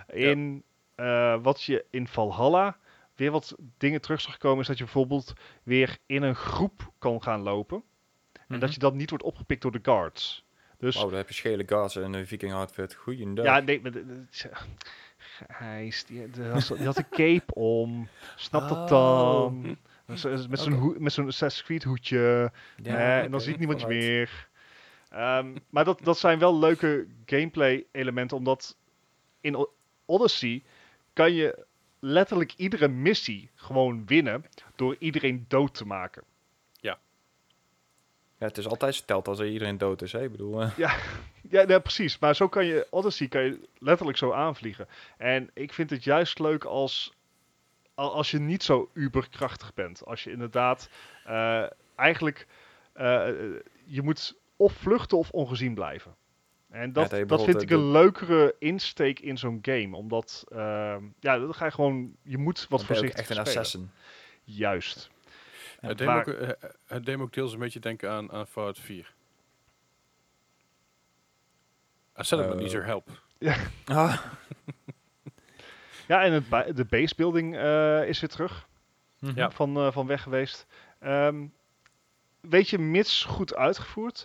In 0.06 0.62
uh, 1.02 1.36
wat 1.42 1.62
je 1.62 1.84
in 1.90 2.06
Valhalla 2.06 2.76
weer 3.16 3.30
wat 3.30 3.54
dingen 3.78 4.00
terug 4.00 4.20
zag 4.20 4.38
komen, 4.38 4.60
is 4.60 4.66
dat 4.66 4.78
je 4.78 4.84
bijvoorbeeld 4.84 5.32
weer 5.62 5.98
in 6.06 6.22
een 6.22 6.34
groep 6.34 6.92
kan 6.98 7.22
gaan 7.22 7.40
lopen. 7.42 7.82
En 8.48 8.60
dat 8.60 8.72
je 8.72 8.78
dan 8.78 8.96
niet 8.96 9.08
wordt 9.10 9.24
opgepikt 9.24 9.62
door 9.62 9.72
de 9.72 9.78
guards. 9.82 10.44
Dus, 10.78 10.96
oh, 10.96 11.02
dan 11.02 11.14
heb 11.14 11.28
je 11.28 11.34
schele 11.34 11.62
gas 11.66 11.96
en 11.96 12.12
een 12.12 12.26
viking 12.26 12.52
outfit. 12.52 12.94
Goeiedag. 12.94 13.44
ja, 13.44 13.60
nee, 13.60 13.80
maar... 13.80 13.90
de- 13.90 14.06
de- 14.06 14.50
Gijs, 15.48 16.04
die, 16.04 16.30
die, 16.30 16.44
had, 16.44 16.66
die 16.76 16.86
had 16.86 16.96
een 16.96 17.08
cape 17.10 17.54
om. 17.54 18.08
Snap 18.36 18.68
dat 18.68 18.88
dan? 18.88 19.76
Met 20.06 20.18
zo'n 20.20 20.46
met 20.50 20.58
zo'n 20.60 20.72
hoed- 20.72 20.98
met 20.98 21.12
zo'n 21.12 21.26
Assassin's 21.26 21.66
Creed 21.66 21.82
hoedje. 21.84 22.52
Ja, 22.82 22.96
Eh, 22.96 23.18
en 23.24 23.30
dan 23.30 23.40
ziet 23.40 23.58
niemand 23.58 23.80
je 23.80 23.86
meer. 23.86 24.48
Ehm, 25.10 25.56
maar 25.70 25.84
dat, 25.84 26.00
dat 26.04 26.18
zijn 26.18 26.38
wel 26.38 26.58
leuke 26.58 27.06
gameplay 27.26 27.84
elementen, 27.92 28.36
omdat 28.36 28.76
in 29.40 29.66
Odyssey 30.06 30.62
kan 31.12 31.32
je 31.32 31.64
letterlijk 31.98 32.52
iedere 32.56 32.88
missie 32.88 33.50
gewoon 33.54 34.06
winnen 34.06 34.44
door 34.76 34.96
iedereen 34.98 35.44
dood 35.48 35.74
te 35.74 35.86
maken. 35.86 36.22
Ja, 38.38 38.48
het 38.48 38.58
is 38.58 38.66
altijd 38.68 38.94
stelt 38.94 39.28
als 39.28 39.38
er 39.38 39.48
iedereen 39.50 39.78
dood 39.78 40.02
is, 40.02 40.12
hè. 40.12 40.22
Ik 40.22 40.30
bedoel, 40.30 40.60
eh, 40.62 40.76
Ja, 41.50 41.64
nee, 41.64 41.80
precies. 41.80 42.18
Maar 42.18 42.34
zo 42.36 42.48
kan 42.48 42.66
je 42.66 42.86
Odyssey 42.90 43.28
kan 43.28 43.42
je 43.42 43.68
letterlijk 43.78 44.18
zo 44.18 44.32
aanvliegen. 44.32 44.88
En 45.16 45.50
ik 45.54 45.72
vind 45.72 45.90
het 45.90 46.04
juist 46.04 46.38
leuk 46.38 46.64
als, 46.64 47.12
al- 47.94 48.12
als 48.14 48.30
je 48.30 48.38
niet 48.38 48.62
zo 48.62 48.90
uberkrachtig 48.94 49.74
bent. 49.74 50.04
Als 50.06 50.24
je 50.24 50.30
inderdaad 50.30 50.88
eh, 51.24 51.66
eigenlijk 51.96 52.46
eh, 52.92 53.28
je 53.84 54.02
moet 54.02 54.34
of 54.56 54.72
vluchten 54.72 55.18
of 55.18 55.30
ongezien 55.30 55.74
blijven. 55.74 56.14
En 56.72 56.92
dat, 56.92 57.10
dat 57.26 57.44
vind 57.44 57.62
ik 57.62 57.70
een 57.70 57.90
leukere 57.90 58.54
insteek 58.58 59.20
in 59.20 59.38
zo'n 59.38 59.58
game. 59.62 59.96
Omdat, 59.96 60.44
ehm, 60.48 61.04
ja, 61.20 61.38
dan 61.38 61.54
ga 61.54 61.64
je 61.64 61.70
gewoon, 61.70 62.16
je 62.22 62.38
moet 62.38 62.66
wat 62.68 62.84
voorzichtig 62.84 63.18
echt 63.18 63.28
een 63.30 63.34
spelen. 63.36 63.56
assassin. 63.58 63.90
Juist. 64.44 65.10
Het 65.80 65.98
deed, 65.98 66.06
maar- 66.06 66.26
me 66.28 66.32
ook, 66.34 66.38
eh, 66.40 66.48
eh, 66.48 66.70
het 66.86 67.04
deed 67.06 67.16
me 67.16 67.22
ook 67.22 67.32
deels 67.32 67.52
een 67.52 67.58
beetje 67.58 67.80
denken 67.80 68.10
aan, 68.10 68.32
aan 68.32 68.46
Fallout 68.46 68.78
4. 68.78 69.14
I 72.18 72.24
said 72.24 72.40
it, 72.40 72.46
but 72.46 72.54
Eh. 72.54 72.60
needs 72.60 72.72
your 72.72 72.86
help. 72.86 73.08
Ah, 73.84 74.22
Ja, 76.08 76.22
en 76.22 76.32
het 76.32 76.76
de 76.76 76.84
basebuilding 76.84 77.56
eh 77.56 78.08
is 78.08 78.20
weer 78.20 78.30
terug. 78.30 78.68
mhm. 79.18 79.36
Ja. 79.38 79.50
van, 79.50 79.76
eh, 79.76 79.92
van 79.92 80.06
weg 80.06 80.22
geweest. 80.22 80.66
Ehm, 80.98 81.46
weet 82.40 82.68
je, 82.68 82.78
mits 82.78 83.24
goed 83.24 83.54
uitgevoerd, 83.54 84.24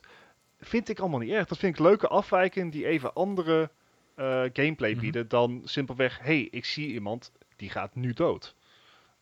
vind 0.67 0.89
ik 0.89 0.99
allemaal 0.99 1.19
niet 1.19 1.31
erg. 1.31 1.47
Dat 1.47 1.57
vind 1.57 1.73
ik 1.75 1.81
leuke 1.85 2.07
afwijkingen 2.07 2.69
die 2.69 2.85
even 2.87 3.13
andere 3.13 3.69
eh, 4.15 4.43
gameplay 4.53 4.91
Mhm. 4.91 4.99
bieden 4.99 5.27
dan 5.27 5.61
simpelweg, 5.65 6.19
hey, 6.21 6.41
ik 6.51 6.65
zie 6.65 6.87
iemand 6.87 7.31
die 7.55 7.69
gaat 7.69 7.95
nu 7.95 8.13
dood. 8.13 8.55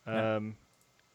Ja. 0.04 0.34
Ehm, 0.34 0.50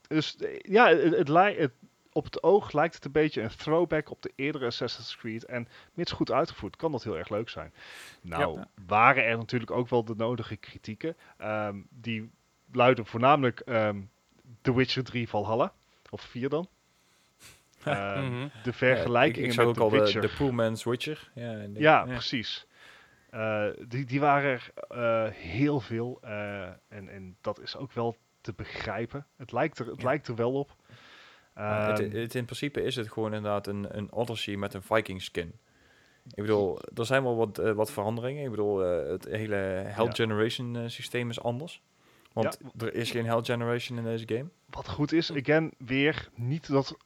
dus 0.08 0.36
eh, 0.38 0.60
ja, 0.62 0.88
het, 0.88 1.18
het, 1.18 1.28
lij- 1.28 1.56
het, 1.56 1.72
op 2.12 2.24
het 2.24 2.44
oog 2.44 2.72
lijkt 2.72 2.96
het 2.96 3.06
een 3.06 3.12
beetje 3.12 3.42
een 3.42 3.56
throwback 3.56 4.10
op 4.10 4.22
de 4.22 4.32
eerdere 4.36 4.66
Assassin's 4.66 5.18
Creed. 5.18 5.46
En 5.46 5.68
mits 5.94 6.12
goed 6.12 6.32
uitgevoerd 6.32 6.76
kan 6.76 6.92
dat 6.92 7.04
heel 7.04 7.18
erg 7.18 7.30
leuk 7.30 7.50
zijn. 7.50 7.74
Nou, 8.22 8.58
Ja. 8.60 8.68
waren 8.88 9.24
er 9.26 9.38
natuurlijk 9.38 9.72
ook 9.72 9.90
wel 9.90 10.04
de 10.06 10.16
nodige 10.16 10.56
kritieken. 10.56 11.18
Ehm, 11.38 11.76
die 11.90 12.30
luiden 12.72 13.06
voornamelijk 13.06 13.60
ehm, 13.60 14.02
The 14.62 14.76
Witcher 14.76 15.04
3 15.04 15.30
Valhalla. 15.30 15.74
Of 16.10 16.22
4 16.22 16.50
dan. 16.50 16.68
Ehm, 17.84 18.26
Mhm. 18.26 18.48
De 18.64 18.74
vergelijkingen 18.74 19.50
ik, 19.50 19.56
ik 19.56 19.60
zag 19.60 19.66
met 19.68 19.80
al 19.80 19.90
de, 19.90 19.98
Witcher. 20.00 20.22
de 20.22 20.30
poor 20.38 20.54
man's 20.56 20.84
Witcher. 20.84 21.32
Ja, 21.36 21.66
ja, 21.74 22.04
precies. 22.04 22.66
Eh, 23.30 23.66
die, 23.88 24.06
die 24.06 24.20
waren 24.20 24.50
er 24.52 24.72
eh, 24.90 25.34
heel 25.34 25.80
veel. 25.80 26.18
eh, 26.22 26.62
en, 26.88 27.10
en 27.10 27.38
dat 27.42 27.60
is 27.62 27.78
ook 27.78 27.92
wel 27.92 28.16
te 28.42 28.54
begrijpen. 28.54 29.26
Het 29.38 29.52
lijkt 29.52 29.80
er, 29.80 29.86
het 29.88 29.98
Ja. 30.02 30.04
lijkt 30.08 30.28
er 30.28 30.36
wel 30.36 30.54
op. 30.54 30.76
Maar 31.54 31.88
het, 31.90 32.00
Ehm, 32.00 32.12
het, 32.16 32.36
in 32.36 32.46
principe 32.46 32.84
is 32.84 32.96
het 32.96 33.12
gewoon 33.12 33.34
inderdaad 33.34 33.68
een, 33.68 33.98
een 33.98 34.12
Odyssey 34.12 34.56
met 34.56 34.74
een 34.74 34.82
Viking 34.82 35.22
skin. 35.22 35.60
Ik 36.28 36.42
bedoel, 36.42 36.80
er 36.96 37.06
zijn 37.06 37.24
wel 37.24 37.36
wat, 37.36 37.58
wat 37.58 37.92
veranderingen. 37.92 38.44
Ik 38.44 38.50
bedoel, 38.50 38.84
eh, 38.86 39.10
het 39.10 39.26
hele 39.26 39.56
Hell 39.86 40.06
Ja. 40.06 40.12
Generation 40.14 40.90
systeem 40.90 41.30
is 41.30 41.42
anders. 41.42 41.82
Want 42.34 42.60
er 42.78 42.94
is 42.94 43.12
geen 43.12 43.26
Hell 43.26 43.42
Generation 43.44 43.98
in 43.98 44.04
deze 44.04 44.28
game. 44.28 44.50
wat 44.70 44.90
goed 44.90 45.12
is, 45.12 45.32
again, 45.32 45.72
weer 45.78 46.30
niet 46.36 46.68
dat 46.68 46.98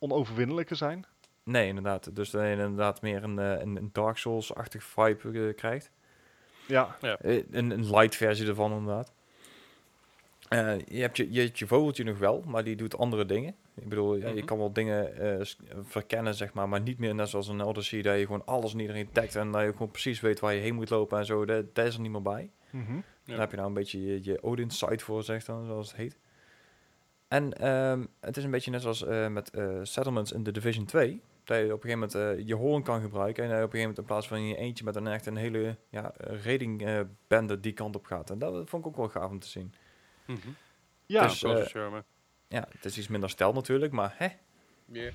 onoverwinnelijke 0.00 0.74
zijn. 0.74 1.04
Nee, 1.44 1.68
inderdaad. 1.68 2.16
Dus 2.16 2.30
dat 2.30 2.42
je 2.42 2.50
inderdaad 2.50 3.02
meer 3.02 3.22
een, 3.22 3.38
eh, 3.38 3.60
een, 3.60 3.76
een 3.76 3.90
Dark 3.92 4.16
Souls-achtig 4.16 4.84
vibe 4.84 5.46
eh, 5.48 5.54
krijgt. 5.56 5.90
Ja, 6.66 6.96
Eh, 7.00 7.34
een, 7.50 7.70
een 7.70 7.90
light 7.90 8.14
versie 8.16 8.46
ervan 8.48 8.72
inderdaad. 8.72 9.12
Eh, 10.48 10.78
je, 10.86 11.00
hebt 11.00 11.16
je, 11.16 11.32
je 11.32 11.40
hebt 11.40 11.58
je 11.58 11.66
vogeltje 11.66 12.04
nog 12.04 12.18
wel, 12.18 12.42
maar 12.46 12.64
die 12.64 12.76
doet 12.76 12.96
andere 12.98 13.24
dingen. 13.26 13.54
Ik 13.74 13.88
bedoel, 13.88 14.16
ja, 14.16 14.28
je 14.28 14.34
Mhm. 14.34 14.44
kan 14.44 14.58
wel 14.58 14.72
dingen 14.72 15.16
eh, 15.38 15.46
verkennen, 15.82 16.34
zeg 16.34 16.52
maar, 16.52 16.68
maar 16.68 16.80
niet 16.80 16.98
meer 16.98 17.14
net 17.14 17.28
zoals 17.28 17.48
een 17.48 17.60
Odyssey, 17.62 18.02
dat 18.02 18.18
je 18.18 18.24
gewoon 18.26 18.44
alles 18.46 18.72
en 18.72 18.80
iedereen 18.80 19.12
tagt 19.12 19.36
en 19.36 19.50
dat 19.50 19.62
je 19.62 19.72
gewoon 19.72 19.90
precies 19.90 20.20
weet 20.20 20.40
waar 20.40 20.54
je 20.54 20.60
heen 20.60 20.74
moet 20.74 20.90
lopen 20.90 21.18
en 21.18 21.24
zo. 21.26 21.44
Dat, 21.44 21.74
dat 21.74 21.86
is 21.86 21.94
er 21.94 22.00
niet 22.00 22.10
meer 22.10 22.22
bij. 22.22 22.50
mhm. 22.70 22.94
Ja. 22.96 23.02
Daar 23.24 23.38
heb 23.38 23.50
je 23.50 23.56
nou 23.56 23.68
een 23.68 23.74
beetje 23.74 24.04
je, 24.06 24.18
je 24.24 24.42
Odin 24.42 24.70
site 24.70 25.04
voor, 25.04 25.22
zegt 25.22 25.46
dan, 25.46 25.64
zoals 25.66 25.88
het 25.88 25.96
heet. 25.96 26.16
En 27.30 27.52
ehm, 27.52 28.04
het 28.20 28.36
is 28.36 28.44
een 28.44 28.50
beetje 28.50 28.70
net 28.70 28.82
zoals 28.82 29.04
eh, 29.04 29.28
met 29.28 29.50
eh, 29.50 29.78
Settlements 29.82 30.32
in 30.32 30.42
The 30.42 30.50
Division 30.50 30.84
2. 30.84 31.22
Dat 31.50 31.58
je 31.58 31.64
op 31.64 31.84
een 31.84 31.90
gegeven 31.90 32.14
moment 32.22 32.38
eh, 32.38 32.46
je 32.46 32.54
hoorn 32.54 32.82
kan 32.82 33.00
gebruiken. 33.00 33.44
En 33.44 33.50
op 33.50 33.54
een 33.54 33.60
gegeven 33.60 33.78
moment 33.78 33.98
in 33.98 34.04
plaats 34.04 34.28
van 34.28 34.36
in 34.36 34.46
je 34.46 34.56
eentje 34.56 34.84
met 34.84 34.96
een 34.96 35.06
echt 35.06 35.26
een 35.26 35.36
hele 35.36 35.76
ja, 35.88 36.12
eh, 36.16 36.44
raiding 36.44 36.84
eh, 36.84 37.00
bende 37.26 37.60
die 37.60 37.72
kant 37.72 37.96
op 37.96 38.06
gaat. 38.06 38.30
En 38.30 38.38
dat 38.38 38.68
vond 38.68 38.84
ik 38.84 38.90
ook 38.90 38.96
wel 38.96 39.08
gaaf 39.08 39.30
om 39.30 39.38
te 39.38 39.48
zien. 39.48 39.74
Mhm. 40.24 40.48
ja. 41.06 41.22
Dus. 41.22 41.40
Ja, 42.48 42.68
het 42.70 42.84
is 42.84 42.98
iets 42.98 43.08
minder 43.08 43.30
stijl 43.30 43.52
natuurlijk, 43.52 43.92
maar 43.92 44.14
hè? 44.16 44.28
Yeah. 44.84 45.12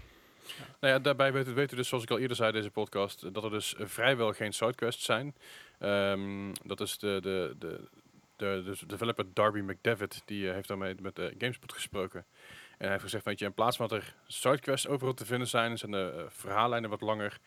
Nou 0.79 0.93
ja, 0.93 0.99
daarbij 0.99 1.33
weten 1.33 1.55
weten 1.55 1.69
we 1.69 1.75
dus, 1.75 1.87
zoals 1.87 2.03
ik 2.03 2.11
al 2.11 2.19
eerder 2.19 2.37
zei 2.37 2.49
in 2.49 2.55
deze 2.55 2.71
podcast, 2.71 3.33
dat 3.33 3.43
er 3.43 3.49
dus 3.49 3.75
vrijwel 3.77 4.31
geen 4.31 4.53
sidequests 4.53 5.05
zijn. 5.05 5.35
Ehm, 5.79 6.53
dat 6.63 6.81
is 6.81 6.97
de, 6.97 7.19
de, 7.21 7.55
de, 7.59 7.89
de, 8.35 8.75
de 8.79 8.85
developer 8.85 9.25
Darby 9.33 9.59
McDevitt, 9.59 10.21
die 10.25 10.47
eh, 10.47 10.53
heeft 10.53 10.67
daarmee 10.67 10.95
met 11.01 11.15
de 11.15 11.35
GameSpot 11.37 11.73
gesproken. 11.73 12.25
En 12.71 12.77
hij 12.77 12.89
heeft 12.89 13.03
gezegd, 13.03 13.25
weet 13.25 13.39
je, 13.39 13.45
in 13.45 13.53
plaats 13.53 13.77
van 13.77 13.87
dat 13.87 13.97
er 13.97 14.15
sidequests 14.27 14.87
overal 14.87 15.13
te 15.13 15.25
vinden 15.25 15.47
zijn, 15.47 15.77
zijn 15.77 15.91
de 15.91 16.13
eh, 16.17 16.23
verhaallijnen 16.27 16.89
wat 16.89 17.01
langer. 17.01 17.37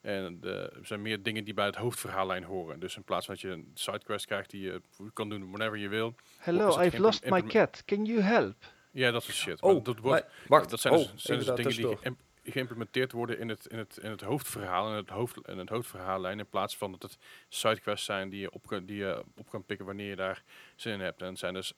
En 0.00 0.38
er 0.42 0.72
zijn 0.82 1.02
meer 1.02 1.22
dingen 1.22 1.44
die 1.44 1.54
bij 1.54 1.66
het 1.66 1.76
hoofdverhaallijn 1.76 2.44
horen. 2.44 2.80
Dus 2.80 2.96
in 2.96 3.04
plaats 3.04 3.26
van 3.26 3.34
dat 3.34 3.42
je 3.42 3.50
een 3.50 3.70
sidequest 3.74 4.26
krijgt 4.26 4.50
die 4.50 4.62
je 4.62 4.82
kan 5.12 5.28
doen 5.28 5.50
whenever 5.50 5.78
je 5.78 5.88
wil. 5.88 6.14
Is 6.24 6.36
Hello, 6.38 6.80
I've 6.80 7.00
lost 7.00 7.30
my 7.30 7.42
cat. 7.42 7.82
Can 7.84 8.04
you 8.04 8.20
help? 8.20 8.56
Ja, 8.90 9.10
dat 9.10 9.22
soort 9.22 9.36
shit. 9.36 9.62
Oh, 9.62 9.72
Maar 9.72 9.82
dat 9.82 9.98
wordt, 9.98 10.22
maar- 10.24 10.32
wacht. 10.46 10.70
dat 10.70 10.80
zijn 10.80 10.94
dus, 10.94 11.06
oh, 11.06 11.10
zijn 11.16 11.38
dus 11.38 11.46
dingen 11.46 11.76
die 11.76 12.16
geïmplementeerd 12.52 13.12
worden 13.12 13.38
in 13.38 13.48
het, 13.48 13.66
in 13.66 13.78
het, 13.78 13.96
in 14.02 14.10
het 14.10 14.20
hoofdverhaal, 14.20 14.88
in 14.90 14.94
het, 14.96 15.08
hoofd, 15.08 15.48
in 15.48 15.58
het 15.58 15.68
hoofdverhaallijn, 15.68 16.38
in 16.38 16.48
plaats 16.48 16.76
van 16.76 16.90
dat 16.92 17.02
het 17.02 17.18
sidequests 17.48 18.06
zijn 18.06 18.28
die 18.28 18.40
je 18.40 18.50
op, 18.52 18.66
kan- 18.66 18.84
die 18.84 18.96
je 18.96 19.24
op 19.36 19.50
kan 19.50 19.64
pikken 19.64 19.86
wanneer 19.86 20.08
je 20.08 20.16
daar 20.16 20.42
zin 20.76 20.92
in 20.92 21.00
hebt. 21.00 21.22
En 21.22 21.28
het 21.28 21.38
zijn 21.38 21.54
dus, 21.54 21.72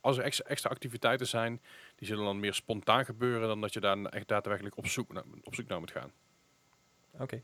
als 0.00 0.16
er 0.18 0.24
extra, 0.24 0.44
extra 0.48 0.70
activiteiten 0.70 1.26
zijn, 1.26 1.60
die 1.96 2.06
zullen 2.08 2.24
dan 2.24 2.40
meer 2.40 2.54
spontaan 2.54 3.04
gebeuren 3.04 3.48
dan 3.48 3.60
dat 3.60 3.72
je 3.72 3.80
daar 3.80 4.04
echt 4.04 4.28
daadwerkelijk 4.28 4.76
op 4.76 4.86
zoek, 4.86 5.24
op 5.42 5.54
zoek 5.54 5.68
naar 5.68 5.78
moet 5.80 5.90
gaan. 5.90 6.12
Oké. 7.10 7.42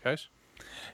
Gijs? 0.00 0.30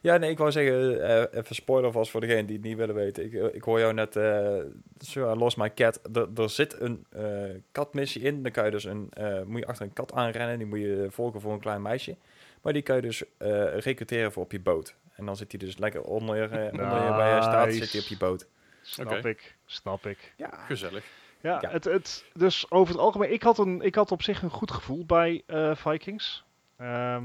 Ja, 0.01 0.16
nee, 0.16 0.31
ik 0.31 0.39
wou 0.39 0.51
zeggen, 0.51 1.03
eh, 1.03 1.39
even 1.41 1.55
spoiler 1.55 1.93
vast 1.93 2.11
voor 2.11 2.20
degene 2.20 2.45
die 2.45 2.57
het 2.57 2.64
niet 2.64 2.76
willen 2.76 2.95
weten. 2.95 3.24
Ik, 3.24 3.55
ik 3.55 3.62
hoor 3.62 3.78
jou 3.78 3.93
net, 3.93 4.16
eh 4.16 4.59
so 4.99 5.33
I 5.33 5.37
lost 5.37 5.57
my 5.57 5.74
cat. 5.74 6.01
Er, 6.12 6.28
er 6.35 6.51
zit 6.51 6.81
een 6.81 7.07
eh, 7.11 7.24
katmissie 7.72 8.22
in. 8.22 8.43
Dan 8.43 8.53
kan 8.53 8.64
je 8.64 8.70
dus 8.70 8.85
een, 8.85 9.09
eh, 9.11 9.43
moet 9.43 9.61
je 9.61 9.66
achter 9.66 9.87
een 9.87 9.93
kat 9.93 10.12
aanrennen. 10.12 10.59
Die 10.59 10.66
moet 10.66 10.78
je 10.78 11.07
volgen 11.11 11.41
voor 11.41 11.53
een 11.53 11.61
klein 11.61 11.83
meisje. 11.83 12.16
Maar 12.62 12.72
die 12.72 12.83
kan 12.83 12.97
je 12.97 13.03
dus 13.03 13.22
eh 13.39 13.78
recruteren 13.78 14.33
voor 14.33 14.43
op 14.43 14.53
je 14.53 14.61
boot. 14.61 14.97
En 15.14 15.26
dan 15.26 15.37
zit 15.37 15.51
hij 15.51 15.61
dus 15.61 15.78
lekker 15.78 16.03
onder 16.03 16.37
je, 16.37 16.43
onder 16.72 17.05
je 17.05 17.14
bij 17.16 17.35
je 17.35 17.43
staat, 17.43 17.72
zit 17.72 17.93
hij 17.93 18.01
op 18.01 18.07
je 18.07 18.16
boot. 18.16 18.47
Snap 18.83 19.24
ik, 19.26 19.57
snap 19.66 20.07
ik. 20.07 20.33
Ja, 20.37 20.64
Gezellig. 20.66 21.05
Ja, 21.41 21.59
Ja. 21.61 21.70
Het, 21.70 21.85
het, 21.85 22.24
dus 22.35 22.70
over 22.70 22.95
het 22.95 23.03
algemeen, 23.03 23.33
ik 23.33 23.43
had, 23.43 23.59
een, 23.59 23.81
ik 23.81 23.95
had 23.95 24.12
op 24.12 24.22
zich 24.22 24.43
een 24.43 24.51
goed 24.51 24.70
gevoel 24.70 25.07
bij 25.07 25.43
eh, 25.47 25.74
Vikings. 25.74 26.45
Ehm, 26.76 27.24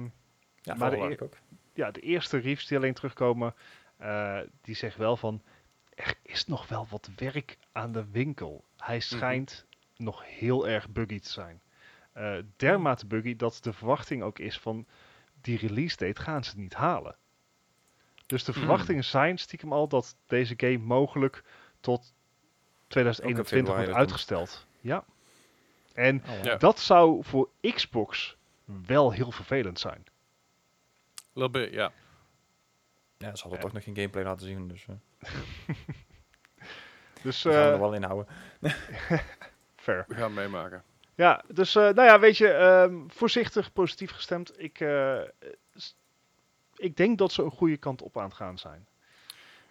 ja 0.62 0.76
Maar 0.76 0.89
de 0.89 0.97
ik 0.97 1.22
ook. 1.22 1.34
Ja, 1.76 1.92
de 1.92 2.00
eerste 2.00 2.38
reviews 2.38 2.68
die 2.68 2.78
alleen 2.78 2.94
terugkomen, 2.94 3.54
eh, 3.98 4.40
die 4.62 4.76
zeggen 4.76 5.02
wel 5.02 5.18
van, 5.18 5.42
er 5.96 6.14
is 6.22 6.46
nog 6.46 6.68
wel 6.68 6.88
wat 6.90 7.10
werk 7.16 7.58
aan 7.72 7.92
de 7.92 8.06
winkel. 8.12 8.64
Hij 8.78 9.00
schijnt 9.00 9.66
nog 9.98 10.24
heel 10.26 10.68
erg 10.68 10.90
buggy 10.90 11.20
te 11.20 11.30
zijn. 11.32 11.62
Eh, 12.14 12.38
dermate 12.56 13.06
buggy 13.06 13.36
dat 13.36 13.60
de 13.62 13.74
verwachting 13.74 14.24
ook 14.24 14.40
is 14.40 14.60
van, 14.60 14.86
die 15.42 15.58
release 15.58 15.98
date 15.98 16.22
gaan 16.22 16.44
ze 16.44 16.58
niet 16.60 16.74
halen. 16.74 17.16
Dus 18.26 18.44
de 18.44 18.52
Hmm. 18.52 18.62
verwachtingen 18.62 19.04
zijn 19.04 19.38
stiekem 19.38 19.74
al 19.74 19.88
dat 19.88 20.16
deze 20.28 20.54
game 20.58 20.78
mogelijk 20.78 21.44
tot 21.80 22.14
2021 22.88 23.58
februari 23.58 23.84
wordt 23.86 24.00
uitgesteld. 24.00 24.68
Ja. 24.82 25.06
En 25.94 26.24
Oh, 26.28 26.44
Ja. 26.44 26.56
dat 26.56 26.80
zou 26.80 27.24
voor 27.24 27.50
Xbox 27.62 28.38
wel 28.66 29.12
heel 29.12 29.32
vervelend 29.32 29.80
zijn. 29.80 30.04
Little 31.36 31.50
bit, 31.62 31.74
ja. 31.74 31.92
Ja, 33.18 33.36
ze 33.36 33.42
hadden 33.42 33.52
Ja. 33.60 33.66
toch 33.66 33.74
nog 33.74 33.84
geen 33.84 33.96
gameplay 33.96 34.24
laten 34.24 34.46
zien, 34.46 34.68
dus 34.68 34.86
eh 34.88 34.96
Dus 37.24 37.44
we 37.44 37.52
gaan 37.52 37.60
we 37.62 37.66
eh, 37.68 37.74
er 37.74 37.80
wel 37.80 37.94
in 37.94 38.04
houden. 38.04 38.34
fair. 39.76 40.06
We 40.08 40.14
gaan 40.16 40.24
het 40.24 40.34
meemaken. 40.34 40.84
Ja, 41.16 41.44
dus 41.48 41.76
eh, 41.76 41.82
nou 41.84 42.02
ja, 42.04 42.20
weet 42.20 42.38
je, 42.38 42.48
ehm, 42.48 43.08
voorzichtig 43.08 43.74
positief 43.74 44.12
gestemd. 44.12 44.60
Ik, 44.62 44.80
eh, 44.80 45.22
ik 46.76 46.98
denk 46.98 47.18
dat 47.18 47.32
ze 47.32 47.44
een 47.44 47.52
goede 47.52 47.78
kant 47.78 48.02
op 48.02 48.18
aan 48.18 48.24
het 48.26 48.34
gaan 48.34 48.58
zijn. 48.58 48.88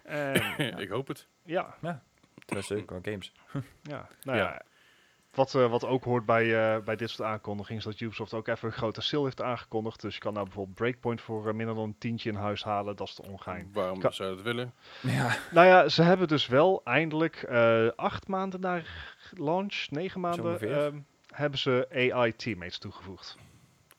En, 0.03 0.79
Ik 0.79 0.89
hoop 0.89 1.09
het. 1.09 1.27
ja, 1.43 1.77
Tenminste, 2.45 2.83
qua 2.85 2.99
games. 3.03 3.33
ja, 3.83 4.09
nou 4.23 4.39
ja. 4.39 4.45
Ja. 4.45 4.63
Wat, 5.35 5.55
eh, 5.55 5.71
wat 5.71 5.85
ook 5.85 6.05
hoort 6.05 6.25
bij, 6.27 6.75
eh, 6.75 6.83
bij 6.83 6.97
dit 6.97 7.11
soort 7.11 7.29
aankondigingen 7.29 7.79
is 7.79 7.85
dat 7.85 8.01
Ubisoft 8.01 8.35
ook 8.35 8.49
even 8.49 8.69
een 8.69 8.75
grote 8.75 9.01
sale 9.01 9.25
heeft 9.25 9.43
aangekondigd. 9.43 10.01
Dus 10.01 10.15
je 10.15 10.21
kan 10.21 10.33
nou 10.33 10.45
bijvoorbeeld 10.45 10.77
Breakpoint 10.77 11.21
voor 11.21 11.49
eh, 11.49 11.55
minder 11.55 11.75
dan 11.75 11.85
een 11.85 11.99
tientje 11.99 12.31
in 12.31 12.37
huis 12.37 12.65
halen. 12.65 12.97
Dat 12.97 13.09
is 13.09 13.15
de 13.15 13.23
ongein. 13.23 13.71
Waarom 13.73 13.99
Ka- 13.99 14.11
zou 14.11 14.29
je 14.29 14.35
dat 14.35 14.45
willen? 14.45 14.73
Ja, 15.01 15.37
Nou 15.51 15.67
ja, 15.67 15.89
ze 15.89 16.03
hebben 16.03 16.29
dus 16.29 16.47
wel 16.47 16.81
eindelijk 16.85 17.43
eh, 17.43 17.89
acht 17.97 18.29
maanden 18.29 18.61
na 18.61 18.83
launch, 19.31 19.87
negen 19.91 20.21
maanden, 20.21 20.61
ehm, 20.61 20.97
hebben 21.31 21.59
ze 21.59 21.87
AI 22.13 22.37
teammates 22.37 22.79
toegevoegd. 22.79 23.37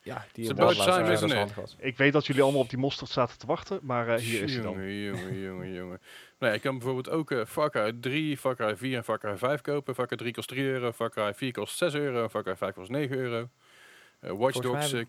ja 0.02 0.26
die 0.32 0.46
hebben 0.46 0.64
about 0.66 0.84
time, 0.84 1.12
isn't 1.12 1.32
it? 1.32 1.38
hand 1.38 1.52
gehad. 1.52 1.76
Ik 1.80 1.98
weet 1.98 2.14
dat 2.14 2.26
jullie 2.26 2.42
allemaal 2.42 2.62
op 2.62 2.70
die 2.70 2.80
mosterd 2.80 3.10
zaten 3.10 3.38
te 3.38 3.46
wachten, 3.46 3.80
maar 3.82 4.08
eh, 4.08 4.20
hier 4.20 4.42
is 4.42 4.54
hij 4.54 4.64
dan. 4.64 4.72
Jongen, 4.74 5.40
jongen, 5.42 5.74
jongen. 5.74 6.00
Nou, 6.38 6.52
ja, 6.52 6.58
ik 6.58 6.62
kan 6.62 6.78
bijvoorbeeld 6.78 7.10
ook 7.10 7.32
eh 7.32 7.46
Far 7.46 7.70
Cry 7.70 7.94
3, 8.00 8.38
Far 8.38 8.56
Cry 8.56 8.78
4 8.78 8.98
en 8.98 9.04
Far 9.04 9.20
Cry 9.20 9.38
5 9.38 9.62
kopen. 9.62 9.96
Far 9.96 10.08
Cry 10.08 10.18
3 10.18 10.34
kost 10.34 10.48
3 10.48 10.64
euro, 10.64 10.92
Far 10.92 11.10
Cry 11.10 11.34
4 11.34 11.52
kost 11.52 11.78
6 11.78 11.94
euro, 11.94 12.30
Far 12.30 12.44
Cry 12.44 12.56
5 12.56 12.74
kost 12.74 12.90
9 12.90 13.18
euro. 13.18 13.50
Eh 14.20 14.32
Watch 14.32 14.60
Dogs 14.60 14.94
eh, 14.94 15.06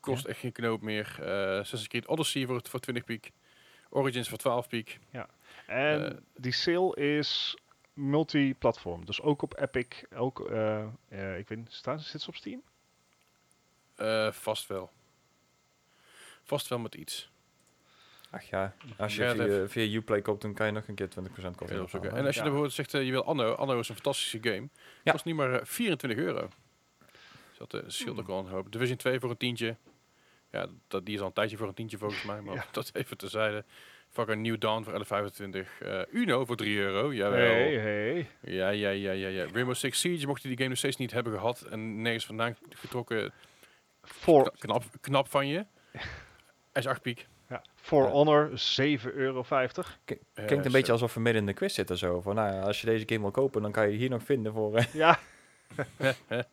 kost 0.00 0.24
echt 0.24 0.38
geen 0.40 0.52
knoop 0.52 0.82
meer. 0.82 1.16
Eh 1.20 1.28
Assassin's 1.58 1.88
Creed 1.88 2.06
Odyssey 2.06 2.46
voor, 2.46 2.60
voor 2.68 2.80
20 2.80 3.04
piek. 3.04 3.30
Origins 3.90 4.28
voor 4.28 4.38
12 4.38 4.68
piek. 4.68 4.98
En 5.66 6.12
Eh, 6.12 6.18
die 6.36 6.52
sale 6.52 6.96
is 6.96 7.56
multi-platform, 7.92 9.04
dus 9.06 9.20
ook 9.20 9.42
op 9.42 9.58
Epic. 9.58 10.02
Ook, 10.14 10.40
ik 11.10 11.48
weet 11.48 11.56
niet, 11.56 11.72
staan 11.72 12.00
ze, 12.00 12.08
zit 12.08 12.20
ze 12.20 12.28
op 12.28 12.34
Steam? 12.36 12.62
Eh, 13.96 14.32
vast 14.32 14.66
wel. 14.66 14.90
Vast 16.42 16.68
wel 16.68 16.78
met 16.78 16.94
iets. 16.94 17.30
Ach 18.34 18.42
ja, 18.42 18.74
als 18.96 19.16
je 19.16 19.22
Ja, 19.22 19.34
via, 19.34 19.68
via 19.68 19.96
Uplay 19.96 20.22
koopt, 20.22 20.42
dan 20.42 20.54
kan 20.54 20.66
je 20.66 20.72
nog 20.72 20.88
een 20.88 20.94
keer 20.94 21.08
20% 21.08 21.12
Kun 21.12 21.42
je 21.42 21.50
korting 21.56 21.80
opzoeken. 21.80 22.10
En 22.10 22.24
als 22.24 22.24
je 22.24 22.26
Ja. 22.26 22.32
dan 22.34 22.42
bijvoorbeeld 22.44 22.72
zegt, 22.72 22.94
eh, 22.94 23.04
je 23.04 23.10
wil 23.10 23.24
Anno. 23.24 23.52
Anno 23.52 23.78
is 23.78 23.88
een 23.88 23.94
fantastische 23.94 24.38
game. 24.40 24.68
Ja. 25.04 25.12
Kost 25.12 25.24
nu 25.24 25.34
maar 25.34 25.52
eh, 25.54 25.60
24 25.64 26.18
euro. 26.18 26.48
Dus 27.48 27.58
dat 27.58 27.74
eh, 27.74 27.80
scheelt 27.86 28.18
ook 28.20 28.26
wel 28.26 28.38
een 28.38 28.46
hoop. 28.48 28.72
Division 28.72 28.96
2 28.96 29.20
voor 29.20 29.30
een 29.30 29.36
tientje. 29.36 29.76
Ja, 30.50 30.66
dat, 30.88 31.06
die 31.06 31.14
is 31.14 31.20
al 31.20 31.26
een 31.26 31.32
tijdje 31.32 31.56
voor 31.56 31.68
een 31.68 31.74
tientje 31.74 31.98
volgens 31.98 32.22
mij. 32.24 32.40
Maar 32.40 32.54
Ja. 32.54 32.64
dat 32.72 32.90
even 32.92 33.16
terzijde. 33.16 33.64
Fucking 34.08 34.42
New 34.42 34.58
Dawn 34.60 34.82
voor 34.84 34.92
11,25. 34.92 35.78
Eh 35.78 36.00
Uno 36.10 36.44
voor 36.44 36.56
3 36.56 36.78
euro. 36.78 37.12
Jawel. 37.14 37.38
Hey, 37.38 37.74
hey. 37.74 38.28
Ja, 38.40 38.68
ja, 38.68 38.90
ja, 38.90 39.12
ja, 39.12 39.28
ja. 39.28 39.46
Rainbow 39.52 39.74
Six 39.74 40.00
Siege, 40.00 40.26
mocht 40.26 40.42
je 40.42 40.48
die 40.48 40.56
game 40.56 40.68
nog 40.68 40.78
steeds 40.78 40.96
niet 40.96 41.12
hebben 41.12 41.32
gehad 41.32 41.60
en 41.62 42.02
nergens 42.02 42.26
vandaan 42.26 42.56
getrokken, 42.70 43.32
kna- 44.24 44.50
knap, 44.58 44.84
knap 45.00 45.28
van 45.28 45.46
je. 45.48 45.66
Hij 45.92 46.82
is 46.82 46.86
8 46.86 47.02
piek. 47.02 47.26
For. 47.82 48.06
Honor 48.08 48.50
7,50 48.50 49.14
euro. 49.14 49.44
Eh, 49.44 50.46
Klinkt 50.46 50.66
een 50.66 50.72
beetje 50.72 50.92
alsof 50.92 51.14
we 51.14 51.20
midden 51.20 51.40
in 51.42 51.46
de 51.46 51.52
quiz 51.54 51.74
zitten 51.74 51.98
zo. 51.98 52.20
Van, 52.20 52.34
nou 52.34 52.52
ja, 52.54 52.60
als 52.60 52.80
je 52.80 52.86
deze 52.86 53.04
game 53.08 53.20
wil 53.20 53.30
kopen, 53.30 53.62
dan 53.62 53.72
kan 53.72 53.84
je 53.84 53.90
die 53.90 53.98
hier 53.98 54.10
nog 54.10 54.22
vinden 54.22 54.52
voor... 54.52 54.76
eh, 54.76 54.84
Ja, 54.92 55.18
Ik 56.28 56.46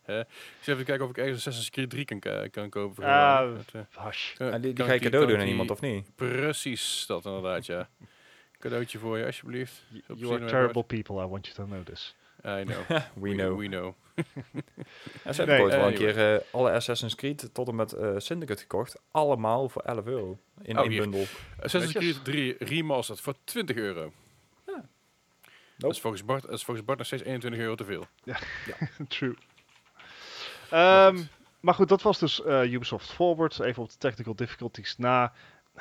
zal 0.61 0.73
even 0.73 0.85
kijken 0.85 1.01
of 1.05 1.09
ik 1.09 1.17
ergens 1.17 1.37
Assassin's 1.37 1.69
Creed 1.69 1.89
3 1.89 2.05
kan, 2.05 2.19
ka- 2.19 2.47
kan 2.47 2.69
kopen. 2.69 2.95
Voor 2.95 3.03
Ah, 3.05 3.51
eh, 3.73 3.81
hash. 3.91 4.33
kan- 4.33 4.51
en 4.51 4.61
die, 4.61 4.61
die 4.61 4.73
kan 4.73 4.85
ga 4.85 4.91
je 4.91 4.97
ik 4.97 5.01
die- 5.01 5.09
cadeau 5.11 5.25
doen 5.31 5.35
aan 5.39 5.41
die- 5.43 5.51
iemand, 5.51 5.71
of 5.71 5.81
niet? 5.81 6.15
Precies, 6.15 7.03
dat 7.07 7.25
inderdaad, 7.25 7.65
ja. 7.65 7.89
Cadeautje 8.59 8.97
voor 8.99 9.17
je, 9.17 9.25
alsjeblieft. 9.25 9.83
You 10.15 10.33
are 10.33 10.45
terrible 10.45 10.83
people, 10.83 11.15
I 11.23 11.27
want 11.27 11.45
you 11.47 11.55
to 11.57 11.65
know 11.65 11.85
this. 11.85 12.15
I 12.45 12.63
know. 12.63 12.99
We 13.23 13.33
know. 13.33 13.57
We 13.59 13.67
know. 13.67 13.93
En 15.23 15.33
ze 15.33 15.41
hebben 15.41 15.59
ooit 15.59 15.73
wel 15.75 15.87
een 15.87 15.93
keer 15.93 16.33
eh, 16.35 16.41
alle 16.51 16.71
Assassin's 16.71 17.15
Creed 17.15 17.49
tot 17.53 17.67
en 17.67 17.75
met 17.75 17.93
eh, 17.93 18.13
Syndicate 18.17 18.61
gekocht. 18.61 18.99
Allemaal 19.11 19.69
voor 19.69 19.81
11 19.81 20.05
euro. 20.05 20.39
In 20.61 20.75
Oh, 20.77 20.81
één 20.83 20.91
hier. 20.91 21.01
bundel. 21.01 21.25
Assassin's. 21.61 21.93
Creed 21.93 22.23
3 22.23 22.55
Remastered 22.59 23.21
voor 23.21 23.35
20 23.43 23.75
euro. 23.75 24.11
Dat, 25.77 25.91
is 25.91 25.99
volgens 25.99 26.25
Bart, 26.25 26.41
dat 26.41 26.51
is 26.51 26.63
volgens 26.63 26.85
Bart 26.85 26.97
nog 26.97 27.07
steeds 27.07 27.23
21 27.23 27.59
euro 27.61 27.75
te 27.75 27.85
veel. 27.85 28.05
True. 29.07 29.35
Maar 30.69 31.07
Ehm, 31.07 31.15
goed. 31.17 31.27
maar 31.59 31.73
goed, 31.73 31.89
dat 31.89 32.01
was 32.01 32.19
dus 32.19 32.43
eh, 32.43 32.71
Ubisoft 32.71 33.11
Forward. 33.11 33.59
Even 33.59 33.83
op 33.83 33.89
de 33.89 33.97
technical 33.97 34.35
difficulties 34.35 34.97
na. 34.97 35.33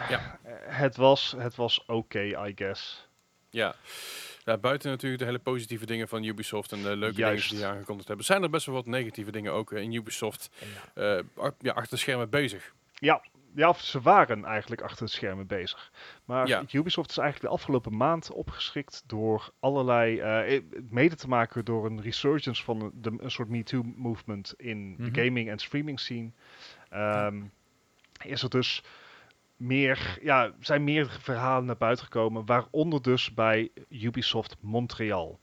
Ja. 0.09 0.39
Het 0.67 0.97
was, 0.97 1.35
het 1.39 1.55
was 1.57 1.85
oké, 1.87 2.21
I 2.21 2.53
guess. 2.55 3.09
Ja. 3.51 3.75
Ja, 4.49 4.59
buiten 4.59 4.91
natuurlijk 4.91 5.21
de 5.21 5.27
hele 5.27 5.39
positieve 5.39 5.87
dingen 5.87 6.09
van 6.09 6.23
Ubisoft 6.25 6.73
en 6.73 6.83
de 6.83 6.97
leuke 6.97 7.17
Juist. 7.19 7.49
dingen 7.51 7.65
die 7.65 7.73
aangekondigd 7.75 8.09
hebben, 8.09 8.27
zijn 8.27 8.43
er 8.43 8.51
best 8.51 8.67
wel 8.67 8.75
wat 8.75 8.87
negatieve 8.87 9.31
dingen 9.31 9.53
ook 9.53 9.73
eh, 9.73 9.83
in 9.83 9.93
Ubisoft 9.93 10.51
eh, 10.95 11.05
a- 11.43 11.55
ja, 11.59 11.73
achter 11.73 11.91
de 11.91 11.97
schermen 11.97 12.31
bezig. 12.31 12.75
Ja, 12.95 13.23
ja, 13.55 13.69
of 13.69 13.81
ze 13.81 14.01
waren 14.01 14.45
eigenlijk 14.45 14.83
achter 14.83 15.07
de 15.07 15.13
schermen 15.13 15.47
bezig. 15.47 15.93
Maar 16.25 16.47
Ja. 16.47 16.63
Ubisoft 16.73 17.11
is 17.11 17.17
eigenlijk 17.19 17.49
de 17.51 17.59
afgelopen 17.59 17.97
maand 17.97 18.31
opgeschrikt 18.33 19.03
door 19.07 19.51
allerlei, 19.61 20.19
eh, 20.21 20.55
eh, 20.57 20.63
mede 20.91 21.15
te 21.15 21.29
maken 21.29 21.65
door 21.65 21.87
een 21.87 22.03
resurgence 22.03 22.63
van 22.65 22.93
de, 22.95 23.13
een 23.19 23.31
soort 23.31 23.49
MeToo-movement 23.49 24.55
in 24.57 24.91
Mhm. 24.99 25.13
de 25.13 25.23
gaming 25.25 25.49
en 25.51 25.59
streaming 25.59 26.01
scene. 26.01 26.31
Ehm, 26.91 27.43
Is 28.25 28.43
er 28.43 28.51
dus 28.51 28.83
meer, 29.59 30.19
ja, 30.23 30.53
zijn 30.61 30.85
meer 30.85 31.11
verhalen 31.21 31.65
naar 31.65 31.77
buiten 31.77 32.05
gekomen, 32.05 32.47
waaronder 32.47 33.03
dus 33.03 33.35
bij 33.35 33.71
Ubisoft 33.89 34.57
Montreal. 34.61 35.39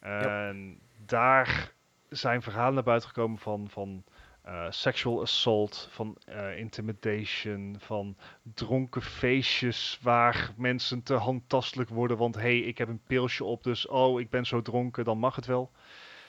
En 0.00 0.80
daar 1.06 1.72
zijn 2.08 2.42
verhalen 2.42 2.74
naar 2.74 2.82
buiten 2.82 3.08
gekomen 3.08 3.38
van, 3.38 3.68
van 3.70 4.04
eh, 4.42 4.66
sexual 4.70 5.20
assault, 5.20 5.88
van 5.90 6.16
eh, 6.24 6.58
intimidation, 6.58 7.76
van 7.78 8.16
dronken 8.54 9.02
feestjes 9.02 9.98
waar 10.02 10.52
mensen 10.56 11.02
te 11.02 11.14
handtastelijk 11.14 11.90
worden. 11.90 12.16
Want 12.16 12.34
hé, 12.34 12.40
hey, 12.40 12.58
ik 12.58 12.78
heb 12.78 12.88
een 12.88 13.02
pilsje 13.06 13.44
op, 13.44 13.62
dus 13.62 13.86
oh, 13.86 14.20
ik 14.20 14.30
ben 14.30 14.46
zo 14.46 14.62
dronken, 14.62 15.04
dan 15.04 15.18
mag 15.18 15.36
het 15.36 15.46
wel. 15.46 15.70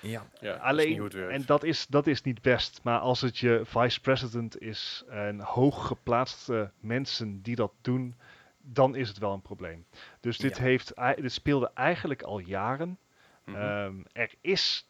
Ja. 0.04 0.54
Alleen, 0.62 1.12
en 1.12 1.44
dat 1.46 1.64
is, 1.64 1.88
dat 1.88 2.08
is 2.08 2.22
niet 2.22 2.42
best. 2.42 2.80
Maar 2.84 3.00
als 3.00 3.22
het 3.22 3.38
je 3.38 3.62
vice-president 3.66 4.62
is 4.62 5.04
en 5.10 5.40
hooggeplaatste 5.40 6.72
mensen 6.80 7.42
die 7.42 7.56
dat 7.56 7.72
doen, 7.82 8.16
dan 8.62 8.96
is 8.96 9.08
het 9.08 9.18
wel 9.18 9.34
een 9.34 9.42
probleem. 9.42 9.86
Dus 10.20 10.38
dit, 10.38 10.58
Ja. 10.58 10.64
heeft, 10.64 10.94
dit 11.16 11.32
speelde 11.32 11.72
eigenlijk 11.74 12.22
al 12.22 12.40
jaren. 12.40 12.98
Mhm. 13.46 13.58
Ehm, 13.58 13.96
er 14.12 14.32
is 14.42 14.88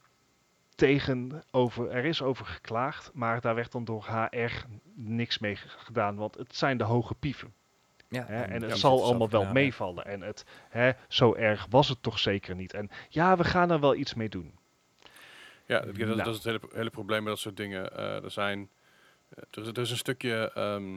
tegen 0.75 1.43
over, 1.51 1.89
er 1.89 2.05
is 2.05 2.21
over 2.21 2.45
geklaagd, 2.45 3.11
maar 3.13 3.41
daar 3.41 3.55
werd 3.55 3.71
dan 3.71 3.83
door 3.83 4.05
HR 4.05 4.65
niks 4.95 5.39
mee 5.39 5.55
gedaan, 5.55 6.15
want 6.15 6.35
het 6.35 6.55
zijn 6.55 6.77
de 6.77 6.83
hoge 6.83 7.13
pieven. 7.15 7.53
Ja, 8.09 8.25
Hè, 8.25 8.41
en 8.43 8.61
het 8.61 8.77
zal 8.77 9.03
allemaal 9.03 9.29
wel 9.29 9.51
meevallen. 9.51 10.05
En 10.05 10.21
het, 10.21 10.45
hè, 10.69 10.91
zo 11.07 11.33
erg 11.33 11.65
was 11.69 11.89
het 11.89 12.03
toch 12.03 12.19
zeker 12.19 12.55
niet. 12.55 12.73
En 12.73 12.89
ja, 13.09 13.37
we 13.37 13.43
gaan 13.43 13.71
er 13.71 13.79
wel 13.79 13.95
iets 13.95 14.13
mee 14.13 14.29
doen. 14.29 14.53
Ja, 15.65 15.79
dat, 15.79 15.95
dat- 15.95 15.97
Nou. 16.07 16.15
dat 16.17 16.27
is 16.27 16.33
het 16.33 16.43
hele, 16.43 16.59
hele 16.73 16.89
probleem 16.89 17.19
met 17.23 17.31
dat 17.31 17.39
soort 17.41 17.57
dingen. 17.57 17.97
Eh, 17.97 18.23
er, 18.23 18.31
zijn, 18.31 18.69
eh, 19.29 19.43
er, 19.51 19.61
is, 19.61 19.67
er 19.67 19.77
is 19.77 19.91
een 19.91 19.97
stukje, 19.97 20.51
ehm, 20.53 20.93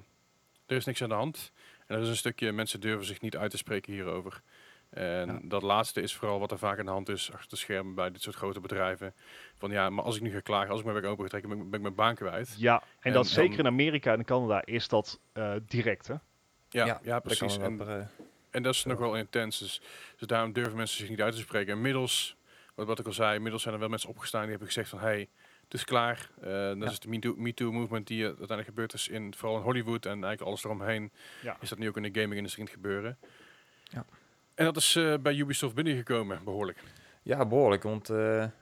er 0.67 0.77
is 0.77 0.85
niks 0.85 1.03
aan 1.03 1.09
de 1.09 1.15
hand. 1.15 1.53
En 1.87 1.97
er 1.97 2.03
is 2.03 2.09
een 2.09 2.17
stukje, 2.17 2.53
mensen 2.53 2.81
durven 2.81 3.07
zich 3.07 3.21
niet 3.21 3.37
uit 3.37 3.51
te 3.51 3.57
spreken 3.57 3.93
hierover. 3.93 4.41
En 4.91 5.27
Ja. 5.27 5.39
dat 5.43 5.63
laatste 5.63 6.01
is 6.01 6.15
vooral 6.15 6.39
wat 6.39 6.51
er 6.51 6.59
vaak 6.59 6.79
aan 6.79 6.85
de 6.85 6.91
hand 6.91 7.09
is 7.09 7.33
achter 7.33 7.49
de 7.49 7.57
schermen 7.57 7.95
bij 7.95 8.11
dit 8.11 8.23
soort 8.23 8.37
grote 8.37 8.61
bedrijven. 8.61 9.15
Van 9.57 9.71
ja, 9.71 9.91
maar 9.91 10.05
als 10.05 10.17
ik 10.17 10.23
nu 10.23 10.31
ga 10.31 10.41
klagen, 10.41 10.71
als 10.71 10.79
ik 10.79 10.85
mijn 10.87 10.97
werk 11.01 11.09
open 11.11 11.25
ga 11.25 11.31
trekken, 11.31 11.51
ben, 11.51 11.59
ik- 11.59 11.65
ben 11.65 11.75
ik 11.75 11.83
mijn 11.83 11.95
baan 11.95 12.15
kwijt. 12.15 12.55
Ja, 12.59 12.75
en, 12.81 12.87
En 13.01 13.13
dat 13.13 13.23
dan- 13.25 13.33
zeker 13.33 13.59
in 13.59 13.67
Amerika 13.67 14.13
en 14.13 14.25
Canada 14.25 14.65
is 14.65 14.89
dat 14.89 15.21
eh, 15.33 15.55
direct. 15.67 16.07
Hè? 16.07 16.15
Ja, 16.69 17.01
ja, 17.03 17.21
precies. 17.21 17.57
En, 17.59 17.81
en 18.51 18.63
dat 18.63 18.75
is 18.75 18.83
Ja. 18.83 18.89
nog 18.91 18.99
wel 18.99 19.17
intens. 19.17 19.59
Dus, 19.59 19.81
dus 20.17 20.27
daarom 20.29 20.53
durven 20.53 20.77
mensen 20.77 20.97
zich 20.99 21.09
niet 21.09 21.21
uit 21.23 21.35
te 21.35 21.41
spreken. 21.41 21.75
Inmiddels, 21.75 22.36
wat, 22.77 22.87
wat 22.87 22.99
ik 22.99 23.07
al 23.07 23.13
zei, 23.13 23.35
inmiddels 23.35 23.63
zijn 23.63 23.75
er 23.75 23.81
wel 23.81 23.89
mensen 23.89 24.09
opgestaan 24.09 24.41
die 24.41 24.51
hebben 24.51 24.67
gezegd 24.69 24.89
van 24.89 24.99
hey, 24.99 25.29
het 25.65 25.75
is 25.75 25.85
klaar. 25.85 26.31
Eh, 26.41 26.51
dat 26.51 26.77
Ja. 26.79 26.91
is 26.91 26.99
de 26.99 27.09
MeToo 27.37 27.73
Me 27.73 27.79
movement 27.79 28.07
die 28.07 28.19
eh, 28.21 28.27
uiteindelijk 28.27 28.69
gebeurd 28.69 28.93
is 28.93 29.09
in 29.09 29.35
vooral 29.35 29.57
in 29.59 29.63
Hollywood 29.63 30.05
en 30.07 30.11
eigenlijk 30.13 30.43
alles 30.43 30.65
eromheen. 30.65 31.13
Ja. 31.43 31.57
Is 31.61 31.69
dat 31.69 31.79
nu 31.79 31.89
ook 31.89 31.97
in 31.97 32.13
de 32.13 32.21
gaming-industrie 32.21 32.67
gebeuren. 32.67 33.19
Ja. 33.85 34.05
En 34.55 34.65
dat 34.65 34.77
is 34.77 34.97
eh, 34.97 35.15
bij 35.23 35.35
Ubisoft 35.37 35.75
binnengekomen, 35.75 36.45
behoorlijk. 36.45 36.79
Ja, 37.23 37.47
behoorlijk. 37.47 37.83
Want 37.83 38.09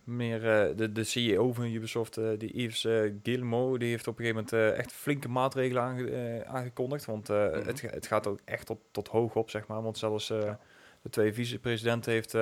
meer, 0.04 0.40
de, 0.76 0.92
de 0.92 1.04
CEO 1.04 1.52
van 1.52 1.64
Ubisoft, 1.64 2.14
die 2.38 2.62
Yves 2.62 2.80
Guillemot, 3.22 3.80
die 3.80 3.88
heeft 3.88 4.06
op 4.06 4.18
een 4.18 4.24
gegeven 4.24 4.46
moment 4.52 4.76
echt 4.78 4.92
flinke 4.92 5.28
maatregelen 5.28 5.82
aange- 5.82 6.44
aangekondigd. 6.46 7.04
Want 7.04 7.28
Mhm. 7.28 7.38
het, 7.66 7.80
het 7.80 8.06
gaat 8.06 8.26
ook 8.26 8.38
echt 8.44 8.66
tot, 8.66 8.78
tot 8.90 9.08
hoog 9.08 9.34
op, 9.34 9.50
zeg 9.50 9.66
maar. 9.66 9.82
Want 9.82 9.98
zelfs 9.98 10.26
de 10.28 10.56
twee 11.10 11.32
vicepresidenten 11.32 12.12
heeft... 12.12 12.34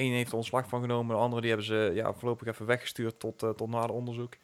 één 0.00 0.12
heeft 0.12 0.30
er 0.30 0.36
ontslag 0.36 0.68
van 0.68 0.80
genomen, 0.80 1.14
de 1.16 1.22
andere 1.22 1.40
die 1.40 1.50
hebben 1.50 1.66
ze 1.68 1.90
ja, 1.94 2.12
voorlopig 2.12 2.46
even 2.48 2.66
weggestuurd 2.66 3.20
tot, 3.20 3.42
eh, 3.42 3.50
tot 3.50 3.68
nader 3.68 3.90
onderzoek. 3.96 4.34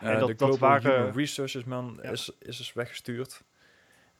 En 0.00 0.12
Eh, 0.12 0.18
dat- 0.18 0.28
de 0.28 0.34
dat 0.34 0.48
Global 0.48 0.68
waren- 0.68 0.96
Human 1.00 1.16
Resources 1.16 1.64
man 1.64 1.98
Ja. 2.02 2.10
is, 2.10 2.30
is 2.40 2.56
dus 2.56 2.72
weggestuurd. 2.72 3.42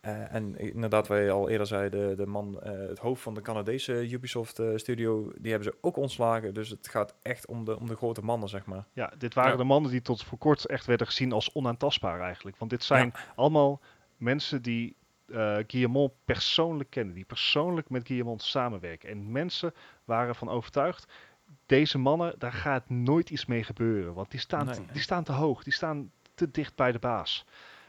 Eh, 0.01 0.35
en 0.35 0.59
inderdaad, 0.59 1.07
je 1.07 1.31
al 1.31 1.49
eerder 1.49 1.67
zei, 1.67 1.91
de, 1.91 2.15
de 2.17 2.27
man, 2.27 2.59
het 2.62 2.99
hoofd 2.99 3.23
van 3.23 3.35
de 3.35 3.41
Canadese 3.41 4.11
Ubisoft 4.11 4.61
studio, 4.77 5.33
die 5.39 5.51
hebben 5.53 5.73
ze 5.73 5.79
ook 5.81 5.97
ontslagen. 5.97 6.55
Dus 6.55 6.69
het 6.69 6.89
gaat 6.89 7.15
echt 7.23 7.47
om 7.47 7.65
de, 7.65 7.79
om 7.79 7.87
de 7.87 7.97
grote 7.97 8.23
mannen, 8.23 8.49
zeg 8.49 8.67
maar. 8.67 8.85
Ja, 8.93 9.12
dit 9.19 9.35
waren 9.35 9.51
Ja. 9.51 9.57
de 9.57 9.65
mannen 9.65 9.91
die 9.91 10.03
tot 10.03 10.23
voor 10.25 10.39
kort 10.39 10.67
echt 10.67 10.87
werden 10.87 11.07
gezien 11.07 11.33
als 11.33 11.53
onaantastbaar 11.55 12.21
eigenlijk. 12.21 12.57
Want 12.57 12.71
dit 12.71 12.85
zijn 12.85 13.12
allemaal 13.37 13.81
mensen 14.17 14.62
die 14.62 14.97
eh 15.33 15.57
Guillemot 15.66 16.12
persoonlijk 16.25 16.91
kennen. 16.91 17.14
Die 17.14 17.25
persoonlijk 17.25 17.91
met 17.91 18.07
Guillemot 18.07 18.43
samenwerken. 18.43 19.09
En 19.09 19.33
mensen 19.33 19.75
waren 20.05 20.35
van 20.35 20.49
overtuigd, 20.49 21.12
deze 21.66 21.99
mannen, 21.99 22.35
daar 22.39 22.53
gaat 22.53 22.89
nooit 22.91 23.31
iets 23.31 23.47
mee 23.47 23.64
gebeuren. 23.64 24.14
Want 24.14 24.31
die 24.31 24.41
staan, 24.41 24.66
Nee. 24.66 24.79
die 24.93 25.03
staan 25.03 25.25
te 25.25 25.33
hoog. 25.33 25.62
Die 25.62 25.72
staan 25.72 26.11
te 26.35 26.51
dicht 26.51 26.77
bij 26.77 26.93
de 26.93 26.99
baas. 26.99 27.45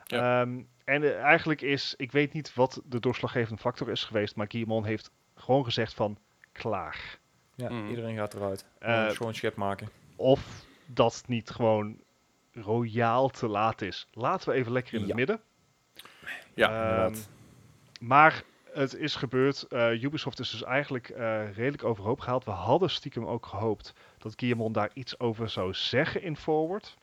Ja. 0.06 0.42
Ehm, 0.42 0.62
en 0.84 1.04
eh, 1.04 1.22
eigenlijk 1.22 1.62
is, 1.62 1.94
ik 1.98 2.12
weet 2.12 2.34
niet 2.34 2.54
wat 2.54 2.82
de 2.86 3.00
doorslaggevende 3.00 3.62
factor 3.62 3.90
is 3.90 4.04
geweest, 4.04 4.36
maar 4.36 4.46
Guillemot 4.50 4.86
heeft 4.86 5.12
gewoon 5.36 5.64
gezegd 5.64 5.94
van, 5.94 6.18
klaar. 6.52 7.20
Ja, 7.56 7.70
Mhm. 7.70 7.88
iedereen 7.90 8.16
gaat 8.16 8.34
eruit. 8.34 8.66
Uh, 8.82 9.10
schoon 9.10 9.34
schip 9.34 9.56
maken. 9.56 9.90
Of 10.16 10.66
dat 10.86 11.24
niet 11.28 11.50
gewoon 11.50 11.98
royaal 12.54 13.30
te 13.30 13.48
laat 13.48 13.82
is. 13.82 14.08
Laten 14.14 14.50
we 14.50 14.56
even 14.56 14.72
lekker 14.72 14.94
in 14.94 15.02
het 15.04 15.16
midden. 15.16 15.42
Ja, 16.54 17.04
Ehm, 17.06 17.16
maar 18.00 18.44
het 18.74 18.96
is 18.96 19.16
gebeurd. 19.16 19.64
Eh, 19.64 20.04
Ubisoft 20.04 20.40
is 20.40 20.50
dus 20.50 20.64
eigenlijk 20.64 21.10
eh, 21.10 21.56
redelijk 21.56 21.84
overhoop 21.84 22.20
gehaald. 22.20 22.44
We 22.46 22.52
hadden 22.52 22.90
stiekem 22.90 23.26
ook 23.26 23.46
gehoopt 23.46 23.94
dat 24.18 24.34
Guillemot 24.36 24.74
daar 24.74 24.90
iets 24.94 25.20
over 25.20 25.50
zou 25.50 25.74
zeggen 25.74 26.22
in 26.22 26.38
Forward. 26.38 26.96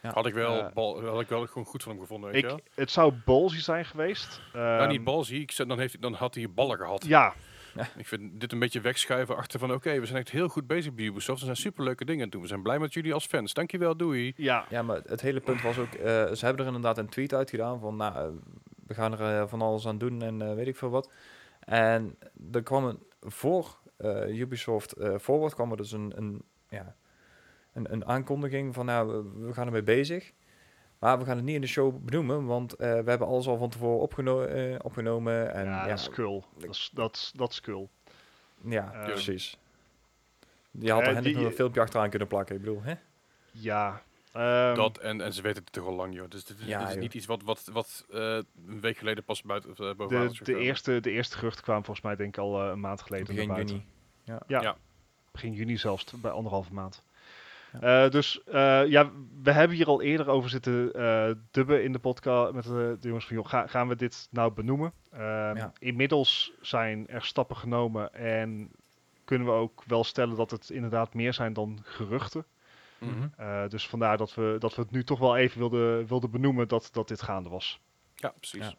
Had 0.00 0.26
ik 0.26 0.34
wel, 0.34 0.64
Eh, 0.64 0.72
bal, 0.72 1.04
had 1.04 1.20
ik 1.20 1.28
wel 1.28 1.46
gewoon 1.46 1.64
goed 1.64 1.82
van 1.82 1.92
hem 1.92 2.00
gevonden, 2.00 2.30
weet 2.32 2.42
je? 2.42 2.56
Ik, 2.56 2.62
het 2.74 2.90
zou 2.90 3.12
ballsy 3.24 3.60
zijn 3.60 3.84
geweest. 3.84 4.40
Nou, 4.52 4.80
Ehm, 4.80 4.88
niet 4.88 5.04
ik 5.40 5.50
zei, 5.50 5.68
dan, 5.68 5.78
heeft, 5.78 5.92
hij- 5.92 6.00
dan 6.02 6.14
had 6.14 6.34
hij 6.34 6.50
ballen 6.50 6.76
gehad. 6.76 7.04
Ja, 7.06 7.34
Ik 7.96 8.06
vind 8.06 8.40
dit 8.40 8.52
een 8.52 8.58
beetje 8.58 8.80
wegschuiven 8.80 9.36
achter 9.36 9.58
van... 9.58 9.72
oké, 9.72 10.00
we 10.00 10.06
zijn 10.06 10.18
echt 10.18 10.30
heel 10.30 10.48
goed 10.48 10.66
bezig 10.66 10.94
bij 10.94 11.04
Ubisoft. 11.04 11.38
Er 11.38 11.44
zijn 11.44 11.56
superleuke 11.56 12.04
dingen 12.04 12.18
aan 12.18 12.22
het 12.24 12.32
doen. 12.32 12.42
We 12.42 12.48
zijn 12.48 12.62
blij 12.62 12.78
met 12.78 12.92
jullie 12.94 13.14
als 13.14 13.26
fans. 13.26 13.54
Dankjewel, 13.54 13.96
doei. 13.96 14.32
ja, 14.36 14.66
Ja, 14.70 14.82
maar 14.82 15.00
het 15.06 15.20
hele 15.20 15.40
punt 15.40 15.62
was 15.62 15.78
ook, 15.78 15.92
eh, 15.92 16.04
ze 16.32 16.44
hebben 16.44 16.60
er 16.66 16.66
inderdaad 16.74 16.98
een 16.98 17.08
tweet 17.08 17.34
uitgedaan 17.34 17.80
van, 17.80 17.96
nou, 17.96 18.14
eh, 18.16 18.28
we 18.86 18.94
gaan 18.94 19.12
er 19.18 19.40
eh, 19.40 19.48
van 19.48 19.62
alles 19.62 19.86
aan 19.86 19.98
doen 19.98 20.22
en 20.22 20.42
eh, 20.42 20.54
weet 20.54 20.66
ik 20.66 20.76
veel 20.76 20.90
wat. 20.90 21.10
En 21.60 22.16
er 22.52 22.62
kwam 22.62 22.84
een, 22.84 22.98
voor 23.20 23.78
eh, 23.96 24.38
Ubisoft 24.40 24.92
eh, 24.92 25.18
Forward 25.18 25.54
kwam 25.54 25.70
er 25.70 25.76
dus 25.76 25.92
een, 25.92 26.12
een, 26.16 26.42
ja, 26.68 26.96
een, 27.72 27.92
een 27.92 28.04
aankondiging 28.06 28.74
van, 28.74 28.86
nou, 28.86 29.08
we- 29.12 29.46
we 29.46 29.52
gaan 29.52 29.66
ermee 29.66 29.82
bezig. 29.82 30.32
Maar 31.02 31.18
we 31.18 31.24
gaan 31.24 31.36
het 31.36 31.44
niet 31.44 31.54
in 31.54 31.60
de 31.60 31.66
show 31.66 31.98
benoemen, 32.04 32.44
want 32.46 32.72
eh, 32.74 32.78
we 33.00 33.10
hebben 33.10 33.26
alles 33.26 33.46
al 33.46 33.56
van 33.56 33.68
tevoren 33.70 34.00
opgeno 34.00 34.42
eh, 34.42 34.74
opgenomen. 34.82 35.52
En, 35.54 35.64
ja, 35.64 35.82
ja, 35.82 35.88
dat 35.88 35.98
is 35.98 36.08
cool. 36.10 36.44
Dat 36.58 36.70
is, 36.70 36.90
dat 36.94 37.14
is, 37.16 37.32
dat 37.36 37.50
is 37.50 37.60
cool. 37.60 37.88
ja, 38.64 38.92
Ehm, 38.92 39.04
precies. 39.04 39.58
Die 40.70 40.90
had 40.92 41.06
er 41.06 41.22
die- 41.22 41.34
nog 41.36 41.44
een 41.44 41.52
filmpje 41.52 41.80
achteraan 41.80 42.10
kunnen 42.10 42.28
plakken. 42.28 42.54
Ik 42.56 42.60
bedoel, 42.62 42.82
hè? 42.82 42.94
Ja. 43.50 44.02
ehm, 44.32 44.74
dat 44.74 44.98
en, 44.98 45.20
en 45.20 45.32
ze 45.32 45.42
weten 45.42 45.62
het 45.62 45.72
toch 45.72 45.86
al 45.86 45.94
lang, 45.94 46.14
joh. 46.14 46.28
Dus 46.30 46.44
dit, 46.44 46.58
is- 46.58 46.66
Ja, 46.66 46.78
dit 46.78 46.86
is 46.88 46.92
joh. 46.92 47.02
niet 47.02 47.14
iets 47.14 47.26
wat, 47.26 47.42
wat, 47.42 47.68
wat 47.72 48.04
eh, 48.10 48.20
een 48.66 48.80
week 48.80 48.96
geleden 48.96 49.24
pas 49.24 49.42
buiten, 49.42 49.70
uh, 49.70 49.76
boven 49.94 50.08
de, 50.20 50.24
is 50.24 50.30
de, 50.30 50.36
gekomen. 50.44 50.62
eerste, 50.62 51.00
de 51.00 51.10
eerste 51.10 51.36
geruchten 51.36 51.62
kwamen 51.62 51.84
volgens 51.84 52.06
mij 52.06 52.16
denk 52.16 52.36
ik 52.36 52.42
al 52.42 52.62
eh, 52.62 52.70
een 52.70 52.80
maand 52.80 53.02
geleden 53.02 53.34
Begin 53.34 53.54
juni. 53.54 53.84
Ja. 54.24 54.40
Ja. 54.46 54.76
Begin 55.30 55.52
juni 55.52 55.76
zelfs, 55.76 56.04
bij 56.12 56.30
anderhalve 56.30 56.72
maand. 56.72 57.02
Eh, 57.80 58.10
dus 58.10 58.44
eh, 58.44 58.86
ja, 58.86 59.10
we 59.42 59.50
hebben 59.52 59.76
hier 59.76 59.86
al 59.86 60.02
eerder 60.02 60.28
over 60.28 60.50
zitten 60.50 60.92
eh, 60.94 61.30
dubben 61.50 61.84
in 61.84 61.92
de 61.92 61.98
podcast 61.98 62.52
met 62.52 62.64
de, 62.64 62.96
de 63.00 63.06
jongens 63.08 63.26
van, 63.26 63.36
joh, 63.36 63.46
ga- 63.46 63.66
gaan 63.66 63.88
we 63.88 63.96
dit 63.96 64.28
nou 64.30 64.52
benoemen? 64.52 64.92
Ehm, 65.12 65.56
Ja. 65.56 65.72
Inmiddels 65.78 66.52
zijn 66.60 67.06
er 67.08 67.24
stappen 67.24 67.56
genomen 67.56 68.14
en 68.14 68.70
kunnen 69.24 69.46
we 69.46 69.52
ook 69.52 69.82
wel 69.86 70.04
stellen 70.04 70.36
dat 70.36 70.50
het 70.50 70.70
inderdaad 70.70 71.14
meer 71.14 71.32
zijn 71.34 71.52
dan 71.52 71.78
geruchten. 71.82 72.44
Mhm. 72.98 73.28
Eh, 73.36 73.68
dus 73.68 73.88
vandaar 73.88 74.16
dat 74.16 74.34
we, 74.34 74.56
dat 74.58 74.74
we 74.74 74.82
het 74.82 74.90
nu 74.90 75.04
toch 75.04 75.18
wel 75.18 75.36
even 75.36 75.58
wilden, 75.58 76.06
wilden 76.06 76.30
benoemen 76.30 76.68
dat, 76.68 76.88
dat 76.92 77.08
dit 77.08 77.22
gaande 77.22 77.48
was. 77.48 77.80
Ja, 78.14 78.28
precies. 78.38 78.64
Ja. 78.66 78.74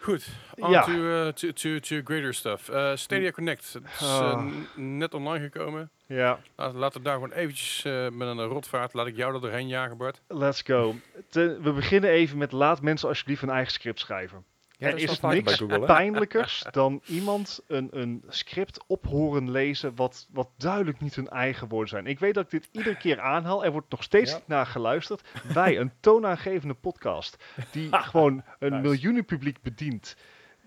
Goed, 0.00 0.28
on 0.58 0.70
Ja. 0.70 0.82
to, 0.82 1.24
eh, 1.26 1.32
to, 1.32 1.52
to, 1.52 1.78
to 1.80 2.00
greater 2.04 2.34
stuff. 2.34 2.68
Eh, 2.68 2.92
Stadia 2.94 3.30
Connect, 3.30 3.62
is 3.62 3.76
eh, 4.02 4.08
Ah. 4.20 4.44
net 4.74 5.14
online 5.14 5.44
gekomen. 5.50 5.90
Ja, 6.06 6.38
Laten, 6.56 6.78
laten 6.78 6.98
we 6.98 7.04
daar 7.06 7.14
gewoon 7.14 7.32
eventjes 7.32 7.82
met 8.12 8.28
een 8.28 8.40
rotvaart, 8.44 8.94
laat 8.94 9.06
ik 9.06 9.16
jou 9.16 9.34
er 9.34 9.40
doorheen 9.40 9.68
jagen, 9.68 9.96
Bart. 9.96 10.20
let's 10.28 10.62
go. 10.62 10.94
Te- 11.30 11.58
we 11.62 11.72
beginnen 11.72 12.10
even 12.10 12.38
met 12.38 12.52
laat 12.52 12.82
mensen 12.82 13.08
alsjeblieft 13.08 13.42
een 13.42 13.50
eigen 13.50 13.72
script 13.72 14.00
schrijven. 14.00 14.44
Ja, 14.78 14.86
er 14.88 14.96
is 14.98 15.20
niks 15.20 15.62
pijnlijkers 15.86 16.64
dan 16.70 17.02
iemand 17.06 17.60
een, 17.66 17.88
een 17.90 18.22
script 18.28 18.84
op 18.86 19.04
horen 19.06 19.50
lezen 19.50 19.94
wat, 19.94 20.26
wat 20.30 20.48
duidelijk 20.56 21.00
niet 21.00 21.14
hun 21.14 21.28
eigen 21.28 21.68
woorden 21.68 21.88
zijn. 21.88 22.06
Ik 22.06 22.18
weet 22.18 22.34
dat 22.34 22.44
ik 22.44 22.50
dit 22.50 22.68
iedere 22.72 22.96
keer 22.96 23.20
aanhaal. 23.20 23.64
Er 23.64 23.72
wordt 23.72 23.90
nog 23.90 24.02
steeds 24.02 24.30
Ja. 24.30 24.36
niet 24.36 24.46
naar 24.46 24.66
geluisterd. 24.66 25.28
Wij, 25.54 25.78
een 25.78 25.92
toonaangevende 26.00 26.74
podcast, 26.74 27.44
die 27.70 27.88
gewoon 28.10 28.42
een 28.58 28.70
Nice. 28.72 28.82
miljoenen 28.82 29.24
publiek 29.24 29.62
bedient. 29.62 30.16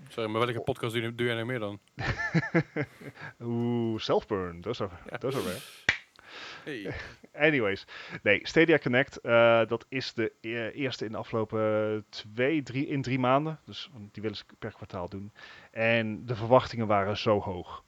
Sorry, 0.07 0.29
maar 0.29 0.45
welke 0.45 0.61
podcast 0.61 0.93
doe, 0.93 1.13
jij 1.15 1.35
nog 1.35 1.45
meer 1.45 1.59
dan? 1.59 1.79
Oeh, 3.43 3.99
self-burn. 3.99 4.61
Dat 4.61 4.73
is 4.73 4.81
al 4.81 4.89
Ja. 5.09 5.17
dat 5.17 5.33
is. 5.33 5.85
Hey. 6.69 6.93
Anyways, 7.47 7.85
nee, 8.23 8.39
Stadia 8.43 8.77
Connect, 8.77 9.17
eh, 9.17 9.65
dat 9.67 9.85
is 9.89 10.13
de 10.13 10.31
e- 10.41 10.69
eerste 10.69 11.05
in 11.05 11.11
de 11.11 11.17
afgelopen 11.17 12.05
twee, 12.09 12.63
drie, 12.63 12.87
in 12.87 13.01
drie 13.01 13.19
maanden. 13.19 13.59
Dus 13.65 13.89
die 14.11 14.21
willen 14.21 14.37
ze 14.37 14.43
per 14.59 14.73
kwartaal 14.73 15.09
doen. 15.09 15.31
En 15.71 16.25
de 16.25 16.35
verwachtingen 16.35 16.87
waren 16.87 17.17
zo 17.17 17.39
hoog. 17.39 17.83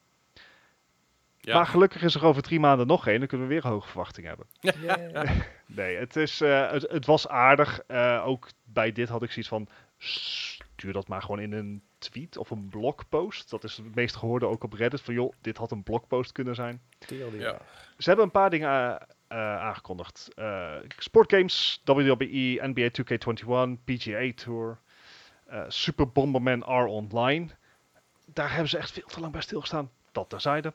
Ja. 1.40 1.54
Maar 1.54 1.66
gelukkig 1.66 2.02
is 2.02 2.14
er 2.14 2.24
over 2.24 2.42
drie 2.42 2.60
maanden 2.60 2.86
nog 2.86 3.06
één. 3.06 3.18
Dan 3.18 3.28
kunnen 3.28 3.46
we 3.46 3.52
weer 3.52 3.66
hoge 3.66 3.88
verwachtingen 3.88 4.28
hebben. 4.28 4.46
Nee, 5.76 5.96
het, 5.96 6.16
is, 6.16 6.40
eh, 6.40 6.70
het, 6.70 6.90
het 6.90 7.06
was 7.06 7.28
aardig. 7.28 7.80
Eh, 7.86 8.22
ook 8.26 8.48
bij 8.64 8.92
dit 8.92 9.08
had 9.08 9.22
ik 9.22 9.30
zoiets 9.30 9.50
van... 9.50 9.68
Stuur 9.98 10.92
dat 10.92 11.08
maar 11.08 11.22
gewoon 11.22 11.40
in 11.40 11.52
een 11.52 11.82
tweet 12.02 12.36
of 12.36 12.50
een 12.50 12.68
blogpost. 12.68 13.50
Dat 13.50 13.64
is 13.64 13.76
het 13.76 13.94
meest 13.94 14.16
gehoorde 14.16 14.46
ook 14.46 14.64
op 14.64 14.72
Reddit. 14.72 15.00
Van 15.00 15.14
joh, 15.14 15.32
dit 15.40 15.56
had 15.56 15.70
een 15.70 15.82
blogpost 15.82 16.32
kunnen 16.32 16.54
zijn. 16.54 16.80
Ja. 17.40 17.58
Ze 17.98 18.08
hebben 18.08 18.24
een 18.24 18.30
paar 18.30 18.50
dingen 18.50 18.70
eh, 18.70 18.96
eh, 19.32 19.38
aangekondigd. 19.38 20.30
Eh, 20.34 20.74
sportgames, 20.98 21.80
WWE, 21.84 22.58
NBA 22.62 22.88
2K21, 22.90 23.84
PGA 23.84 24.32
Tour, 24.34 24.78
eh, 25.46 25.64
Super 25.68 26.08
Bomberman 26.08 26.60
R 26.60 26.86
Online. 26.86 27.48
Daar 28.26 28.50
hebben 28.50 28.68
ze 28.68 28.78
echt 28.78 28.90
veel 28.92 29.06
te 29.06 29.20
lang 29.20 29.32
bij 29.32 29.40
stilgestaan. 29.40 29.90
Dat 30.12 30.30
terzijde. 30.30 30.72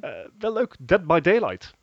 Eh 0.00 0.10
wel 0.38 0.52
leuk, 0.52 0.76
Dead 0.78 1.06
by 1.06 1.20
Daylight. 1.20 1.74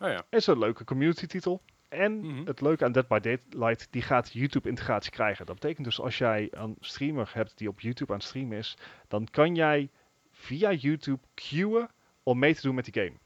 Oh 0.00 0.08
ja. 0.08 0.22
Is 0.30 0.46
een 0.46 0.58
leuke 0.58 0.84
community 0.84 1.26
titel. 1.26 1.62
En 1.90 2.20
Mhm. 2.20 2.46
het 2.46 2.60
leuke 2.60 2.84
aan 2.84 2.92
Dead 2.92 3.08
by 3.08 3.18
Daylight, 3.18 3.88
die 3.90 4.02
gaat 4.02 4.32
YouTube-integratie 4.32 5.10
krijgen. 5.12 5.46
Dat 5.46 5.54
betekent 5.54 5.84
dus 5.86 6.00
als 6.00 6.18
jij 6.18 6.48
een 6.50 6.76
streamer 6.80 7.30
hebt 7.34 7.58
die 7.58 7.68
op 7.68 7.80
YouTube 7.80 8.12
aan 8.12 8.18
het 8.18 8.26
streamen 8.26 8.58
is, 8.58 8.76
dan 9.08 9.28
kan 9.30 9.54
jij 9.54 9.90
via 10.30 10.72
YouTube 10.72 11.22
queuen 11.34 11.88
om 12.22 12.38
mee 12.38 12.54
te 12.54 12.60
doen 12.62 12.74
met 12.74 12.84
die 12.92 13.02
game. 13.02 13.16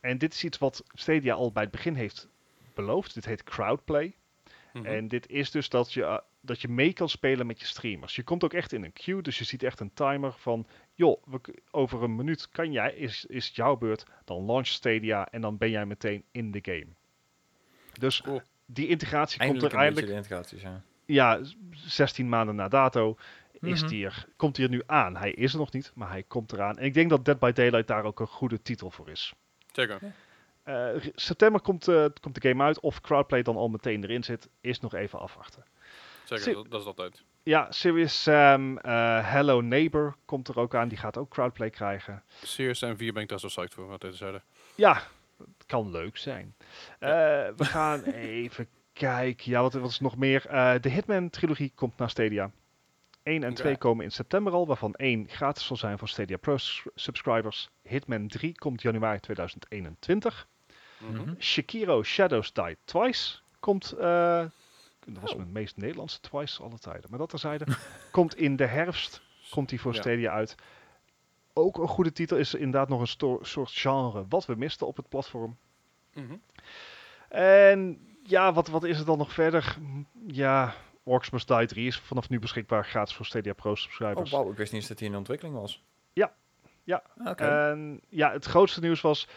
En 0.00 0.18
dit 0.18 0.32
is 0.32 0.44
iets 0.44 0.58
wat 0.58 0.84
Stadia 0.92 1.34
al 1.34 1.52
bij 1.52 1.62
het 1.62 1.72
begin 1.72 1.94
heeft 1.94 2.28
beloofd. 2.74 3.14
Dit 3.14 3.24
heet 3.24 3.42
crowdplay. 3.44 4.14
Mhm. 4.72 4.86
En 4.86 5.08
dit 5.08 5.28
is 5.28 5.50
dus 5.50 5.68
dat 5.68 5.92
je, 5.92 6.02
eh, 6.04 6.18
dat 6.40 6.60
je 6.60 6.68
mee 6.68 6.92
kan 6.92 7.08
spelen 7.08 7.46
met 7.46 7.60
je 7.60 7.66
streamers. 7.66 8.16
Je 8.16 8.22
komt 8.22 8.44
ook 8.44 8.52
echt 8.52 8.72
in 8.72 8.84
een 8.84 8.92
queue, 8.92 9.22
dus 9.22 9.38
je 9.38 9.44
ziet 9.44 9.62
echt 9.62 9.80
een 9.80 9.94
timer 9.94 10.32
van... 10.32 10.66
joh, 10.94 11.22
we 11.24 11.40
over 11.70 12.02
een 12.02 12.16
minuut 12.16 12.48
kan 12.48 12.72
jij, 12.72 12.94
is, 12.94 13.24
is 13.26 13.48
jouw 13.54 13.76
beurt, 13.76 14.06
dan 14.24 14.44
launch 14.44 14.66
Stadia 14.66 15.28
en 15.30 15.40
dan 15.40 15.56
ben 15.56 15.70
jij 15.70 15.86
meteen 15.86 16.24
in 16.30 16.50
de 16.50 16.58
game. 16.62 16.86
Dus 18.00 18.22
Cool. 18.22 18.42
die 18.66 18.88
integratie 18.88 19.40
Eindelijk 19.40 19.68
komt 19.72 19.80
er 19.82 19.86
eindelijk, 19.88 20.16
integraties, 20.16 20.62
ja. 20.62 20.80
ja, 21.04 21.40
16 21.72 22.28
maanden 22.28 22.54
na 22.54 22.68
dato 22.68 23.16
is 23.60 23.82
die 23.82 24.04
er, 24.04 24.26
komt 24.36 24.56
hij 24.56 24.64
er 24.66 24.70
nu 24.72 24.82
aan. 24.86 25.16
Hij 25.16 25.30
is 25.32 25.52
er 25.52 25.58
nog 25.58 25.72
niet, 25.72 25.92
maar 25.94 26.10
hij 26.10 26.22
komt 26.22 26.52
eraan. 26.52 26.78
En 26.78 26.84
ik 26.84 26.94
denk 26.94 27.10
dat 27.10 27.24
Dead 27.24 27.38
by 27.38 27.52
Daylight 27.52 27.86
daar 27.88 28.04
ook 28.04 28.20
een 28.20 28.26
goede 28.26 28.62
titel 28.62 28.90
voor 28.90 29.08
is. 29.08 29.34
Zeker. 29.72 29.98
Eh, 30.62 30.74
r- 30.96 31.10
september 31.14 31.60
komt, 31.60 31.88
eh, 31.88 32.04
komt 32.20 32.42
de 32.42 32.48
game 32.48 32.62
uit. 32.62 32.80
Of 32.80 33.00
Crowdplay 33.00 33.42
dan 33.42 33.56
al 33.56 33.68
meteen 33.68 34.02
erin 34.04 34.24
zit, 34.24 34.48
is 34.60 34.80
nog 34.80 34.94
even 34.94 35.18
afwachten. 35.18 35.64
Zeker, 36.24 36.52
dat, 36.54 36.70
dat 36.70 36.80
is 36.80 36.86
altijd. 36.86 37.22
Ja, 37.42 37.72
Serious 37.72 38.22
Sam, 38.22 38.78
eh, 38.78 39.30
Hello 39.30 39.60
Neighbor 39.60 40.16
komt 40.24 40.48
er 40.48 40.58
ook 40.58 40.74
aan. 40.74 40.88
Die 40.88 40.98
gaat 40.98 41.16
ook 41.16 41.30
Crowdplay 41.30 41.70
krijgen. 41.70 42.22
Serious 42.42 42.82
en 42.82 42.96
4 42.96 43.12
ben 43.12 43.22
ik 43.22 43.28
daar 43.28 43.40
zo 43.40 43.46
psyched 43.46 43.74
voor, 43.74 43.86
wat 43.86 44.00
deze 44.00 44.16
zeiden. 44.16 44.42
Ja, 44.74 45.02
het 45.38 45.66
kan 45.66 45.90
leuk 45.90 46.16
zijn. 46.16 46.54
Eh, 46.98 47.08
we 47.56 47.64
gaan 47.64 48.02
even 48.42 48.68
kijken. 48.92 49.50
Ja, 49.50 49.60
wat, 49.62 49.72
wat 49.72 49.90
is 49.90 50.00
nog 50.00 50.16
meer? 50.16 50.46
Eh, 50.46 50.74
de 50.80 50.88
Hitman-trilogie 50.88 51.72
komt 51.74 51.96
naar 51.98 52.10
Stadia. 52.10 52.50
1 53.22 53.42
en 53.42 53.50
Oké. 53.50 53.60
2 53.60 53.76
komen 53.76 54.04
in 54.04 54.10
september 54.12 54.52
al, 54.52 54.66
waarvan 54.66 54.94
1 54.94 55.28
gratis 55.28 55.66
zal 55.66 55.76
zijn 55.76 55.98
voor 55.98 56.08
Stadia 56.08 56.36
Pro 56.36 56.56
subscribers. 56.94 57.70
Hitman 57.82 58.28
3 58.28 58.54
komt 58.54 58.82
januari 58.82 59.20
2021. 59.20 60.46
Mhm. 60.98 61.12
Mhm. 61.22 61.34
Shakiro 61.40 62.02
Shadows 62.02 62.52
Die 62.52 62.76
Twice 62.84 63.38
komt. 63.60 63.92
eh, 63.92 64.44
dat 65.06 65.20
was 65.20 65.30
Oh. 65.30 65.36
mijn 65.36 65.52
meest 65.52 65.76
Nederlandse 65.76 66.20
Twice 66.20 66.62
alle 66.62 66.78
tijden. 66.78 67.10
Maar 67.10 67.18
dat 67.18 67.28
terzijde. 67.28 67.64
komt 68.10 68.36
in 68.36 68.56
de 68.56 68.66
herfst. 68.66 69.22
Komt 69.50 69.68
die 69.68 69.80
voor 69.80 69.94
Ja. 69.94 70.00
Stadia 70.00 70.32
uit. 70.32 70.54
Ook 71.58 71.78
een 71.78 71.88
goede 71.88 72.12
titel 72.12 72.36
is 72.36 72.54
inderdaad 72.54 72.88
nog 72.88 73.00
een 73.00 73.40
soort 73.46 73.70
genre 73.70 74.24
wat 74.28 74.46
we 74.46 74.54
misten 74.54 74.86
op 74.86 74.96
het 74.96 75.08
platform. 75.08 75.56
Mhm. 76.14 76.36
En 77.28 78.00
ja, 78.22 78.52
wat, 78.52 78.68
wat 78.68 78.84
is 78.84 78.98
er 78.98 79.04
dan 79.04 79.18
nog 79.18 79.32
verder? 79.32 79.76
Ja, 80.26 80.74
Orcs 81.02 81.30
Must 81.30 81.48
Die 81.48 81.66
3 81.66 81.86
is 81.86 81.98
vanaf 81.98 82.28
nu 82.28 82.38
beschikbaar 82.38 82.84
gratis 82.84 83.14
voor 83.14 83.26
Stadia 83.26 83.52
Pro 83.52 83.70
Oh, 83.70 83.76
subscribers. 83.76 84.30
wauw, 84.30 84.50
ik 84.50 84.56
wist 84.56 84.72
niet 84.72 84.80
eens 84.80 84.90
dat 84.90 84.98
hij 84.98 85.08
in 85.08 85.16
ontwikkeling 85.16 85.56
was. 85.56 85.82
Ja. 86.12 86.34
Ja. 86.84 87.02
Oké. 87.24 87.44
En 87.44 88.00
ja, 88.08 88.32
het 88.32 88.44
grootste 88.44 88.80
nieuws 88.80 89.00
was 89.00 89.28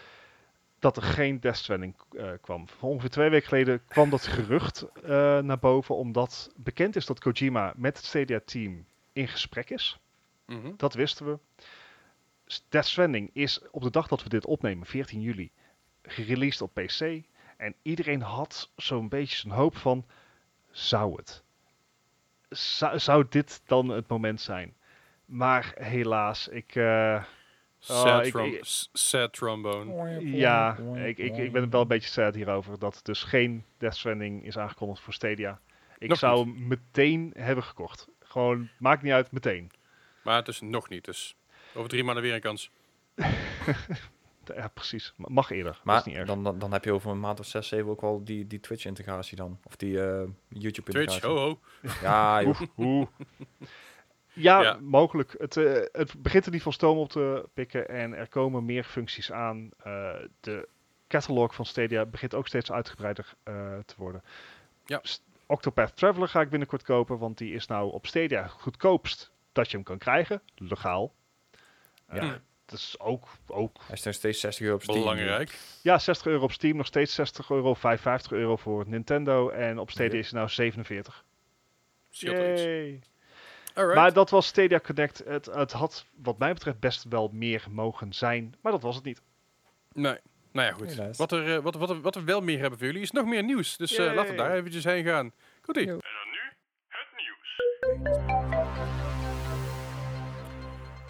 dat 0.80 0.97
er 0.97 1.03
geen 1.03 1.39
Death 1.39 1.55
Stranding 1.57 1.95
eh, 2.11 2.32
kwam. 2.41 2.65
Ongeveer 2.80 3.09
twee 3.09 3.30
weken 3.30 3.47
geleden 3.47 3.82
kwam 3.88 4.09
dat 4.09 4.28
gerucht 4.28 4.82
eh, 5.03 5.09
naar 5.39 5.59
boven, 5.59 5.95
omdat 5.95 6.51
bekend 6.55 6.95
is 6.95 7.05
dat 7.05 7.20
Kojima 7.20 7.74
met 7.76 7.97
het 7.97 8.05
Stadia-team 8.05 8.86
in 9.13 9.28
gesprek 9.28 9.70
is. 9.70 9.99
Mhm. 10.45 10.72
Dat 10.78 10.93
wisten 10.93 11.26
we. 11.26 11.38
Death 12.70 12.86
Stranding 12.86 13.30
is 13.34 13.62
op 13.72 13.82
de 13.82 13.89
dag 13.91 14.08
dat 14.08 14.24
we 14.24 14.30
dit 14.30 14.45
opnemen, 14.45 14.86
14 14.88 15.22
juli, 15.22 15.52
gereleased 16.04 16.62
op 16.62 16.74
PC. 16.74 17.22
En 17.58 17.76
iedereen 17.82 18.22
had 18.22 18.72
zo'n 18.76 19.10
beetje 19.10 19.36
zijn 19.38 19.54
hoop 19.54 19.78
van, 19.78 20.06
zou 20.72 21.16
het? 21.16 21.43
Zou, 22.50 23.00
zou 23.00 23.26
dit 23.30 23.62
dan 23.66 23.89
het 23.89 24.08
moment 24.08 24.41
zijn? 24.41 24.76
Maar 25.26 25.72
helaas, 25.76 26.47
ik... 26.47 26.76
eh, 26.76 27.24
Sad, 27.82 28.26
ik- 28.26 28.32
trom- 28.34 28.45
ik- 28.54 28.66
s- 28.66 28.89
sad 28.93 29.34
trombone. 29.34 30.20
ja, 30.38 30.78
ik, 30.95 31.18
ik, 31.18 31.38
ik 31.38 31.52
ben 31.52 31.70
wel 31.70 31.82
een 31.82 31.88
beetje 31.88 32.10
sad 32.10 32.36
hierover 32.36 32.80
dat 32.80 33.00
dus 33.04 33.24
geen 33.24 33.64
Death 33.78 33.95
Stranding 33.95 34.45
is 34.45 34.58
aangekondigd 34.58 35.02
voor 35.02 35.14
Stadia. 35.14 35.60
Ik 35.97 36.10
Nog 36.10 36.18
zou 36.18 36.39
hem 36.39 36.68
meteen 36.68 37.34
hebben 37.38 37.64
gekocht. 37.64 38.08
Gewoon, 38.20 38.70
maakt 38.80 39.02
niet 39.02 39.12
uit, 39.14 39.32
meteen. 39.32 39.72
Maar 40.24 40.36
het 40.36 40.47
is 40.47 40.62
nog 40.62 40.89
niet, 40.89 41.06
dus 41.06 41.36
over 41.74 41.89
drie 41.89 42.03
maanden 42.03 42.24
weer 42.24 42.34
een 42.34 42.41
kans. 42.41 42.72
Ja, 44.55 44.67
precies. 44.67 45.13
Ma- 45.15 45.28
Mag 45.30 45.49
eerder, 45.51 45.80
Maar 45.84 45.97
is 45.97 46.03
niet 46.03 46.15
erg. 46.15 46.28
dan, 46.28 46.43
dan, 46.43 46.59
dan 46.59 46.72
heb 46.72 46.84
je 46.84 46.91
over 46.93 47.11
een 47.11 47.20
maand 47.20 47.39
of 47.39 47.45
6, 47.45 47.67
7 47.67 47.89
ook 47.89 48.01
wel 48.01 48.24
die, 48.24 48.47
die 48.47 48.59
Twitch-integratie 48.59 49.38
dan. 49.38 49.59
Of 49.63 49.76
die 49.76 50.01
eh 50.01 50.22
Twitch, 50.22 50.34
YouTube-integratie. 50.47 51.28
ho 51.30 51.36
ho. 51.38 51.59
Ja, 52.01 52.41
joh. 52.41 52.59
Oeh, 52.61 52.70
oeh. 52.78 53.07
Ja, 54.34 54.61
Ja. 54.61 54.78
mogelijk. 54.82 55.36
Het, 55.38 55.57
eh, 55.57 55.82
het 55.91 56.22
begint 56.22 56.45
er 56.45 56.51
niet 56.51 56.61
van 56.61 56.74
stoom 56.74 56.97
op 56.97 57.09
te 57.09 57.49
pikken 57.53 57.89
en 57.89 58.13
er 58.13 58.28
komen 58.28 58.65
meer 58.65 58.84
functies 58.84 59.32
aan. 59.32 59.70
Eh, 59.84 60.15
de 60.39 60.67
catalog 61.07 61.55
van 61.55 61.65
Stadia 61.65 62.05
begint 62.05 62.34
ook 62.36 62.47
steeds 62.47 62.72
uitgebreider 62.72 63.34
eh, 63.43 63.53
te 63.86 63.93
worden. 63.97 64.24
Ja. 64.86 65.01
Octopath 65.45 65.95
Traveler 65.95 66.28
ga 66.28 66.41
ik 66.41 66.49
binnenkort 66.49 66.84
kopen, 66.84 67.17
want 67.17 67.38
die 67.38 67.53
is 67.53 67.67
nou 67.67 67.91
op 67.91 68.05
Stadia 68.07 68.47
goedkoopst 68.47 69.32
dat 69.51 69.70
je 69.72 69.76
hem 69.76 69.86
kan 69.86 69.97
krijgen, 69.97 70.41
legaal. 70.55 71.13
Ja. 72.14 72.41
Dat 72.66 72.80
is 72.80 72.95
ook, 72.99 73.28
ook 73.47 73.78
Hij 73.86 73.95
is 73.95 74.03
nog 74.03 74.14
steeds 74.14 74.39
60 74.39 74.64
euro 74.66 74.76
op 74.76 74.84
Steam. 74.84 74.99
Belangrijk. 74.99 75.57
ja, 75.82 75.99
60 75.99 76.28
euro 76.28 76.43
op 76.43 76.51
Steam, 76.51 76.78
nog 76.78 76.86
steeds 76.86 77.14
60 77.14 77.49
euro, 77.49 77.74
55 77.74 78.32
euro 78.32 78.55
voor 78.55 78.84
Nintendo 78.88 79.49
en 79.49 79.80
op 79.80 79.91
Stadia 79.91 80.14
Ja. 80.14 80.20
is 80.20 80.26
het 80.26 80.36
nou 80.36 80.49
47. 80.49 81.26
Scheelt 82.10 82.38
er 82.38 82.53
iets. 82.53 82.62
Yay. 82.62 82.99
Alright. 83.74 83.99
Maar 83.99 84.14
dat 84.14 84.30
was 84.30 84.47
Stadia 84.47 84.80
Connect. 84.80 85.22
Het, 85.26 85.45
het 85.45 85.72
had 85.72 86.05
wat 86.16 86.38
mij 86.38 86.53
betreft 86.53 86.80
best 86.80 87.05
wel 87.10 87.30
meer 87.34 87.66
mogen 87.70 88.14
zijn, 88.14 88.55
maar 88.62 88.72
dat 88.72 88.82
was 88.82 88.95
het 88.95 89.03
niet. 89.05 89.22
Nee. 89.93 90.18
Nou 90.51 90.68
ja, 90.68 90.74
goed. 90.74 90.89
Helaas. 90.89 91.18
Wat, 91.18 91.32
er, 91.32 91.55
eh, 91.55 91.64
wat, 91.64 91.76
wat, 91.76 91.99
wat 92.01 92.16
we 92.16 92.24
wel 92.24 92.41
meer 92.41 92.60
hebben 92.60 92.78
voor 92.80 92.88
jullie 92.88 93.01
is 93.01 93.12
nog 93.12 93.26
meer 93.26 93.43
nieuws. 93.43 93.78
Dus 93.78 93.95
eh, 93.95 94.14
laten 94.14 94.32
we 94.32 94.38
daar 94.38 94.53
eventjes 94.53 94.84
heen 94.84 95.03
gaan. 95.05 95.32
Goed-ie. 95.62 95.86
Jo. 95.86 95.99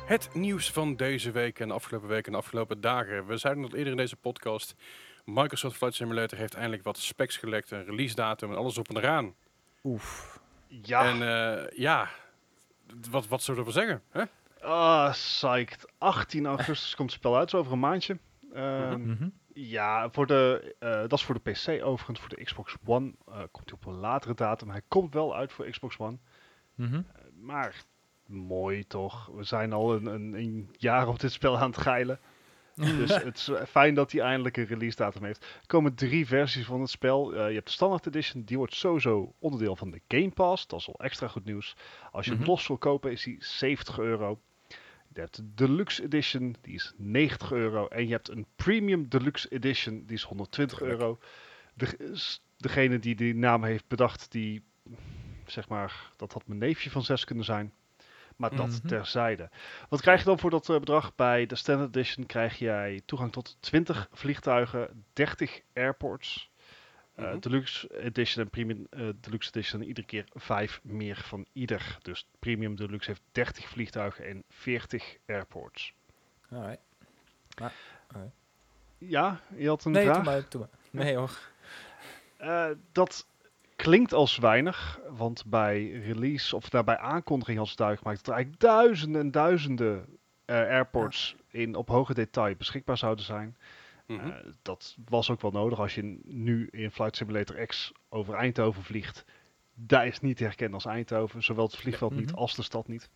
Het 0.09 0.33
nieuws 0.33 0.71
van 0.71 0.95
deze 0.95 1.31
week 1.31 1.59
en 1.59 1.67
de 1.67 1.73
afgelopen 1.73 2.07
week 2.07 2.25
en 2.25 2.31
de 2.31 2.37
afgelopen 2.37 2.81
dagen. 2.81 3.25
We 3.25 3.37
zeiden 3.37 3.63
het 3.63 3.73
eerder 3.73 3.91
in 3.91 3.97
deze 3.97 4.15
podcast. 4.15 4.75
Microsoft 5.25 5.77
Flight 5.77 5.95
Simulator 5.95 6.37
heeft 6.37 6.53
eindelijk 6.53 6.83
wat 6.83 6.97
specs 6.97 7.37
gelekt, 7.37 7.71
een 7.71 7.85
release 7.85 8.15
datum 8.15 8.51
en 8.51 8.57
alles 8.57 8.77
op 8.77 8.89
en 8.89 8.97
eraan. 8.97 9.35
Oef. 9.83 10.39
Ja, 10.67 11.03
En 11.05 11.21
eh, 11.21 11.77
ja, 11.77 12.09
wat, 13.09 13.27
wat 13.27 13.41
zullen 13.41 13.65
we 13.65 13.71
zeggen? 13.71 14.01
Hè? 14.09 14.23
ah, 14.61 15.11
psyched. 15.11 15.85
18 15.97 16.45
augustus 16.45 16.95
komt 16.95 17.09
het 17.09 17.19
spel 17.19 17.37
uit, 17.37 17.49
zo 17.49 17.57
over 17.57 17.71
een 17.71 17.79
maandje. 17.79 18.17
Ehm, 18.53 19.01
Mhm. 19.01 19.29
Ja, 19.53 20.09
voor 20.09 20.27
de, 20.27 20.75
eh, 20.79 20.99
dat 20.99 21.13
is 21.13 21.23
voor 21.23 21.41
de 21.43 21.51
PC 21.51 21.83
overigens. 21.83 22.19
Voor 22.19 22.29
de 22.29 22.43
Xbox 22.43 22.75
One 22.85 23.13
eh, 23.27 23.37
komt 23.51 23.69
hij 23.69 23.79
op 23.81 23.85
een 23.85 23.99
latere 23.99 24.33
datum. 24.33 24.69
Hij 24.69 24.81
komt 24.87 25.13
wel 25.13 25.35
uit 25.35 25.51
voor 25.51 25.65
Xbox 25.69 25.97
One. 25.97 26.17
Mhm. 26.75 27.01
Maar 27.41 27.75
mooi 28.29 28.87
toch. 28.87 29.25
We 29.35 29.43
zijn 29.43 29.73
al 29.73 29.93
een, 29.95 30.05
een, 30.05 30.33
een 30.33 30.69
jaar 30.77 31.07
op 31.07 31.19
dit 31.19 31.31
spel 31.31 31.57
aan 31.57 31.69
het 31.69 31.77
geilen. 31.79 32.19
Dus 32.79 33.15
het 33.23 33.37
is 33.37 33.47
eh, 33.47 33.65
fijn 33.65 33.93
dat 33.93 34.11
hij 34.11 34.21
eindelijk 34.21 34.57
een 34.57 34.65
release 34.65 34.95
datum 34.95 35.23
heeft. 35.23 35.43
Er 35.43 35.67
komen 35.67 35.95
drie 35.95 36.27
versies 36.27 36.65
van 36.65 36.81
het 36.81 36.89
spel. 36.89 37.33
Eh, 37.33 37.47
je 37.47 37.53
hebt 37.53 37.65
de 37.65 37.71
Standard 37.71 38.05
Edition, 38.07 38.43
die 38.43 38.57
wordt 38.57 38.75
sowieso 38.75 39.33
onderdeel 39.39 39.75
van 39.75 39.91
de 39.91 40.01
Game 40.07 40.29
Pass. 40.29 40.67
Dat 40.67 40.79
is 40.79 40.87
al 40.87 40.99
extra 40.99 41.27
goed 41.27 41.45
nieuws. 41.45 41.75
Als 42.11 42.25
je 42.25 42.31
Mhm. 42.31 42.39
het 42.39 42.49
los 42.49 42.67
wil 42.67 42.77
kopen, 42.77 43.11
is 43.11 43.23
die 43.23 43.37
70 43.39 43.99
euro. 43.99 44.39
Je 45.13 45.19
hebt 45.19 45.35
de 45.35 45.53
Deluxe 45.53 46.03
Edition, 46.03 46.55
die 46.61 46.73
is 46.73 46.93
90 46.97 47.51
euro. 47.51 47.87
En 47.87 48.03
je 48.05 48.11
hebt 48.11 48.29
een 48.29 48.45
Premium 48.55 49.07
Deluxe 49.09 49.49
Edition, 49.49 50.03
die 50.05 50.15
is 50.15 50.23
120 50.23 50.79
Heerlijk. 50.79 50.99
euro. 51.01 51.19
De, 51.73 52.17
degene 52.57 52.99
die 52.99 53.15
die 53.15 53.35
naam 53.35 53.63
heeft 53.63 53.87
bedacht, 53.87 54.31
die, 54.31 54.63
zeg 55.45 55.69
maar, 55.69 56.11
dat 56.15 56.33
had 56.33 56.47
mijn 56.47 56.59
neefje 56.59 56.89
van 56.89 57.03
zes 57.03 57.23
kunnen 57.25 57.45
zijn. 57.45 57.73
Maar 58.39 58.55
dat 58.55 58.67
Mhm. 58.67 58.87
terzijde. 58.87 59.49
Wat 59.89 60.01
krijg 60.01 60.19
je 60.19 60.25
dan 60.25 60.39
voor 60.39 60.49
dat 60.49 60.69
eh, 60.69 60.79
bedrag? 60.79 61.15
Bij 61.15 61.45
de 61.45 61.55
Standard 61.55 61.95
Edition 61.95 62.25
krijg 62.25 62.57
jij 62.59 63.01
toegang 63.05 63.31
tot 63.31 63.57
20 63.59 64.07
vliegtuigen, 64.11 65.03
30 65.13 65.61
airports. 65.73 66.49
Mhm. 67.15 67.39
Deluxe 67.39 68.01
Edition 68.03 68.43
en 68.43 68.49
Premium 68.49 68.87
eh, 68.89 69.07
Deluxe 69.21 69.49
Edition 69.49 69.81
iedere 69.83 70.07
keer 70.07 70.25
5 70.33 70.79
meer 70.83 71.15
van 71.25 71.45
ieder. 71.53 71.97
Dus 72.01 72.27
Premium 72.39 72.75
Deluxe 72.75 73.09
heeft 73.09 73.21
30 73.31 73.67
vliegtuigen 73.69 74.25
en 74.27 74.43
40 74.49 75.17
airports. 75.27 75.93
Alright. 76.51 76.79
Ja, 78.97 79.39
je 79.55 79.67
had 79.67 79.85
een 79.85 79.91
Nee, 79.91 80.03
vraag? 80.03 80.47
doe 80.49 80.59
maar, 80.61 80.69
maar. 80.91 81.05
Nee 81.05 81.15
hoor. 81.15 81.37
Dat 82.91 83.27
klinkt 83.81 84.13
als 84.13 84.37
weinig, 84.37 84.99
want 85.09 85.45
bij 85.45 85.89
release 85.91 86.55
of 86.55 86.71
nou, 86.71 86.83
bij 86.83 86.97
aankondiging 86.97 87.57
had 87.57 87.67
ze 87.67 87.75
duidelijk 87.75 88.07
gemaakt 88.07 88.25
dat 88.25 88.35
er 88.35 88.41
eigenlijk 88.41 88.63
duizenden 88.73 89.21
en 89.21 89.31
duizenden 89.31 90.05
eh, 90.45 90.55
airports 90.55 91.35
in 91.47 91.75
op 91.75 91.87
hoge 91.87 92.13
detail 92.13 92.55
beschikbaar 92.55 92.97
zouden 92.97 93.25
zijn. 93.25 93.57
Mhm. 94.07 94.27
Eh, 94.27 94.35
dat 94.61 94.97
was 95.05 95.29
ook 95.29 95.41
wel 95.41 95.51
nodig 95.51 95.79
als 95.79 95.95
je 95.95 96.19
nu 96.23 96.67
in 96.71 96.91
Flight 96.91 97.15
Simulator 97.15 97.65
X 97.65 97.91
over 98.09 98.33
Eindhoven 98.33 98.83
vliegt. 98.83 99.25
Daar 99.73 100.07
is 100.07 100.19
niet 100.19 100.37
te 100.37 100.43
herkennen 100.43 100.73
als 100.75 100.85
Eindhoven, 100.85 101.43
zowel 101.43 101.65
het 101.65 101.75
vliegveld 101.75 102.15
niet 102.15 102.29
Mhm. 102.31 102.39
als 102.39 102.55
de 102.55 102.63
stad 102.63 102.87
niet. 102.87 103.09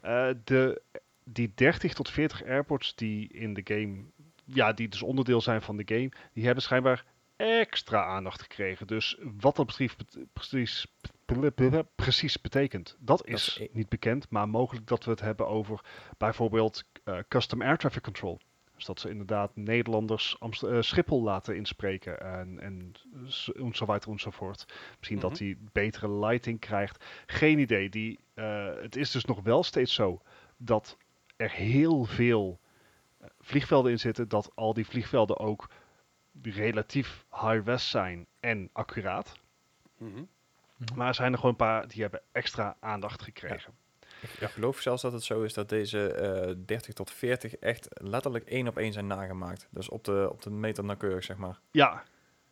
Eh, 0.00 0.28
de, 0.44 0.82
die 1.24 1.52
30 1.54 1.94
tot 1.94 2.10
40 2.10 2.44
airports 2.44 2.94
die 2.94 3.28
in 3.28 3.54
de 3.54 3.60
game, 3.64 3.98
ja, 4.44 4.72
die 4.72 4.88
dus 4.88 5.02
onderdeel 5.02 5.40
zijn 5.40 5.62
van 5.62 5.76
de 5.76 5.84
game, 5.86 6.10
die 6.32 6.44
hebben 6.44 6.62
schijnbaar 6.62 7.04
extra 7.42 8.04
aandacht 8.04 8.42
gekregen. 8.42 8.86
Dus 8.86 9.18
wat 9.40 9.56
dat 9.56 9.66
betreft, 9.66 9.96
bet- 9.96 10.26
precies, 10.32 10.86
precies 11.94 12.40
betekent, 12.40 12.96
dat 13.00 13.26
is, 13.26 13.58
e- 13.60 13.68
niet 13.72 13.88
bekend. 13.88 14.30
Maar 14.30 14.48
mogelijk 14.48 14.86
dat 14.86 15.04
we 15.04 15.10
het 15.10 15.20
hebben 15.20 15.48
over 15.48 15.84
bijvoorbeeld 16.18 16.82
eh, 17.04 17.18
Custom 17.28 17.62
Air 17.62 17.76
Traffic 17.78 18.02
Control. 18.02 18.38
Dus 18.74 18.84
dat 18.84 19.00
ze 19.00 19.08
inderdaad 19.10 19.56
Nederlanders 19.56 20.36
Amst- 20.38 20.62
eh, 20.62 20.80
Schiphol 20.80 21.22
laten 21.22 21.56
inspreken 21.56 22.20
en, 22.20 22.60
en 22.60 22.92
zo 23.26 23.52
enzovoort 23.52 24.06
enzovoort. 24.06 24.64
Misschien 24.98 25.18
dat 25.18 25.32
Mhm. 25.32 25.42
hij 25.44 25.56
betere 25.72 26.10
lighting 26.26 26.60
krijgt. 26.60 27.04
Geen 27.26 27.58
idee. 27.58 27.88
Die, 27.88 28.18
eh, 28.34 28.68
het 28.82 28.96
is 28.96 29.10
dus 29.10 29.24
nog 29.24 29.40
wel 29.42 29.62
steeds 29.62 29.94
zo 29.94 30.22
dat 30.56 30.96
er 31.36 31.50
heel 31.50 32.04
veel 32.04 32.60
vliegvelden 33.40 33.90
in 33.92 33.98
zitten. 33.98 34.28
Dat 34.28 34.50
al 34.54 34.72
die 34.74 34.86
vliegvelden 34.86 35.38
ook 35.38 35.68
relatief 36.42 37.24
high-res 37.30 37.90
zijn 37.90 38.26
en 38.40 38.68
accuraat. 38.72 39.32
Mhm. 39.96 40.22
Maar 40.94 41.08
er 41.08 41.14
zijn 41.14 41.32
er 41.32 41.38
gewoon 41.38 41.50
een 41.50 41.56
paar 41.56 41.88
die 41.88 42.02
hebben 42.02 42.20
extra 42.32 42.76
aandacht 42.80 43.22
gekregen. 43.22 43.72
Ik, 44.22 44.30
ik 44.30 44.48
geloof 44.48 44.80
zelfs 44.80 45.02
dat 45.02 45.12
het 45.12 45.22
zo 45.22 45.42
is 45.42 45.54
dat 45.54 45.68
deze 45.68 46.12
eh 46.12 46.54
30 46.66 46.94
tot 46.94 47.10
40 47.10 47.56
echt 47.56 47.88
letterlijk 47.90 48.44
één 48.44 48.68
op 48.68 48.76
één 48.76 48.92
zijn 48.92 49.06
nagemaakt. 49.06 49.68
Dus 49.70 49.88
op 49.88 50.04
de, 50.04 50.28
op 50.30 50.42
de 50.42 50.50
meter 50.50 50.84
nauwkeurig, 50.84 51.24
zeg 51.24 51.36
maar. 51.36 51.58
Ja, 51.70 52.02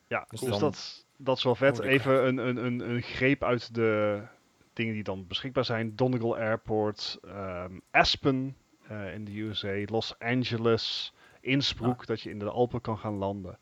ja 0.06 0.24
Dus 0.28 0.40
dus, 0.40 0.58
dat, 0.58 1.06
dat 1.16 1.36
is 1.36 1.44
wel 1.44 1.54
vet. 1.54 1.78
Even 1.78 2.26
een, 2.26 2.38
een, 2.38 2.56
een, 2.56 2.90
een 2.90 3.02
greep 3.02 3.44
uit 3.44 3.74
de 3.74 4.22
dingen 4.72 4.94
die 4.94 5.02
dan 5.02 5.26
beschikbaar 5.26 5.64
zijn. 5.64 5.96
Donegal 5.96 6.36
Airport, 6.36 7.18
ehm, 7.24 7.78
Aspen 7.90 8.56
eh, 8.88 9.14
in 9.14 9.24
de 9.24 9.40
USA, 9.40 9.82
Los 9.84 10.18
Angeles, 10.18 11.14
Innsbruck, 11.40 12.06
dat 12.06 12.20
je 12.20 12.30
in 12.30 12.38
de 12.38 12.50
Alpen 12.50 12.80
kan 12.80 12.98
gaan 12.98 13.14
landen. 13.14 13.58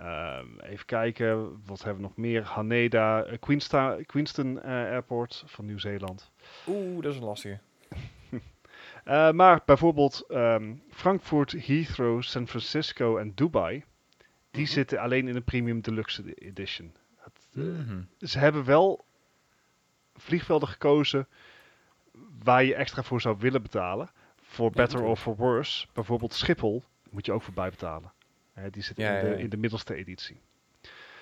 Ehm, 0.00 0.58
even 0.60 0.86
kijken, 0.86 1.60
wat 1.66 1.82
hebben 1.82 2.02
we 2.02 2.08
nog 2.08 2.16
meer? 2.16 2.42
Haneda, 2.44 3.22
eh, 3.22 3.38
Queensta- 3.40 3.96
Queenston 4.06 4.60
eh, 4.62 4.70
Airport 4.70 5.42
van 5.46 5.64
Nieuw-Zeeland. 5.66 6.30
Oeh, 6.66 7.02
dat 7.02 7.12
is 7.12 7.18
een 7.18 7.24
lastige. 7.24 7.58
Eh, 9.04 9.30
maar 9.30 9.62
bijvoorbeeld 9.64 10.24
ehm, 10.28 10.74
Frankfurt, 10.90 11.66
Heathrow, 11.66 12.22
San 12.22 12.48
Francisco 12.48 13.16
en 13.16 13.32
Dubai, 13.34 13.84
die 14.50 14.62
Mhm. 14.62 14.72
zitten 14.72 14.98
alleen 14.98 15.28
in 15.28 15.34
de 15.34 15.40
Premium 15.40 15.80
Deluxe 15.80 16.34
Edition. 16.34 16.92
Het, 17.16 17.48
eh, 17.54 17.62
Mhm. 17.62 18.02
ze 18.18 18.38
hebben 18.38 18.64
wel 18.64 19.04
vliegvelden 20.16 20.68
gekozen 20.68 21.28
waar 22.42 22.64
je 22.64 22.74
extra 22.74 23.02
voor 23.02 23.20
zou 23.20 23.36
willen 23.38 23.62
betalen. 23.62 24.10
Voor 24.42 24.70
better 24.70 25.02
or 25.02 25.16
for 25.16 25.36
worse. 25.36 25.86
Bijvoorbeeld 25.92 26.32
Schiphol 26.34 26.84
moet 27.10 27.26
je 27.26 27.32
ook 27.32 27.42
voor 27.42 27.54
bijbetalen. 27.54 28.12
Die 28.70 28.82
zit 28.82 28.96
Ja, 28.96 29.16
in, 29.16 29.24
de, 29.24 29.30
ja, 29.30 29.36
ja. 29.36 29.42
in 29.42 29.48
de 29.50 29.56
middelste 29.56 29.94
editie. 29.94 30.40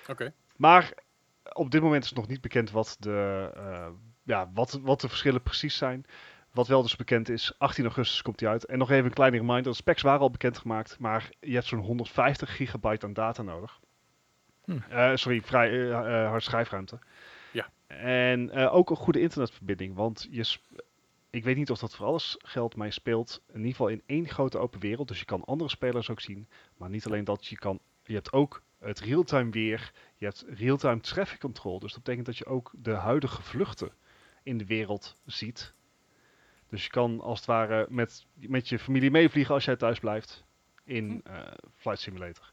Oké. 0.07 0.33
Maar 0.55 0.93
op 1.53 1.71
dit 1.71 1.81
moment 1.81 2.03
is 2.03 2.13
nog 2.13 2.27
niet 2.27 2.41
bekend 2.41 2.71
wat 2.71 2.95
de, 2.99 3.51
eh, 3.55 3.87
ja, 4.23 4.49
wat, 4.53 4.79
wat 4.81 5.01
de 5.01 5.07
verschillen 5.07 5.41
precies 5.41 5.77
zijn. 5.77 6.05
Wat 6.51 6.67
wel 6.67 6.81
dus 6.81 6.95
bekend 6.95 7.29
is, 7.29 7.53
18 7.57 7.83
augustus 7.83 8.21
komt 8.21 8.39
hij 8.39 8.49
uit. 8.49 8.65
En 8.65 8.77
nog 8.77 8.91
even 8.91 9.05
een 9.05 9.13
kleine 9.13 9.37
reminder, 9.37 9.71
de 9.71 9.77
specs 9.77 10.01
waren 10.01 10.19
al 10.19 10.31
bekendgemaakt, 10.31 10.99
maar 10.99 11.29
je 11.39 11.53
hebt 11.53 11.65
zo'n 11.65 11.79
150 11.79 12.55
gigabyte 12.55 13.05
aan 13.05 13.13
data 13.13 13.41
nodig. 13.41 13.79
Hm. 14.65 14.77
Eh, 14.89 15.15
sorry, 15.15 15.41
vrij 15.41 15.69
eh 15.69 15.91
eh, 15.91 16.29
hard 16.29 16.43
schijfruimte. 16.43 16.99
Ja. 17.51 17.69
En 17.87 18.49
eh, 18.49 18.75
ook 18.75 18.89
een 18.89 18.95
goede 18.95 19.21
internetverbinding, 19.21 19.95
want 19.95 20.27
je, 20.31 20.57
ik 21.29 21.43
weet 21.43 21.55
niet 21.55 21.71
of 21.71 21.79
dat 21.79 21.95
voor 21.95 22.05
alles 22.05 22.37
geldt, 22.41 22.75
maar 22.75 22.87
je 22.87 22.93
speelt 22.93 23.41
in 23.47 23.55
ieder 23.55 23.71
geval 23.71 23.87
in 23.87 24.03
één 24.05 24.27
grote 24.27 24.57
open 24.57 24.79
wereld. 24.79 25.07
Dus 25.07 25.19
je 25.19 25.25
kan 25.25 25.43
andere 25.45 25.69
spelers 25.69 26.09
ook 26.09 26.19
zien. 26.19 26.47
Maar 26.77 26.89
niet 26.89 27.05
alleen 27.05 27.23
dat, 27.23 27.45
je, 27.45 27.57
kan, 27.57 27.79
je 28.03 28.13
hebt 28.13 28.33
ook 28.33 28.61
het 28.79 28.99
real-time 28.99 29.49
weer. 29.51 29.91
Je 30.17 30.25
hebt 30.25 30.45
real-time 30.47 30.99
traffic 30.99 31.39
control. 31.39 31.79
Dus 31.79 31.93
dat 31.93 32.03
betekent 32.03 32.25
dat 32.25 32.37
je 32.37 32.45
ook 32.45 32.71
de 32.77 32.93
huidige 32.93 33.41
vluchten 33.41 33.91
in 34.43 34.57
de 34.57 34.65
wereld 34.65 35.15
ziet. 35.25 35.73
Dus 36.69 36.83
je 36.83 36.89
kan 36.89 37.21
als 37.21 37.37
het 37.37 37.47
ware 37.47 37.85
met, 37.89 38.25
met 38.33 38.69
je 38.69 38.79
familie 38.79 39.11
meevliegen 39.11 39.53
als 39.53 39.65
jij 39.65 39.75
thuis 39.75 39.99
blijft 39.99 40.43
in 40.83 41.21
eh, 41.23 41.39
Flight 41.75 41.99
Simulator. 42.01 42.51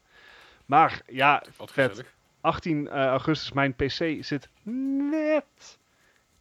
Maar 0.65 1.01
ja, 1.07 1.43
Wat 1.57 1.71
vet. 1.71 1.89
gezellig. 1.89 2.15
18 2.41 2.87
eh, 2.87 3.05
augustus, 3.05 3.51
mijn 3.51 3.75
PC 3.75 4.17
zit 4.23 4.49
net 5.11 5.79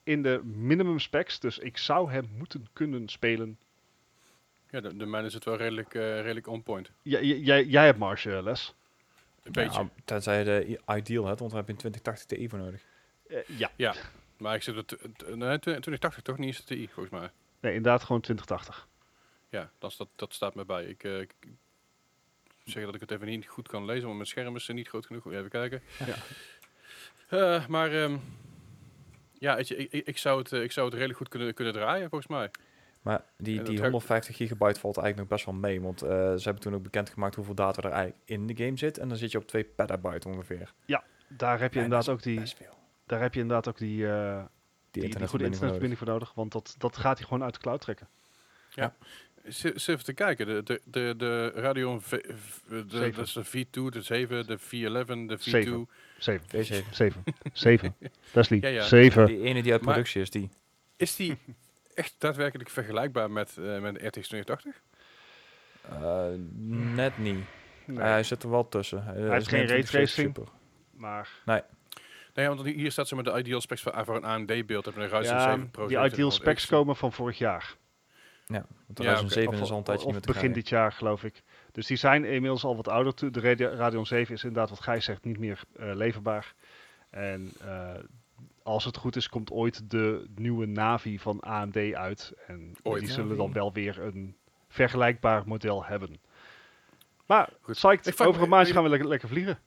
in 0.07 0.23
de 0.23 0.41
minimum 0.45 0.99
specs. 0.99 1.41
Dus 1.41 1.59
ik 1.59 1.77
zou 1.79 2.11
hem 2.11 2.29
moeten 2.37 2.67
kunnen 2.73 3.09
spelen. 3.09 3.59
Ja, 4.71 4.81
de, 4.81 4.97
de 4.97 5.07
mijne 5.07 5.31
zit 5.31 5.45
wel 5.45 5.57
redelijk, 5.57 5.95
eh, 5.95 6.21
redelijk 6.21 6.47
on 6.47 6.63
point. 6.63 6.91
J- 7.03 7.17
jij, 7.45 7.65
jij 7.65 7.85
hebt 7.85 7.99
Mars, 7.99 8.25
eh, 8.25 8.43
Les. 8.43 8.75
Een 9.43 9.53
beetje. 9.53 9.81
Ja, 9.81 9.89
tenzij 10.05 10.39
je 10.39 10.45
de 10.45 10.81
ideal 10.97 11.27
hebt, 11.27 11.39
want 11.39 11.51
dan 11.51 11.59
heb 11.61 11.67
je 11.69 11.73
een 11.73 11.79
2080 11.79 12.27
Ti 12.39 12.49
voor 12.49 12.59
nodig. 12.59 12.83
Eh, 13.29 13.59
ja, 13.77 13.95
Maar 14.39 14.55
ik 14.55 14.63
zit 14.63 14.89
t- 14.89 14.97
nee, 15.35 15.59
2080 15.59 16.23
toch 16.23 16.39
niet 16.39 16.47
eens 16.47 16.65
de 16.65 16.75
TI, 16.75 16.89
volgens 16.93 17.21
mij. 17.21 17.31
nee, 17.61 17.75
inderdaad 17.75 18.05
gewoon 18.05 18.21
2080. 18.21 18.89
Ja, 19.49 19.71
dat, 19.79 19.91
is- 19.91 19.97
dat, 19.97 20.09
dat 20.17 20.35
staat 20.35 20.55
me 20.55 20.65
bij. 20.65 20.85
Ik, 20.85 21.05
eh, 21.05 21.21
ik 21.21 21.35
zeg 22.65 22.85
dat 22.85 22.95
ik 22.95 23.01
het 23.01 23.11
even 23.11 23.27
niet 23.27 23.47
goed 23.47 23.69
kan 23.69 23.85
lezen, 23.85 24.03
want 24.05 24.15
mijn 24.15 24.27
scherm 24.29 24.57
is 24.57 24.69
eh, 24.69 24.75
niet 24.75 24.89
groot 24.89 25.07
genoeg. 25.07 25.33
Even 25.33 25.49
kijken. 25.49 25.83
Ja. 26.07 26.15
Eh, 27.29 27.67
maar 27.67 27.93
ehm, 27.93 28.17
ja, 29.39 29.57
weet 29.57 29.69
je, 29.69 29.77
ik, 29.77 29.93
ik, 29.93 30.07
ik 30.07 30.19
zou 30.19 30.39
het, 30.39 30.53
eh, 30.53 30.63
ik 30.63 30.73
zou 30.73 30.87
het 30.87 30.95
redelijk 30.95 31.19
goed 31.19 31.29
kunnen, 31.29 31.55
kunnen 31.55 31.73
draaien, 31.75 32.09
volgens 32.09 32.31
mij. 32.31 32.51
Maar 33.03 33.23
die, 33.37 33.63
die 33.63 33.75
heb- 33.75 33.83
150 33.83 34.37
gigabyte 34.37 34.81
valt 34.81 34.97
eigenlijk 34.97 35.29
nog 35.29 35.39
best 35.39 35.51
wel 35.51 35.61
mee. 35.71 35.81
Want 35.81 36.03
eh, 36.03 36.09
ze 36.11 36.43
hebben 36.43 36.63
toen 36.63 36.75
ook 36.75 36.83
bekendgemaakt 36.83 37.35
hoeveel 37.35 37.55
data 37.55 37.83
er 37.83 37.91
eigenlijk 37.91 38.23
in 38.25 38.47
de 38.47 38.57
game 38.65 38.79
zit. 38.79 38.99
En 38.99 39.09
dan 39.09 39.17
zit 39.17 39.31
je 39.33 39.39
op 39.39 39.47
2 39.47 39.65
petabyte 39.65 40.29
ongeveer. 40.29 40.73
Daar 41.29 41.61
heb 41.61 41.73
je 41.73 41.79
En 41.79 41.85
inderdaad 41.85 42.09
ook 42.09 42.23
die, 42.23 42.41
daar 43.07 43.21
heb 43.21 43.35
je 43.35 43.41
inderdaad 43.41 43.69
ook 43.69 43.79
die, 43.79 44.07
eh, 44.09 44.37
Die, 44.91 45.03
die, 45.03 45.03
die 45.03 45.03
goede 45.03 45.05
internetverbinding 45.05 45.29
voor 45.31 45.39
nodig. 45.41 45.53
internetverbinding 45.53 45.99
voor 45.99 46.09
nodig. 46.09 46.35
Want 46.35 46.53
dat, 46.53 46.75
dat 46.79 46.97
gaat 46.97 47.19
hij 47.19 47.27
gewoon 47.27 47.43
uit 47.45 47.55
de 47.55 47.61
cloud 47.61 47.81
trekken. 47.81 48.09
Zit 48.69 48.93
even 49.47 50.05
te 50.05 50.13
kijken. 50.13 50.47
De, 50.47 50.63
de, 50.63 50.81
de, 50.85 51.15
de 51.17 51.51
Radeon 51.55 52.01
v, 52.03 52.09
v- 52.09 52.59
de, 52.69 53.11
dat 53.11 53.27
is 53.27 53.33
de 53.33 53.45
V2, 53.67 53.71
de 53.93 54.03
7, 54.03 54.47
de 54.47 54.59
V11, 54.59 55.07
de 55.27 55.39
V2. 55.39 55.41
Zeven. 55.43 55.89
Zeven. 56.19 56.47
V7. 56.49 56.91
Zeven. 56.91 57.15
Zeven. 57.53 57.95
Leslie. 58.33 58.63
Ja, 58.63 58.69
ja. 58.69 58.83
Zeven. 58.83 59.27
Die 59.27 59.43
ene 59.43 59.63
die 59.63 59.73
uit 59.73 59.81
Maar- 59.81 59.93
productie 59.93 60.21
is, 60.21 60.31
die. 60.31 60.49
Is 60.97 61.17
die 61.17 61.39
echt 61.95 62.15
daadwerkelijk 62.19 62.71
vergelijkbaar 62.71 63.31
met, 63.31 63.57
eh 63.59 63.79
met 63.81 63.95
de 63.95 64.07
RTX 64.07 64.29
2080? 64.29 64.81
Eh, 65.91 66.25
net 66.95 67.19
niet. 67.19 67.45
Nee. 67.85 67.99
hij 67.99 68.23
zit 68.23 68.43
er 68.43 68.51
wel 68.51 68.69
tussen. 68.69 69.05
Hij 69.05 69.31
heeft 69.31 69.49
geen 69.49 69.67
raytracing. 69.67 70.37
Maar 70.91 71.29
Nee, 72.35 72.49
want 72.49 72.65
hier 72.67 72.91
staat 72.93 73.09
ze 73.09 73.17
met 73.17 73.25
de 73.25 73.39
ideal 73.39 73.61
specs 73.61 73.83
voor, 73.83 74.05
voor 74.05 74.17
een 74.17 74.25
AMD-beeld. 74.25 74.85
Heb 74.85 74.95
je 74.95 75.01
een 75.01 75.09
Ryzen 75.09 75.35
ja, 75.37 75.51
7 75.51 75.71
Pro. 75.71 75.87
die 75.87 76.05
ideal 76.05 76.31
specs 76.31 76.67
komen 76.67 76.97
van 76.97 77.13
vorig 77.13 77.39
jaar. 77.39 77.75
Ja, 78.47 78.67
Ryzen 78.95 79.19
oké. 79.19 79.33
7 79.33 79.55
Of, 79.55 79.61
is 79.61 79.71
al 79.71 79.79
een 79.79 79.83
tijdje 79.83 80.07
of 80.07 80.13
niet 80.13 80.25
meer 80.27 80.33
te 80.35 80.41
begin 80.41 80.53
dit 80.53 80.69
jaar, 80.69 80.93
geloof 80.93 81.25
ik. 81.25 81.43
Dus 81.73 81.87
die 81.87 81.97
zijn 81.97 82.25
inmiddels 82.25 82.65
al 82.65 82.77
wat 82.77 82.89
ouder. 82.89 83.15
toe. 83.15 83.31
De 83.31 83.41
Radeon 83.55 84.07
7 84.07 84.35
is 84.35 84.45
inderdaad, 84.45 84.71
wat 84.71 84.81
Gijs 84.81 85.05
zegt, 85.05 85.25
niet 85.25 85.39
meer 85.39 85.61
eh, 85.77 85.95
leverbaar. 85.95 86.55
En 87.11 87.53
eh, 87.61 87.95
als 88.63 88.85
het 88.85 88.97
goed 88.97 89.17
is, 89.17 89.29
komt 89.29 89.51
ooit 89.51 89.91
de 89.91 90.27
nieuwe 90.35 90.67
Navi 90.67 91.19
van 91.19 91.41
AMD 91.41 91.77
uit. 91.95 92.33
En 92.47 92.77
Ooit. 92.83 93.01
die 93.01 93.11
zullen 93.11 93.37
dan 93.37 93.53
wel 93.53 93.73
weer 93.73 94.01
een 94.01 94.37
vergelijkbaar 94.69 95.43
model 95.47 95.85
hebben. 95.85 96.21
Maar, 97.27 97.49
Goed. 97.61 97.75
psyched, 97.75 98.21
over 98.21 98.43
een 98.43 98.49
maandje 98.49 98.73
gaan 98.73 98.83
we 98.83 98.89
lekker, 98.89 99.09
lekker 99.09 99.29
vliegen. 99.29 99.59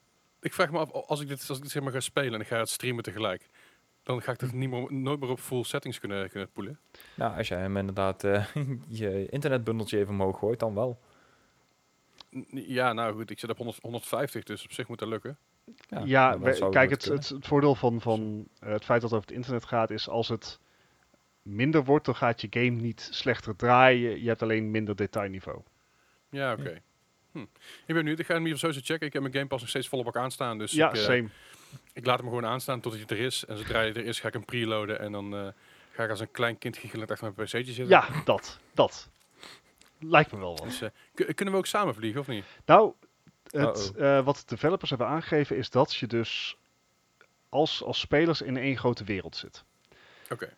Ik 0.42 0.54
vraag 0.54 0.72
me 0.72 0.78
af, 0.78 0.92
als 0.92 1.22
ik 1.22 1.28
dit, 1.28 1.46
als 1.50 1.58
ik 1.58 1.64
dit 1.64 1.72
zeg 1.72 1.84
maar 1.84 1.92
ga 1.92 2.00
spelen 2.00 2.34
en 2.34 2.40
ik 2.40 2.48
ga 2.48 2.58
het 2.58 2.70
streamen 2.70 3.04
tegelijk, 3.04 3.50
dan 4.10 4.22
ga 4.22 4.32
ik 4.32 4.40
dat 4.40 4.52
niet 4.52 4.70
meer, 4.70 4.94
nooit 4.94 5.20
meer 5.20 5.30
op 5.30 5.40
full 5.40 5.64
settings 5.64 6.00
kunnen, 6.00 6.30
kunnen 6.30 6.52
poelen. 6.52 6.80
Nou, 7.16 7.38
als 7.38 7.48
jij 7.48 7.60
hem 7.60 7.78
inderdaad 7.78 8.24
eh, 8.24 8.46
je 9.02 9.30
internetbundeltje 9.30 9.98
even 9.98 10.14
omhoog 10.14 10.40
gooit, 10.40 10.60
dan 10.60 10.74
wel. 10.74 11.00
Ja, 12.52 12.94
nou 12.94 13.16
goed, 13.16 13.30
ik 13.30 13.40
zit 13.40 13.50
op 13.50 13.58
100, 13.58 13.82
150, 13.82 14.44
dus 14.44 14.64
op 14.64 14.72
zich 14.72 14.88
moet 14.88 15.00
dat 15.00 15.08
lukken. 15.08 15.38
Ja, 16.06 16.32
dan 16.32 16.42
we- 16.42 16.54
zou 16.54 16.72
kijk, 16.72 16.90
het 16.90 17.06
het, 17.06 17.34
voordeel 17.40 17.76
van, 17.76 18.02
van 18.02 18.48
eh, 18.60 18.72
het 18.72 18.86
feit 18.86 19.02
dat 19.02 19.10
het 19.10 19.20
over 19.20 19.28
het 19.28 19.38
internet 19.38 19.66
gaat, 19.66 19.90
is 19.90 20.10
als 20.10 20.28
het 20.28 20.60
minder 21.42 21.84
wordt, 21.84 22.06
dan 22.06 22.16
gaat 22.16 22.42
je 22.42 22.48
game 22.50 22.70
niet 22.82 23.08
slechter 23.12 23.56
draaien. 23.56 24.22
Je 24.22 24.28
hebt 24.28 24.42
alleen 24.42 24.72
minder 24.72 24.96
detailniveau. 24.96 25.62
Ja, 26.30 26.54
oké. 26.54 26.82
Hm. 27.32 27.40
Ik 27.40 27.50
ben 27.86 27.96
benieuwd, 27.96 28.20
ik 28.20 28.26
ga 28.26 28.34
hem 28.34 28.46
hier 28.46 28.58
zo 28.58 28.72
checken. 28.72 29.08
Ik 29.08 29.14
heb 29.14 29.22
mijn 29.22 29.34
Game 29.34 29.48
Pass 29.48 29.62
nog 29.62 29.70
steeds 29.70 29.88
volop 29.88 30.16
aanstaan, 30.16 30.58
dus 30.58 30.72
ja, 30.72 30.90
ik, 30.90 30.96
eh, 30.96 31.02
same. 31.02 31.30
Ik 31.94 32.06
laat 32.06 32.18
hem 32.20 32.28
gewoon 32.28 32.46
aanstaan 32.46 32.80
tot 32.80 32.94
hij 32.94 33.04
er 33.08 33.20
is. 33.20 33.46
En 33.46 33.58
zodra 33.58 33.80
hij 33.80 33.88
er 33.94 34.06
is, 34.06 34.20
ga 34.20 34.28
ik 34.28 34.34
hem 34.34 34.46
preloaden 34.46 35.00
en 35.00 35.12
dan 35.12 35.36
eh, 35.36 35.48
ga 35.92 36.04
ik 36.04 36.10
als 36.10 36.20
een 36.20 36.32
klein 36.32 36.58
kind 36.58 36.78
giechelend 36.78 37.12
achter 37.12 37.32
mijn 37.36 37.48
pc'tje 37.48 37.64
zitten. 37.64 37.88
Ja, 37.88 38.08
dat. 38.26 38.60
Dat. 38.74 39.10
Lijkt 40.00 40.32
me 40.32 40.38
wel 40.40 40.56
wat. 40.58 40.64
Dus, 40.64 40.82
eh, 40.82 40.90
ku- 41.14 41.34
kunnen 41.34 41.54
we 41.54 41.60
ook 41.60 41.66
samen 41.66 41.96
vliegen, 41.96 42.22
of 42.22 42.28
niet? 42.28 42.46
Nou, 42.66 42.94
Het, 43.50 43.94
eh, 43.98 44.24
wat 44.26 44.44
developers 44.46 44.90
hebben 44.90 45.08
aangegeven 45.08 45.58
is 45.58 45.70
dat 45.70 45.96
je 45.96 46.08
dus 46.08 46.58
als, 47.50 47.84
als 47.84 48.00
spelers 48.00 48.42
in 48.42 48.58
één 48.58 48.78
grote 48.78 49.04
wereld 49.04 49.36
zit. 49.36 49.64
Oké. 50.30 50.54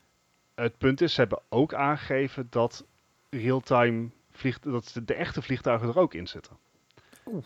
Het 0.55 0.77
punt 0.77 1.01
is, 1.01 1.13
ze 1.13 1.19
hebben 1.21 1.41
ook 1.49 1.73
aangegeven 1.73 2.47
dat 2.49 2.85
real-time 3.29 4.09
dat 4.61 4.91
de, 4.93 5.05
de 5.05 5.13
echte 5.13 5.41
vliegtuigen 5.41 5.87
er 5.87 5.99
ook 5.99 6.13
in 6.13 6.27
zitten. 6.27 6.57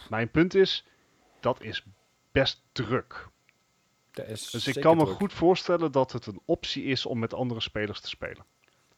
Mijn 0.09 0.29
punt 0.31 0.53
is, 0.55 0.85
dat 1.39 1.61
is 1.61 1.83
best 2.31 2.61
druk. 2.71 3.27
Dus 4.15 4.67
ik 4.67 4.81
kan 4.81 4.97
me 4.97 5.03
druk. 5.03 5.15
goed 5.15 5.33
voorstellen 5.33 5.91
dat 5.91 6.11
het 6.11 6.25
een 6.25 6.41
optie 6.45 6.83
is 6.83 7.05
om 7.05 7.19
met 7.19 7.33
andere 7.33 7.61
spelers 7.61 7.99
te 7.99 8.07
spelen. 8.07 8.45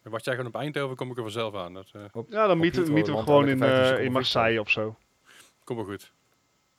En 0.03 0.11
Wacht 0.11 0.25
jij 0.25 0.35
gewoon 0.35 0.49
op 0.53 0.59
Eindhoven, 0.61 0.95
kom 0.95 1.11
ik 1.11 1.17
er 1.17 1.23
vanzelf 1.23 1.55
aan. 1.55 1.73
Dat 1.73 1.89
eh, 1.93 2.01
Op- 2.11 2.31
Ja, 2.31 2.47
dan 2.47 2.57
mieten, 2.57 2.93
we 2.93 3.03
gewoon 3.03 3.47
in, 3.47 3.57
15 3.57 3.67
eh, 3.67 3.83
seconden 3.83 4.05
in 4.05 4.11
Marseille 4.11 4.59
of 4.59 4.69
zo. 4.69 4.95
komt 5.63 5.79
wel 5.79 5.87
goed. 5.87 6.11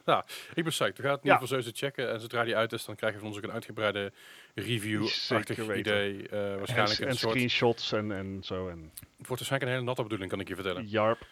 Ja, 0.05 0.25
ik 0.55 0.63
ben 0.63 0.73
psyched. 0.73 0.97
We 0.97 1.03
gaan 1.03 1.13
het 1.13 1.21
in 1.25 1.31
ieder 1.31 1.41
geval 1.41 1.47
sowieso 1.47 1.71
checken. 1.87 2.13
En 2.13 2.21
zodra 2.21 2.45
die 2.45 2.57
uit 2.57 2.73
is, 2.73 2.85
dan 2.85 2.97
krijg 2.97 3.13
je 3.13 3.19
van 3.19 3.29
ons 3.29 3.37
ook 3.37 3.43
een 3.43 3.53
uitgebreide 3.53 4.13
review-achtig 4.55 5.75
idee. 5.77 6.29
eh, 6.29 6.57
waarschijnlijk 6.57 6.99
en, 6.99 7.05
een 7.05 7.11
en 7.11 7.17
soort... 7.17 7.33
screenshots 7.33 7.93
en, 7.93 8.13
en 8.13 8.39
zo. 8.43 8.69
En 8.69 8.93
Het 8.95 9.27
wordt 9.27 9.29
waarschijnlijk 9.29 9.63
een 9.63 9.69
hele 9.77 9.83
natte 9.83 10.03
bedoeling, 10.03 10.31
kan 10.31 10.41
ik 10.41 10.49
je 10.49 10.55
vertellen. 10.55 10.87
Jarp. 10.87 11.27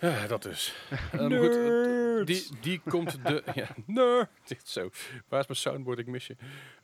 Ja, 0.00 0.26
dat 0.26 0.44
is. 0.44 0.74
Eh, 0.90 1.20
maar 1.20 1.38
goed, 1.38 1.56
eh, 1.56 2.26
die, 2.26 2.46
die 2.60 2.80
komt 2.88 3.24
de... 3.26 3.42
Ja, 3.54 3.66
nerd. 3.86 4.28
Dit 4.44 4.68
Zo. 4.68 4.90
Waar 5.28 5.40
is 5.40 5.46
mijn 5.46 5.58
soundboard? 5.58 5.98
Ik 5.98 6.06
mis 6.06 6.26
je. 6.26 6.36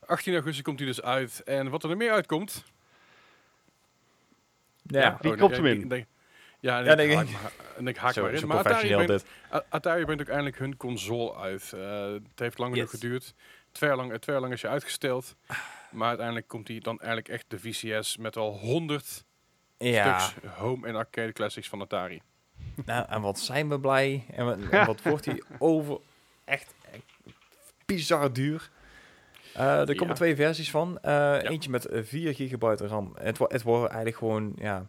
18 0.05 0.33
augustus 0.33 0.63
komt 0.63 0.79
hij 0.79 0.87
dus 0.87 1.01
uit. 1.01 1.43
En 1.43 1.69
wat 1.69 1.83
er 1.83 1.89
nog 1.89 1.97
meer 1.97 2.11
uitkomt... 2.11 2.63
Ja, 4.83 5.17
Wie 5.21 5.29
nee, 5.31 5.39
komt 5.39 5.55
ja, 5.55 5.61
hem 5.63 5.65
in? 5.81 5.87
denk- 5.87 6.05
Ja, 6.59 6.79
en 6.79 6.85
Ja, 6.85 6.97
ik, 6.97 7.13
haak, 7.15 7.25
ik. 7.27 7.31
maar- 7.41 7.51
en 7.77 7.87
ik 7.87 7.97
haak 7.97 8.13
zo, 8.13 8.21
maar 8.21 8.33
in. 8.33 8.47
Maar 8.47 8.57
Atari 8.57 8.95
brengt, 9.05 9.25
Atari 9.69 10.03
brengt 10.05 10.21
ook 10.21 10.27
eindelijk 10.29 10.57
hun 10.57 10.77
console 10.77 11.35
uit. 11.35 11.73
Eh, 11.73 12.11
het 12.11 12.39
heeft 12.39 12.57
lang 12.57 12.73
genoeg 12.73 12.91
Yes. 12.91 12.99
geduurd. 12.99 13.33
Twee 13.71 13.89
jaar 13.89 13.97
lang, 13.97 14.11
eh, 14.11 14.17
twee 14.17 14.35
jaar 14.35 14.43
lang 14.43 14.53
is 14.55 14.61
je 14.61 14.67
uitgesteld. 14.67 15.35
Maar 15.91 16.07
uiteindelijk 16.07 16.47
komt 16.47 16.67
hij 16.67 16.79
dan 16.79 16.97
eigenlijk 16.99 17.27
echt 17.29 17.45
de 17.47 17.59
VCS 17.59 18.17
met 18.17 18.37
al 18.37 18.51
100 18.57 19.23
Ja, 19.77 20.19
stuks 20.19 20.47
home 20.55 20.87
en 20.87 20.95
arcade 20.95 21.31
classics 21.31 21.67
van 21.69 21.81
Atari. 21.81 22.21
Nou, 22.85 23.05
en 23.09 23.21
wat 23.21 23.39
zijn 23.39 23.69
we 23.69 23.79
blij. 23.79 24.25
En 24.31 24.45
wat, 24.45 24.57
en 24.71 24.85
wat 24.85 25.01
wordt 25.11 25.23
die 25.23 25.43
over... 25.59 25.97
Echt, 26.43 26.73
echt 26.91 27.03
bizar 27.85 28.33
duur. 28.33 28.69
Eh, 29.53 29.79
er 29.79 29.85
komen 29.95 30.07
Ja. 30.07 30.13
twee 30.13 30.35
versies 30.35 30.71
van. 30.71 30.99
Eh, 31.01 31.37
Eentje 31.43 31.69
met 31.69 31.85
eh, 31.85 32.03
4 32.03 32.33
gigabyte 32.33 32.87
RAM. 32.87 33.11
Het, 33.19 33.37
het 33.39 33.63
worden 33.63 33.87
eigenlijk 33.89 34.17
gewoon 34.17 34.53
ja, 34.57 34.87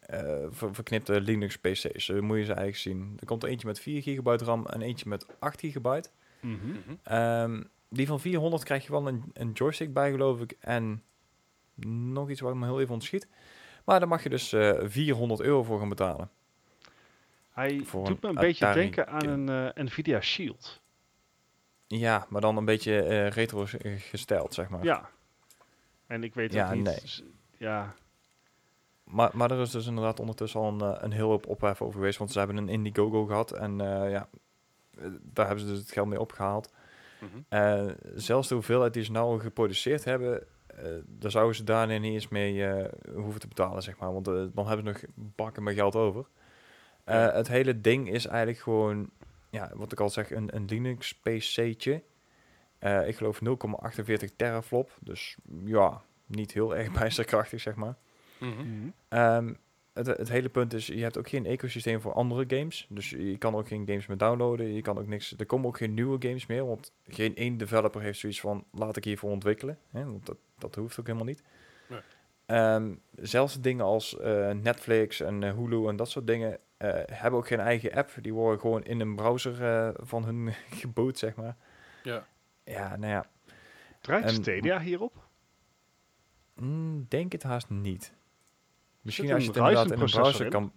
eh, 0.00 0.20
ver- 0.50 0.74
verknipte 0.74 1.20
Linux 1.20 1.56
PC's. 1.58 2.04
Zo 2.04 2.22
moet 2.22 2.36
je 2.36 2.44
ze 2.44 2.52
eigenlijk 2.52 2.76
zien. 2.76 3.16
Er 3.20 3.26
komt 3.26 3.42
er 3.42 3.48
eentje 3.48 3.66
met 3.66 3.80
4 3.80 4.02
gigabyte 4.02 4.44
RAM 4.44 4.66
en 4.66 4.82
eentje 4.82 5.08
met 5.08 5.26
8 5.38 5.60
gigabyte. 5.60 6.08
Mhm. 6.40 6.54
Mhm. 6.68 6.78
Ehm, 7.02 7.62
die 7.90 8.06
van 8.06 8.20
400 8.20 8.64
krijg 8.64 8.84
je 8.84 8.90
wel 8.92 9.06
een, 9.08 9.24
een 9.32 9.52
joystick 9.52 9.92
bij, 9.92 10.10
geloof 10.10 10.40
ik. 10.40 10.54
En 10.60 11.02
nog 11.86 12.30
iets 12.30 12.40
waar 12.40 12.52
ik 12.52 12.58
me 12.58 12.64
heel 12.66 12.80
even 12.80 12.94
ontschiet. 12.94 13.28
Maar 13.84 13.98
daar 13.98 14.08
mag 14.08 14.22
je 14.22 14.28
dus 14.28 14.52
eh 14.52 14.72
400 14.82 15.40
euro 15.40 15.62
voor 15.62 15.78
gaan 15.78 15.88
betalen. 15.88 16.30
Hij 17.58 17.80
Voor 17.84 18.04
doet 18.04 18.22
me 18.22 18.28
een 18.28 18.34
een 18.34 18.40
beetje 18.40 18.72
denken 18.72 19.08
aan 19.08 19.26
een 19.26 19.72
eh, 19.74 19.84
Nvidia 19.84 20.20
Shield. 20.20 20.80
Ja, 21.86 22.26
maar 22.28 22.40
dan 22.40 22.56
een 22.56 22.64
beetje 22.64 23.02
eh, 23.02 23.28
retro 23.28 23.64
eh, 23.64 24.00
gesteld, 24.00 24.54
zeg 24.54 24.68
maar. 24.68 24.84
Ja. 24.84 25.10
En 26.06 26.24
ik 26.24 26.34
weet 26.34 26.52
Ja, 26.52 26.74
niet... 26.74 26.84
nee. 26.84 27.32
Ja, 27.56 27.94
Maar, 29.04 29.30
maar 29.32 29.50
er 29.50 29.60
is 29.60 29.70
dus 29.70 29.86
inderdaad 29.86 30.20
ondertussen 30.20 30.60
al 30.60 30.68
een, 30.68 31.04
een 31.04 31.12
heel 31.12 31.28
hoop 31.28 31.46
ophef 31.46 31.82
over 31.82 31.94
geweest. 31.94 32.18
Want 32.18 32.32
ze 32.32 32.38
hebben 32.38 32.56
een 32.56 32.68
Indiegogo 32.68 33.24
gehad. 33.24 33.52
En 33.52 33.78
ja, 34.10 34.28
daar 35.22 35.46
hebben 35.46 35.64
ze 35.64 35.70
dus 35.70 35.78
het 35.78 35.92
geld 35.92 36.08
mee 36.08 36.20
opgehaald. 36.20 36.72
Eh, 37.48 37.86
zelfs 38.14 38.48
de 38.48 38.54
hoeveelheid 38.54 38.94
die 38.94 39.04
ze 39.04 39.12
nou 39.12 39.40
geproduceerd 39.40 40.04
hebben, 40.04 40.46
daar 41.06 41.30
zouden 41.30 41.56
ze 41.56 41.64
daarna 41.64 41.98
niet 41.98 42.12
eens 42.12 42.28
mee 42.28 42.66
hoeven 43.14 43.40
te 43.40 43.48
betalen, 43.48 43.82
zeg 43.82 43.98
maar. 43.98 44.12
Want 44.12 44.24
dan 44.24 44.66
hebben 44.68 44.76
ze 44.76 44.82
nog 44.82 45.02
bakken 45.14 45.62
met 45.62 45.74
geld 45.74 45.94
over. 45.94 46.26
Eh. 47.08 47.32
Het 47.32 47.48
hele 47.48 47.80
ding 47.80 48.10
is 48.10 48.26
eigenlijk 48.26 48.58
gewoon, 48.58 49.10
ja, 49.50 49.70
wat 49.74 49.92
ik 49.92 50.00
al 50.00 50.10
zeg, 50.10 50.30
een, 50.30 50.56
een 50.56 50.64
Linux 50.64 51.14
PC'tje. 51.14 52.02
Eh, 52.78 53.08
ik 53.08 53.16
geloof 53.16 53.40
0,48 53.44 54.36
teraflop. 54.36 54.96
Dus 55.00 55.36
ja, 55.64 56.02
niet 56.26 56.52
heel 56.52 56.76
erg 56.76 56.92
bijsterkrachtig, 57.00 57.60
zeg 57.60 57.74
maar. 57.74 57.94
Mhm. 58.38 58.88
Ehm, 59.08 59.54
het, 59.92 60.06
het 60.06 60.28
hele 60.28 60.48
punt 60.48 60.74
is, 60.74 60.86
je 60.86 61.02
hebt 61.02 61.18
ook 61.18 61.28
geen 61.28 61.46
ecosysteem 61.46 62.00
voor 62.00 62.12
andere 62.12 62.56
games. 62.56 62.86
Dus 62.88 63.10
je 63.10 63.38
kan 63.38 63.54
ook 63.54 63.68
geen 63.68 63.86
games 63.86 64.06
meer 64.06 64.16
downloaden. 64.16 64.72
Je 64.72 64.82
kan 64.82 64.98
ook 64.98 65.06
niks. 65.06 65.34
Er 65.38 65.46
komen 65.46 65.66
ook 65.66 65.76
geen 65.76 65.94
nieuwe 65.94 66.16
games 66.20 66.46
meer. 66.46 66.66
Want 66.66 66.92
geen 67.06 67.36
één 67.36 67.56
developer 67.56 68.00
heeft 68.00 68.18
zoiets 68.18 68.40
van 68.40 68.64
laat 68.72 68.96
ik 68.96 69.04
hiervoor 69.04 69.30
ontwikkelen. 69.30 69.78
Hè? 69.90 70.04
Want 70.04 70.26
dat, 70.26 70.36
dat 70.58 70.74
hoeft 70.74 71.00
ook 71.00 71.06
helemaal 71.06 71.26
niet. 71.26 71.42
Nee. 71.88 72.00
Ehm, 72.46 72.94
zelfs 73.14 73.60
dingen 73.60 73.84
als 73.84 74.18
eh, 74.18 74.50
Netflix 74.50 75.20
en 75.20 75.42
Hulu 75.42 75.88
en 75.88 75.96
dat 75.96 76.10
soort 76.10 76.26
dingen 76.26 76.58
eh, 76.78 76.90
hebben 77.06 77.38
ook 77.40 77.46
geen 77.46 77.60
eigen 77.60 77.92
app. 77.92 78.10
Die 78.20 78.32
worden 78.34 78.60
gewoon 78.60 78.84
in 78.84 79.00
een 79.00 79.16
browser 79.16 79.64
eh, 79.64 79.94
van 79.96 80.24
hun 80.24 80.52
geboot, 80.80 81.18
zeg 81.18 81.36
maar. 81.36 81.56
Ja. 82.02 82.26
Ja, 82.64 82.96
nou 82.96 83.12
ja. 83.12 83.26
draait 84.00 84.24
En- 84.24 84.30
Stadia 84.34 84.80
hierop? 84.80 85.26
Mm, 86.54 87.06
denk 87.08 87.32
het 87.32 87.42
haast 87.42 87.70
niet. 87.70 88.12
Misschien 89.00 89.32
als 89.32 89.42
je 89.42 89.48
het 89.48 89.56
inderdaad 89.56 89.90
in 89.90 90.00
een 90.00 90.10
browser 90.10 90.48
kan... 90.48 90.72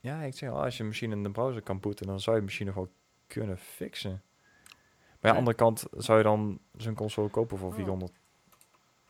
Ja, 0.00 0.20
ik 0.22 0.34
zeg 0.34 0.50
al, 0.50 0.62
als 0.62 0.76
je 0.76 0.84
machine 0.84 1.14
in 1.14 1.22
de 1.22 1.30
browser 1.30 1.62
kan 1.62 1.80
booten, 1.80 2.06
dan 2.06 2.20
zou 2.20 2.36
je 2.36 2.42
misschien 2.42 2.66
nog 2.66 2.74
wel 2.74 2.92
kunnen 3.26 3.58
fixen. 3.58 4.10
Maar 4.10 5.18
ja, 5.20 5.28
aan 5.28 5.32
de 5.32 5.38
andere 5.38 5.56
kant 5.56 5.86
zou 5.96 6.18
je 6.18 6.24
dan 6.24 6.58
zo'n 6.76 6.94
console 6.94 7.28
kopen 7.28 7.58
voor 7.58 7.68
Oh. 7.68 7.74
400. 7.74 8.12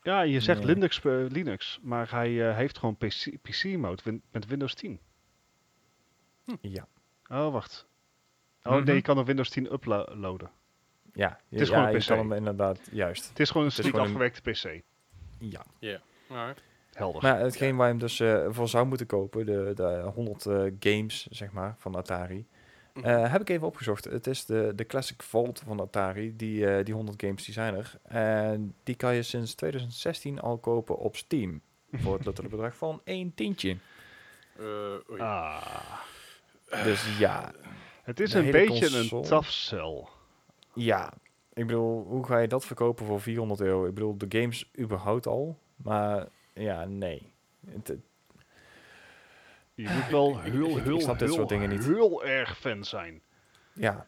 Ja, 0.02 0.20
je 0.20 0.40
zegt 0.40 0.58
Nee. 0.64 0.74
Linux, 0.74 1.04
eh, 1.04 1.12
Linux, 1.28 1.78
maar 1.82 2.10
hij 2.10 2.48
eh, 2.48 2.56
heeft 2.56 2.78
gewoon 2.78 2.96
PC, 2.96 3.36
PC-mode 3.42 4.20
met 4.30 4.46
Windows 4.46 4.74
10. 4.74 5.00
Ja. 6.60 6.86
Oh, 7.30 7.52
wacht. 7.52 7.86
Oh 8.62 8.72
Mhm. 8.72 8.84
nee, 8.84 8.94
je 8.94 9.02
kan 9.02 9.18
er 9.18 9.24
Windows 9.24 9.48
10 9.50 9.72
uploaden. 9.72 10.50
Ja, 11.12 11.40
Het 11.48 11.60
is 11.60 11.68
ja, 11.68 11.74
gewoon 11.74 11.88
een 11.88 11.92
je 11.92 11.98
PC. 11.98 12.06
kan 12.06 12.18
hem 12.18 12.32
inderdaad, 12.32 12.80
juist. 12.90 13.28
Het 13.28 13.40
is 13.40 13.50
gewoon 13.50 13.66
een 13.76 13.84
een- 13.84 14.00
afgewerkte 14.00 14.40
PC. 14.50 14.82
Ja. 15.38 15.62
Alright. 16.28 16.62
Helder. 16.92 17.22
Maar 17.22 17.38
ja, 17.38 17.44
hetgeen 17.44 17.76
waar 17.76 17.86
je 17.86 17.92
hem 17.92 18.00
dus 18.00 18.20
eh, 18.20 18.46
voor 18.48 18.68
zou 18.68 18.86
moeten 18.86 19.06
kopen, 19.06 19.46
de, 19.46 19.72
de 19.74 20.10
100 20.14 20.46
eh, 20.46 20.62
games, 20.80 21.26
zeg 21.30 21.52
maar, 21.52 21.74
van 21.78 21.96
Atari, 21.96 22.46
Mhm. 22.94 23.04
Eh, 23.06 23.30
heb 23.32 23.40
ik 23.40 23.48
even 23.48 23.66
opgezocht. 23.66 24.04
Het 24.04 24.26
is 24.26 24.44
de, 24.44 24.72
de 24.74 24.86
Classic 24.86 25.22
Vault 25.22 25.62
van 25.66 25.80
Atari. 25.80 26.36
Die, 26.36 26.66
eh, 26.66 26.84
die 26.84 26.94
100 26.94 27.22
games 27.22 27.44
die 27.44 27.54
zijn 27.54 27.74
er. 27.74 27.92
En 28.02 28.74
die 28.82 28.94
kan 28.94 29.14
je 29.14 29.22
sinds 29.22 29.54
2016 29.54 30.40
al 30.40 30.58
kopen 30.58 30.98
op 30.98 31.16
Steam. 31.16 31.60
voor 31.92 32.14
het 32.16 32.24
letterlijk 32.24 32.54
bedrag 32.56 32.76
van 32.76 33.00
één 33.04 33.34
tientje. 33.34 33.76
Eh, 34.58 34.64
oei. 35.10 35.20
Ah. 35.20 36.00
Dus 36.84 37.18
ja, 37.18 37.52
Het 38.02 38.20
is 38.20 38.32
een 38.34 38.50
beetje 38.50 38.88
console. 38.90 39.22
een 39.22 39.28
tough 39.28 39.48
sell. 39.48 40.04
ja. 40.74 41.12
Ik 41.54 41.66
bedoel, 41.66 42.04
hoe 42.08 42.26
ga 42.26 42.38
je 42.38 42.48
dat 42.48 42.64
verkopen 42.64 43.06
voor 43.06 43.20
400 43.20 43.60
euro? 43.60 43.86
Ik 43.86 43.94
bedoel, 43.94 44.16
de 44.18 44.38
games 44.40 44.70
überhaupt 44.78 45.26
al. 45.26 45.58
Maar 45.76 46.26
ja, 46.54 46.84
nee. 46.84 47.32
Het, 47.70 47.88
het- 47.88 48.00
Je 49.74 49.88
moet 49.88 50.08
wel 50.10 50.30
Ik- 50.44 50.52
heel, 50.52 50.68
ik- 50.70 50.76
ik 50.76 50.82
heel, 50.84 51.00
snap 51.00 51.18
dit 51.18 51.28
heel, 51.28 51.36
soort 51.36 51.48
dingen 51.48 51.68
niet. 51.68 51.84
heel 51.84 52.24
erg 52.24 52.58
fan 52.58 52.84
zijn. 52.84 53.20
ja. 53.72 54.06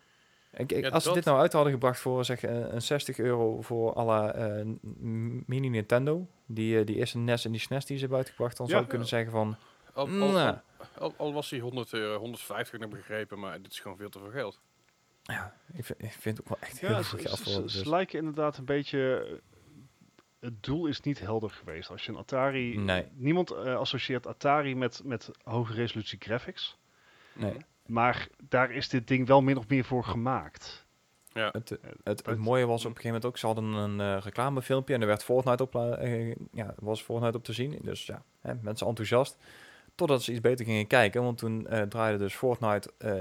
Ik, 0.53 0.73
ik- 0.73 0.85
Ja, 0.85 0.91
als 0.91 1.05
ze 1.05 1.13
dit 1.13 1.25
nou 1.25 1.39
uit 1.41 1.53
hadden 1.53 1.73
gebracht 1.73 2.01
voor 2.01 2.25
zeg, 2.25 2.43
een, 2.43 2.75
een 2.75 2.83
60 2.83 3.19
euro 3.19 3.63
voor 3.63 3.93
alle 3.93 4.31
eh, 4.31 4.65
n- 4.65 5.43
mini 5.47 5.69
Nintendo, 5.69 6.27
die, 6.47 6.79
eh, 6.79 6.87
die 6.87 6.97
eerste 6.97 7.19
NES 7.19 7.45
en 7.45 7.51
die 7.53 7.61
SNES 7.61 7.85
die 7.85 7.95
ze 7.97 8.01
hebben 8.01 8.19
uitgebracht, 8.19 8.57
dan 8.57 8.67
Ja. 8.67 8.73
zou 8.73 8.83
ik 8.85 8.89
kunnen 8.89 9.09
zeggen 9.09 9.31
van, 9.33 9.57
nou, 9.95 10.57
al, 11.17 11.33
was 11.33 11.51
hij 11.51 11.59
100 11.61 11.93
euro, 11.93 12.19
150 12.19 12.73
heb 12.81 12.89
ik 12.89 12.97
begrepen, 12.97 13.39
maar 13.39 13.63
dit 13.63 13.73
is 13.73 13.81
gewoon 13.81 13.97
veel 13.97 14.09
te 14.11 14.19
veel 14.19 14.31
geld. 14.31 14.61
Ja, 15.23 15.57
ik 15.73 15.85
vind, 15.85 16.03
ik 16.03 16.13
vind 16.13 16.37
het 16.39 16.41
ook 16.41 16.49
wel 16.59 16.69
echt 16.69 16.79
Ja, 16.81 16.89
heel 16.89 17.03
ze, 17.03 17.05
veel 17.09 17.19
geld 17.19 17.37
ze- 17.39 17.43
voor. 17.45 17.53
ze- 17.53 17.63
dus- 17.63 17.79
ze 17.83 17.89
lijken 17.89 18.19
inderdaad 18.19 18.57
een 18.59 18.65
beetje... 18.65 19.27
eh, 19.31 19.37
Het 20.41 20.63
doel 20.63 20.87
is 20.87 21.01
niet 21.01 21.19
helder 21.21 21.51
geweest. 21.51 21.91
Als 21.91 22.05
je 22.05 22.13
een 22.13 22.19
Atari... 22.19 22.77
Nee. 22.79 23.07
Niemand 23.15 23.51
eh, 23.51 23.75
associeert 23.77 24.27
Atari 24.27 24.75
met, 24.77 25.01
met 25.05 25.31
hoge 25.43 25.73
resolutie 25.73 26.19
graphics. 26.21 26.79
nee, 27.33 27.57
Maar 27.87 28.29
daar 28.49 28.71
is 28.71 28.89
dit 28.89 29.09
ding 29.09 29.27
wel 29.27 29.41
min 29.43 29.57
of 29.57 29.69
meer 29.69 29.85
voor 29.85 30.05
gemaakt. 30.05 30.87
Ja. 31.33 31.49
het, 31.53 31.69
het, 31.69 31.81
Eh, 31.81 31.91
het, 32.05 32.27
het- 32.27 32.39
mooie 32.39 32.67
was 32.67 32.81
op 32.85 32.91
een 32.91 32.97
gegeven 32.97 33.07
moment 33.11 33.25
ook, 33.25 33.39
ze 33.39 33.47
hadden 33.47 33.65
een 33.65 34.01
eh, 34.01 34.23
reclamefilmpje 34.23 34.95
en 34.95 35.01
er 35.01 35.07
werd 35.07 35.25
Fortnite 35.25 35.63
op, 35.63 35.75
eh, 35.77 36.35
ja, 36.53 36.75
was 36.79 37.03
Fortnite 37.03 37.37
op 37.37 37.45
te 37.45 37.53
zien. 37.53 37.79
Dus 37.83 38.07
ja, 38.07 38.23
hè, 38.41 38.55
mensen 38.55 38.87
enthousiast. 38.87 39.37
Totdat 39.99 40.23
ze 40.23 40.31
iets 40.33 40.41
beter 40.41 40.65
gingen 40.65 40.87
kijken, 40.87 41.23
want 41.23 41.39
toen 41.39 41.67
eh, 41.67 41.83
draaide 41.83 42.19
dus 42.19 42.35
Fortnite 42.35 42.91
eh, 42.99 43.13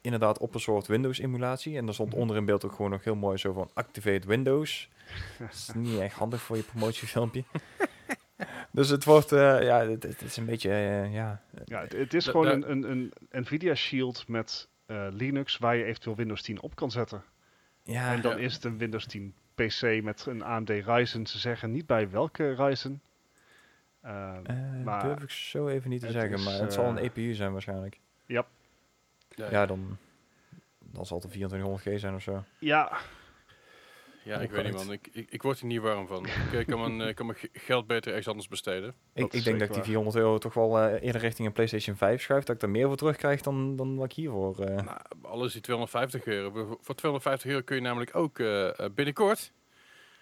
inderdaad 0.00 0.38
op 0.38 0.54
een 0.54 0.60
soort 0.60 0.86
Windows 0.86 1.18
emulatie. 1.18 1.76
En 1.76 1.84
daar 1.84 1.94
stond 1.94 2.10
Mhm. 2.10 2.18
onder 2.20 2.36
in 2.36 2.44
beeld 2.44 2.64
ook 2.64 2.72
gewoon 2.72 2.90
nog 2.90 3.04
heel 3.04 3.14
mooi 3.14 3.36
zo 3.36 3.52
van 3.52 3.70
Activate 3.74 4.26
Windows. 4.26 4.88
Dat 5.38 5.52
is 5.52 5.70
niet 5.74 5.98
echt 6.00 6.14
handig 6.16 6.40
voor 6.40 6.56
je 6.56 6.62
promotiefilmpje. 6.62 7.44
dus 8.70 8.88
het 8.88 9.04
wordt, 9.04 9.32
eh, 9.32 9.62
ja, 9.62 9.86
het, 9.86 10.02
het 10.02 10.22
is 10.22 10.36
een 10.36 10.44
beetje, 10.44 10.70
ja, 11.10 11.40
Ja, 11.64 11.80
het, 11.80 11.92
het 11.92 12.14
is 12.14 12.24
Da- 12.24 12.30
gewoon 12.30 12.60
da- 12.60 12.68
een, 12.68 12.90
een, 12.90 13.12
een 13.30 13.40
Nvidia 13.42 13.74
Shield 13.74 14.28
met 14.28 14.68
eh, 14.86 15.06
Linux 15.10 15.58
waar 15.58 15.76
je 15.76 15.84
eventueel 15.84 16.16
Windows 16.16 16.42
10 16.42 16.60
op 16.62 16.74
kan 16.76 16.90
zetten. 16.90 17.22
Ja, 17.82 18.12
en 18.12 18.20
dan 18.20 18.36
ja. 18.38 18.44
is 18.44 18.54
het 18.54 18.64
een 18.64 18.78
Windows 18.78 19.06
10 19.06 19.34
PC 19.54 20.02
met 20.02 20.26
een 20.28 20.42
AMD 20.42 20.68
Ryzen. 20.70 21.26
Ze 21.26 21.38
zeggen 21.38 21.70
niet 21.70 21.86
bij 21.86 22.10
welke 22.10 22.54
Ryzen. 22.54 23.00
Ehm, 24.06 24.44
eh, 24.46 24.84
maar 24.84 25.02
durf 25.02 25.22
ik 25.22 25.30
zo 25.30 25.68
even 25.68 25.90
niet 25.90 26.00
te 26.00 26.10
zeggen, 26.10 26.32
is, 26.38 26.44
maar 26.44 26.54
het 26.60 26.72
zal 26.72 26.84
een 26.84 26.98
eh, 26.98 27.04
EPU 27.04 27.34
zijn 27.34 27.52
waarschijnlijk. 27.52 28.00
ja, 28.26 28.46
Ja, 29.28 29.50
Ja, 29.50 29.66
dan, 29.66 29.96
dan 30.78 31.06
zal 31.06 31.20
het 31.20 31.34
een 31.34 31.50
2400G 31.80 31.98
zijn 31.98 32.14
of 32.14 32.22
zo. 32.22 32.44
ja, 32.58 32.92
Ja, 34.24 34.38
ik 34.40 34.50
weet 34.50 34.64
niet 34.64 34.72
man. 34.74 34.92
Ik, 34.92 35.08
ik, 35.12 35.30
ik 35.30 35.42
word 35.42 35.60
hier 35.60 35.68
niet 35.68 35.80
warm 35.80 36.06
van. 36.06 36.26
Ik 36.26 36.52
eh, 36.52 36.66
kan 36.66 36.96
mijn, 36.96 37.14
kan 37.14 37.26
mijn 37.26 37.38
ge- 37.38 37.48
geld 37.52 37.86
beter 37.86 38.08
ergens 38.08 38.28
anders 38.28 38.48
besteden. 38.48 38.94
Ik, 39.12 39.32
ik 39.32 39.44
denk 39.44 39.44
dat 39.44 39.54
ik 39.54 39.58
die 39.68 39.76
waar. 39.76 39.84
400 39.84 40.16
euro 40.16 40.38
toch 40.38 40.54
wel 40.54 40.78
eh, 40.78 41.02
eerder 41.06 41.20
richting 41.20 41.46
een 41.46 41.52
PlayStation 41.54 41.96
5 41.96 42.22
schuif. 42.22 42.44
Dat 42.44 42.56
ik 42.56 42.62
er 42.62 42.70
meer 42.70 42.86
voor 42.86 42.96
terugkrijg 42.96 43.40
dan, 43.40 43.76
dan 43.76 43.96
wat 43.96 44.04
ik 44.04 44.12
hiervoor... 44.12 44.58
eh 44.60 44.74
Nou, 44.84 44.98
alles 45.22 45.52
die 45.52 45.60
250 45.60 46.24
euro. 46.24 46.50
Voor- 46.50 46.78
Voor 46.80 46.94
250 46.94 47.50
euro 47.50 47.62
kun 47.64 47.76
je 47.76 47.82
namelijk 47.82 48.16
ook 48.16 48.36
binnenkort 48.94 49.52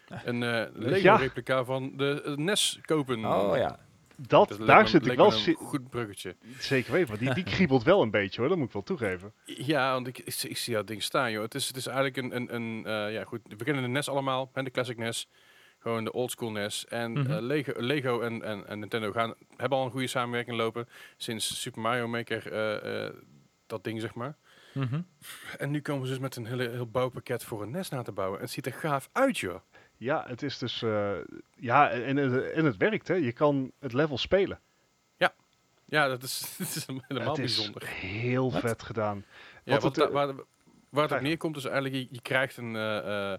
een 0.25 0.43
eh 0.43 0.65
Lego 0.73 0.97
Ja. 1.03 1.17
replica 1.17 1.65
van 1.65 1.97
de 1.97 2.35
NES 2.37 2.79
kopen. 2.83 3.25
Oh 3.25 3.57
ja. 3.57 3.79
dat, 4.17 4.59
daar 4.67 4.83
me- 4.83 4.89
zit 4.89 5.07
ik 5.07 5.17
wel 5.17 5.33
een 5.33 5.55
goed 5.55 5.89
bruggetje. 5.91 6.37
zeker 6.59 6.93
weten. 6.93 7.09
Want 7.09 7.21
die, 7.21 7.35
die 7.35 7.45
kriebelt 7.55 7.83
wel 7.83 8.03
een 8.03 8.11
beetje 8.11 8.41
hoor, 8.41 8.49
dat 8.49 8.59
moet 8.59 8.67
ik 8.67 8.73
wel 8.73 8.83
toegeven. 8.83 9.33
Ja, 9.45 9.93
want 9.93 10.07
ik, 10.07 10.19
ik, 10.19 10.43
ik 10.43 10.57
zie 10.57 10.75
dat 10.75 10.87
ding 10.87 11.03
staan, 11.03 11.31
joh. 11.31 11.43
Het 11.43 11.55
is, 11.55 11.67
het 11.67 11.77
is 11.77 11.87
eigenlijk 11.87 12.17
een, 12.17 12.37
een, 12.37 12.55
een 12.55 12.85
eh, 12.87 13.13
ja 13.13 13.25
goed, 13.25 13.41
we 13.59 13.65
kennen 13.65 13.83
de 13.83 13.89
NES 13.89 14.09
allemaal, 14.09 14.51
en 14.53 14.65
de 14.65 14.71
Classic 14.71 14.97
NES. 14.99 15.29
Gewoon 15.79 16.05
de 16.05 16.13
old 16.13 16.31
school 16.31 16.51
NES. 16.51 16.87
En 16.87 17.13
Mhm. 17.13 17.31
eh, 17.31 17.41
Lego, 17.41 17.73
Lego 17.77 18.21
en, 18.21 18.43
en, 18.43 18.67
en 18.67 18.79
Nintendo 18.79 19.13
gaan, 19.13 19.35
hebben 19.57 19.79
al 19.79 19.85
een 19.85 19.91
goede 19.91 20.07
samenwerking 20.07 20.57
lopen. 20.57 20.89
Sinds 21.17 21.61
Super 21.61 21.81
Mario 21.81 22.09
Maker, 22.09 22.53
eh, 22.53 23.07
eh, 23.07 23.13
dat 23.67 23.85
ding 23.85 24.01
zeg 24.01 24.15
maar. 24.15 24.37
Mhm. 24.73 25.01
En 25.59 25.71
nu 25.71 25.81
komen 25.81 26.07
ze 26.07 26.13
dus 26.13 26.21
met 26.23 26.37
een 26.37 26.47
hele, 26.47 26.69
heel 26.69 26.87
bouwpakket 26.91 27.45
voor 27.45 27.63
een 27.63 27.71
NES 27.71 27.89
na 27.89 28.03
te 28.03 28.13
bouwen. 28.13 28.39
En 28.39 28.45
het 28.45 28.53
ziet 28.53 28.67
er 28.67 28.73
gaaf 28.73 29.09
uit, 29.13 29.39
joh. 29.39 29.61
Ja, 30.05 30.25
het 30.27 30.43
is 30.43 30.59
dus. 30.59 30.83
eh, 30.83 31.17
ja, 31.57 31.91
en, 31.91 32.19
en, 32.55 32.65
het 32.65 32.77
werkt 32.77 33.09
hè. 33.09 33.15
Je 33.15 33.33
kan 33.33 33.73
het 33.79 33.93
level 33.93 34.19
spelen. 34.19 34.61
Ja, 35.87 36.09
dat 36.09 36.23
is, 36.23 36.41
dat 36.59 36.67
is 36.67 36.87
helemaal 36.87 37.35
het 37.35 37.45
is 37.45 37.57
bijzonder. 37.57 37.87
heel 37.87 38.53
Wat? 38.53 38.61
vet 38.61 38.83
gedaan. 38.83 39.25
Ja, 39.65 39.81
het, 39.81 39.97
waar, 39.97 40.35
waar 40.89 41.03
het 41.03 41.13
op 41.13 41.21
neerkomt 41.21 41.57
is 41.57 41.65
eigenlijk, 41.65 41.95
je, 41.95 42.07
je 42.11 42.21
krijgt 42.21 42.57
een, 42.57 42.77
eh, 42.77 43.33
eh, 43.33 43.39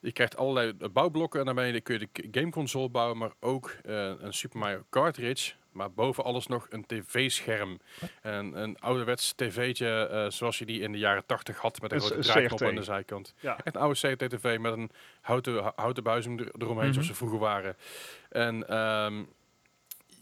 je 0.00 0.12
krijgt 0.12 0.36
allerlei 0.36 0.72
bouwblokken 0.92 1.40
en 1.40 1.46
daarmee 1.46 1.80
kun 1.80 1.98
je 1.98 2.08
de 2.12 2.28
gameconsole 2.40 2.88
bouwen, 2.88 3.18
maar 3.18 3.32
ook 3.40 3.76
een 3.82 4.34
Super 4.34 4.58
Mario 4.58 4.84
cartridge, 4.90 5.52
maar 5.74 5.92
boven 5.92 6.24
alles 6.24 6.46
nog 6.46 6.66
een 6.70 6.86
tv-scherm. 6.86 7.78
En 8.22 8.60
een 8.62 8.78
ouderwets 8.80 9.32
tv'tje 9.32 10.06
eh, 10.06 10.30
zoals 10.30 10.58
je 10.58 10.66
die 10.66 10.80
in 10.80 10.92
de 10.92 10.98
jaren 10.98 11.26
80 11.26 11.58
had 11.58 11.80
met 11.80 11.92
een 11.92 11.96
Een 11.98 12.04
grote 12.04 12.22
draaiknop 12.22 12.62
aan 12.62 12.74
de 12.74 12.82
zijkant. 12.82 13.34
Ja. 13.40 13.56
Echt 13.64 13.74
een 13.76 13.80
oude 13.80 13.98
CRT-tv 14.16 14.58
met 14.58 14.72
een 14.72 14.90
houten, 15.20 15.60
hou- 15.62 15.72
houten 15.76 16.02
buizing 16.02 16.40
er- 16.40 16.52
eromheen, 16.58 16.84
Mhm. 16.84 16.92
zoals 16.92 17.06
ze 17.08 17.14
vroeger 17.14 17.38
waren. 17.38 17.76
En 18.30 18.68
ehm, 18.68 19.22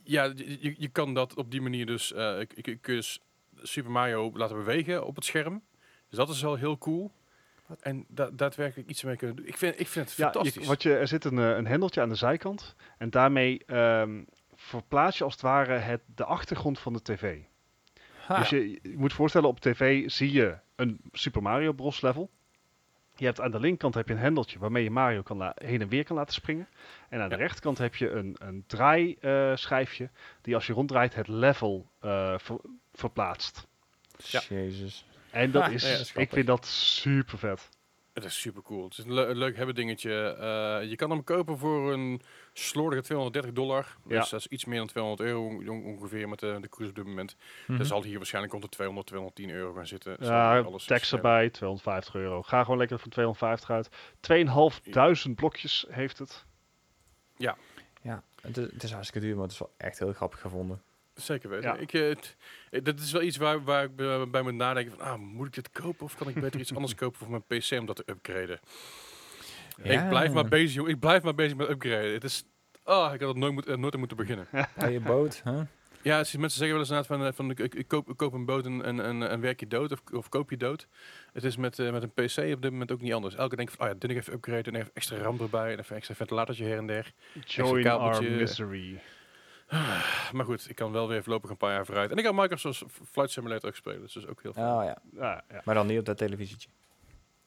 ja, 0.04 0.24
je, 0.24 0.56
je- 0.60 0.74
je 0.78 0.88
kan 0.88 1.14
dat 1.14 1.34
op 1.34 1.50
die 1.50 1.60
manier 1.60 1.86
dus, 1.86 2.12
eh, 2.12 2.40
ik, 2.40 2.52
ik, 2.52 2.62
kun 2.64 2.94
je 2.94 2.98
dus 3.00 3.20
Super 3.62 3.90
Mario 3.90 4.30
laten 4.34 4.56
bewegen 4.56 5.06
op 5.06 5.14
het 5.14 5.24
scherm. 5.24 5.62
Dus 6.08 6.18
dat 6.18 6.28
is 6.28 6.42
wel 6.42 6.54
heel 6.54 6.78
cool. 6.78 7.12
En 7.80 8.04
da 8.08 8.30
daadwerkelijk 8.32 8.88
iets 8.90 9.02
mee 9.02 9.16
kunnen 9.16 9.36
doen. 9.36 9.46
Ik 9.46 9.56
vind, 9.56 9.80
ik 9.80 9.88
vind 9.88 10.08
het 10.08 10.16
Ja, 10.18 10.26
je, 10.26 10.32
fantastisch. 10.32 10.66
wat 10.66 10.82
je, 10.82 10.96
er 10.96 11.08
zit 11.08 11.24
een, 11.24 11.38
eh, 11.38 11.56
een 11.56 11.66
hendeltje 11.66 12.00
aan 12.00 12.08
de 12.08 12.14
zijkant. 12.14 12.74
En 12.98 13.10
daarmee 13.10 13.62
ehm, 13.66 14.22
verplaats 14.66 15.18
je 15.18 15.24
als 15.24 15.32
het 15.32 15.42
ware 15.42 15.72
het, 15.72 16.00
de 16.14 16.24
achtergrond 16.24 16.78
van 16.78 16.92
de 16.92 17.02
tv. 17.02 17.38
Ha. 18.26 18.38
Dus 18.38 18.48
je, 18.48 18.70
je 18.70 18.96
moet 18.96 19.12
voorstellen, 19.12 19.48
op 19.48 19.60
tv 19.60 20.10
zie 20.10 20.32
je 20.32 20.58
een 20.76 21.00
Super 21.12 21.42
Mario 21.42 21.72
Bros. 21.72 22.00
level. 22.00 22.30
Je 23.16 23.24
hebt 23.24 23.40
aan 23.40 23.50
de 23.50 23.60
linkerkant 23.60 23.94
heb 23.94 24.08
je 24.08 24.14
een 24.14 24.20
hendeltje 24.20 24.58
waarmee 24.58 24.82
je 24.82 24.90
Mario 24.90 25.22
kan 25.22 25.52
heen 25.54 25.80
en 25.80 25.88
weer 25.88 26.04
kan 26.04 26.16
laten 26.16 26.34
springen. 26.34 26.68
En 27.08 27.20
aan 27.20 27.28
de 27.28 27.34
rechterkant 27.36 27.78
heb 27.78 27.94
je 27.96 28.10
een, 28.10 28.36
een 28.38 28.64
draaischijfje 28.66 30.10
die 30.40 30.54
als 30.54 30.66
je 30.66 30.72
ronddraait 30.72 31.14
het 31.14 31.28
level 31.28 31.90
eh, 32.00 32.38
ver- 32.38 32.60
verplaatst. 32.92 33.66
Ja. 34.16 34.40
Jezus. 34.48 35.06
En 35.30 35.50
dat 35.50 35.70
is, 35.70 35.82
ja, 35.82 35.90
dat 35.90 36.00
is 36.00 36.12
ik 36.12 36.30
vind 36.30 36.46
dat 36.46 36.66
super 36.66 37.38
vet. 37.38 37.68
Het 38.12 38.24
is 38.24 38.40
super 38.40 38.62
cool. 38.62 38.84
Het 38.84 38.98
is 38.98 39.04
een, 39.04 39.12
le- 39.12 39.26
een 39.26 39.36
leuk 39.36 39.56
hebben 39.56 39.74
dingetje. 39.74 40.12
Eh, 40.24 40.88
je 40.90 40.96
kan 40.96 41.10
hem 41.10 41.24
kopen 41.24 41.58
voor 41.58 41.92
een 41.92 42.20
slordige 42.52 43.02
230 43.02 43.52
dollar. 43.52 43.96
Dus 44.04 44.12
Ja. 44.24 44.30
dat 44.30 44.40
is 44.40 44.46
iets 44.46 44.64
meer 44.64 44.78
dan 44.78 44.86
200 44.86 45.28
euro 45.28 45.46
on- 45.46 45.84
ongeveer 45.84 46.28
met 46.28 46.38
de, 46.38 46.58
de 46.60 46.68
koers 46.68 46.88
op 46.88 46.94
dit 46.94 47.04
moment. 47.04 47.36
Mhm. 47.66 47.76
Dan 47.76 47.86
zal 47.86 48.02
hier 48.02 48.16
waarschijnlijk 48.16 48.52
rond 48.52 48.64
de 48.64 48.70
200, 48.70 49.06
210 49.06 49.50
euro 49.50 49.72
gaan 49.72 49.86
zitten. 49.86 50.16
Ja, 50.20 50.60
alles 50.60 50.84
tekst 50.84 51.06
schermen. 51.06 51.30
erbij, 51.30 51.50
250 51.50 52.14
euro. 52.14 52.42
Ga 52.42 52.62
gewoon 52.62 52.78
lekker 52.78 52.98
voor 52.98 53.10
250 53.10 53.70
uit. 53.70 53.88
2500 54.20 55.34
blokjes 55.36 55.86
heeft 55.88 56.18
het. 56.18 56.44
Ja, 57.36 58.22
het 58.40 58.56
is, 58.58 58.70
het 58.72 58.82
is 58.82 58.92
hartstikke 58.92 59.26
duur, 59.26 59.34
maar 59.34 59.44
het 59.44 59.52
is 59.52 59.58
wel 59.58 59.72
echt 59.76 59.98
heel 59.98 60.12
grappig 60.12 60.40
gevonden. 60.40 60.82
Zeker 61.14 61.48
weten. 61.48 61.70
Ja. 61.70 61.76
Ik, 61.76 61.92
eh, 61.92 62.08
het, 62.08 62.36
eh, 62.70 62.84
dat 62.84 63.00
is 63.00 63.12
wel 63.12 63.22
iets 63.22 63.36
waar, 63.36 63.64
waar 63.64 63.84
ik 63.84 63.96
bij, 63.96 64.28
bij 64.28 64.42
moet 64.42 64.54
nadenken 64.54 64.92
van, 64.96 65.06
ah, 65.06 65.18
moet 65.18 65.46
ik 65.46 65.54
dit 65.54 65.70
kopen 65.70 66.04
of 66.04 66.16
kan 66.16 66.28
ik 66.28 66.34
beter 66.34 66.60
iets 66.60 66.74
anders 66.74 66.94
kopen 67.02 67.18
voor 67.18 67.30
mijn 67.30 67.44
PC 67.46 67.70
om 67.78 67.86
dat 67.86 67.96
te 67.96 68.02
upgraden? 68.06 68.60
Ja. 69.82 70.02
Ik 70.02 70.08
blijf 70.08 70.32
maar 70.32 70.48
bezig, 70.48 70.74
joh. 70.74 70.88
Ik 70.88 71.00
blijf 71.00 71.22
maar 71.22 71.34
bezig 71.34 71.56
met 71.56 71.68
upgraden. 71.68 72.12
Het 72.12 72.24
is, 72.24 72.44
ah, 72.82 73.14
ik 73.14 73.20
had 73.20 73.28
het 73.28 73.38
nooit, 73.38 73.52
moet, 73.52 73.66
eh, 73.66 73.76
nooit 73.76 73.96
moeten 73.96 74.16
beginnen. 74.16 74.46
Bij 74.78 74.92
je 74.92 75.00
boot, 75.00 75.40
hè? 75.44 75.62
ja, 76.02 76.16
het 76.16 76.26
is- 76.26 76.36
mensen 76.36 76.58
zeggen 76.58 76.68
wel 76.68 76.78
eens 76.78 76.88
inderdaad 76.88 77.06
van, 77.06 77.26
eh, 77.26 77.32
van 77.32 77.64
ik, 77.66 77.74
ik, 77.74 77.88
koop, 77.88 78.08
ik 78.08 78.16
koop 78.16 78.32
een 78.32 78.44
boot 78.44 78.66
en, 78.66 78.84
en, 78.84 79.28
en, 79.28 79.40
werk 79.40 79.60
je 79.60 79.66
dood 79.66 79.92
of, 79.92 80.02
of 80.12 80.28
koop 80.28 80.50
je 80.50 80.56
dood. 80.56 80.86
Het 81.32 81.44
is 81.44 81.56
met, 81.56 81.78
eh, 81.78 81.92
met 81.92 82.02
een 82.02 82.12
PC 82.12 82.54
op 82.54 82.62
dit 82.62 82.70
moment 82.70 82.92
ook 82.92 83.00
niet 83.00 83.12
anders. 83.12 83.34
Elke 83.34 83.56
denk 83.56 83.70
van, 83.70 83.86
oh 83.86 83.92
ja, 83.92 83.98
dit 83.98 84.10
even 84.10 84.32
upgraden 84.32 84.74
en 84.74 84.80
even 84.80 84.90
extra 84.94 85.16
RAM 85.16 85.40
erbij 85.40 85.72
en 85.72 85.78
even 85.78 85.96
extra 85.96 86.14
ventilatortje 86.14 86.64
her 86.64 86.76
en 86.78 86.86
der. 86.86 87.12
Join 87.44 87.86
our 87.86 88.22
misery. 88.22 89.00
Maar 90.32 90.44
goed, 90.44 90.68
ik 90.70 90.76
kan 90.76 90.92
wel 90.92 91.08
weer 91.08 91.22
voorlopig 91.22 91.50
een 91.50 91.56
paar 91.56 91.72
jaar 91.72 91.86
vooruit. 91.86 92.10
En 92.10 92.16
ik 92.16 92.24
kan 92.24 92.34
Microsoft 92.34 92.84
Flight 93.10 93.30
Simulator 93.30 93.68
ook 93.68 93.76
spelen, 93.76 94.00
dus 94.00 94.12
dat 94.12 94.22
is 94.22 94.28
ook 94.28 94.42
heel 94.42 94.52
fijn. 94.52 94.66
Oh 94.66 94.84
ja, 94.84 94.98
Ja, 95.12 95.44
ja. 95.50 95.60
maar 95.64 95.74
dan 95.74 95.86
niet 95.86 95.98
op 95.98 96.04
dat 96.04 96.18
televisietje. 96.18 96.68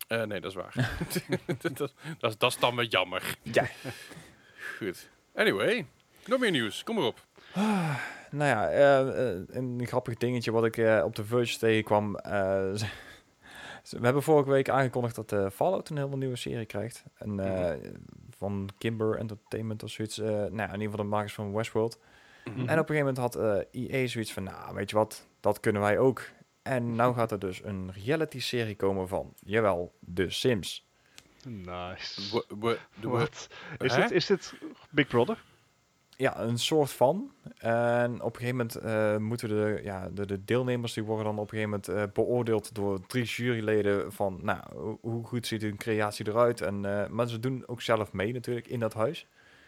Eh, 0.08 0.24
nee, 0.24 0.40
dat 0.42 0.50
is 0.52 0.58
waar. 0.58 0.98
dat, 1.00 1.62
dat, 1.62 1.78
dat, 1.78 1.94
is- 2.32 2.38
dat 2.38 2.52
is 2.52 2.60
dan 2.60 2.76
wel 2.76 2.86
jammer. 2.86 3.38
Ja. 3.42 3.66
Goed. 4.78 5.10
Anyway, 5.36 5.86
nog 6.26 6.40
meer 6.40 6.52
nieuws. 6.52 6.84
Kom 6.84 6.96
maar 6.96 7.04
op. 7.04 7.26
Nou 8.32 8.50
ja, 8.50 8.70
eh, 8.70 9.38
een 9.48 9.82
grappig 9.88 10.16
dingetje 10.16 10.52
wat 10.52 10.66
ik 10.66 10.78
eh, 10.78 11.02
op 11.06 11.16
de 11.16 11.26
Verge 11.26 11.58
tegenkwam. 11.58 12.12
we 12.14 14.00
hebben 14.02 14.24
vorige 14.24 14.50
week 14.50 14.70
aangekondigd 14.70 15.16
dat 15.30 15.54
Fallout 15.54 15.90
een 15.90 15.98
hele 15.98 16.18
nieuwe 16.18 16.36
serie 16.36 16.66
krijgt. 16.66 17.04
En, 17.18 17.40
eh, 17.40 17.92
Van 18.38 18.70
Kimber 18.78 19.18
Entertainment 19.18 19.84
of 19.84 19.90
zoiets. 19.90 20.18
nou, 20.18 20.56
ja, 20.56 20.66
in 20.68 20.72
ieder 20.74 20.90
geval 20.90 20.96
de 20.98 21.04
makers 21.04 21.34
van 21.34 21.54
Westworld. 21.54 22.00
Mhm. 22.46 22.60
En 22.60 22.80
op 22.80 22.90
een 22.90 22.96
gegeven 22.96 22.96
moment 22.98 23.18
had 23.18 23.36
eh 23.36 23.58
EA 24.02 24.08
zoiets 24.08 24.34
van, 24.34 24.44
nou, 24.44 24.76
weet 24.76 24.90
je 24.90 24.96
wat, 24.96 25.28
dat 25.40 25.60
kunnen 25.60 25.82
wij 25.82 25.98
ook. 26.00 26.22
En 26.62 26.96
nou 26.96 27.16
gaat 27.16 27.32
er 27.32 27.40
dus 27.40 27.64
een 27.64 27.92
reality-serie 28.06 28.76
komen 28.76 29.08
van, 29.08 29.34
jawel, 29.40 29.94
The 30.14 30.30
Sims. 30.30 30.88
Nice. 31.48 32.44
Wat? 33.02 33.48
Is, 33.78 33.94
dit, 33.96 34.12
is 34.12 34.26
dit 34.26 34.54
Big 34.90 35.08
Brother? 35.08 35.44
Ja, 36.18 36.40
een 36.40 36.58
soort 36.60 36.92
van. 36.92 37.32
En 37.58 38.22
op 38.22 38.34
een 38.36 38.42
gegeven 38.42 38.56
moment 38.58 38.76
eh, 38.76 39.18
moeten 39.18 39.50
de, 39.50 39.80
ja, 39.84 40.10
de, 40.10 40.26
de 40.26 40.44
deelnemers, 40.46 40.94
die 40.94 41.04
worden 41.04 41.26
dan 41.26 41.38
op 41.40 41.52
een 41.52 41.58
gegeven 41.60 41.70
moment 41.70 41.88
eh, 41.88 42.14
beoordeeld 42.14 42.76
door 42.76 43.06
drie 43.06 43.24
juryleden 43.24 44.14
van, 44.14 44.40
nou, 44.42 44.60
ho- 44.74 44.98
hoe 45.02 45.26
goed 45.26 45.48
ziet 45.48 45.62
hun 45.62 45.78
creatie 45.78 46.28
eruit. 46.28 46.62
En, 46.62 46.86
eh, 46.86 47.08
maar 47.10 47.28
ze 47.28 47.40
doen 47.40 47.64
ook 47.68 47.82
zelf 47.82 48.14
mee 48.14 48.34
natuurlijk 48.34 48.68
in 48.68 48.80
dat 48.80 48.94
huis. 48.94 49.28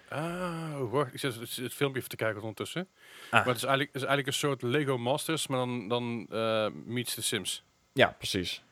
Ah, 0.10 0.92
wacht. 0.92 1.14
Ik 1.14 1.20
zit 1.20 1.36
het, 1.40 1.56
het 1.56 1.74
filmpje 1.74 1.98
even 1.98 2.10
te 2.10 2.16
kijken 2.16 2.42
ondertussen. 2.42 2.88
Ah. 3.26 3.32
Maar 3.32 3.46
het 3.46 3.56
is 3.56 3.64
eigenlijk, 3.64 3.90
is 3.96 4.02
eigenlijk 4.02 4.28
een 4.28 4.34
soort 4.34 4.62
Lego 4.62 4.98
Masters, 4.98 5.48
maar 5.48 5.58
dan, 5.60 5.88
dan 5.88 6.28
eh, 6.30 6.68
meets 6.86 7.14
The 7.14 7.22
Sims. 7.24 7.64
Ja, 7.94 8.16
precies. 8.18 8.64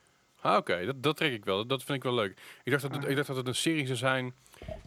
Ah, 0.41 0.57
oké. 0.57 0.85
Dat, 0.85 1.03
dat 1.03 1.17
trek 1.17 1.31
ik 1.33 1.45
wel. 1.45 1.67
Dat 1.67 1.83
vind 1.83 1.97
ik 1.97 2.03
wel 2.03 2.13
leuk. 2.13 2.39
Ik 2.63 2.71
dacht 2.71 2.81
dat 2.83 2.95
het, 2.95 3.05
ik 3.07 3.15
dacht 3.15 3.27
dat 3.27 3.35
het 3.35 3.47
een 3.47 3.55
serie 3.55 3.85
zou 3.85 3.97
zijn 3.97 4.33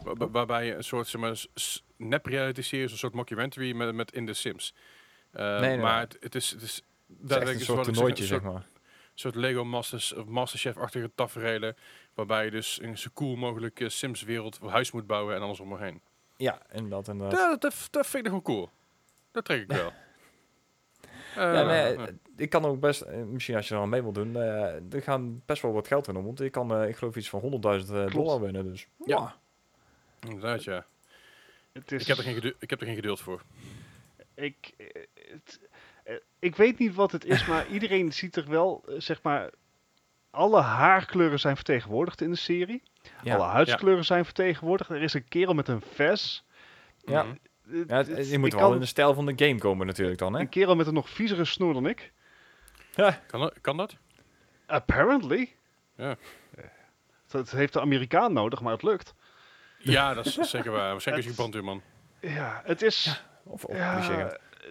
wa- 0.03 0.13
wa- 0.13 0.29
waarbij 0.29 0.65
je 0.65 0.75
een 0.75 0.83
soort 0.83 1.07
zeg 1.07 1.21
maar, 1.21 1.45
nep-reality 1.97 2.61
serie, 2.61 2.91
een 2.91 2.97
soort 2.97 3.13
mockumentary 3.13 3.71
met, 3.75 3.95
met 3.95 4.11
in 4.13 4.25
The 4.25 4.33
Sims. 4.33 4.73
Eh, 5.31 5.59
nee, 5.59 5.77
maar 5.77 5.93
nee. 5.93 6.01
het, 6.01 6.17
het 6.19 6.35
is... 6.35 6.49
Het 6.51 6.61
is 6.61 6.83
een 7.19 7.29
soort 7.29 7.47
ik 7.49 7.59
zeg, 7.59 7.83
toernooitje, 7.83 8.39
maar. 8.41 8.65
soort 9.13 9.35
Lego 9.35 9.65
Masters 9.65 10.13
of 10.13 10.25
Masterchef-achtige 10.25 11.11
tafereelen, 11.15 11.75
waarbij 12.13 12.45
je 12.45 12.51
dus 12.51 12.81
een 12.81 12.97
zo 12.97 13.09
cool 13.13 13.35
mogelijke 13.35 13.89
Sims-wereld 13.89 14.59
of 14.61 14.71
huis 14.71 14.91
moet 14.91 15.07
bouwen 15.07 15.35
en 15.35 15.41
alles 15.41 15.59
om 15.59 15.67
me 15.67 15.77
heen. 15.77 16.01
Ja, 16.39 16.61
inderdaad. 16.71 17.07
inderdaad. 17.07 17.39
Ja, 17.39 17.49
dat, 17.49 17.61
dat, 17.61 17.87
dat 17.91 18.07
vind 18.07 18.25
ik 18.25 18.31
nog 18.31 18.43
wel 18.43 18.55
cool. 18.55 18.69
Dat 19.31 19.45
trek 19.45 19.61
ik 19.61 19.71
wel. 19.71 19.91
Ja, 21.35 21.53
Eh, 21.61 21.67
nee, 21.67 21.95
eh, 22.07 22.13
ik 22.35 22.49
kan 22.49 22.65
ook 22.65 22.79
best, 22.79 23.01
eh, 23.01 23.23
misschien 23.23 23.55
als 23.55 23.67
je 23.67 23.75
er 23.75 23.81
aan 23.81 23.89
mee 23.89 24.01
wil 24.01 24.11
doen, 24.11 24.35
eh, 24.35 24.93
er 24.93 25.01
gaan 25.01 25.41
best 25.45 25.61
wel 25.61 25.71
wat 25.73 25.87
geld 25.87 26.07
in 26.07 26.15
om. 26.15 26.25
Want 26.25 26.41
ik 26.41 26.51
kan, 26.51 26.73
eh, 26.75 26.87
ik 26.87 26.95
geloof 26.95 27.15
iets 27.15 27.29
van 27.29 27.39
100.000 27.39 27.91
eh, 27.91 28.07
dollar 28.13 28.41
winnen. 28.41 28.63
Dus 28.65 28.87
Ja. 29.05 29.35
Inderdaad, 30.19 30.63
ja. 30.63 30.85
Het 31.71 31.91
is, 31.91 32.01
Ik 32.01 32.07
heb, 32.07 32.17
er 32.17 32.23
geen 32.23 32.33
gedu- 32.33 32.55
ik 32.59 32.69
heb 32.69 32.79
er 32.79 32.85
geen 32.85 32.95
geduld 32.95 33.19
voor. 33.19 33.41
ik, 34.33 34.73
het, 35.13 35.59
ik 36.39 36.55
weet 36.55 36.77
niet 36.77 36.95
wat 36.95 37.11
het 37.11 37.25
is, 37.25 37.45
maar 37.45 37.67
iedereen 37.75 38.13
ziet 38.13 38.35
er 38.35 38.49
wel, 38.49 38.83
zeg 38.97 39.21
maar, 39.21 39.49
alle 40.31 40.61
haarkleuren 40.61 41.39
zijn 41.39 41.55
vertegenwoordigd 41.55 42.21
in 42.21 42.29
de 42.29 42.37
serie. 42.37 42.83
Ja. 43.23 43.35
Alle 43.35 43.43
huidskleuren 43.45 44.05
zijn 44.05 44.25
vertegenwoordigd. 44.25 44.89
Er 44.89 45.01
is 45.01 45.13
een 45.13 45.27
kerel 45.27 45.53
met 45.53 45.67
een 45.67 45.81
vest. 45.93 46.43
Ja. 47.05 47.23
Mhm. 47.23 47.31
Eh, 47.31 47.37
Ja, 47.87 47.95
het- 47.97 48.07
het- 48.07 48.29
je 48.29 48.39
moet 48.39 48.53
wel 48.53 48.61
kan- 48.61 48.73
in 48.73 48.79
de 48.79 48.85
stijl 48.85 49.13
van 49.13 49.25
de 49.25 49.45
game 49.45 49.59
komen 49.59 49.87
natuurlijk 49.87 50.17
dan, 50.19 50.33
hè? 50.33 50.39
Een 50.39 50.49
kerel 50.49 50.75
met 50.75 50.87
een 50.87 50.93
nog 50.93 51.09
viezere 51.09 51.45
snoer 51.45 51.73
dan 51.73 51.87
ik. 51.87 52.11
Ja. 52.95 53.21
Kan, 53.27 53.39
dat- 53.39 53.61
kan 53.61 53.77
dat? 53.77 53.95
Apparently. 54.65 55.55
Ja. 55.95 56.15
Eh, 56.55 56.63
Het 57.31 57.51
heeft 57.51 57.73
de 57.73 57.81
Amerikaan 57.81 58.33
nodig, 58.33 58.61
maar 58.61 58.73
het 58.73 58.83
lukt. 58.83 59.13
Ja, 59.77 60.13
dat 60.13 60.25
is 60.25 60.33
zeker 60.35 60.71
waar. 60.71 60.91
Waarschijnlijk 60.91 61.27
is 61.27 61.33
je 61.33 61.37
brandweerman. 61.41 61.81
Ja, 62.21 62.61
het 62.65 62.81
is, 62.81 63.23
Of, 63.43 63.65
of 63.65 63.77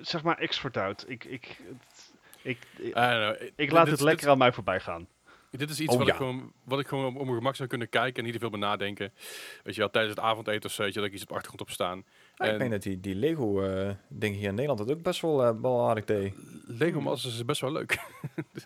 zeg 0.00 0.22
maar, 0.22 0.38
expert 0.38 0.76
out. 0.76 1.04
Ik, 1.08 1.24
ik, 1.24 1.56
het- 1.68 2.12
ik, 2.42 2.58
ik, 2.76 2.92
know. 2.92 3.70
laat 3.70 3.84
dit- 3.84 3.94
het 3.94 4.00
lekker 4.00 4.28
aan 4.28 4.38
mij 4.38 4.52
voorbij 4.52 4.80
gaan. 4.80 5.06
Dit 5.50 5.70
is 5.70 5.80
iets 5.80 5.92
Oh, 5.92 5.98
wat, 5.98 6.06
ja. 6.06 6.12
ik 6.12 6.18
gewoon, 6.18 6.52
wat 6.64 6.80
ik 6.80 6.86
gewoon 6.86 7.04
op, 7.06 7.16
op 7.16 7.24
mijn 7.24 7.36
gemak 7.36 7.56
zou 7.56 7.68
kunnen 7.68 7.88
kijken 7.88 8.16
en 8.18 8.24
niet 8.24 8.32
te 8.32 8.38
veel 8.38 8.50
bij 8.50 8.58
nadenken. 8.60 9.12
Weet 9.62 9.74
je 9.74 9.80
wel, 9.80 9.90
tijdens 9.90 10.14
het 10.14 10.24
avondeten 10.24 10.68
of 10.68 10.74
zo, 10.74 10.82
weet 10.82 10.92
je, 10.94 10.98
dat 10.98 11.08
ik 11.08 11.14
iets 11.14 11.22
op 11.22 11.28
de 11.28 11.34
achtergrond 11.34 11.68
op 11.68 11.70
staan. 11.74 12.04
Ja, 12.34 12.44
ik 12.44 12.52
En- 12.52 12.58
denk 12.58 12.70
dat 12.70 12.82
die, 12.82 13.00
die 13.00 13.14
Lego 13.14 13.62
eh 13.62 13.90
ding 14.08 14.34
hier 14.36 14.48
in 14.48 14.54
Nederland 14.54 14.78
het 14.78 14.90
ook 14.90 15.02
best 15.02 15.20
wel, 15.20 15.44
eh, 15.44 15.60
wel 15.62 15.88
aardig 15.88 16.04
deed. 16.04 16.34
Lego 16.66 17.00
Masters 17.00 17.34
is 17.34 17.44
best 17.44 17.60
wel 17.60 17.72
leuk. 17.72 17.92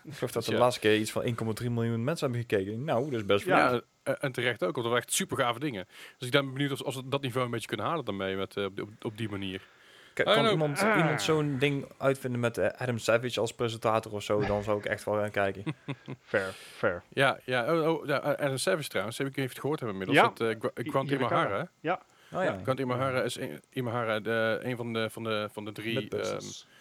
Ik 0.03 0.13
geloof 0.13 0.31
dat 0.31 0.33
Dus 0.33 0.45
de 0.45 0.53
laatste 0.59 0.79
keer 0.79 0.97
iets 0.97 1.11
van 1.11 1.23
1,3 1.61 1.69
miljoen 1.71 2.03
mensen 2.03 2.31
hebben 2.31 2.47
gekeken. 2.49 2.83
Nou, 2.83 3.03
dat 3.09 3.19
is 3.19 3.25
best 3.25 3.45
wel. 3.45 3.57
Ja, 3.57 3.81
en- 4.03 4.21
en 4.21 4.31
terecht 4.31 4.55
ook, 4.63 4.71
want 4.75 4.75
dat 4.75 4.85
waren 4.85 5.01
echt 5.01 5.13
super 5.13 5.37
gave 5.37 5.59
dingen. 5.59 5.85
Dus 6.17 6.27
ik 6.27 6.33
ben 6.33 6.53
benieuwd 6.53 6.71
of, 6.71 6.81
of 6.81 6.93
ze 6.93 7.07
dat 7.09 7.21
niveau 7.21 7.45
een 7.45 7.51
beetje 7.51 7.67
kunnen 7.67 7.85
halen 7.85 8.05
daarmee 8.05 8.35
met, 8.35 8.57
eh, 8.57 8.63
op, 8.65 8.89
op 9.01 9.17
die 9.17 9.29
manier. 9.29 9.67
Kan, 10.13 10.27
I 10.27 10.35
kan 10.35 10.47
iemand, 10.49 10.81
Ah. 10.81 10.97
iemand 10.97 11.21
zo'n 11.21 11.57
ding 11.59 11.85
uitvinden 11.97 12.39
met 12.39 12.57
eh, 12.57 12.67
Adam 12.81 12.97
Savage 12.97 13.39
als 13.39 13.53
presentator 13.53 14.11
of 14.11 14.23
zo, 14.23 14.39
dan 14.45 14.63
zou 14.63 14.77
ik 14.77 14.85
echt 14.85 15.03
wel 15.03 15.15
gaan 15.15 15.31
kijken. 15.31 15.63
Fair, 16.21 16.51
fair. 16.53 17.03
Ja, 17.09 17.39
ja, 17.45 17.73
oh, 17.75 17.87
oh, 17.89 18.05
ja 18.07 18.17
Adam 18.17 18.57
Savage 18.57 18.89
trouwens, 18.89 19.17
heb 19.17 19.27
ik 19.27 19.37
even 19.37 19.59
gehoord 19.59 19.79
hebben 19.79 19.99
inmiddels. 20.01 20.27
Ja. 20.27 20.33
Dat, 20.47 20.55
eh, 20.55 20.59
Gra- 20.59 20.83
I- 20.83 20.89
Grant. 20.89 21.11
Imahara. 21.11 21.69
hè? 21.81 21.91
Oh 22.37 22.43
ja. 22.43 22.59
Grant 22.63 22.79
Imahara 22.79 23.21
is 23.21 23.35
een, 23.39 23.61
Imahara, 23.69 24.19
de, 24.19 24.59
een 24.63 24.75
van 24.75 24.93
de, 24.93 25.09
van 25.09 25.23
de, 25.23 25.49
van 25.51 25.65
de 25.65 25.71
drie 25.71 25.93
Mythbusters. 25.99 26.65
ehm, 26.67 26.71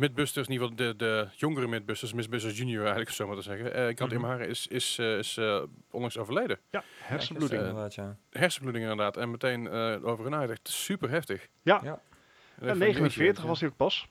Mythbusters, 0.00 0.46
in 0.46 0.52
ieder 0.52 0.68
geval 0.68 0.86
de, 0.86 0.96
de 0.96 1.28
jongere 1.36 1.66
Mythbusters, 1.66 2.12
Mythbusters 2.12 2.58
Junior 2.58 2.80
eigenlijk, 2.82 3.10
zo 3.10 3.26
maar 3.26 3.36
te 3.36 3.42
zeggen. 3.42 3.74
Eh 3.74 3.80
Grant 3.82 3.98
Mhm. 4.12 4.14
Imahara 4.14 4.44
is, 4.44 4.66
is, 4.66 4.98
eh, 4.98 5.18
is 5.18 5.36
eh, 5.36 5.62
onlangs 5.90 6.18
overleden. 6.18 6.58
Ja, 6.70 6.82
hersenbloeding. 6.98 7.60
eh, 7.62 7.68
Inderdaad, 7.68 7.94
ja. 7.94 8.16
Hersenbloeding 8.30 8.84
inderdaad. 8.84 9.16
En 9.16 9.30
meteen 9.30 9.68
eh 9.68 9.96
over 10.06 10.26
een 10.32 10.50
echt 10.50 10.68
super 10.68 11.10
heftig. 11.10 11.48
Ja. 11.62 11.98
Ja. 12.60 12.60
En 12.60 12.66
Ja, 12.66 12.68
van, 12.70 12.78
49 12.78 13.14
jeetje, 13.26 13.46
was 13.46 13.60
hij 13.60 13.68
ook 13.68 13.76
pas. 13.76 14.08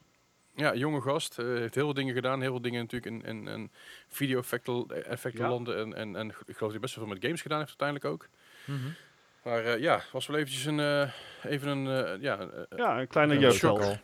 Ja, 0.55 0.75
jonge 0.75 1.01
gast. 1.01 1.39
eh, 1.39 1.45
heeft 1.45 1.75
heel 1.75 1.83
veel 1.83 1.93
dingen 1.93 2.13
gedaan. 2.13 2.41
Heel 2.41 2.51
veel 2.51 2.61
dingen 2.61 2.81
natuurlijk 2.81 3.11
in, 3.25 3.29
in, 3.29 3.47
in 3.47 3.71
video-effectenlanden. 4.07 5.77
En, 5.77 5.93
en, 5.93 6.15
en 6.15 6.27
ik 6.27 6.35
geloof 6.35 6.57
dat 6.59 6.71
hij 6.71 6.79
best 6.79 6.95
wel 6.95 7.05
veel 7.05 7.13
met 7.13 7.23
games 7.23 7.41
gedaan 7.41 7.59
heeft 7.59 7.75
uiteindelijk 7.79 8.13
ook. 8.13 8.27
Mhm. 8.65 8.87
Maar 9.43 9.65
eh, 9.65 9.79
ja, 9.79 10.01
was 10.11 10.27
wel 10.27 10.37
eventjes 10.37 10.65
een, 10.65 10.79
eh, 10.79 11.11
even 11.43 11.67
een, 11.69 11.87
eh, 12.05 12.21
ja, 12.21 12.49
Ja, 12.75 12.99
een 12.99 13.07
kleine 13.07 13.33
Ja, 13.33 13.39
jeugdheld. 13.39 13.97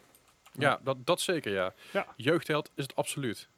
ja 0.51 0.79
dat, 0.83 1.05
dat 1.05 1.21
zeker 1.21 1.53
ja. 1.53 1.73
Ja. 1.91 2.07
Jeugdheld 2.15 2.71
is 2.75 2.83
het 2.83 2.95
absoluut. 2.95 3.49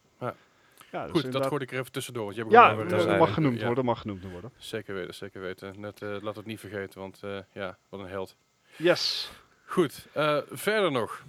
Ja, 0.92 1.04
dus 1.08 1.22
Goed, 1.22 1.32
dat 1.32 1.46
gooi 1.46 1.62
ik 1.64 1.72
er 1.72 1.80
even 1.80 1.92
tussendoor. 1.92 2.24
Want 2.24 2.36
je 2.36 2.42
hebt 2.42 2.54
Ja, 2.54 2.70
gewoon 2.70 2.88
dat 2.88 3.18
mag 3.18 3.34
genoemd 3.34 3.60
ja, 3.60 3.66
worden, 3.66 3.86
mag 3.86 4.02
genoemd 4.02 4.24
worden. 4.32 4.52
Zeker 4.58 4.94
weten, 4.94 5.14
zeker 5.14 5.42
weten. 5.42 5.80
Net, 5.80 6.02
eh 6.02 6.16
laat 6.22 6.36
het 6.36 6.46
niet 6.46 6.60
vergeten, 6.60 7.00
want 7.00 7.24
eh, 7.24 7.38
ja, 7.54 7.78
wat 7.90 8.00
een 8.00 8.08
held. 8.08 8.36
Yes. 8.76 9.32
Goed, 9.72 10.08
eh, 10.14 10.38
verder 10.50 10.92
nog. 10.92 11.24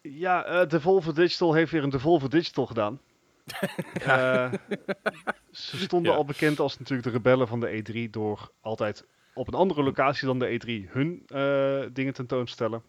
Ja, 0.00 0.44
eh 0.44 0.68
Devolver 0.68 1.14
Digital 1.14 1.52
heeft 1.54 1.72
weer 1.72 1.82
een 1.82 1.90
Devolver 1.90 2.30
Digital 2.30 2.66
gedaan. 2.66 3.00
Eh, 4.06 4.52
ze 5.50 5.78
stonden 5.78 6.12
Ja. 6.12 6.16
al 6.18 6.24
bekend 6.24 6.60
als 6.60 6.78
natuurlijk 6.78 7.06
de 7.08 7.12
rebellen 7.14 7.48
van 7.48 7.60
de 7.60 7.82
E3 7.82 8.10
door 8.10 8.50
altijd 8.60 9.06
op 9.34 9.48
een 9.48 9.54
andere 9.54 9.82
locatie 9.82 10.26
dan 10.26 10.38
de 10.38 10.48
E3 10.60 10.90
hun 10.90 11.22
dingen 11.92 12.12
tentoonstellen. 12.12 12.82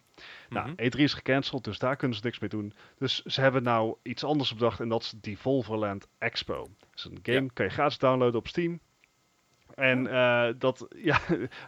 Nou, 0.50 0.70
Mhm. 0.70 0.82
E3 0.86 1.00
is 1.04 1.14
gecanceld, 1.14 1.64
dus 1.64 1.80
daar 1.80 1.96
kunnen 1.96 2.18
ze 2.18 2.24
niks 2.26 2.40
mee 2.40 2.50
doen. 2.50 2.74
Dus 2.98 3.22
ze 3.24 3.42
hebben 3.42 3.64
nou 3.64 3.96
iets 4.04 4.24
anders 4.24 4.54
bedacht 4.54 4.80
en 4.80 4.90
dat 4.90 5.02
is 5.02 5.12
Devolverland 5.22 6.08
Expo. 6.18 6.56
Dat 6.80 6.90
is 6.96 7.04
een 7.04 7.20
game, 7.22 7.42
Ja. 7.42 7.50
kan 7.54 7.66
je 7.66 7.72
gratis 7.72 7.98
downloaden 7.98 8.40
op 8.40 8.48
Steam. 8.48 8.80
En 9.78 10.08
eh, 10.08 10.54
dat, 10.58 10.88
ja, 11.12 11.20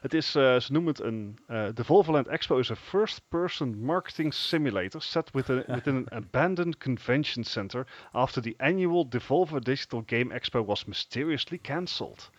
het 0.02 0.14
is, 0.14 0.36
eh, 0.36 0.60
ze 0.60 0.72
noemen 0.72 0.92
het 0.94 1.02
een, 1.04 1.38
eh 1.48 1.68
Devolverland 1.74 2.28
Expo 2.28 2.58
is 2.58 2.72
a 2.72 2.76
first-person 2.76 3.80
marketing 3.80 4.34
simulator 4.34 5.02
set 5.02 5.32
within, 5.32 5.64
within 5.76 5.96
an 5.96 6.24
abandoned 6.24 6.78
convention 6.78 7.44
center 7.44 7.88
after 8.12 8.42
the 8.42 8.54
annual 8.58 9.10
Devolver 9.10 9.60
Digital 9.62 10.04
Game 10.06 10.40
Expo 10.40 10.66
was 10.66 10.86
mysteriously 10.86 11.58
cancelled. 11.58 12.30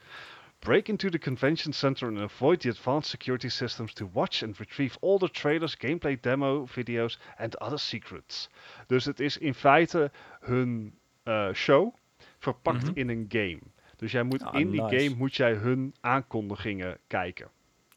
Break 0.59 0.89
into 0.89 1.09
the 1.11 1.19
convention 1.19 1.73
center 1.73 2.09
and 2.09 2.19
avoid 2.19 2.61
the 2.61 2.69
advanced 2.69 3.11
security 3.11 3.49
systems 3.49 3.93
to 3.93 4.11
watch 4.13 4.43
and 4.43 4.59
retrieve 4.59 4.97
all 5.01 5.19
the 5.19 5.29
trailers, 5.29 5.77
gameplay 5.77 6.21
demo 6.21 6.67
videos 6.67 7.19
and 7.39 7.55
other 7.61 7.79
secrets. 7.79 8.49
Dus 8.87 9.05
het 9.05 9.21
is 9.21 9.37
in 9.39 9.55
feite 9.55 10.11
hun 10.41 10.95
eh, 11.23 11.49
show 11.53 11.95
verpakt 12.39 12.83
Mhm. 12.85 12.91
in 12.95 13.09
een 13.09 13.25
game. 13.29 13.61
Dus 14.01 14.12
jij 14.12 14.22
moet 14.22 14.43
Ah, 14.43 14.60
in 14.60 14.70
die 14.70 14.81
game 14.81 15.14
moet 15.16 15.36
jij 15.36 15.52
hun 15.52 15.94
aankondigingen 16.01 16.98
kijken. 17.06 17.48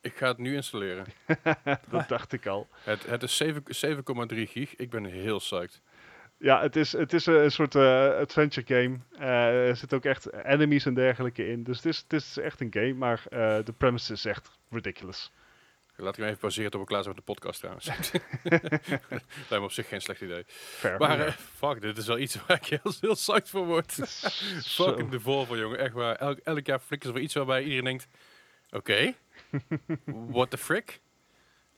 Ik 0.01 0.15
ga 0.15 0.27
het 0.27 0.37
nu 0.37 0.55
installeren. 0.55 1.05
Dat 1.89 2.07
dacht 2.07 2.33
ik 2.33 2.45
al. 2.45 2.67
Het, 2.83 3.05
het 3.05 3.23
is 3.23 3.37
7 3.37 3.63
7,3 4.33 4.37
gig. 4.49 4.75
Ik 4.75 4.89
ben 4.89 5.05
heel 5.05 5.37
psyched. 5.37 5.81
Ja, 6.37 6.61
het 6.61 6.75
is, 6.75 6.91
het 6.91 7.13
is 7.13 7.25
een, 7.25 7.43
een 7.43 7.51
soort 7.51 7.75
eh, 7.75 8.09
adventure 8.09 8.65
game. 8.67 8.99
Eh, 9.17 9.67
er 9.67 9.75
zitten 9.75 9.97
ook 9.97 10.05
echt 10.05 10.33
enemies 10.33 10.85
en 10.85 10.93
dergelijke 10.93 11.47
in. 11.47 11.63
Dus 11.63 11.77
het 11.77 11.85
is, 11.85 11.97
het 11.97 12.13
is 12.13 12.37
echt 12.37 12.61
een 12.61 12.73
game, 12.73 12.93
maar 12.93 13.23
eh, 13.29 13.57
de 13.63 13.73
premise 13.77 14.13
is 14.13 14.25
echt 14.25 14.51
ridiculous. 14.69 15.31
Laat 16.03 16.13
ik 16.13 16.19
hem 16.19 16.27
even 16.27 16.39
pauzeren 16.39 16.71
tot 16.71 16.81
we 16.81 16.87
klaar 16.87 17.03
zijn 17.03 17.15
met 17.15 17.25
de 17.25 17.33
podcast 17.33 17.59
trouwens. 17.59 17.87
Lijkt 19.49 19.49
me 19.49 19.61
op 19.61 19.71
zich 19.71 19.87
geen 19.87 20.01
slecht 20.01 20.21
idee. 20.21 20.43
Fair. 20.47 20.97
Maar 20.97 21.19
eh, 21.19 21.33
fuck, 21.33 21.81
dit 21.81 21.97
is 21.97 22.07
wel 22.07 22.19
iets 22.19 22.35
waar 22.35 22.57
ik 22.57 22.65
heel, 22.65 22.93
heel 23.01 23.13
psyched 23.13 23.49
voor 23.49 23.65
word. 23.65 23.91
Fucking 24.77 25.09
de 25.09 25.19
Volvo, 25.19 25.57
jongen. 25.57 25.79
Echt 25.79 25.93
waar. 25.93 26.15
Elk, 26.15 26.37
elk 26.37 26.65
jaar 26.65 26.79
flikken 26.79 27.09
ze 27.09 27.15
weer 27.15 27.23
iets 27.23 27.33
waarbij 27.33 27.61
iedereen 27.61 27.83
denkt... 27.83 28.07
Oké, 28.69 29.13
what 30.05 30.49
the 30.49 30.57
frick? 30.57 31.01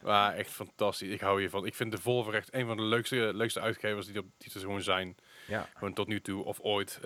Maar 0.02 0.34
echt 0.34 0.50
fantastisch. 0.50 1.10
Ik 1.10 1.22
hou 1.22 1.40
hiervan. 1.40 1.66
Ik 1.66 1.76
vind 1.76 1.92
de 1.92 1.98
Volvo 1.98 2.32
echt 2.32 2.54
een 2.54 2.66
van 2.66 2.78
de 2.78 2.84
leukste, 2.84 3.32
leukste 3.34 3.60
uitgevers 3.60 4.06
die, 4.06 4.20
op, 4.20 4.26
die 4.38 4.54
er 4.54 4.60
gewoon 4.60 4.82
zijn. 4.82 5.16
Ja. 5.46 5.70
Gewoon 5.74 5.94
tot 5.94 6.08
nu 6.08 6.22
toe 6.22 6.44
of 6.44 6.60
ooit. 6.60 6.96
Eh, 6.96 7.02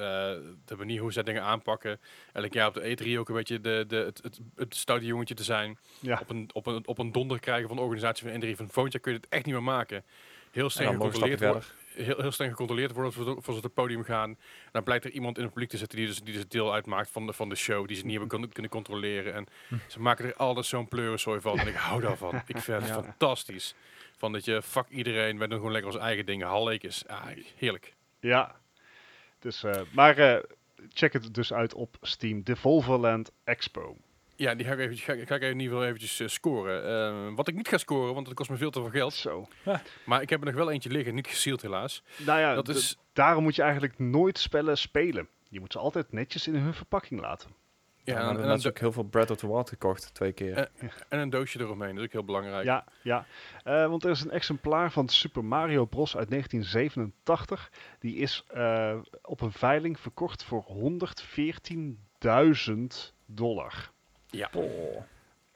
de 0.65 0.75
manier 0.77 1.01
hoe 1.01 1.13
zij 1.13 1.23
dingen 1.23 1.43
aanpakken. 1.43 1.99
Elk 2.33 2.53
jaar 2.53 2.67
op 2.67 2.73
de 2.73 2.97
E3 2.97 3.19
ook 3.19 3.29
een 3.29 3.35
beetje 3.35 3.61
de, 3.61 3.85
de, 3.87 3.95
het, 3.95 4.19
het, 4.23 4.39
het 4.55 4.75
stoute 4.75 5.05
jongetje 5.05 5.33
te 5.35 5.43
zijn. 5.43 5.77
Ja. 5.99 6.19
Op, 6.21 6.29
een, 6.29 6.49
op, 6.53 6.65
een, 6.65 6.87
op 6.87 6.97
een 6.97 7.11
donder 7.11 7.39
krijgen 7.39 7.67
van 7.67 7.77
de 7.77 7.83
organisatie 7.83 8.29
van 8.31 8.41
E3. 8.43 8.55
Van 8.55 8.69
volgend 8.69 8.93
jaar 8.93 9.01
kun 9.01 9.11
je 9.11 9.17
het 9.17 9.29
echt 9.29 9.45
niet 9.45 9.53
meer 9.53 9.63
maken. 9.63 10.03
Heel 10.51 10.63
En 10.63 10.71
streng 10.71 10.91
gecontroleerd 10.93 11.39
worden 11.39 11.63
heel, 12.03 12.21
heel 12.21 12.31
streng 12.31 12.51
gecontroleerd 12.51 12.91
worden 12.93 13.13
voor 13.13 13.23
ze, 13.25 13.33
voor 13.41 13.53
ze 13.53 13.57
op 13.59 13.63
het 13.63 13.73
podium 13.73 14.03
gaan. 14.03 14.29
En 14.29 14.37
dan 14.71 14.83
blijkt 14.83 15.05
er 15.05 15.11
iemand 15.11 15.37
in 15.37 15.43
het 15.43 15.51
publiek 15.51 15.69
te 15.69 15.77
zitten 15.77 15.97
die 15.97 16.07
dus, 16.07 16.21
die 16.21 16.33
dus 16.33 16.47
deel 16.47 16.73
uitmaakt 16.73 17.09
van 17.09 17.25
de, 17.25 17.33
van 17.33 17.49
de 17.49 17.55
show, 17.55 17.87
die 17.87 17.95
ze 17.95 18.01
niet 18.01 18.11
hebben 18.11 18.29
kunnen, 18.29 18.51
kunnen 18.51 18.71
controleren. 18.71 19.33
En 19.33 19.45
ze 19.87 19.99
maken 19.99 20.25
er 20.25 20.35
altijd 20.35 20.65
zo'n 20.65 20.87
pleurensooi 20.87 21.41
van. 21.41 21.59
En 21.59 21.67
ik 21.67 21.75
hou 21.75 22.01
daarvan. 22.01 22.35
Ik 22.35 22.57
vind 22.57 22.77
het 22.81 22.87
Ja. 22.87 23.03
fantastisch. 23.03 23.75
Van 24.17 24.31
dat 24.31 24.45
je, 24.45 24.61
fuck 24.61 24.89
iedereen, 24.89 25.37
wij 25.37 25.47
doen 25.47 25.57
gewoon 25.57 25.71
lekker 25.71 25.91
onze 25.91 26.03
eigen 26.03 26.25
dingen. 26.25 26.47
Hallekes. 26.47 27.07
Ah, 27.07 27.25
heerlijk. 27.55 27.93
Ja. 28.19 28.55
Dus, 29.39 29.63
eh, 29.63 29.81
maar 29.93 30.17
eh, 30.17 30.43
check 30.89 31.13
het 31.13 31.33
dus 31.33 31.53
uit 31.53 31.73
op 31.73 31.97
Steam. 32.01 32.43
Devolverland 32.43 33.31
Expo. 33.43 33.97
Ja, 34.35 34.55
die 34.55 34.65
ga 34.65 34.73
ik, 34.73 34.79
even, 34.79 34.97
ga, 34.97 35.13
ik- 35.13 35.27
ga 35.27 35.35
ik 35.35 35.41
in 35.41 35.47
ieder 35.59 35.63
geval 35.67 35.85
eventjes 35.85 36.19
eh, 36.19 36.27
scoren. 36.27 36.83
Eh, 36.85 37.35
wat 37.35 37.47
ik 37.47 37.55
niet 37.55 37.67
ga 37.67 37.77
scoren, 37.77 38.13
want 38.13 38.25
dat 38.25 38.35
kost 38.35 38.49
me 38.49 38.57
veel 38.57 38.71
te 38.71 38.79
veel 38.81 38.89
geld. 38.89 39.13
Zo. 39.13 39.47
Maar 40.05 40.21
ik 40.21 40.29
heb 40.29 40.39
er 40.39 40.45
nog 40.45 40.55
wel 40.55 40.71
eentje 40.71 40.89
liggen, 40.89 41.15
niet 41.15 41.27
gesealed 41.27 41.61
helaas. 41.61 42.03
Nou 42.17 42.39
ja, 42.39 42.55
dat 42.55 42.67
is, 42.69 42.97
daarom 43.13 43.43
moet 43.43 43.55
je 43.55 43.61
eigenlijk 43.61 43.99
nooit 43.99 44.37
spellen 44.37 44.77
spelen. 44.77 45.27
Je 45.49 45.59
moet 45.59 45.71
ze 45.71 45.79
altijd 45.79 46.11
netjes 46.11 46.47
in 46.47 46.55
hun 46.55 46.73
verpakking 46.73 47.21
laten. 47.21 47.49
Ja, 48.09 48.15
ja, 48.15 48.19
we 48.19 48.21
en, 48.21 48.27
hebben 48.35 48.53
en, 48.53 48.59
een, 48.59 48.67
ook 48.67 48.79
heel 48.79 48.91
veel 48.91 49.03
Breath 49.03 49.31
of 49.31 49.37
the 49.37 49.47
Wild 49.47 49.69
gekocht, 49.69 50.13
twee 50.13 50.31
keer. 50.31 50.69
En 51.09 51.19
een 51.19 51.29
doosje 51.29 51.59
eromheen, 51.59 51.89
dat 51.89 51.99
is 51.99 52.05
ook 52.05 52.11
heel 52.11 52.23
belangrijk. 52.23 52.65
Ja, 52.65 52.83
ja. 53.01 53.25
Eh, 53.63 53.87
want 53.87 54.03
er 54.03 54.09
is 54.09 54.21
een 54.21 54.31
exemplaar 54.31 54.91
van 54.91 55.07
Super 55.07 55.45
Mario 55.45 55.85
Bros. 55.85 56.17
uit 56.17 56.29
1987. 56.29 57.71
Die 57.99 58.15
is 58.15 58.43
eh, 58.47 58.97
op 59.21 59.41
een 59.41 59.51
veiling 59.51 59.99
verkocht 59.99 60.43
voor 60.43 60.65
114.000 60.65 60.73
dollar. 63.25 63.91
Oh. 64.53 65.01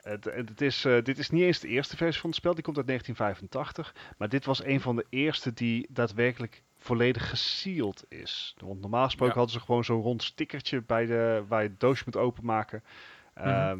Het, 0.04 0.24
het 0.24 0.48
het 0.48 0.60
is, 0.60 0.84
eh, 0.84 1.02
dit 1.02 1.18
is 1.18 1.30
niet 1.30 1.42
eens 1.42 1.60
de 1.60 1.68
eerste 1.68 1.96
versie 1.96 2.20
van 2.20 2.30
het 2.30 2.38
spel, 2.38 2.54
die 2.54 2.64
komt 2.64 2.76
uit 2.76 2.86
1985. 2.86 4.14
Maar 4.18 4.28
dit 4.28 4.44
was 4.44 4.64
een 4.64 4.80
van 4.80 4.96
de 4.96 5.06
eerste 5.08 5.52
die 5.52 5.86
daadwerkelijk 5.90 6.62
volledig 6.84 7.28
gesealed 7.28 8.04
is. 8.08 8.54
Want 8.58 8.80
normaal 8.80 9.04
gesproken 9.04 9.34
Ja. 9.34 9.40
hadden 9.40 9.60
ze 9.60 9.66
gewoon 9.66 9.84
zo'n 9.84 10.02
rond 10.02 10.22
stickertje 10.22 10.82
bij 10.82 11.06
de, 11.06 11.44
waar 11.48 11.62
je 11.62 11.68
het 11.68 11.80
doosje 11.80 12.02
moet 12.04 12.16
openmaken. 12.16 12.84
Mhm. 13.34 13.48
Ehm, 13.48 13.78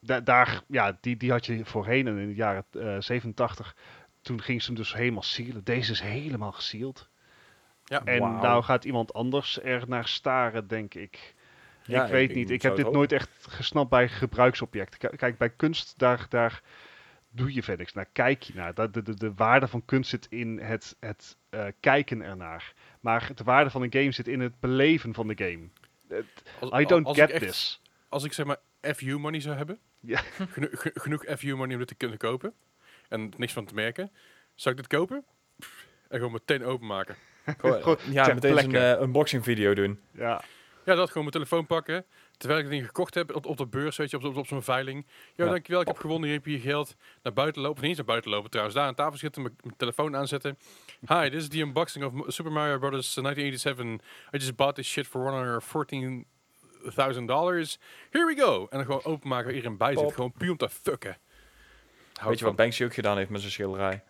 da- 0.00 0.20
daar, 0.20 0.62
ja, 0.68 0.98
die, 1.00 1.16
die 1.16 1.30
had 1.30 1.46
je 1.46 1.64
voorheen 1.64 2.06
en 2.06 2.18
in 2.18 2.28
de 2.28 2.34
jaren 2.34 2.64
eh 2.72 2.96
87. 2.98 3.76
Toen 4.20 4.42
ging 4.42 4.60
ze 4.62 4.66
hem 4.66 4.76
dus 4.76 4.94
helemaal 4.94 5.22
sealen. 5.22 5.64
Deze 5.64 5.92
is 5.92 6.00
helemaal 6.00 6.52
gesealed. 6.52 7.08
Ja. 7.84 8.04
En 8.04 8.20
nou 8.20 8.62
gaat 8.62 8.84
iemand 8.84 9.12
anders 9.14 9.62
er 9.62 9.84
naar 9.88 10.08
staren, 10.08 10.66
denk 10.68 10.94
ik. 10.94 11.34
Ja, 11.84 12.04
ik 12.04 12.10
weet 12.10 12.34
niet. 12.34 12.50
Ik 12.50 12.62
heb 12.62 12.76
dit 12.76 12.90
nooit 12.90 13.12
echt 13.12 13.30
gesnapt 13.48 13.90
bij 13.90 14.08
gebruiksobjecten. 14.08 15.16
Kijk, 15.16 15.38
bij 15.38 15.50
kunst, 15.50 15.98
daar, 15.98 16.26
daar 16.28 16.62
doe 17.30 17.54
je 17.54 17.62
verder 17.62 17.78
niks 17.78 17.92
naar. 17.92 18.06
Kijk 18.12 18.42
je 18.42 18.52
naar. 18.54 18.74
Dat- 18.74 18.94
De, 18.94 19.02
de, 19.02 19.14
de 19.16 19.34
waarde 19.34 19.68
van 19.68 19.84
kunst 19.84 20.10
zit 20.10 20.26
in 20.30 20.58
het, 20.58 20.96
het 21.00 21.36
eh, 21.50 21.66
kijken 21.80 22.22
ernaar. 22.22 22.72
Maar 23.00 23.30
de 23.34 23.44
waarde 23.44 23.70
van 23.70 23.82
een 23.82 23.92
game 23.92 24.12
zit 24.12 24.28
in 24.28 24.40
het 24.40 24.60
beleven 24.60 25.14
van 25.14 25.28
de 25.28 25.34
game. 25.44 25.68
Het- 26.08 26.42
Als, 26.60 26.80
I 26.80 26.84
don't 26.84 27.06
als 27.06 27.16
get 27.18 27.30
echt- 27.30 27.44
this. 27.46 27.82
Als 28.08 28.24
ik 28.24 28.32
zeg 28.32 28.46
maar 28.46 28.56
FU 28.80 29.18
money 29.18 29.40
zou 29.40 29.56
hebben, 29.56 29.78
Ja. 30.00 30.20
geno- 30.52 30.68
ge- 30.70 30.90
genoeg 30.94 31.24
FU 31.38 31.54
money 31.56 31.72
om 31.72 31.78
dit 31.78 31.88
te 31.88 31.94
kunnen 31.94 32.18
kopen 32.18 32.52
en 33.08 33.32
niks 33.36 33.52
van 33.52 33.64
te 33.64 33.74
merken, 33.74 34.10
zou 34.54 34.74
ik 34.74 34.80
dit 34.80 34.98
kopen? 34.98 35.24
Pff, 35.58 35.86
En 36.08 36.16
gewoon 36.16 36.32
meteen 36.32 36.64
openmaken. 36.64 37.16
Gewoon, 37.58 37.98
ja, 38.10 38.34
meteen 38.34 38.58
een 38.58 38.74
eh, 38.96 39.00
unboxing 39.02 39.44
video 39.44 39.74
doen. 39.74 40.00
Ja, 40.12 40.42
Ja, 40.84 40.94
dat 40.94 41.06
gewoon 41.08 41.22
mijn 41.22 41.30
telefoon 41.30 41.66
pakken. 41.66 42.04
Terwijl 42.38 42.60
ik 42.60 42.66
het 42.66 42.74
ding 42.74 42.86
gekocht 42.86 43.14
heb 43.14 43.34
op, 43.34 43.46
op 43.46 43.56
de 43.56 43.66
beurs, 43.66 43.96
weet 43.96 44.10
je, 44.10 44.16
op, 44.16 44.24
op, 44.24 44.36
op 44.36 44.46
zo'n 44.46 44.62
veiling. 44.62 45.06
Ja, 45.34 45.44
Ja. 45.44 45.50
dankjewel, 45.50 45.80
ik 45.80 45.86
heb 45.86 45.98
gewonnen, 45.98 46.28
hier 46.28 46.36
heb 46.36 46.46
je 46.46 46.52
je 46.52 46.58
geld. 46.60 46.94
Naar 47.22 47.32
buiten 47.32 47.60
lopen, 47.62 47.76
of 47.76 47.80
niet 47.80 47.88
eens 47.88 47.96
naar 47.98 48.06
buiten 48.06 48.30
lopen 48.30 48.50
trouwens. 48.50 48.76
Daar 48.78 48.86
aan 48.86 48.94
tafel 48.94 49.18
zitten, 49.18 49.42
mijn 49.42 49.56
telefoon 49.76 50.16
aanzetten. 50.16 50.58
Hi, 51.08 51.28
this 51.30 51.42
is 51.42 51.48
the 51.48 51.58
unboxing 51.60 52.04
of 52.04 52.12
Super 52.32 52.52
Mario 52.52 52.78
Bros. 52.78 53.14
1987. 53.14 54.06
I 54.34 54.38
just 54.38 54.56
bought 54.56 54.74
this 54.74 54.88
shit 54.88 55.06
for 55.06 55.20
$114,000. 55.20 57.78
Here 58.10 58.26
we 58.26 58.34
go. 58.38 58.66
En 58.70 58.76
dan 58.76 58.84
gewoon 58.86 59.04
openmaken 59.04 59.44
waar 59.46 59.54
iedereen 59.54 59.76
bij 59.76 59.96
zit. 59.96 60.12
Gewoon 60.12 60.32
puur 60.32 60.50
om 60.50 60.56
te 60.56 60.68
fucken. 60.68 61.16
Weet 62.22 62.32
je 62.32 62.38
van. 62.38 62.46
wat 62.46 62.56
Banksy 62.56 62.84
ook 62.84 62.94
gedaan 62.94 63.16
heeft 63.16 63.30
met 63.30 63.40
zijn 63.40 63.52
schilderij? 63.52 64.02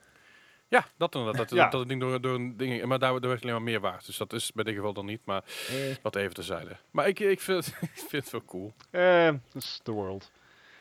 Ja, 0.68 0.86
dat 0.96 1.14
inderdaad. 1.14 1.48
Dat, 1.48 1.50
Ja. 1.50 1.62
dat, 1.62 1.70
dat 1.72 1.80
het 1.80 1.88
ding 1.88 2.00
door, 2.00 2.20
door 2.20 2.34
een 2.34 2.56
ding... 2.56 2.84
Maar 2.84 2.98
daar, 2.98 3.20
daar 3.20 3.30
werd 3.30 3.42
alleen 3.42 3.54
maar 3.54 3.62
meer 3.62 3.80
waard. 3.80 4.06
Dus 4.06 4.16
dat 4.16 4.32
is 4.32 4.52
bij 4.52 4.64
dit 4.64 4.74
geval 4.74 4.92
dan 4.92 5.06
niet. 5.06 5.20
Maar 5.24 5.42
Eh, 5.68 5.96
wat 6.02 6.16
even 6.16 6.34
terzijde. 6.34 6.76
Maar 6.90 7.08
ik, 7.08 7.20
ik, 7.20 7.40
vind, 7.40 7.66
ik 7.80 7.90
vind 8.08 8.22
het 8.22 8.30
wel 8.30 8.44
cool. 8.44 8.72
eh, 8.90 9.30
that's 9.52 9.80
the 9.82 9.90
world. 9.92 10.30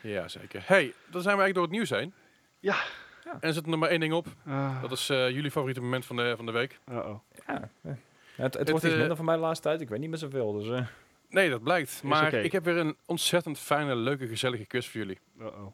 Ja, 0.00 0.28
zeker. 0.28 0.62
Hey, 0.66 0.94
dan 1.10 1.22
zijn 1.22 1.36
we 1.36 1.42
eigenlijk 1.42 1.54
door 1.54 1.62
het 1.62 1.72
nieuws 1.72 1.90
heen. 1.90 2.12
Ja. 2.58 2.76
Ja. 3.24 3.32
En 3.32 3.48
er 3.48 3.52
zit 3.52 3.62
er 3.64 3.70
nog 3.70 3.80
maar 3.80 3.88
één 3.88 4.00
ding 4.00 4.12
op. 4.12 4.26
Uh, 4.46 4.82
Dat 4.82 4.92
is 4.92 5.08
eh, 5.08 5.30
jullie 5.30 5.50
favoriete 5.50 5.80
moment 5.80 6.06
van 6.06 6.16
de, 6.16 6.32
van 6.36 6.46
de 6.46 6.52
week. 6.52 6.78
uh-oh. 6.90 7.18
ja, 7.46 7.54
eh. 7.54 7.60
het, 7.82 7.98
het, 8.36 8.54
Het, 8.54 8.70
wordt 8.70 8.84
iets 8.84 8.94
minder 8.94 9.16
van 9.16 9.24
mij 9.24 9.34
de 9.34 9.40
laatste 9.40 9.68
tijd. 9.68 9.80
Ik 9.80 9.88
weet 9.88 9.98
niet 10.00 10.08
meer 10.08 10.18
zoveel. 10.18 10.52
Dus, 10.52 10.68
eh. 10.68 10.86
Nee, 11.28 11.50
dat 11.50 11.62
blijkt. 11.62 12.02
Maar 12.02 12.34
ik 12.34 12.52
heb 12.52 12.64
weer 12.64 12.76
een 12.76 12.96
ontzettend 13.06 13.58
fijne, 13.58 13.96
leuke, 13.96 14.26
gezellige 14.28 14.64
quiz 14.66 14.86
voor 14.88 15.00
jullie. 15.00 15.18
Uh-oh. 15.40 15.72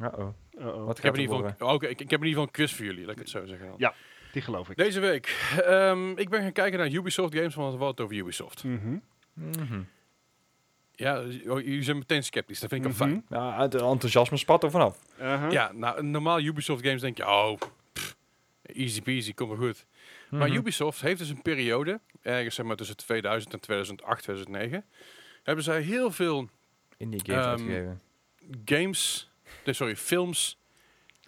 Uh-oh. 0.00 0.28
Uh-oh. 0.60 0.84
Wat 0.86 0.98
Ik 0.98 1.04
heb, 1.04 1.14
in 1.14 1.20
er 1.24 1.30
ieder 1.30 1.48
geval, 1.50 1.74
oké, 1.74 1.86
ik, 1.86 2.00
ik 2.00 2.10
heb 2.10 2.20
in 2.20 2.26
ieder 2.26 2.28
geval 2.28 2.42
een 2.42 2.50
quiz 2.50 2.72
voor 2.74 2.84
jullie, 2.84 3.02
laat 3.04 3.12
ik 3.12 3.18
het 3.18 3.28
zo 3.30 3.46
zeggen. 3.46 3.66
dan. 3.66 3.74
Ja. 3.78 3.94
Die 4.32 4.42
geloof 4.42 4.70
ik. 4.70 4.76
Deze 4.76 5.00
week, 5.00 5.50
ehm, 5.64 6.10
ik 6.10 6.28
ben 6.28 6.42
gaan 6.42 6.52
kijken 6.52 6.78
naar 6.78 6.90
Ubisoft 6.90 7.34
games, 7.34 7.54
want 7.54 7.72
we 7.78 7.84
hadden 7.84 7.88
het 7.88 8.00
over 8.00 8.16
Ubisoft. 8.16 8.64
Mhm. 8.64 8.96
Mhm. 9.32 9.80
Ja, 10.94 11.18
oh, 11.20 11.26
jullie 11.60 11.82
zijn 11.82 11.98
meteen 11.98 12.22
sceptisch, 12.24 12.60
dat 12.60 12.68
vind 12.70 12.84
ik 12.86 12.92
wel 12.96 13.06
Mhm. 13.08 13.20
fijn. 13.28 13.40
Ja, 13.40 13.60
het 13.62 13.74
enthousiasme 13.74 14.36
spat 14.36 14.62
er 14.62 14.70
vanaf. 14.70 14.98
Uh-huh. 15.20 15.50
Ja, 15.50 15.72
nou, 15.72 16.02
normaal 16.04 16.40
Ubisoft 16.40 16.84
games 16.86 17.00
denk 17.00 17.16
je, 17.16 17.26
oh, 17.26 17.58
pff, 17.92 18.16
easy 18.62 19.02
peasy, 19.02 19.34
komt 19.34 19.48
wel 19.58 19.58
goed. 19.68 19.86
Maar 20.30 20.48
Mhm. 20.48 20.56
Ubisoft 20.56 21.00
heeft 21.00 21.18
dus 21.18 21.28
een 21.28 21.42
periode, 21.42 22.00
ergens 22.22 22.54
zeg 22.54 22.66
maar 22.66 22.76
tussen 22.76 22.96
2000 22.96 23.52
en 23.52 23.60
2008, 23.60 24.22
2009, 24.22 24.84
hebben 25.42 25.64
zij 25.64 25.80
heel 25.80 26.10
veel 26.10 26.48
Indie 26.96 27.20
games 27.24 27.40
Ehm, 27.44 27.50
uitgegeven. 27.50 28.00
games, 28.64 29.29
nee, 29.64 29.74
sorry, 29.74 29.96
films 29.96 30.58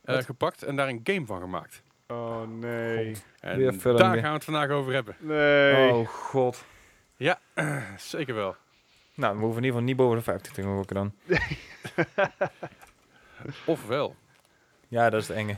eh, 0.04 0.18
gepakt 0.18 0.62
en 0.62 0.76
daar 0.76 0.88
een 0.88 1.00
game 1.04 1.26
van 1.26 1.40
gemaakt. 1.40 1.82
Oh 2.06 2.42
nee. 2.48 3.16
En 3.40 3.56
Weer 3.56 3.82
daar 3.82 4.16
gaan 4.16 4.22
we 4.22 4.28
het 4.28 4.44
vandaag 4.44 4.70
over 4.70 4.92
hebben. 4.92 5.16
Nee. 5.18 5.92
Oh 5.92 6.08
god. 6.08 6.64
Zeker 7.96 8.34
wel. 8.34 8.56
Nou, 9.14 9.36
we 9.36 9.42
hoeven 9.42 9.62
in 9.62 9.68
ieder 9.68 9.80
geval 9.80 9.82
niet 9.82 9.96
boven 9.96 10.16
de 10.16 10.22
50 10.22 10.52
te 10.52 10.62
gokken 10.62 10.96
dan. 10.96 11.12
Ofwel. 13.64 14.16
Ja, 14.88 15.10
dat 15.10 15.22
is 15.22 15.28
het 15.28 15.36
enge. 15.36 15.56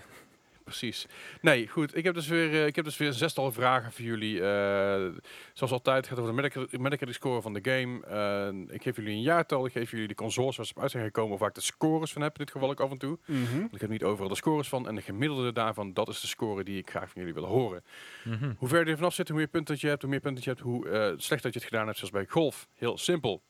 Precies. 0.65 1.07
Nee, 1.41 1.69
goed. 1.69 1.97
Ik 1.97 2.05
heb 2.05 2.15
dus 2.15 2.27
weer, 2.27 2.51
eh, 2.53 2.67
ik 2.67 2.77
heb 2.77 2.85
dus 2.85 2.97
weer 2.97 3.09
een 3.09 3.15
zestal 3.15 3.53
vragen 3.53 3.93
voor 3.93 4.05
jullie. 4.05 4.41
Eh, 4.43 5.07
zoals 5.53 5.73
altijd 5.73 6.07
gaat 6.07 6.17
het 6.19 6.27
over 6.27 6.43
de 6.43 6.79
Metacritic- 6.79 7.15
score 7.15 7.43
van 7.43 7.53
de 7.53 7.61
game. 7.63 8.07
Eh, 8.07 8.75
ik 8.75 8.83
geef 8.83 8.97
jullie 8.97 9.13
een 9.15 9.23
jaartal. 9.23 9.67
Ik 9.67 9.73
geef 9.73 9.91
jullie 9.91 10.09
de 10.09 10.15
consoles 10.15 10.57
waar 10.57 10.67
ze 10.67 10.73
op 10.77 10.83
uit 10.83 10.91
zijn 10.91 11.05
gekomen. 11.05 11.33
Of 11.35 11.39
waar 11.39 11.49
ik 11.49 11.55
de 11.55 11.61
scores 11.61 12.13
van 12.13 12.23
heb. 12.23 12.31
In 12.39 12.45
dit 12.45 12.51
geval 12.51 12.71
ook 12.71 12.81
af 12.81 12.91
en 12.91 12.99
toe. 12.99 13.19
Mhm. 13.27 13.67
Ik 13.71 13.81
heb 13.81 13.91
niet 13.91 14.03
overal 14.03 14.29
de 14.29 14.35
scores 14.35 14.69
van. 14.69 14.89
En 14.89 14.95
de 14.95 15.03
gemiddelde 15.03 15.53
daarvan, 15.53 15.93
dat 15.93 16.09
is 16.09 16.21
de 16.21 16.27
score 16.27 16.65
die 16.65 16.79
ik 16.79 16.91
graag 16.91 17.11
van 17.11 17.21
jullie 17.21 17.35
wil 17.35 17.45
horen. 17.47 17.85
Mhm. 18.25 18.53
Hoe 18.59 18.69
ver 18.69 18.89
je 18.89 18.97
vanaf 18.97 19.15
zit, 19.15 19.29
hoe 19.29 19.37
meer 19.37 19.47
punten 19.49 19.77
je 19.79 19.87
hebt, 19.87 20.03
hoe 20.03 20.11
meer 20.11 20.21
punten 20.21 20.43
je 20.45 20.51
hebt, 20.51 20.63
hoe 20.63 20.87
slechter 21.17 21.43
dat 21.43 21.53
je 21.53 21.59
het 21.59 21.69
gedaan 21.69 21.87
hebt, 21.87 21.97
zoals 21.99 22.13
bij 22.13 22.27
golf. 22.29 22.69
Heel 22.75 22.99
simpel. 22.99 23.43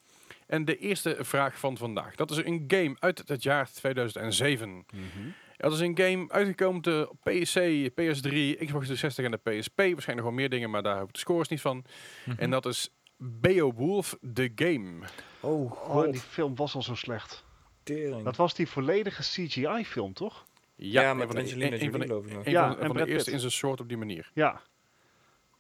En 0.47 0.65
de 0.65 0.77
eerste 0.79 1.17
vraag 1.21 1.59
van 1.59 1.77
vandaag. 1.77 2.15
Dat 2.15 2.31
is 2.31 2.37
een 2.37 2.65
game 2.69 2.97
uit 2.99 3.23
het 3.27 3.43
jaar 3.43 3.71
2007. 3.73 4.85
Mhm. 4.93 5.29
Ja, 5.57 5.69
dat 5.69 5.73
is 5.73 5.81
een 5.81 5.99
game 5.99 6.31
uitgekomen 6.33 6.77
op 6.77 6.83
de 6.83 7.09
PC, 7.23 7.91
PS3, 7.91 8.65
Xbox 8.67 8.87
360 8.87 9.25
en 9.25 9.31
de 9.31 9.37
PSP. 9.37 9.77
Waarschijnlijk 9.77 10.07
nog 10.17 10.23
wel 10.25 10.33
meer 10.33 10.49
dingen, 10.49 10.71
maar 10.71 10.83
daar 10.83 10.97
heb 10.99 11.07
ik 11.09 11.13
de 11.13 11.19
scores 11.19 11.49
niet 11.49 11.61
van. 11.61 11.85
Mhm. 12.25 12.39
En 12.39 12.51
dat 12.51 12.67
is 12.67 12.91
Beowulf 13.17 14.17
The 14.35 14.53
Game. 14.55 15.07
Oh 15.41 15.61
Oh, 15.63 15.71
god. 15.73 16.13
die 16.13 16.21
film 16.21 16.55
was 16.55 16.75
al 16.75 16.83
zo 16.83 16.95
slecht. 16.95 17.45
tering. 17.83 18.23
Dat 18.25 18.37
was 18.37 18.55
die 18.55 18.69
volledige 18.69 19.23
CGI-film, 19.23 20.13
toch? 20.13 20.45
ja, 20.77 21.11
een 21.11 21.17
met 21.17 21.35
Angelina 21.37 21.67
een- 21.67 21.73
een 21.83 21.91
van 21.91 22.01
de- 22.01 22.07
Jolie 22.07 22.07
geloof 22.07 22.27
ik 22.27 22.33
nog. 22.33 22.45
Een 22.47 22.51
Ja, 22.53 22.63
van, 22.69 22.71
en 22.71 22.79
van 22.79 22.89
de 22.89 22.93
Brad 22.95 23.07
eerste 23.09 23.23
Pitt. 23.31 23.35
in 23.35 23.41
zijn 23.41 23.53
soort 23.53 23.81
op 23.81 23.89
die 23.89 23.97
manier. 23.97 24.31
Ja. 24.35 24.61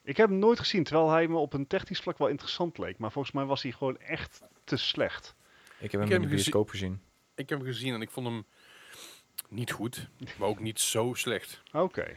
Ik 0.02 0.16
heb 0.16 0.28
hem 0.28 0.38
nooit 0.38 0.58
gezien, 0.58 0.84
terwijl 0.84 1.10
hij 1.10 1.28
me 1.28 1.36
op 1.36 1.52
een 1.52 1.66
technisch 1.66 2.00
vlak 2.00 2.18
wel 2.18 2.28
interessant 2.28 2.78
leek. 2.78 2.98
Maar 2.98 3.12
volgens 3.12 3.34
mij 3.34 3.44
was 3.44 3.62
hij 3.62 3.72
gewoon 3.72 3.98
echt 3.98 4.40
te 4.64 4.76
slecht. 4.76 5.34
Ik 5.78 5.90
heb 5.90 6.00
hem 6.00 6.00
Ik 6.02 6.06
in 6.06 6.12
heb 6.12 6.22
de 6.22 6.34
bioscoop 6.34 6.68
gezien. 6.68 7.00
Ik 7.34 7.48
heb 7.48 7.58
hem 7.58 7.66
gezien 7.68 7.94
en 7.94 8.00
ik 8.02 8.10
vond 8.10 8.26
hem 8.26 8.44
niet 9.48 9.70
goed, 9.72 10.08
maar 10.38 10.48
ook 10.48 10.60
niet 10.60 10.80
zo 10.80 11.14
slecht. 11.14 11.62
Oké. 11.72 12.16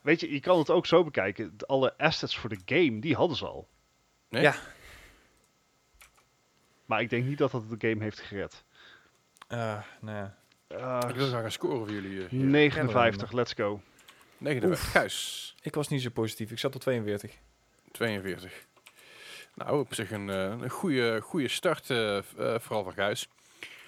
Weet 0.00 0.20
je, 0.20 0.32
je 0.32 0.40
kan 0.40 0.58
het 0.58 0.70
ook 0.70 0.86
zo 0.86 1.04
bekijken. 1.04 1.54
Alle 1.66 1.94
assets 1.98 2.36
voor 2.38 2.48
de 2.50 2.58
game, 2.64 2.98
die 3.00 3.14
hadden 3.14 3.36
ze 3.36 3.46
al. 3.46 3.68
Nee? 4.28 4.42
Ja. 4.42 4.54
Maar 6.86 7.00
ik 7.00 7.10
denk 7.10 7.24
niet 7.24 7.38
dat 7.38 7.50
dat 7.50 7.68
de 7.80 7.88
game 7.88 8.02
heeft 8.02 8.20
gered. 8.20 8.64
Eh, 9.48 9.82
nou 10.00 10.16
ja. 10.16 10.36
Uh, 10.68 11.08
Ik 11.08 11.14
wil 11.14 11.26
graag 11.26 11.44
een 11.44 11.52
score 11.52 11.76
voor 11.78 11.90
jullie. 11.90 12.24
eh, 12.24 12.28
hier. 12.30 12.44
59, 12.44 13.32
let's 13.32 13.52
go. 13.52 13.80
59. 14.38 14.90
Gijs, 14.90 15.54
Ik 15.62 15.74
was 15.74 15.88
niet 15.88 16.02
zo 16.02 16.10
positief. 16.10 16.50
Ik 16.50 16.58
zat 16.58 16.74
op 16.74 16.80
42. 16.80 17.38
42. 17.92 18.66
Nou, 19.54 19.80
op 19.80 19.94
zich 19.94 20.10
een, 20.10 20.30
eh, 20.30 20.42
een 20.60 20.70
goede, 20.70 21.20
goede 21.20 21.48
start, 21.48 21.90
eh, 21.90 22.16
eh, 22.18 22.24
vooral 22.60 22.84
van 22.84 22.92
Gijs. 22.92 23.28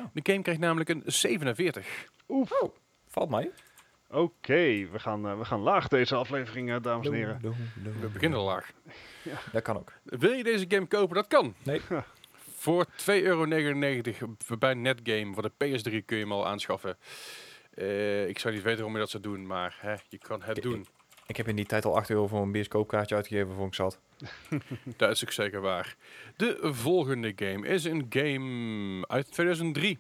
Oh. 0.01 0.07
De 0.13 0.21
game 0.33 0.43
krijgt 0.43 0.61
namelijk 0.61 0.89
een 0.89 1.03
47. 1.07 2.09
Oef. 2.29 2.51
Valt 3.09 3.31
mij. 3.31 3.51
Oké, 4.11 4.89
we, 4.91 4.99
gaan, 4.99 5.27
eh, 5.29 5.39
we 5.39 5.45
gaan 5.45 5.61
laag 5.61 5.89
deze 5.89 6.15
aflevering, 6.15 6.71
eh, 6.71 6.77
dames 6.83 7.07
en 7.07 7.13
heren. 7.13 7.41
We 8.01 8.07
beginnen 8.13 8.41
laag. 8.41 8.71
Dat 9.53 9.63
kan 9.63 9.77
ook. 9.77 9.93
Wil 10.05 10.33
je 10.33 10.43
deze 10.45 10.65
game 10.69 10.87
kopen? 10.87 11.15
Dat 11.17 11.27
kan. 11.27 11.55
Nee. 11.63 11.81
Voor 12.55 12.87
2,99 12.97 13.13
euro 13.23 13.47
bij 14.59 14.75
Netgame 14.75 15.35
voor 15.35 15.43
de 15.43 15.51
PS3 15.51 16.05
kun 16.05 16.17
je 16.17 16.23
hem 16.23 16.33
al 16.33 16.47
aanschaffen. 16.47 16.99
Eh, 17.75 18.29
ik 18.29 18.39
zou 18.39 18.55
niet 18.55 18.63
weten 18.63 18.85
hoe 18.85 18.93
je 18.93 18.99
dat 18.99 19.11
zou 19.11 19.23
doen, 19.23 19.47
maar 19.47 19.77
hè, 19.81 19.95
je 20.09 20.19
kan 20.19 20.43
het 20.43 20.57
Ik- 20.57 20.63
doen. 20.63 20.81
Ik 20.81 20.87
heb 21.37 21.49
in 21.49 21.57
die 21.57 21.67
tijd 21.67 21.85
al 21.85 21.97
8 21.97 22.11
euro 22.11 22.27
voor 22.27 22.43
een 22.43 22.53
bioscoopkaartje 22.53 23.15
uitgegeven 23.15 23.55
voor 23.55 23.67
ik 23.67 23.75
zat. 23.75 24.01
Dat 24.97 25.11
is 25.11 25.25
ook 25.25 25.33
zeker 25.33 25.61
waar. 25.61 25.97
De 26.37 26.59
volgende 26.63 27.33
game 27.37 27.69
is 27.69 27.85
een 27.85 28.07
game 28.09 29.07
uit 29.09 29.33
2003. 29.33 29.99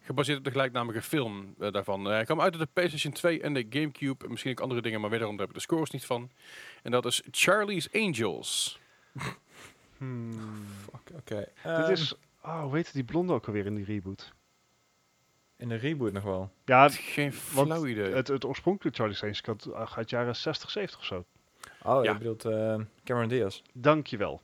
Gebaseerd 0.00 0.38
op 0.38 0.44
de 0.44 0.50
gelijknamige 0.50 1.02
film 1.02 1.54
eh, 1.58 1.72
daarvan. 1.72 2.04
Hij 2.04 2.24
kwam 2.24 2.40
uit 2.40 2.54
op 2.54 2.60
de 2.60 2.68
PlayStation 2.72 3.12
2 3.12 3.40
en 3.42 3.54
de 3.54 3.66
Gamecube. 3.70 4.28
Misschien 4.28 4.50
ook 4.50 4.60
andere 4.60 4.80
dingen, 4.82 5.00
maar 5.00 5.10
wederom 5.10 5.36
daar 5.36 5.46
heb 5.46 5.54
ik 5.56 5.62
de 5.62 5.66
scores 5.68 5.90
niet 5.90 6.04
van. 6.04 6.30
En 6.82 6.90
dat 6.90 7.04
is 7.04 7.22
Charlie's 7.30 7.88
Angels. 7.92 8.80
Hmm. 9.98 10.64
Fuck, 10.82 11.16
oké. 11.18 11.34
Dit 11.38 11.48
Ehm, 11.62 11.90
is... 11.92 12.14
Oh, 12.42 12.62
hoe 12.62 12.74
heet 12.76 12.92
die 12.92 13.04
blonde 13.04 13.32
ook 13.32 13.46
alweer 13.46 13.66
in 13.66 13.74
die 13.74 13.84
reboot? 13.84 14.32
In 15.64 15.70
de 15.70 15.76
reboot 15.76 16.12
nog 16.12 16.22
wel. 16.22 16.50
Ja, 16.64 16.88
Geen 16.88 17.32
flauw 17.32 17.86
idee. 17.86 18.12
het, 18.14 18.28
het 18.28 18.44
oorspronkelijke 18.44 18.98
Charlie's 18.98 19.22
Angels 19.22 19.40
gaat 19.40 19.66
uh, 19.66 19.96
uit 19.96 20.10
jaren 20.10 20.36
60, 20.36 20.70
70 20.70 20.98
of 21.00 21.04
zo. 21.04 21.24
Oh, 21.82 22.04
Ja. 22.04 22.12
je 22.12 22.18
bedoelt 22.18 22.44
eh, 22.44 22.76
Cameron 23.04 23.28
Diaz. 23.28 23.62
Dankjewel. 23.72 24.40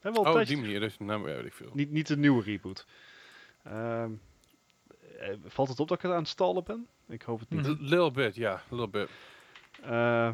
Hebben 0.00 0.22
we 0.22 0.28
al 0.28 0.34
oh, 0.40 0.46
die 0.46 0.56
manier. 0.56 0.80
Dus, 0.80 0.98
nou, 0.98 1.22
weet 1.22 1.44
ik 1.44 1.52
veel. 1.54 1.70
Niet, 1.72 1.90
niet 1.90 2.06
de 2.06 2.16
nieuwe 2.16 2.42
reboot. 2.42 2.86
Ehm, 3.62 4.10
eh, 5.18 5.28
valt 5.46 5.68
het 5.68 5.80
op 5.80 5.88
dat 5.88 5.96
ik 5.96 6.02
het 6.02 6.12
aan 6.12 6.18
het 6.18 6.28
stallen 6.28 6.64
ben? 6.64 6.86
Ik 7.08 7.22
hoop 7.22 7.40
het 7.40 7.50
niet. 7.50 7.66
A 7.66 7.76
little 7.78 8.10
bit, 8.10 8.34
ja. 8.34 8.52
A 8.52 8.62
little 8.76 8.88
bit. 8.88 9.08
Eh, 9.82 10.30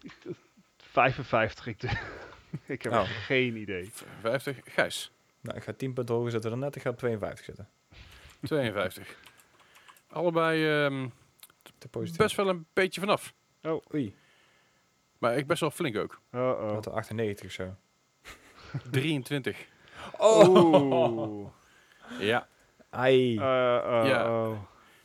55. 0.76 1.66
Ik, 1.66 1.82
ik 2.76 2.82
heb 2.82 2.92
Oh. 2.92 3.02
geen 3.02 3.56
idee. 3.56 3.90
50. 4.20 4.58
Gijs. 4.64 5.10
Nou, 5.40 5.56
ik 5.56 5.62
ga 5.62 5.72
10 5.72 5.92
punten 5.92 6.14
hoger 6.14 6.30
zitten 6.30 6.50
dan 6.50 6.58
net. 6.58 6.76
Ik 6.76 6.82
ga 6.82 6.90
op 6.90 6.98
52 6.98 7.44
zitten. 7.44 7.68
52. 8.42 9.16
Allebei 10.16 10.84
ehm, 10.84 11.08
Te 11.78 11.88
positief. 11.88 12.16
best 12.18 12.36
wel 12.36 12.48
een 12.48 12.66
beetje 12.72 13.00
vanaf. 13.00 13.34
Oh, 13.62 13.82
oei. 13.94 14.14
Maar 15.18 15.36
ik 15.36 15.46
best 15.46 15.60
wel 15.60 15.70
flink 15.70 15.96
ook. 15.96 16.20
Uh-oh. 16.32 16.72
Wat, 16.72 16.90
98 16.90 17.46
of 17.46 17.52
zo. 17.52 17.74
23. 18.90 19.66
Oeh. 20.20 21.46
Ja. 22.20 22.48
Ai. 22.90 23.32
Uh, 23.32 23.38
uh, 23.38 24.02
Ja. 24.06 24.40
oh. 24.48 24.58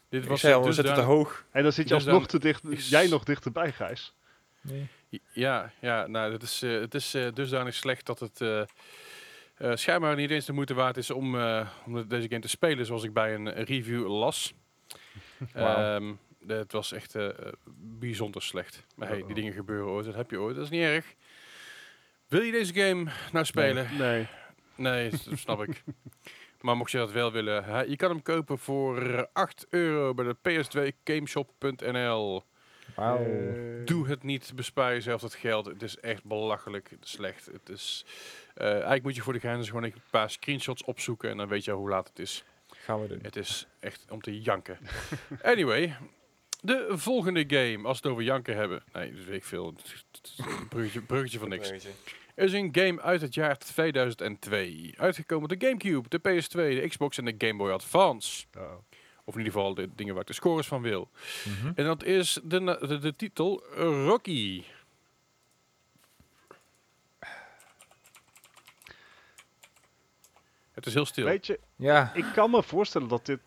Dit 0.10 0.24
ik 0.24 0.30
was 0.30 0.40
zei 0.40 0.54
al, 0.54 0.62
eh, 0.62 0.68
we 0.68 0.74
zitten 0.74 0.94
te 0.94 1.02
hoog. 1.02 1.46
En 1.52 1.64
dan 1.64 1.72
zit 1.72 1.88
je 1.88 1.94
Dus 1.96 2.04
alsnog 2.06 2.28
dan 2.28 2.40
te 2.40 2.40
dicht. 2.40 2.90
Jij 2.90 3.08
nog 3.08 3.24
dichterbij, 3.24 3.72
Gijs. 3.72 4.14
Nee. 4.62 4.88
Ja, 5.34 5.72
ja 5.80 6.08
nou, 6.08 6.32
het 6.32 6.44
is, 6.44 6.62
eh, 6.62 6.80
het 6.80 6.94
is 6.94 7.14
eh, 7.14 7.28
dusdanig 7.34 7.74
slecht 7.74 8.06
dat 8.06 8.20
het 8.20 8.42
eh, 8.42 8.62
eh, 8.62 9.76
schijnbaar 9.76 10.16
niet 10.16 10.32
eens 10.32 10.46
de 10.46 10.54
moeite 10.54 10.74
waard 10.74 10.98
is 10.98 11.10
om, 11.12 11.40
eh, 11.40 11.70
om 11.86 12.08
deze 12.08 12.28
game 12.28 12.42
te 12.42 12.48
spelen, 12.48 12.86
zoals 12.86 13.04
ik 13.04 13.14
bij 13.14 13.34
een 13.34 13.54
review 13.54 14.08
las. 14.08 14.54
Ehm, 15.54 16.14
de- 16.40 16.54
het 16.54 16.72
was 16.72 16.92
echt 16.92 17.16
eh, 17.16 17.28
eh, 17.30 17.36
bijzonder 17.78 18.42
slecht. 18.42 18.86
Maar 18.96 19.08
hey, 19.08 19.24
die 19.26 19.36
dingen 19.36 19.54
gebeuren 19.54 19.92
ooit, 19.92 20.06
dat 20.06 20.16
heb 20.16 20.32
je 20.32 20.40
ooit, 20.40 20.56
dat 20.56 20.64
is 20.64 20.70
niet 20.70 20.82
erg. 20.82 21.06
Wil 22.28 22.42
je 22.42 22.52
deze 22.52 22.74
game 22.74 23.12
nou 23.32 23.46
spelen? 23.46 23.98
Nee. 23.98 24.28
Nee, 24.76 25.10
dat 25.10 25.38
snap 25.40 25.64
ik. 25.68 25.84
Maar 26.62 26.78
mocht 26.78 26.92
je 26.92 26.98
dat 26.98 27.12
wel 27.12 27.32
willen, 27.32 27.64
hè, 27.64 27.82
je 27.82 27.96
kan 27.96 28.10
hem 28.10 28.22
kopen 28.22 28.58
voor 28.58 29.02
eh, 29.02 29.24
8 29.34 29.66
euro 29.70 30.14
bij 30.14 30.26
de 30.26 30.36
ps2gameshop.nl. 30.36 32.44
Wauw. 32.96 33.18
Eh, 33.18 33.86
Doe 33.86 34.08
het 34.08 34.24
niet, 34.24 34.52
bespaar 34.56 34.94
jezelf 34.94 35.22
dat 35.22 35.34
geld. 35.36 35.66
Het 35.66 35.82
is 35.84 35.98
echt 36.00 36.24
belachelijk 36.24 36.92
slecht. 37.00 37.46
Het 37.46 37.70
is, 37.70 38.06
eh, 38.56 38.72
eigenlijk 38.72 39.04
moet 39.04 39.16
je 39.16 39.22
voor 39.22 39.34
de 39.34 39.40
grens 39.40 39.68
gewoon 39.68 39.84
een 39.84 39.94
paar 40.10 40.30
screenshots 40.30 40.84
opzoeken 40.84 41.30
en 41.30 41.38
dan 41.38 41.48
weet 41.48 41.66
je 41.66 41.72
hoe 41.72 41.90
laat 41.90 42.08
het 42.08 42.20
is. 42.20 42.44
Gaan 42.84 43.02
we 43.02 43.08
doen. 43.08 43.20
Het 43.22 43.36
is 43.36 43.68
echt 43.80 44.06
om 44.10 44.22
te 44.22 44.42
janken. 44.42 44.78
anyway, 45.42 45.96
de 46.62 46.88
volgende 46.90 47.44
game, 47.48 47.88
als 47.88 48.00
we 48.00 48.04
het 48.04 48.12
over 48.12 48.24
janken 48.24 48.56
hebben. 48.56 48.84
Nee, 48.94 49.14
dat 49.14 49.26
weet 49.26 49.36
ik 49.36 49.44
veel. 49.44 49.74
Het 49.76 50.22
is 50.24 50.38
een 50.38 50.68
Bruggetje, 50.68 51.02
bruggetje 51.02 51.40
van 51.40 51.50
niks. 51.50 51.72
is 52.36 52.54
een 52.54 52.70
game 52.72 53.02
uit 53.02 53.22
het 53.22 53.34
jaar 53.34 53.58
2002. 53.58 54.94
Uitgekomen 54.98 55.52
op 55.52 55.60
de 55.60 55.68
Gamecube, 55.68 56.10
de 56.10 56.20
PS2, 56.20 56.52
de 56.52 56.86
Xbox 56.88 57.18
en 57.18 57.26
de 57.26 57.36
Game 57.38 57.58
Boy 57.58 57.72
Advance. 57.72 58.46
uh-oh. 58.58 58.72
Of 59.24 59.34
in 59.34 59.40
ieder 59.40 59.54
geval 59.54 59.74
de 59.74 59.90
dingen 59.96 60.14
waar 60.14 60.22
ik 60.22 60.28
de 60.28 60.34
scores 60.34 60.68
van 60.68 60.82
wil. 60.82 61.10
Mhm. 61.46 61.72
En 61.76 61.86
dat 61.86 62.04
is 62.04 62.40
de, 62.44 62.78
de, 62.88 63.00
de 63.00 63.16
titel 63.16 63.64
Rocky. 64.06 64.64
Het 70.72 70.86
is 70.86 70.94
heel 70.94 71.06
stil. 71.06 71.26
Weet 71.26 71.46
je, 71.46 71.60
Ja, 71.82 72.14
ik 72.14 72.26
kan 72.34 72.52
me 72.52 72.64
voorstellen 72.64 73.08
dat 73.08 73.26
dit... 73.26 73.40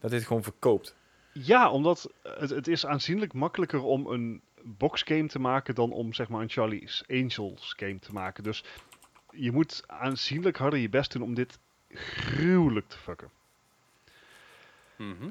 dat 0.00 0.10
dit 0.10 0.26
gewoon 0.26 0.42
verkoopt. 0.42 0.96
Ja, 1.32 1.70
omdat 1.70 2.10
het, 2.22 2.50
het 2.50 2.68
is 2.68 2.86
aanzienlijk 2.86 3.32
makkelijker 3.32 3.82
om 3.82 4.06
een 4.06 4.42
boxgame 4.62 5.26
te 5.26 5.38
maken 5.38 5.74
dan 5.74 5.92
om 5.92 6.12
zeg 6.12 6.28
maar 6.28 6.42
een 6.42 6.48
Charlie's 6.50 7.04
Angels 7.08 7.74
game 7.76 7.98
te 7.98 8.12
maken. 8.12 8.44
Dus 8.44 8.64
je 9.30 9.52
moet 9.52 9.82
aanzienlijk 9.86 10.56
harder 10.56 10.78
je 10.78 10.88
best 10.88 11.12
doen 11.12 11.22
om 11.22 11.34
dit 11.34 11.58
gruwelijk 11.92 12.88
te 12.88 12.98
fucken. 12.98 13.30
Mhm. 14.96 15.28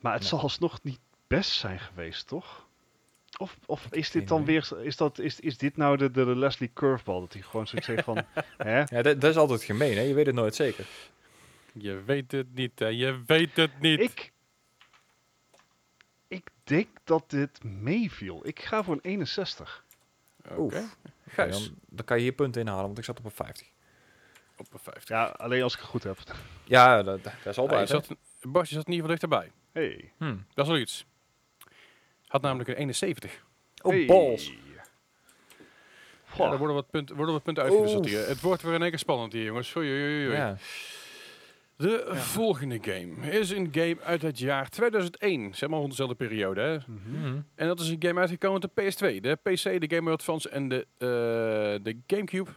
Maar 0.00 0.12
het 0.12 0.22
Ja. 0.22 0.28
zal 0.28 0.40
alsnog 0.40 0.82
niet 0.82 1.00
best 1.26 1.50
zijn 1.50 1.78
geweest, 1.80 2.26
toch? 2.26 2.66
Of, 3.38 3.58
of 3.66 3.86
is 3.90 4.10
dit 4.10 4.28
dan 4.28 4.44
weer, 4.44 4.68
is, 4.82 4.96
dat, 4.96 5.18
is, 5.18 5.40
is 5.40 5.58
dit 5.58 5.76
nou 5.76 5.96
de, 5.96 6.10
de, 6.10 6.36
Leslie 6.36 6.70
Curveball? 6.74 7.20
Dat 7.20 7.32
hij 7.32 7.42
gewoon 7.42 7.66
zoiets 7.66 7.86
heeft 7.86 8.04
van, 8.04 8.24
hè? 8.56 8.78
ja, 8.78 9.02
dat, 9.02 9.20
dat 9.20 9.30
is 9.30 9.36
altijd 9.36 9.62
gemeen, 9.62 9.96
hè? 9.96 10.02
Je 10.02 10.14
weet 10.14 10.26
het 10.26 10.34
nooit 10.34 10.54
zeker. 10.54 10.86
Je 11.72 12.02
weet 12.04 12.32
het 12.32 12.54
niet, 12.54 12.78
hè. 12.78 12.86
Je 12.86 13.22
weet 13.26 13.56
het 13.56 13.80
niet. 13.80 14.00
Ik, 14.00 14.32
ik 16.28 16.48
denk 16.64 16.88
dat 17.04 17.30
dit 17.30 17.64
meeviel. 17.64 18.46
Ik 18.46 18.60
ga 18.62 18.82
voor 18.82 18.94
een 18.94 19.00
61. 19.02 19.84
Oké. 20.48 20.60
Oef. 20.60 20.96
Gijs, 21.28 21.64
Dan, 21.64 21.74
dan 21.88 22.04
kan 22.04 22.16
je 22.16 22.22
hier 22.22 22.32
punten 22.32 22.60
inhalen, 22.60 22.84
want 22.84 22.98
ik 22.98 23.04
zat 23.04 23.18
op 23.18 23.24
een 23.24 23.30
50. 23.30 23.66
op 24.56 24.72
een 24.72 24.78
50. 24.78 25.08
Ja, 25.08 25.24
alleen 25.24 25.62
als 25.62 25.72
ik 25.74 25.80
het 25.80 25.88
goed 25.88 26.02
heb. 26.02 26.18
Ja, 26.64 27.02
dat, 27.02 27.24
dat 27.24 27.32
is 27.44 27.56
Ah, 27.56 27.56
altijd. 27.58 27.88
je 27.88 27.94
zat, 27.94 28.16
Bas, 28.42 28.68
je 28.68 28.74
zat 28.74 28.86
in 28.86 28.92
ieder 28.92 29.10
geval 29.10 29.28
dichterbij. 29.28 29.50
Hey. 29.72 30.12
Hm. 30.18 30.36
Dat 30.54 30.64
is 30.64 30.70
wel 30.72 30.80
iets. 30.80 31.06
Had 32.32 32.42
namelijk 32.42 32.68
een 32.68 32.74
71. 32.76 33.44
Oh, 33.82 33.92
Hey. 33.92 34.04
balls. 34.06 34.52
Ja, 36.38 36.50
er 36.52 36.58
worden 36.58 36.74
wat 36.76 36.90
punten, 36.90 37.16
worden 37.16 37.34
wat 37.34 37.42
punten 37.42 37.62
uitgewisseld 37.62 38.06
hier. 38.06 38.26
Het 38.28 38.40
wordt 38.40 38.62
weer 38.62 38.74
in 38.74 38.80
één 38.80 38.90
keer 38.90 38.98
spannend 38.98 39.32
hier, 39.32 39.44
jongens. 39.44 39.76
Oei, 39.76 39.90
oei, 39.90 40.02
oei, 40.02 40.26
oei. 40.26 40.36
Ja. 40.36 40.56
De 41.76 42.10
volgende 42.14 42.78
game 42.82 43.30
is 43.30 43.50
een 43.50 43.68
game 43.72 43.96
uit 44.02 44.22
het 44.22 44.38
jaar 44.38 44.68
2001. 44.68 45.54
Zeg 45.54 45.68
maar 45.68 45.78
rond 45.78 45.90
dezelfde 45.90 46.14
periode, 46.14 46.60
hè. 46.60 46.76
Mhm. 46.86 47.40
En 47.54 47.66
dat 47.66 47.80
is 47.80 47.88
een 47.88 47.96
game 48.02 48.20
uitgekomen 48.20 48.62
op 48.62 48.70
de 48.74 48.82
PS2, 48.82 49.20
de 49.20 49.34
PC, 49.42 49.62
de 49.80 49.86
Game 49.88 50.02
Boy 50.02 50.12
Advance 50.12 50.48
en 50.48 50.68
de, 50.68 50.86
eh, 50.98 51.08
de 51.84 51.96
Gamecube. 52.06 52.50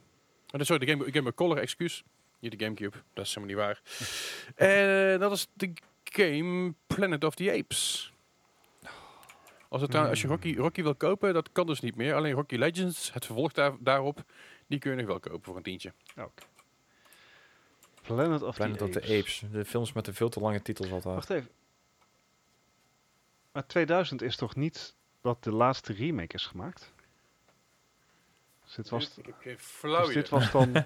Oh, 0.51 0.61
sorry, 0.61 0.85
de 0.85 0.91
Game, 0.91 1.03
Boy- 1.03 1.11
Game 1.11 1.23
Boy 1.23 1.33
Color, 1.33 1.57
excuus. 1.57 2.03
Niet 2.39 2.59
de 2.59 2.63
Gamecube, 2.65 2.97
dat 3.13 3.25
is 3.25 3.35
helemaal 3.35 3.55
niet 3.55 3.65
waar. 3.65 3.81
En 5.13 5.19
dat 5.19 5.31
is 5.31 5.47
de 5.53 5.71
game 6.03 6.73
Planet 6.87 7.23
of 7.23 7.35
the 7.35 7.51
Apes. 7.51 8.13
Als, 9.75 9.83
het 9.83 9.95
als 9.95 10.21
je 10.21 10.27
Rocky, 10.27 10.55
Rocky 10.55 10.83
wil 10.83 10.95
kopen, 10.95 11.33
dat 11.33 11.49
kan 11.51 11.65
dus 11.67 11.79
niet 11.79 11.95
meer. 11.95 12.15
Alleen 12.15 12.33
Rocky 12.33 12.55
Legends, 12.55 13.13
het 13.13 13.25
vervolg 13.25 13.51
daar, 13.51 13.71
daarop, 13.79 14.23
die 14.67 14.79
kun 14.79 14.91
je 14.91 14.97
nog 14.97 15.05
wel 15.05 15.19
kopen 15.19 15.43
voor 15.43 15.55
een 15.55 15.63
tientje. 15.63 15.93
Oké. 16.17 16.43
Planet 18.01 18.41
of 18.41 18.55
Planet 18.55 18.77
the 18.77 18.83
of 18.83 18.89
the 18.89 19.01
Apes. 19.01 19.43
De 19.51 19.65
films 19.65 19.93
met 19.93 20.05
de 20.05 20.13
veel 20.13 20.29
te 20.29 20.39
lange 20.39 20.61
titels 20.61 20.91
altijd. 20.91 21.15
Wacht 21.15 21.29
even. 21.29 21.49
Maar 23.51 23.67
2000 23.67 24.21
is 24.21 24.35
toch 24.35 24.55
niet 24.55 24.95
dat 25.21 25.43
de 25.43 25.51
laatste 25.51 25.93
remake 25.93 26.35
is 26.35 26.45
gemaakt? 26.45 26.91
Dus 28.63 28.75
dit 28.75 28.89
was, 28.89 29.17
ik 29.17 29.25
heb 29.25 29.35
geen 29.39 29.59
flauw 29.59 30.05
dus 30.05 30.13
dit 30.13 30.29
was 30.29 30.51
dan... 30.51 30.71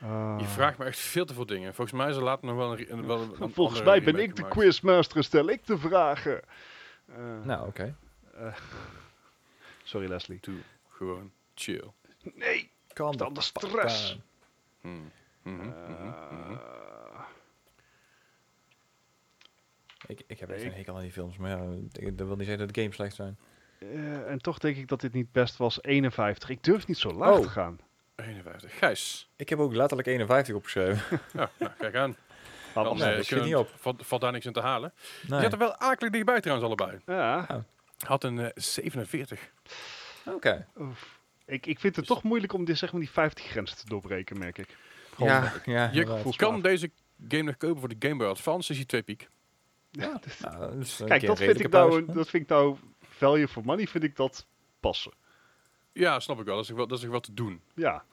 Je 0.00 0.06
Ah. 0.06 0.46
vraagt 0.48 0.78
me 0.78 0.84
echt 0.84 0.98
veel 0.98 1.24
te 1.24 1.34
veel 1.34 1.46
dingen. 1.46 1.74
Volgens 1.74 1.96
mij 1.98 2.08
is 2.08 2.16
er 2.16 2.22
later 2.22 2.46
nog 2.46 2.56
wel 2.56 2.78
een, 2.78 3.06
wel 3.06 3.36
een 3.40 3.52
Volgens 3.52 3.82
mij 3.82 4.02
ben 4.02 4.18
ik 4.18 4.36
de 4.36 4.48
quizmaster 4.48 5.24
stel 5.24 5.48
ik 5.48 5.66
de 5.66 5.78
vragen. 5.78 6.40
Eh, 7.08 7.42
Nou, 7.44 7.66
oké. 7.68 7.94
eh, 8.34 8.56
sorry 9.82 10.08
Leslie. 10.08 10.38
Doe 10.40 10.58
gewoon 10.88 11.32
chill. 11.54 11.90
Nee, 12.34 12.70
Kan 12.92 13.16
dan 13.16 13.34
de 13.34 13.40
stress. 13.40 14.18
Hmm. 14.80 15.10
Mhm, 15.42 15.54
mhm. 15.66 15.72
Eh, 16.52 17.20
Ik, 20.06 20.22
ik 20.26 20.40
heb 20.40 20.50
echt 20.50 20.62
een 20.64 20.72
hekel 20.72 20.94
aan 20.94 21.00
die 21.02 21.12
films, 21.12 21.36
maar 21.36 21.50
ja, 21.50 21.76
ik- 21.92 22.18
dat 22.18 22.26
wil 22.26 22.36
niet 22.36 22.46
zeggen 22.46 22.66
dat 22.66 22.74
de 22.74 22.80
games 22.80 22.96
slecht 22.96 23.14
zijn. 23.14 23.38
eh, 23.78 24.30
en 24.30 24.38
toch 24.38 24.58
denk 24.58 24.76
ik 24.76 24.88
dat 24.88 25.00
dit 25.00 25.12
niet 25.12 25.32
best 25.32 25.56
was. 25.56 25.82
51. 25.82 26.48
Ik 26.48 26.62
durf 26.64 26.86
niet 26.86 26.98
zo 26.98 27.12
laag 27.12 27.34
Oh. 27.36 27.40
te 27.42 27.48
gaan. 27.48 27.78
51. 28.16 28.78
Gijs. 28.78 29.30
Ik 29.36 29.48
heb 29.48 29.58
ook 29.58 29.74
letterlijk 29.74 30.08
51 30.08 30.54
opgeschreven. 30.54 31.20
Ja, 31.32 31.50
nou, 31.58 31.72
kijk 31.78 31.94
aan. 31.94 32.16
Maar 32.74 32.84
was- 32.84 32.98
nee, 32.98 33.24
eh, 33.26 33.44
niet 33.44 33.56
op. 33.56 33.70
Valt, 33.76 34.06
valt 34.06 34.20
daar 34.20 34.32
niks 34.32 34.46
in 34.46 34.52
te 34.52 34.60
halen. 34.60 34.92
Je 35.22 35.28
Nee. 35.28 35.40
zat 35.42 35.52
er 35.52 35.58
wel 35.58 35.76
akelig 35.76 36.10
dichtbij 36.12 36.40
trouwens 36.40 36.66
allebei. 36.68 36.98
ja, 37.06 37.64
Had 38.06 38.24
een 38.24 38.38
eh, 38.38 38.50
47. 38.54 39.50
Oké. 40.26 40.66
oef. 40.78 41.18
Ik, 41.46 41.66
ik 41.66 41.78
vind 41.80 41.96
het 41.96 42.06
toch 42.06 42.22
moeilijk 42.22 42.52
om 42.52 42.64
dit, 42.64 42.78
zeg 42.78 42.92
maar, 42.92 43.00
die 43.00 43.10
50 43.10 43.44
grens 43.44 43.74
te 43.74 43.86
doorbreken, 43.86 44.38
merk 44.38 44.58
ik. 44.58 44.76
Gewoon- 45.14 45.30
Ja, 45.32 45.52
ja. 45.64 45.90
Je 45.92 46.32
kan 46.36 46.60
deze 46.62 46.90
game 47.28 47.42
nog 47.42 47.56
kopen 47.56 47.80
voor 47.80 47.88
de 47.88 47.96
Game 47.98 48.16
Boy 48.16 48.26
Advance. 48.28 48.70
Is 48.70 48.76
die 48.76 48.86
2 48.86 49.02
piek. 49.02 49.28
Ja, 49.90 50.20
nou, 50.40 50.58
dat 50.58 50.74
is 50.74 50.96
Kijk, 51.06 51.20
keer 51.20 51.28
dat 51.28 51.38
vind, 51.38 51.60
ik 51.60 51.70
nou, 51.70 52.04
dat 52.12 52.28
vind 52.28 52.42
ik 52.42 52.48
nou, 52.48 52.76
value 53.08 53.48
for 53.48 53.64
money 53.64 53.86
vind 53.86 54.04
ik 54.04 54.16
dat 54.16 54.46
passen. 54.80 55.12
Ja, 55.92 56.20
snap 56.20 56.38
ik 56.40 56.44
wel. 56.46 56.54
Dat 56.56 56.64
is 56.64 56.70
wel, 56.70 56.86
dat 56.86 56.98
is 56.98 57.04
wel 57.04 57.20
te 57.20 57.34
doen. 57.34 57.60
Ja. 57.74 58.04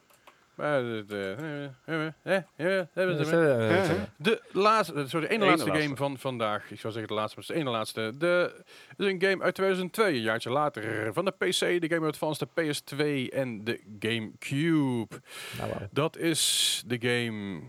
De 4.16 4.42
laatste, 4.52 4.94
eh, 4.94 5.06
sorry, 5.06 5.26
de 5.26 5.32
ene 5.32 5.44
laatste 5.44 5.66
laatste. 5.66 5.84
game 5.84 5.96
van 5.96 6.18
vandaag. 6.18 6.70
Ik 6.70 6.80
zou 6.80 6.92
zeggen 6.92 7.14
de 7.14 7.20
laatste, 7.20 7.38
maar 7.38 7.46
het 7.46 7.56
is 7.56 7.62
de 7.62 7.68
ene 7.68 7.76
laatste. 7.76 8.12
De, 8.18 8.64
het 8.88 8.98
is 8.98 9.06
een 9.06 9.22
game 9.22 9.42
uit 9.42 9.54
2002, 9.54 10.14
een 10.14 10.20
jaartje 10.20 10.50
later. 10.50 11.12
Van 11.12 11.24
de 11.24 11.30
PC, 11.30 11.80
de 11.80 11.88
Game 11.88 12.06
Advance, 12.06 12.46
de 12.54 12.62
PS2 12.62 13.32
en 13.32 13.64
de 13.64 13.80
Gamecube. 13.98 15.20
Nou. 15.58 15.72
Dat 15.90 16.16
is 16.16 16.82
de 16.86 16.98
game 17.00 17.60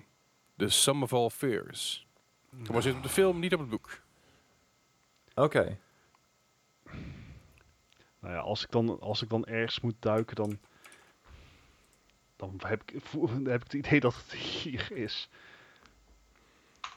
The 0.57 0.69
Sum 0.69 1.03
of 1.03 1.13
All 1.13 1.29
Fears. 1.29 2.07
Gebaseerd 2.63 2.95
op 2.95 3.03
de 3.03 3.09
film, 3.09 3.39
niet 3.39 3.53
op 3.53 3.59
het 3.59 3.69
boek. 3.69 4.01
Oké. 5.35 5.77
Nou 8.19 8.33
ja, 8.33 8.39
als 8.39 8.63
ik 8.63 8.71
dan, 8.71 8.99
als 8.99 9.21
ik 9.21 9.29
dan 9.29 9.45
ergens 9.45 9.79
moet 9.79 9.95
duiken, 9.99 10.35
dan, 10.35 10.59
dan 12.37 12.59
heb, 12.65 12.81
ik, 12.85 13.01
dan 13.11 13.45
heb 13.45 13.55
ik 13.55 13.71
het 13.71 13.73
idee 13.73 13.99
dat 13.99 14.15
het 14.15 14.31
hier 14.33 14.91
is. 14.91 15.29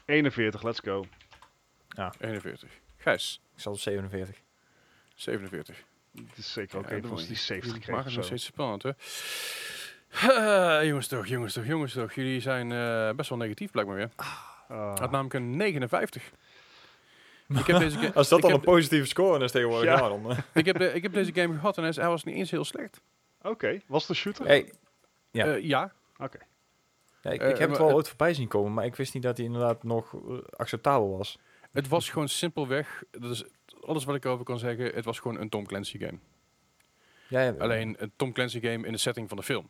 41, 0.05 0.63
let's 0.63 0.79
go. 0.79 1.05
41. 2.19 2.69
Gijs, 2.97 3.41
Ik 3.57 3.65
op 3.65 3.79
47. 3.79 4.35
47. 5.15 5.83
Het 6.15 6.37
is 6.37 6.53
zeker 6.53 6.77
ook 6.77 6.89
Ja, 6.89 6.91
een 6.95 7.01
dat 7.01 7.09
van 7.09 7.17
die 7.19 7.27
je. 7.27 7.35
70 7.35 7.73
Maak 7.73 7.81
kreeg 7.83 7.97
het 7.97 8.07
of 8.07 8.15
nog 8.15 8.25
steeds 8.25 8.45
spannend, 8.45 8.83
hè? 8.83 8.91
Ah, 10.11 10.83
jongens 10.85 11.07
toch, 11.07 11.27
jongens 11.27 11.53
toch, 11.53 11.65
jongens 11.65 11.93
toch. 11.93 12.13
Jullie 12.13 12.39
zijn 12.41 12.71
eh, 12.71 13.11
best 13.15 13.29
wel 13.29 13.37
negatief, 13.37 13.71
blijkbaar 13.71 13.95
weer. 13.95 14.09
Ah. 14.15 14.97
Had 14.97 15.11
namelijk 15.11 15.33
een 15.33 15.57
59. 15.57 16.31
Ik 17.59 17.65
heb 17.67 17.79
deze, 17.79 17.97
ga- 17.97 18.11
Als 18.13 18.29
dat 18.29 18.41
heb, 18.41 18.51
een 18.51 18.61
positieve 18.61 19.05
score 19.07 19.43
is 19.43 19.51
tegenwoordig, 19.51 19.89
Ja. 19.89 19.97
ja. 19.99 20.07
dan... 20.09 20.31
eh. 20.31 20.37
ik, 20.53 20.65
heb, 20.65 20.77
de- 20.77 20.93
ik 20.93 21.01
heb 21.03 21.13
deze 21.13 21.33
game 21.33 21.53
gehad 21.53 21.77
en 21.77 21.83
hij, 21.83 22.07
was 22.07 22.23
niet 22.23 22.35
eens 22.35 22.51
heel 22.51 22.65
slecht. 22.65 23.01
Oké, 23.41 23.79
was 23.85 24.09
een 24.09 24.15
shooter? 24.15 24.45
Hey, 24.45 24.71
Ja. 25.31 25.45
Eh, 25.45 25.63
ja. 25.63 25.93
Oké. 26.17 26.37
ja, 27.21 27.31
ik, 27.31 27.41
Eh, 27.41 27.49
ik 27.49 27.57
heb 27.57 27.69
het 27.69 27.77
maar- 27.79 27.87
wel 27.87 27.95
ooit 27.95 28.07
voorbij 28.07 28.33
zien 28.33 28.47
komen, 28.47 28.73
maar 28.73 28.85
ik 28.85 28.95
wist 28.95 29.13
niet 29.13 29.23
dat 29.23 29.37
hij 29.37 29.45
inderdaad 29.45 29.83
nog 29.83 30.13
eh, 30.13 30.37
acceptabel 30.49 31.17
was. 31.17 31.39
Het 31.71 31.87
was 31.87 32.09
gewoon 32.09 32.29
simpelweg, 32.29 33.03
dat 33.11 33.31
is 33.31 33.43
alles 33.81 34.03
wat 34.03 34.15
ik 34.15 34.25
erover 34.25 34.45
kan 34.45 34.59
zeggen, 34.59 34.85
het 34.93 35.05
was 35.05 35.19
gewoon 35.19 35.39
een 35.39 35.49
Tom 35.49 35.65
Clancy 35.65 35.97
game. 35.99 36.17
Ja, 37.27 37.41
ja, 37.41 37.53
Alleen 37.57 37.95
een 38.03 38.11
Tom 38.15 38.33
Clancy 38.33 38.59
game 38.59 38.85
in 38.85 38.91
de 38.91 38.97
setting 38.97 39.27
van 39.27 39.37
de 39.37 39.43
film. 39.43 39.69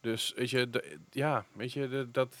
Dus 0.00 0.32
weet 0.36 0.50
je, 0.50 0.70
de- 0.70 0.98
ja, 1.10 1.44
weet 1.52 1.72
je, 1.72 1.88
de- 1.88 2.10
dat, 2.10 2.36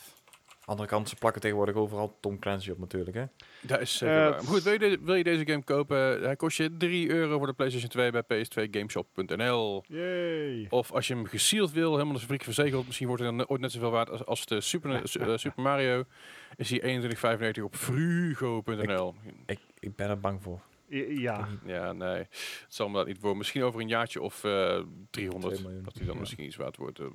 Andere 0.68 0.88
kant, 0.88 1.08
ze 1.08 1.16
plakken 1.16 1.40
tegenwoordig 1.40 1.74
overal 1.74 2.16
Tom 2.20 2.38
Clancy 2.38 2.70
op 2.70 2.78
natuurlijk, 2.78 3.16
hè? 3.16 3.24
dat 3.60 3.80
is 3.80 3.96
zeker 3.96 4.16
Eh. 4.24 4.30
Maar 4.30 4.40
goed, 4.40 4.62
wil 4.62 4.72
je, 4.72 4.78
de- 4.78 4.98
wil 5.02 5.14
je 5.14 5.24
deze 5.24 5.46
game 5.46 5.62
kopen? 5.64 6.22
Hij 6.22 6.36
kost 6.36 6.56
je 6.56 6.76
3 6.76 7.10
euro 7.10 7.38
voor 7.38 7.46
de 7.46 7.52
PlayStation 7.52 7.90
2 7.90 8.10
bij 8.10 8.22
ps2gameshop.nl. 8.22 9.84
Yay. 9.86 10.66
Of 10.70 10.92
als 10.92 11.06
je 11.08 11.14
hem 11.14 11.26
gesealed 11.26 11.72
wil, 11.72 11.92
helemaal 11.92 12.12
als 12.12 12.22
fabriek 12.22 12.42
verzegeld, 12.42 12.86
misschien 12.86 13.06
wordt 13.06 13.22
hij 13.22 13.30
dan 13.36 13.46
ooit 13.48 13.60
net 13.60 13.72
zoveel 13.72 13.90
waard 13.90 14.10
als, 14.10 14.24
als 14.26 14.46
de 14.46 14.60
Super, 14.60 15.00
su- 15.08 15.18
eh, 15.20 15.36
Super 15.36 15.62
Mario. 15.62 16.04
Is 16.56 16.70
hij 16.70 17.00
21,95 17.56 17.62
op 17.62 17.74
frugo.nl. 17.76 19.14
Ik, 19.46 19.58
ik 19.78 19.96
ben 19.96 20.08
er 20.08 20.20
bang 20.20 20.42
voor. 20.42 20.60
Ja. 21.08 21.48
Ja, 21.64 21.92
nee, 21.92 22.16
het 22.16 22.64
zal 22.68 22.88
me 22.88 22.96
dat 22.96 23.06
niet 23.06 23.18
worden. 23.20 23.38
Misschien 23.38 23.62
over 23.62 23.80
een 23.80 23.88
jaartje 23.88 24.20
of 24.22 24.44
eh 24.44 24.82
300. 25.10 25.54
2 25.54 25.64
miljoen. 25.66 25.82
Dat 25.84 25.94
hij 25.94 26.04
dan 26.04 26.14
Ja. 26.14 26.20
misschien 26.20 26.44
iets 26.44 26.56
waard 26.56 26.76
wordt. 26.76 26.98
eh, 26.98 27.06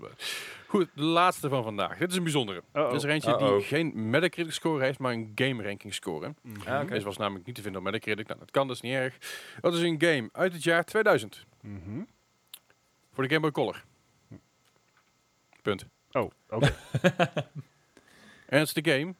Goed, 0.68 0.90
de 0.96 1.02
laatste 1.04 1.50
van 1.50 1.64
vandaag. 1.64 1.98
Dit 1.98 2.10
is 2.12 2.18
een 2.18 2.24
bijzondere. 2.24 2.64
Uh-oh. 2.74 2.88
Dit 2.88 2.98
is 2.98 3.04
er 3.04 3.10
eentje 3.10 3.30
Uh-oh. 3.32 3.58
die 3.58 3.66
geen 3.66 4.10
Metacritic 4.10 4.54
score 4.54 4.84
heeft, 4.84 5.00
maar 5.00 5.14
een 5.14 5.32
game 5.36 5.64
ranking 5.64 5.94
score. 5.94 6.34
Mhm. 6.42 6.68
Ah, 6.70 6.82
oké. 6.82 6.92
Deze 6.94 7.06
was 7.06 7.18
namelijk 7.18 7.46
niet 7.46 7.56
te 7.56 7.62
vinden 7.62 7.80
op 7.82 7.88
Metacritic. 7.88 8.28
Nou, 8.28 8.40
dat 8.40 8.52
kan 8.52 8.68
dus 8.68 8.82
niet 8.82 8.94
erg. 8.94 9.18
Dat 9.62 9.74
is 9.74 9.82
een 9.82 10.02
game 10.02 10.30
uit 10.32 10.54
het 10.54 10.64
jaar 10.64 10.84
2000. 10.86 11.46
Mhm. 11.62 12.02
Voor 13.14 13.24
de 13.24 13.30
Game 13.30 13.42
Boy 13.42 13.52
Color. 13.52 13.84
Punt. 15.62 15.86
Oh, 16.12 16.32
oké. 16.50 16.76
En 18.46 18.60
het 18.60 18.68
is 18.68 18.74
de 18.84 18.92
game 18.92 19.14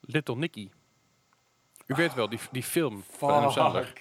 Little 0.00 0.36
Nicky. 0.36 0.68
U 1.86 1.94
weet 1.94 2.14
wel, 2.14 2.28
die, 2.28 2.38
die 2.52 2.62
film 2.62 3.02
van 3.02 3.30
Adam 3.30 3.50
Sandler. 3.50 3.92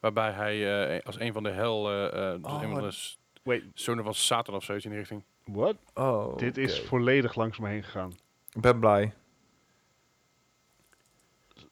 Waarbij 0.00 0.30
hij 0.30 0.86
eh, 0.96 1.04
als 1.06 1.20
een 1.20 1.32
van 1.32 1.42
de 1.42 1.50
hel, 1.50 1.90
eh, 1.90 2.06
eh, 2.06 2.42
dus 2.42 2.52
Oh, 2.52 2.62
een 2.62 2.70
van 2.72 2.82
de 2.82 2.90
s- 2.90 3.18
Wait, 3.42 3.64
zonen 3.74 4.04
van 4.04 4.14
Satan 4.14 4.54
of 4.54 4.64
zoiets 4.64 4.84
in 4.84 4.90
die 4.90 4.98
richting. 5.00 5.24
what? 5.44 5.76
Oh, 5.94 6.36
Dit 6.36 6.56
is 6.56 6.80
volledig 6.80 7.34
langs 7.34 7.58
me 7.58 7.68
heen 7.68 7.82
gegaan. 7.82 8.12
Ik 8.52 8.60
ben 8.60 8.78
blij. 8.80 9.14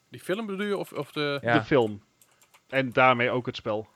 Die 0.09 0.21
film 0.21 0.47
bedoel 0.47 0.67
je? 0.67 0.77
Of, 0.77 0.93
of 0.93 1.13
de... 1.13 1.39
Ja. 1.43 1.53
De 1.59 1.65
film. 1.65 2.03
En 2.69 2.93
daarmee 2.93 3.31
ook 3.31 3.47
het 3.47 3.57
spel. 3.57 3.89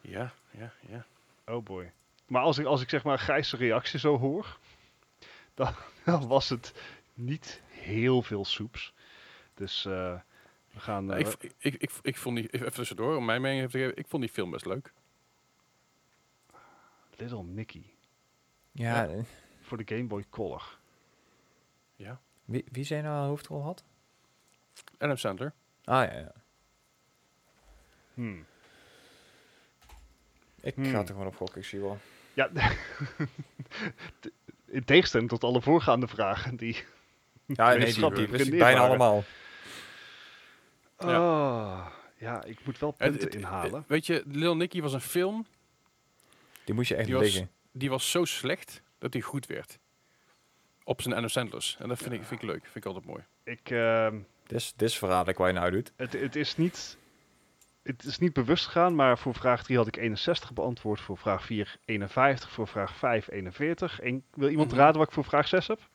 Ja, 0.00 0.32
ja, 0.50 0.72
ja. 0.88 1.06
Oh 1.46 1.64
boy. 1.64 1.92
Maar 2.26 2.42
als 2.42 2.58
ik, 2.58 2.66
als 2.66 2.80
ik 2.82 2.88
zeg 2.88 3.04
maar 3.04 3.18
Gijs' 3.18 3.52
reactie 3.52 3.98
zo 3.98 4.18
hoor, 4.18 4.58
dan, 5.54 5.74
dan 6.04 6.26
was 6.26 6.48
het 6.48 6.74
niet 7.14 7.62
heel 7.68 8.22
veel 8.22 8.44
soeps. 8.44 8.92
Dus 9.54 9.84
eh, 9.84 10.20
we 10.70 10.80
gaan... 10.80 11.04
Nou, 11.04 11.20
eh, 11.22 11.28
ik, 11.30 11.52
ik, 11.58 11.74
ik, 11.74 11.90
ik 12.02 12.16
vond 12.16 12.36
die, 12.36 12.48
even 12.50 12.72
tussendoor, 12.72 13.16
om 13.16 13.24
mijn 13.24 13.40
mening 13.40 13.70
te 13.70 13.78
geven, 13.78 13.96
ik 13.96 14.06
vond 14.06 14.22
die 14.22 14.32
film 14.32 14.50
best 14.50 14.66
leuk. 14.66 14.92
Little 17.16 17.42
Nicky. 17.42 17.82
Ja, 18.72 19.02
Ja. 19.02 19.08
eh, 19.08 19.22
Voor 19.60 19.76
de 19.84 19.94
Game 19.96 20.06
Boy 20.08 20.24
Color. 20.30 20.78
Ja. 21.96 22.20
Wie, 22.44 22.64
wie 22.70 22.84
zijn 22.84 23.04
nou 23.04 23.22
een 23.22 23.28
hoofdrol 23.28 23.62
had? 23.62 23.84
Adam 24.98 25.16
Sandler. 25.16 25.52
Ah, 25.84 26.04
ja, 26.12 26.18
ja. 26.18 26.32
Hmm. 28.14 28.44
Ik 30.60 30.74
Hmm. 30.74 30.84
ga 30.84 30.98
er 31.00 31.06
gewoon 31.06 31.26
op 31.26 31.36
gokken, 31.36 31.60
ik 31.60 31.66
zie 31.66 31.80
wel. 31.80 31.98
Ja, 32.34 32.50
in 34.66 34.84
tegenstelling 34.84 35.28
tot 35.28 35.44
alle 35.44 35.62
voorgaande 35.62 36.08
vragen 36.08 36.56
die... 36.56 36.84
Ja, 37.46 37.74
nee, 37.74 37.94
die, 37.94 38.26
wist 38.28 38.46
ik 38.46 38.58
bijna 38.58 38.80
allemaal. 38.80 39.24
Ja. 40.98 41.06
Ah, 41.16 41.86
ja, 42.18 42.44
ik 42.44 42.64
moet 42.64 42.78
wel 42.78 42.90
punten 42.90 43.20
het- 43.20 43.34
inhalen. 43.34 43.84
Weet 43.88 44.06
je, 44.06 44.22
Little 44.26 44.54
Nicky 44.54 44.80
was 44.80 44.92
een 44.92 45.00
film, 45.00 45.46
Die 46.64 46.74
moest 46.74 46.88
je 46.88 46.94
echt 46.94 47.06
Die 47.06 47.14
was- 47.14 47.24
liggen. 47.24 47.50
die 47.72 47.90
was 47.90 48.10
zo 48.10 48.24
slecht 48.24 48.82
dat 48.98 49.12
die 49.12 49.22
goed 49.22 49.46
werd. 49.46 49.78
Op 50.84 51.02
zijn 51.02 51.14
Adam 51.14 51.28
Sandler's. 51.28 51.76
En 51.80 51.88
dat 51.88 51.98
vind, 51.98 52.12
ik, 52.12 52.22
vind 52.24 52.42
ik 52.42 52.48
leuk, 52.48 52.62
vind 52.62 52.76
ik 52.76 52.84
altijd 52.84 53.04
mooi. 53.06 53.22
Ik, 53.44 53.70
ehm, 53.70 54.18
Dit 54.46 54.60
is, 54.60 54.72
dit 54.76 54.88
is 54.88 54.98
verraderlijk 54.98 55.38
waar 55.38 55.48
je 55.48 55.54
nou 55.54 55.70
doet. 55.70 55.92
het, 55.96 56.12
het 56.12 56.36
is 56.36 56.56
niet... 56.56 56.96
Het 57.82 58.04
is 58.04 58.18
niet 58.18 58.32
bewust 58.32 58.64
gegaan, 58.66 58.94
maar 58.94 59.18
voor 59.18 59.34
vraag 59.34 59.62
3 59.64 59.76
had 59.76 59.86
ik 59.86 59.96
61 59.96 60.52
beantwoord. 60.52 61.00
Voor 61.00 61.18
vraag 61.18 61.44
4 61.44 61.76
51. 61.84 62.50
Voor 62.50 62.68
vraag 62.68 62.96
5 62.96 63.30
41. 63.30 64.00
En 64.00 64.24
wil 64.34 64.48
iemand 64.48 64.70
Mhm. 64.70 64.78
raden 64.78 64.98
wat 64.98 65.06
ik 65.06 65.12
voor 65.14 65.24
vraag 65.24 65.48
6 65.48 65.66
heb? 65.66 65.88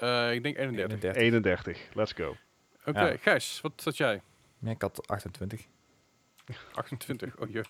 Eh, 0.00 0.32
ik 0.34 0.42
denk 0.42 0.56
31. 0.56 0.98
31. 0.98 1.22
31. 1.22 1.78
Let's 1.94 2.12
go. 2.12 2.36
Oké, 2.84 3.00
Ja. 3.08 3.16
Gijs, 3.16 3.60
wat 3.60 3.80
had 3.84 3.96
jij? 3.96 4.22
Ja, 4.58 4.70
ik 4.70 4.82
had 4.82 5.08
28. 5.08 5.66
28. 6.72 7.36
Oh 7.38 7.50
jee. 7.50 7.62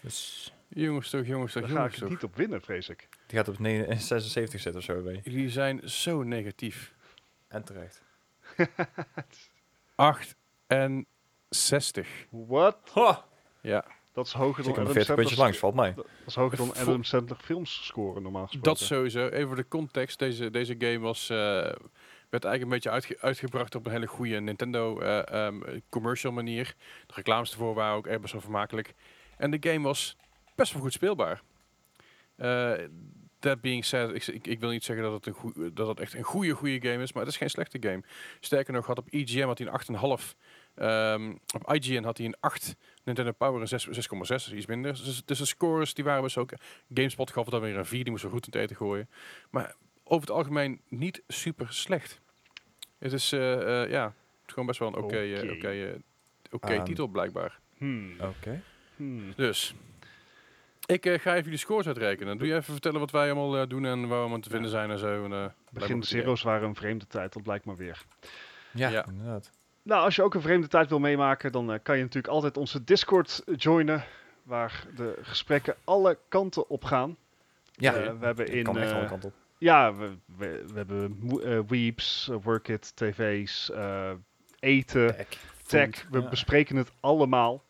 Dus 0.00 0.52
Jongens 0.68 1.10
toch, 1.10 1.26
jongens 1.26 1.52
toch, 1.52 1.62
Daar 1.62 1.70
ga 1.70 1.76
jongens 1.76 1.94
ik 1.94 2.00
toch. 2.00 2.10
niet 2.10 2.22
op 2.22 2.36
winnen, 2.36 2.60
vrees 2.62 2.88
ik. 2.88 3.08
die 3.26 3.38
gaat 3.38 3.48
op 3.48 3.58
9 3.58 4.00
76 4.00 4.60
zitten 4.60 4.80
of 4.80 4.86
zo 4.86 5.02
bij. 5.02 5.20
Jullie 5.24 5.50
zijn 5.50 5.88
zo 5.88 6.22
negatief. 6.22 6.94
En 7.48 7.64
terecht. 7.64 8.02
68. 9.96 12.08
What? 12.30 12.76
Ja, 13.60 13.84
Dat 14.12 14.26
is 14.26 14.32
hoger 14.32 14.62
dan 14.64 14.72
Adam 14.72 14.92
40 14.92 15.14
puntjes 15.14 15.36
Sandler's- 15.36 15.38
langs, 15.38 15.58
valt 15.58 15.74
mij. 15.74 15.94
Dat 15.94 16.06
is 16.26 16.34
hoger 16.34 16.56
dan 16.56 16.66
Vo- 16.66 16.80
Adam 16.80 17.04
Sandler 17.04 17.38
films 17.38 17.86
scoren 17.86 18.22
normaal 18.22 18.46
gesproken. 18.46 18.70
dat 18.70 18.78
sowieso. 18.80 19.28
Even 19.28 19.46
voor 19.46 19.56
de 19.56 19.68
context. 19.68 20.18
Deze, 20.18 20.50
deze 20.50 20.74
game 20.78 20.98
was, 20.98 21.30
eh, 21.30 21.36
werd 21.36 22.44
eigenlijk 22.44 22.62
een 22.62 22.68
beetje 22.68 22.90
uitge- 22.90 23.16
uitgebracht 23.20 23.74
op 23.74 23.86
een 23.86 23.92
hele 23.92 24.06
goede 24.06 24.40
Nintendo 24.40 25.00
eh, 25.00 25.46
ehm, 25.46 25.60
commercial 25.88 26.32
manier. 26.32 26.74
De 27.06 27.14
reclames 27.14 27.50
ervoor 27.50 27.74
waren 27.74 27.96
ook 27.96 28.06
echt 28.06 28.20
best 28.20 28.32
wel 28.32 28.42
vermakelijk. 28.42 28.94
En 29.36 29.50
de 29.50 29.70
game 29.70 29.80
was 29.86 30.16
best 30.54 30.72
wel 30.72 30.82
goed 30.82 30.92
speelbaar. 30.92 31.42
Eh 32.36 32.72
that 33.38 33.60
being 33.60 33.84
said, 33.84 34.14
ik, 34.14 34.26
ik, 34.26 34.46
ik 34.46 34.60
wil 34.60 34.70
niet 34.70 34.84
zeggen 34.84 35.04
dat 35.04 35.24
het, 35.24 35.36
een 35.44 35.70
dat 35.74 35.88
het 35.88 36.00
echt 36.00 36.14
een 36.14 36.22
goede, 36.22 36.52
goede 36.52 36.88
game 36.88 37.02
is, 37.02 37.12
maar 37.12 37.22
het 37.22 37.32
is 37.32 37.38
geen 37.38 37.50
slechte 37.50 37.76
game. 37.80 38.02
Sterker 38.40 38.72
nog, 38.72 38.86
had 38.86 38.98
op 38.98 39.06
EGM 39.10 39.46
had 39.46 39.58
hij 39.58 39.66
een 39.66 39.72
8,5. 39.72 40.34
Ehm 40.74 41.34
op 41.54 41.72
IGN 41.72 42.02
had 42.04 42.16
hij 42.16 42.26
een 42.26 42.36
8. 42.40 42.76
Nintendo 43.04 43.32
Power 43.32 43.60
een 43.60 43.68
6 43.68 43.86
6,6, 43.86 43.92
dus 44.26 44.52
iets 44.52 44.66
minder. 44.66 44.92
Dus, 44.92 45.22
dus 45.24 45.38
de 45.38 45.44
scores 45.44 45.94
die 45.94 46.04
waren 46.04 46.22
best 46.22 46.36
ook. 46.36 46.52
GameSpot 46.94 47.30
gaf 47.30 47.42
het 47.44 47.52
dan 47.52 47.62
weer 47.62 47.76
een 47.76 47.86
4, 47.86 48.02
die 48.02 48.10
moest 48.12 48.24
er 48.24 48.30
goed 48.30 48.46
in 48.46 48.52
het 48.52 48.62
eten 48.62 48.76
gooien. 48.76 49.08
Maar 49.50 49.74
over 50.04 50.26
het 50.26 50.36
algemeen 50.36 50.80
niet 50.88 51.22
super 51.28 51.72
slecht. 51.72 52.20
Het 52.98 53.12
is, 53.12 53.32
eh, 53.32 53.82
eh, 53.82 53.90
ja, 53.90 54.04
het 54.04 54.14
is 54.46 54.52
gewoon 54.52 54.66
best 54.66 54.78
wel 54.78 54.88
een 54.88 54.94
oké 54.94 55.04
Oké. 55.04 55.52
oké, 55.52 55.68
eh, 55.70 55.94
oké 56.50 56.66
Ehm. 56.66 56.78
Um, 56.78 56.84
titel 56.84 57.06
blijkbaar. 57.06 57.58
Hmm. 57.76 58.14
Oké. 58.20 58.62
Hmm. 58.96 59.32
Dus, 59.36 59.74
ik 60.86 61.06
eh, 61.06 61.18
ga 61.18 61.30
even 61.30 61.42
jullie 61.44 61.58
scores 61.58 61.86
uitrekenen. 61.86 62.38
Doe 62.38 62.46
je 62.46 62.54
even 62.54 62.72
vertellen 62.72 63.00
wat 63.00 63.10
wij 63.10 63.24
allemaal 63.32 63.56
eh, 63.58 63.68
doen 63.68 63.84
en 63.84 64.00
waar 64.00 64.08
we 64.08 64.14
allemaal 64.14 64.40
te 64.40 64.50
vinden 64.50 64.70
zijn 64.70 64.90
en 64.90 64.98
zo. 64.98 65.24
En, 65.24 65.32
eh, 65.32 65.46
Begin 65.70 65.94
goed 65.94 66.06
zero's 66.06 66.42
waren 66.42 66.68
een 66.68 66.74
vreemde 66.74 67.06
tijd, 67.06 67.32
dat 67.32 67.42
blijkt 67.42 67.64
maar 67.64 67.76
weer. 67.76 68.04
Ja, 68.72 68.88
Ja. 68.88 69.06
inderdaad. 69.06 69.50
Nou, 69.90 70.02
als 70.04 70.16
je 70.16 70.22
ook 70.22 70.34
een 70.34 70.40
vreemde 70.40 70.68
tijd 70.68 70.88
wil 70.88 70.98
meemaken, 70.98 71.52
dan 71.52 71.72
eh, 71.72 71.78
kan 71.82 71.96
je 71.96 72.02
natuurlijk 72.02 72.32
altijd 72.34 72.56
onze 72.56 72.84
Discord 72.84 73.42
joinen. 73.56 74.04
Waar 74.42 74.84
de 74.96 75.18
gesprekken 75.22 75.74
alle 75.84 76.18
kanten 76.28 76.68
op 76.68 76.84
gaan. 76.84 77.16
Ja, 77.72 77.94
Eh, 77.94 78.12
we 78.18 78.24
hebben 78.24 78.46
in. 78.46 78.64
kan 78.64 78.78
echt 78.78 78.92
alle 78.92 79.02
eh, 79.02 79.08
kanten 79.08 79.28
op. 79.28 79.34
ja, 79.58 79.94
we, 79.94 80.10
we, 80.36 80.64
we 80.66 80.72
hebben 80.76 81.18
eh, 81.44 81.58
Weeps, 81.68 82.30
Workit, 82.42 82.96
tv's, 82.96 83.70
eh, 83.70 84.10
eten, 84.58 85.16
Tech. 85.16 85.26
tech. 85.66 86.06
We 86.10 86.20
Ja. 86.20 86.28
bespreken 86.28 86.76
het 86.76 86.90
allemaal. 87.00 87.62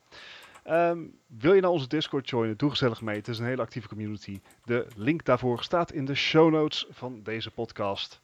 Ehm, 0.65 0.99
wil 1.27 1.53
je 1.55 1.61
nou 1.61 1.73
onze 1.73 1.89
Discord 1.89 2.29
joinen? 2.31 2.57
Doe 2.57 2.71
gezellig 2.71 3.01
mee. 3.01 3.17
Het 3.17 3.29
is 3.29 3.39
een 3.39 3.47
hele 3.47 3.63
actieve 3.63 3.89
community. 3.89 4.41
De 4.65 4.87
link 4.97 5.25
daarvoor 5.25 5.63
staat 5.63 5.93
in 5.93 6.05
de 6.05 6.15
show 6.15 6.51
notes 6.53 6.87
van 6.91 7.23
deze 7.23 7.51
podcast. 7.51 8.21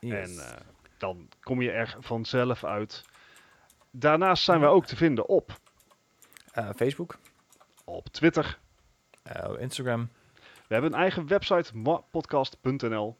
Yes. 0.00 0.12
En 0.38 0.44
eh, 0.44 0.56
dan 0.98 1.28
kom 1.42 1.62
je 1.62 1.70
er 1.70 1.96
vanzelf 2.00 2.64
uit. 2.64 3.04
Daarnaast 3.90 4.42
zijn 4.44 4.60
we 4.60 4.66
ook 4.66 4.86
te 4.86 4.96
vinden 4.96 5.28
op, 5.28 5.58
Eh, 6.52 6.68
Facebook, 6.76 7.18
op 7.84 8.08
Twitter. 8.08 8.58
eh, 9.22 9.50
Instagram. 9.58 10.08
We 10.66 10.74
hebben 10.76 10.92
een 10.92 10.98
eigen 11.00 11.26
website, 11.26 11.72
podcast.nl. 12.10 13.16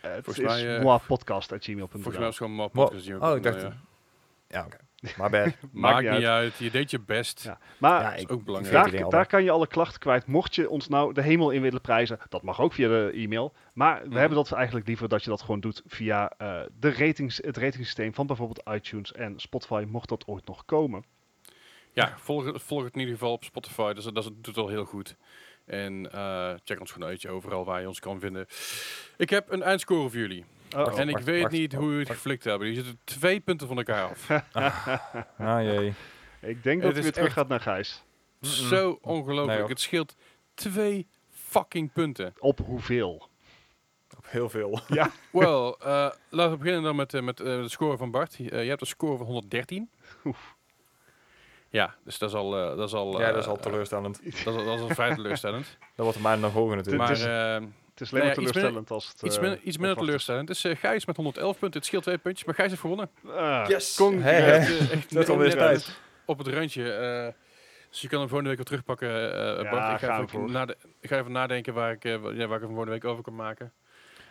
Het 0.00 0.24
Volgens 0.24 0.38
is 0.38 0.44
mij, 0.62 0.76
eh, 0.76 0.82
moapodcast.gmail.nl. 0.82 1.88
Volgens 1.88 2.16
mij 2.18 2.28
is 2.28 2.28
het 2.28 2.36
gewoon 2.36 2.52
map. 2.52 2.74
Mo- 2.74 2.88
die 2.90 3.14
ook- 3.14 3.22
oh, 3.22 3.36
ik 3.36 3.42
dacht- 3.42 3.60
ja. 3.60 3.72
Ja, 4.48 4.64
oké. 4.64 4.76
Maar 5.16 5.30
bad. 5.30 5.52
Maakt 5.72 6.02
niet 6.02 6.12
niet 6.12 6.24
uit. 6.24 6.56
Je 6.56 6.70
deed 6.70 6.90
je 6.90 7.00
best. 7.00 7.42
Ja. 7.44 7.58
Maar 7.78 8.02
Ja, 8.02 8.10
Dat 8.10 8.20
ik, 8.20 8.28
is 8.28 8.34
ook 8.34 8.44
belangrijk. 8.44 9.10
daar, 9.10 9.26
kan 9.26 9.44
je 9.44 9.50
alle 9.50 9.66
klachten 9.66 10.00
kwijt. 10.00 10.26
Mocht 10.26 10.54
je 10.54 10.68
ons 10.70 10.88
nou 10.88 11.12
de 11.14 11.22
hemel 11.22 11.50
in 11.50 11.62
willen 11.62 11.80
prijzen, 11.80 12.18
dat 12.28 12.42
mag 12.42 12.60
ook 12.60 12.72
via 12.72 12.88
de 12.88 13.10
e-mail. 13.14 13.52
Maar 13.74 14.00
we 14.02 14.08
Mhm. 14.08 14.16
hebben 14.16 14.36
dat 14.38 14.52
eigenlijk 14.52 14.86
liever 14.86 15.08
dat 15.08 15.24
je 15.24 15.30
dat 15.30 15.40
gewoon 15.40 15.60
doet 15.60 15.82
via 15.86 16.32
eh, 16.38 16.60
de 16.78 16.92
ratings, 16.92 17.36
het 17.36 17.56
ratingsysteem 17.56 18.14
van 18.14 18.26
bijvoorbeeld 18.26 18.68
iTunes 18.76 19.12
en 19.12 19.40
Spotify, 19.40 19.84
mocht 19.88 20.08
dat 20.08 20.26
ooit 20.26 20.46
nog 20.46 20.64
komen. 20.64 21.04
Ja, 21.92 22.14
volg, 22.16 22.44
het- 22.44 22.62
volg 22.62 22.84
het 22.84 22.94
in 22.94 23.00
ieder 23.00 23.14
geval 23.14 23.32
op 23.32 23.44
Spotify. 23.44 23.92
Dat, 23.92 23.96
is, 23.96 24.04
dat 24.12 24.30
doet 24.36 24.56
al 24.56 24.68
heel 24.68 24.84
goed. 24.84 25.16
En 25.66 26.12
eh, 26.12 26.52
check 26.64 26.80
ons 26.80 26.92
gewoon 26.92 27.08
uit 27.08 27.26
overal 27.26 27.64
waar 27.64 27.80
je 27.80 27.86
ons 27.88 28.00
kan 28.00 28.20
vinden. 28.20 28.46
Ik 29.16 29.30
heb 29.30 29.50
een 29.52 29.62
eindscore 29.62 30.00
voor 30.10 30.18
jullie. 30.18 30.44
Uh-oh. 30.76 30.98
en 31.00 31.08
ik 31.08 31.18
weet 31.18 31.40
wacht, 31.42 31.52
niet 31.52 31.72
hoe 31.72 31.84
jullie 31.84 31.98
het 31.98 32.08
geflikt 32.10 32.44
hebben. 32.44 32.66
Die 32.66 32.76
zitten 32.76 32.98
twee 33.04 33.40
punten 33.40 33.66
van 33.66 33.76
elkaar 33.76 34.08
af. 34.08 34.30
ah 35.38 35.62
jee. 35.62 35.94
Ik 36.40 36.62
denk 36.62 36.76
Het 36.76 36.82
dat 36.82 36.92
hij 36.92 37.02
weer 37.02 37.12
terug 37.12 37.32
gaat 37.32 37.48
naar 37.48 37.60
Gijs. 37.60 38.02
Zo 38.40 38.98
ongelooflijk. 39.02 39.58
Nee, 39.58 39.68
het 39.68 39.80
scheelt 39.80 40.14
twee 40.54 41.06
fucking 41.30 41.92
punten. 41.92 42.34
Op 42.38 42.58
hoeveel? 42.66 43.28
Op 44.16 44.24
heel 44.28 44.48
veel. 44.48 44.80
Wel, 45.32 45.78
eh, 45.80 46.10
laten 46.28 46.50
we 46.52 46.56
beginnen 46.56 46.82
dan 46.82 46.96
met, 46.96 47.14
eh, 47.14 47.22
met 47.22 47.40
eh, 47.40 47.46
de 47.46 47.68
score 47.68 47.96
van 47.96 48.10
Bart. 48.10 48.36
Eh, 48.38 48.62
je 48.62 48.68
hebt 48.68 48.80
een 48.80 48.86
score 48.86 49.16
van 49.16 49.26
113. 49.26 49.90
Oef. 50.24 50.54
Ja, 51.68 51.94
dus 52.04 52.18
dat 52.18 52.28
is 52.28 52.34
al... 52.36 52.56
eh, 52.58 52.76
dat 52.76 52.88
is 52.88 52.94
al 52.94 53.20
ja, 53.20 53.32
dat 53.32 53.42
is 53.42 53.46
al 53.48 53.56
teleurstellend. 53.56 54.20
Dat 54.24 54.32
is, 54.34 54.46
al- 54.46 54.64
dat 54.64 54.74
is 54.74 54.80
al 54.80 54.88
vrij 54.88 55.14
teleurstellend. 55.14 55.66
Dat 55.96 56.04
wordt 56.04 56.20
maar 56.20 56.38
nog 56.38 56.52
hoger 56.52 56.76
natuurlijk. 56.76 57.20
maar 57.20 57.56
eh, 57.56 57.62
Het 57.94 58.02
is 58.02 58.12
alleen 58.12 58.24
Nou 58.24 58.34
maar 58.36 58.44
ja, 58.46 58.50
teleurstellend 58.52 58.90
als 58.90 59.08
het... 59.08 59.22
iets, 59.22 59.36
eh, 59.36 59.42
minder, 59.42 59.58
iets 59.62 59.76
minder 59.78 59.96
onverwacht 59.96 60.18
is. 60.20 60.24
teleurstellend. 60.24 60.46
Dus 60.72 60.80
Gijs 60.80 61.06
met 61.06 61.16
111 61.16 61.58
punten. 61.58 61.78
Het 61.78 61.88
scheelt 61.88 62.02
twee 62.02 62.18
puntjes, 62.18 62.46
maar 62.46 62.54
Gijs 62.54 62.68
heeft 62.68 62.80
gewonnen. 62.80 63.10
Ah, 63.26 63.64
Yes! 63.68 63.94
Echt, 64.22 64.90
echt 64.90 65.14
Dat 65.14 65.22
is 65.22 65.28
alweer 65.28 65.48
net 65.48 65.58
tijd. 65.58 65.98
Op 66.24 66.38
het 66.38 66.46
randje. 66.48 66.92
eh, 66.92 67.32
dus 67.90 68.00
je 68.00 68.08
kan 68.08 68.18
hem 68.18 68.28
volgende 68.28 68.48
week 68.48 68.58
weer 68.58 68.66
terugpakken, 68.66 69.08
eh 69.32 69.62
Ja, 69.64 69.70
Bart. 69.70 70.02
Ik 70.02 70.08
ga, 70.08 70.20
even 70.22 70.50
nade- 70.50 70.76
ik 71.00 71.08
ga 71.08 71.18
even 71.18 71.32
nadenken 71.32 71.74
waar 71.74 71.92
ik, 71.92 72.02
wa- 72.02 72.30
ja, 72.30 72.46
waar 72.46 72.56
ik 72.56 72.62
hem 72.62 72.68
volgende 72.68 72.90
week 72.90 73.04
over 73.04 73.22
kan 73.22 73.34
maken. 73.34 73.72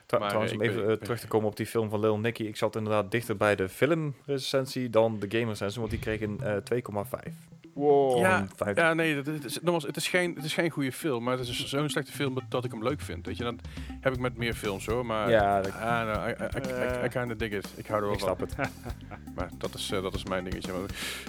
Tra- 0.05 0.17
maar, 0.19 0.27
trouwens, 0.27 0.53
om 0.53 0.61
even 0.61 0.99
terug 0.99 1.19
te 1.19 1.27
komen 1.27 1.47
op 1.47 1.55
die 1.55 1.65
film 1.65 1.89
van 1.89 1.99
Lil 1.99 2.17
Nicky. 2.19 2.43
Ik 2.43 2.55
zat 2.55 2.75
inderdaad 2.75 3.11
dichter 3.11 3.37
bij 3.37 3.55
de 3.55 3.69
filmrecensie 3.69 4.89
dan 4.89 5.19
de 5.19 5.25
gamerecensie, 5.37 5.79
want 5.79 5.91
die 5.91 5.99
kreeg 5.99 6.21
een 6.21 6.39
eh 6.43 6.55
2,5. 6.63 7.33
Wow. 7.73 8.19
Ja. 8.19 8.45
Ja, 8.75 8.93
nee, 8.93 9.15
dat, 9.15 9.25
het, 9.25 9.45
is, 9.45 9.59
nogmaals, 9.61 9.83
het, 9.83 9.95
is 9.95 10.07
geen, 10.07 10.35
het 10.35 10.43
is 10.43 10.53
geen 10.53 10.69
goede 10.69 10.91
film, 10.91 11.23
maar 11.23 11.37
het 11.37 11.47
is 11.47 11.65
zo'n 11.65 11.89
slechte 11.89 12.11
film 12.11 12.33
dat- 12.33 12.43
dat 12.49 12.65
ik 12.65 12.71
hem 12.71 12.83
leuk 12.83 13.01
vind. 13.01 13.25
Weet 13.25 13.37
je, 13.37 13.43
dan 13.43 13.59
heb 14.01 14.13
ik 14.13 14.19
met 14.19 14.37
meer 14.37 14.53
films 14.53 14.85
hoor, 14.85 15.05
maar... 15.05 15.29
Ja, 15.29 15.61
dat- 15.61 15.71
Ah, 15.73 16.05
no, 16.05 16.27
I, 16.27 16.29
I, 16.29 16.33
I, 16.57 17.01
I, 17.01 17.05
I 17.05 17.07
kinda 17.09 17.33
dig 17.33 17.51
it. 17.51 17.67
Ik 17.75 17.87
hou 17.87 17.99
er 17.99 18.05
wel 18.05 18.13
ik 18.15 18.19
van. 18.21 18.35
snap 18.35 18.39
het. 18.39 18.69
Maar 19.35 19.49
dat 19.57 19.73
is, 19.73 19.91
eh, 19.91 20.01
dat 20.01 20.13
is 20.13 20.23
mijn 20.23 20.43
dingetje. 20.43 20.71
Maar, 20.71 20.81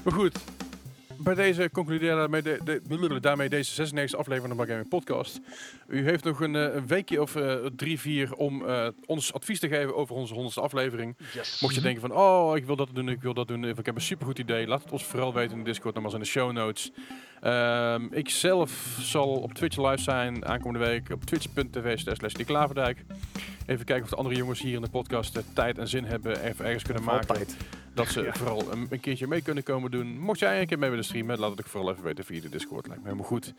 maar 0.04 0.12
goed, 0.12 0.38
bij 1.18 1.34
deze 1.34 1.70
concluderen 1.72 2.16
daarmee, 2.16 2.42
de, 2.42 2.60
de, 2.64 3.20
daarmee 3.20 3.48
deze 3.48 3.72
96 3.72 4.18
aflevering 4.18 4.56
van 4.56 4.64
de 4.64 4.70
Gaming 4.72 4.88
Podcast. 4.88 5.40
U 5.88 6.04
heeft 6.04 6.24
nog 6.24 6.40
een, 6.40 6.56
eh, 6.56 6.74
een 6.74 6.86
weekje 6.86 7.22
of 7.22 7.36
eh, 7.36 7.54
drie, 7.76 8.00
vier 8.00 8.34
om 8.34 8.66
eh, 8.66 8.88
ons 9.06 9.32
advies 9.32 9.60
te 9.60 9.68
geven 9.68 9.96
over 9.96 10.14
onze 10.14 10.32
honderdste 10.32 10.62
aflevering. 10.62 11.16
Yes. 11.32 11.60
Mocht 11.60 11.74
je 11.74 11.80
denken 11.80 12.00
van, 12.00 12.12
oh, 12.12 12.56
ik 12.56 12.64
wil 12.64 12.76
dat 12.76 12.88
doen, 12.92 13.08
ik 13.08 13.22
wil 13.22 13.34
dat 13.34 13.48
doen, 13.48 13.64
ik 13.64 13.86
heb 13.86 13.94
een 13.94 14.00
supergoed 14.00 14.38
idee, 14.38 14.66
laat 14.66 14.82
het 14.82 14.92
ons 14.92 15.04
vooral 15.04 15.34
weten 15.34 15.52
in 15.52 15.64
de 15.64 15.70
Discord, 15.70 15.94
nogmaals 15.94 16.14
in 16.14 16.20
de 16.20 16.26
show 16.26 16.52
notes. 16.52 16.92
Ehm, 17.44 18.06
ik 18.10 18.28
zelf 18.28 18.96
zal 19.00 19.28
op 19.28 19.52
Twitch 19.54 19.76
live 19.76 20.02
zijn 20.02 20.44
aankomende 20.46 20.86
week 20.86 21.10
op 21.10 21.24
twitch.tv 21.24 21.98
slash 21.98 22.32
Klaverdijk. 22.32 23.04
Even 23.66 23.84
kijken 23.84 24.04
of 24.04 24.10
de 24.10 24.16
andere 24.16 24.34
jongens 24.36 24.60
hier 24.60 24.74
in 24.74 24.80
de 24.82 24.88
podcast 24.90 25.36
eh, 25.36 25.42
tijd 25.54 25.78
en 25.78 25.88
zin 25.88 26.04
hebben, 26.04 26.42
even 26.44 26.64
ergens 26.64 26.82
kunnen 26.84 27.02
maken. 27.02 27.28
Altijd. 27.28 27.56
Dat 27.94 28.08
ze 28.08 28.22
Ja. 28.22 28.32
vooral 28.32 28.72
een, 28.72 28.86
een 28.90 29.00
keertje 29.00 29.26
mee 29.26 29.42
kunnen 29.42 29.62
komen 29.62 29.90
doen. 29.90 30.18
Mocht 30.18 30.38
jij 30.38 30.60
een 30.60 30.66
keer 30.66 30.78
mee 30.78 30.90
willen 30.90 31.04
streamen, 31.04 31.38
laat 31.38 31.50
het 31.50 31.60
ook 31.60 31.66
vooral 31.66 31.90
even 31.90 32.04
weten 32.04 32.24
via 32.24 32.40
de 32.40 32.48
Discord. 32.48 32.86
Lijkt 32.86 33.02
me 33.02 33.08
helemaal 33.08 33.28
goed. 33.30 33.54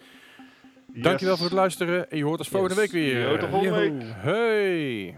Yes. 0.93 1.03
Dankjewel 1.03 1.35
voor 1.35 1.45
het 1.45 1.55
luisteren 1.55 2.11
en 2.11 2.17
je 2.17 2.23
hoort 2.23 2.39
ons 2.39 2.47
volgende 2.49 2.81
Yes. 2.81 2.91
week 2.91 3.01
weer. 3.03 3.21
Yo, 3.29 3.37
tot 3.37 3.49
volgende 3.49 3.79
week. 3.79 3.91
Hey! 4.15 5.17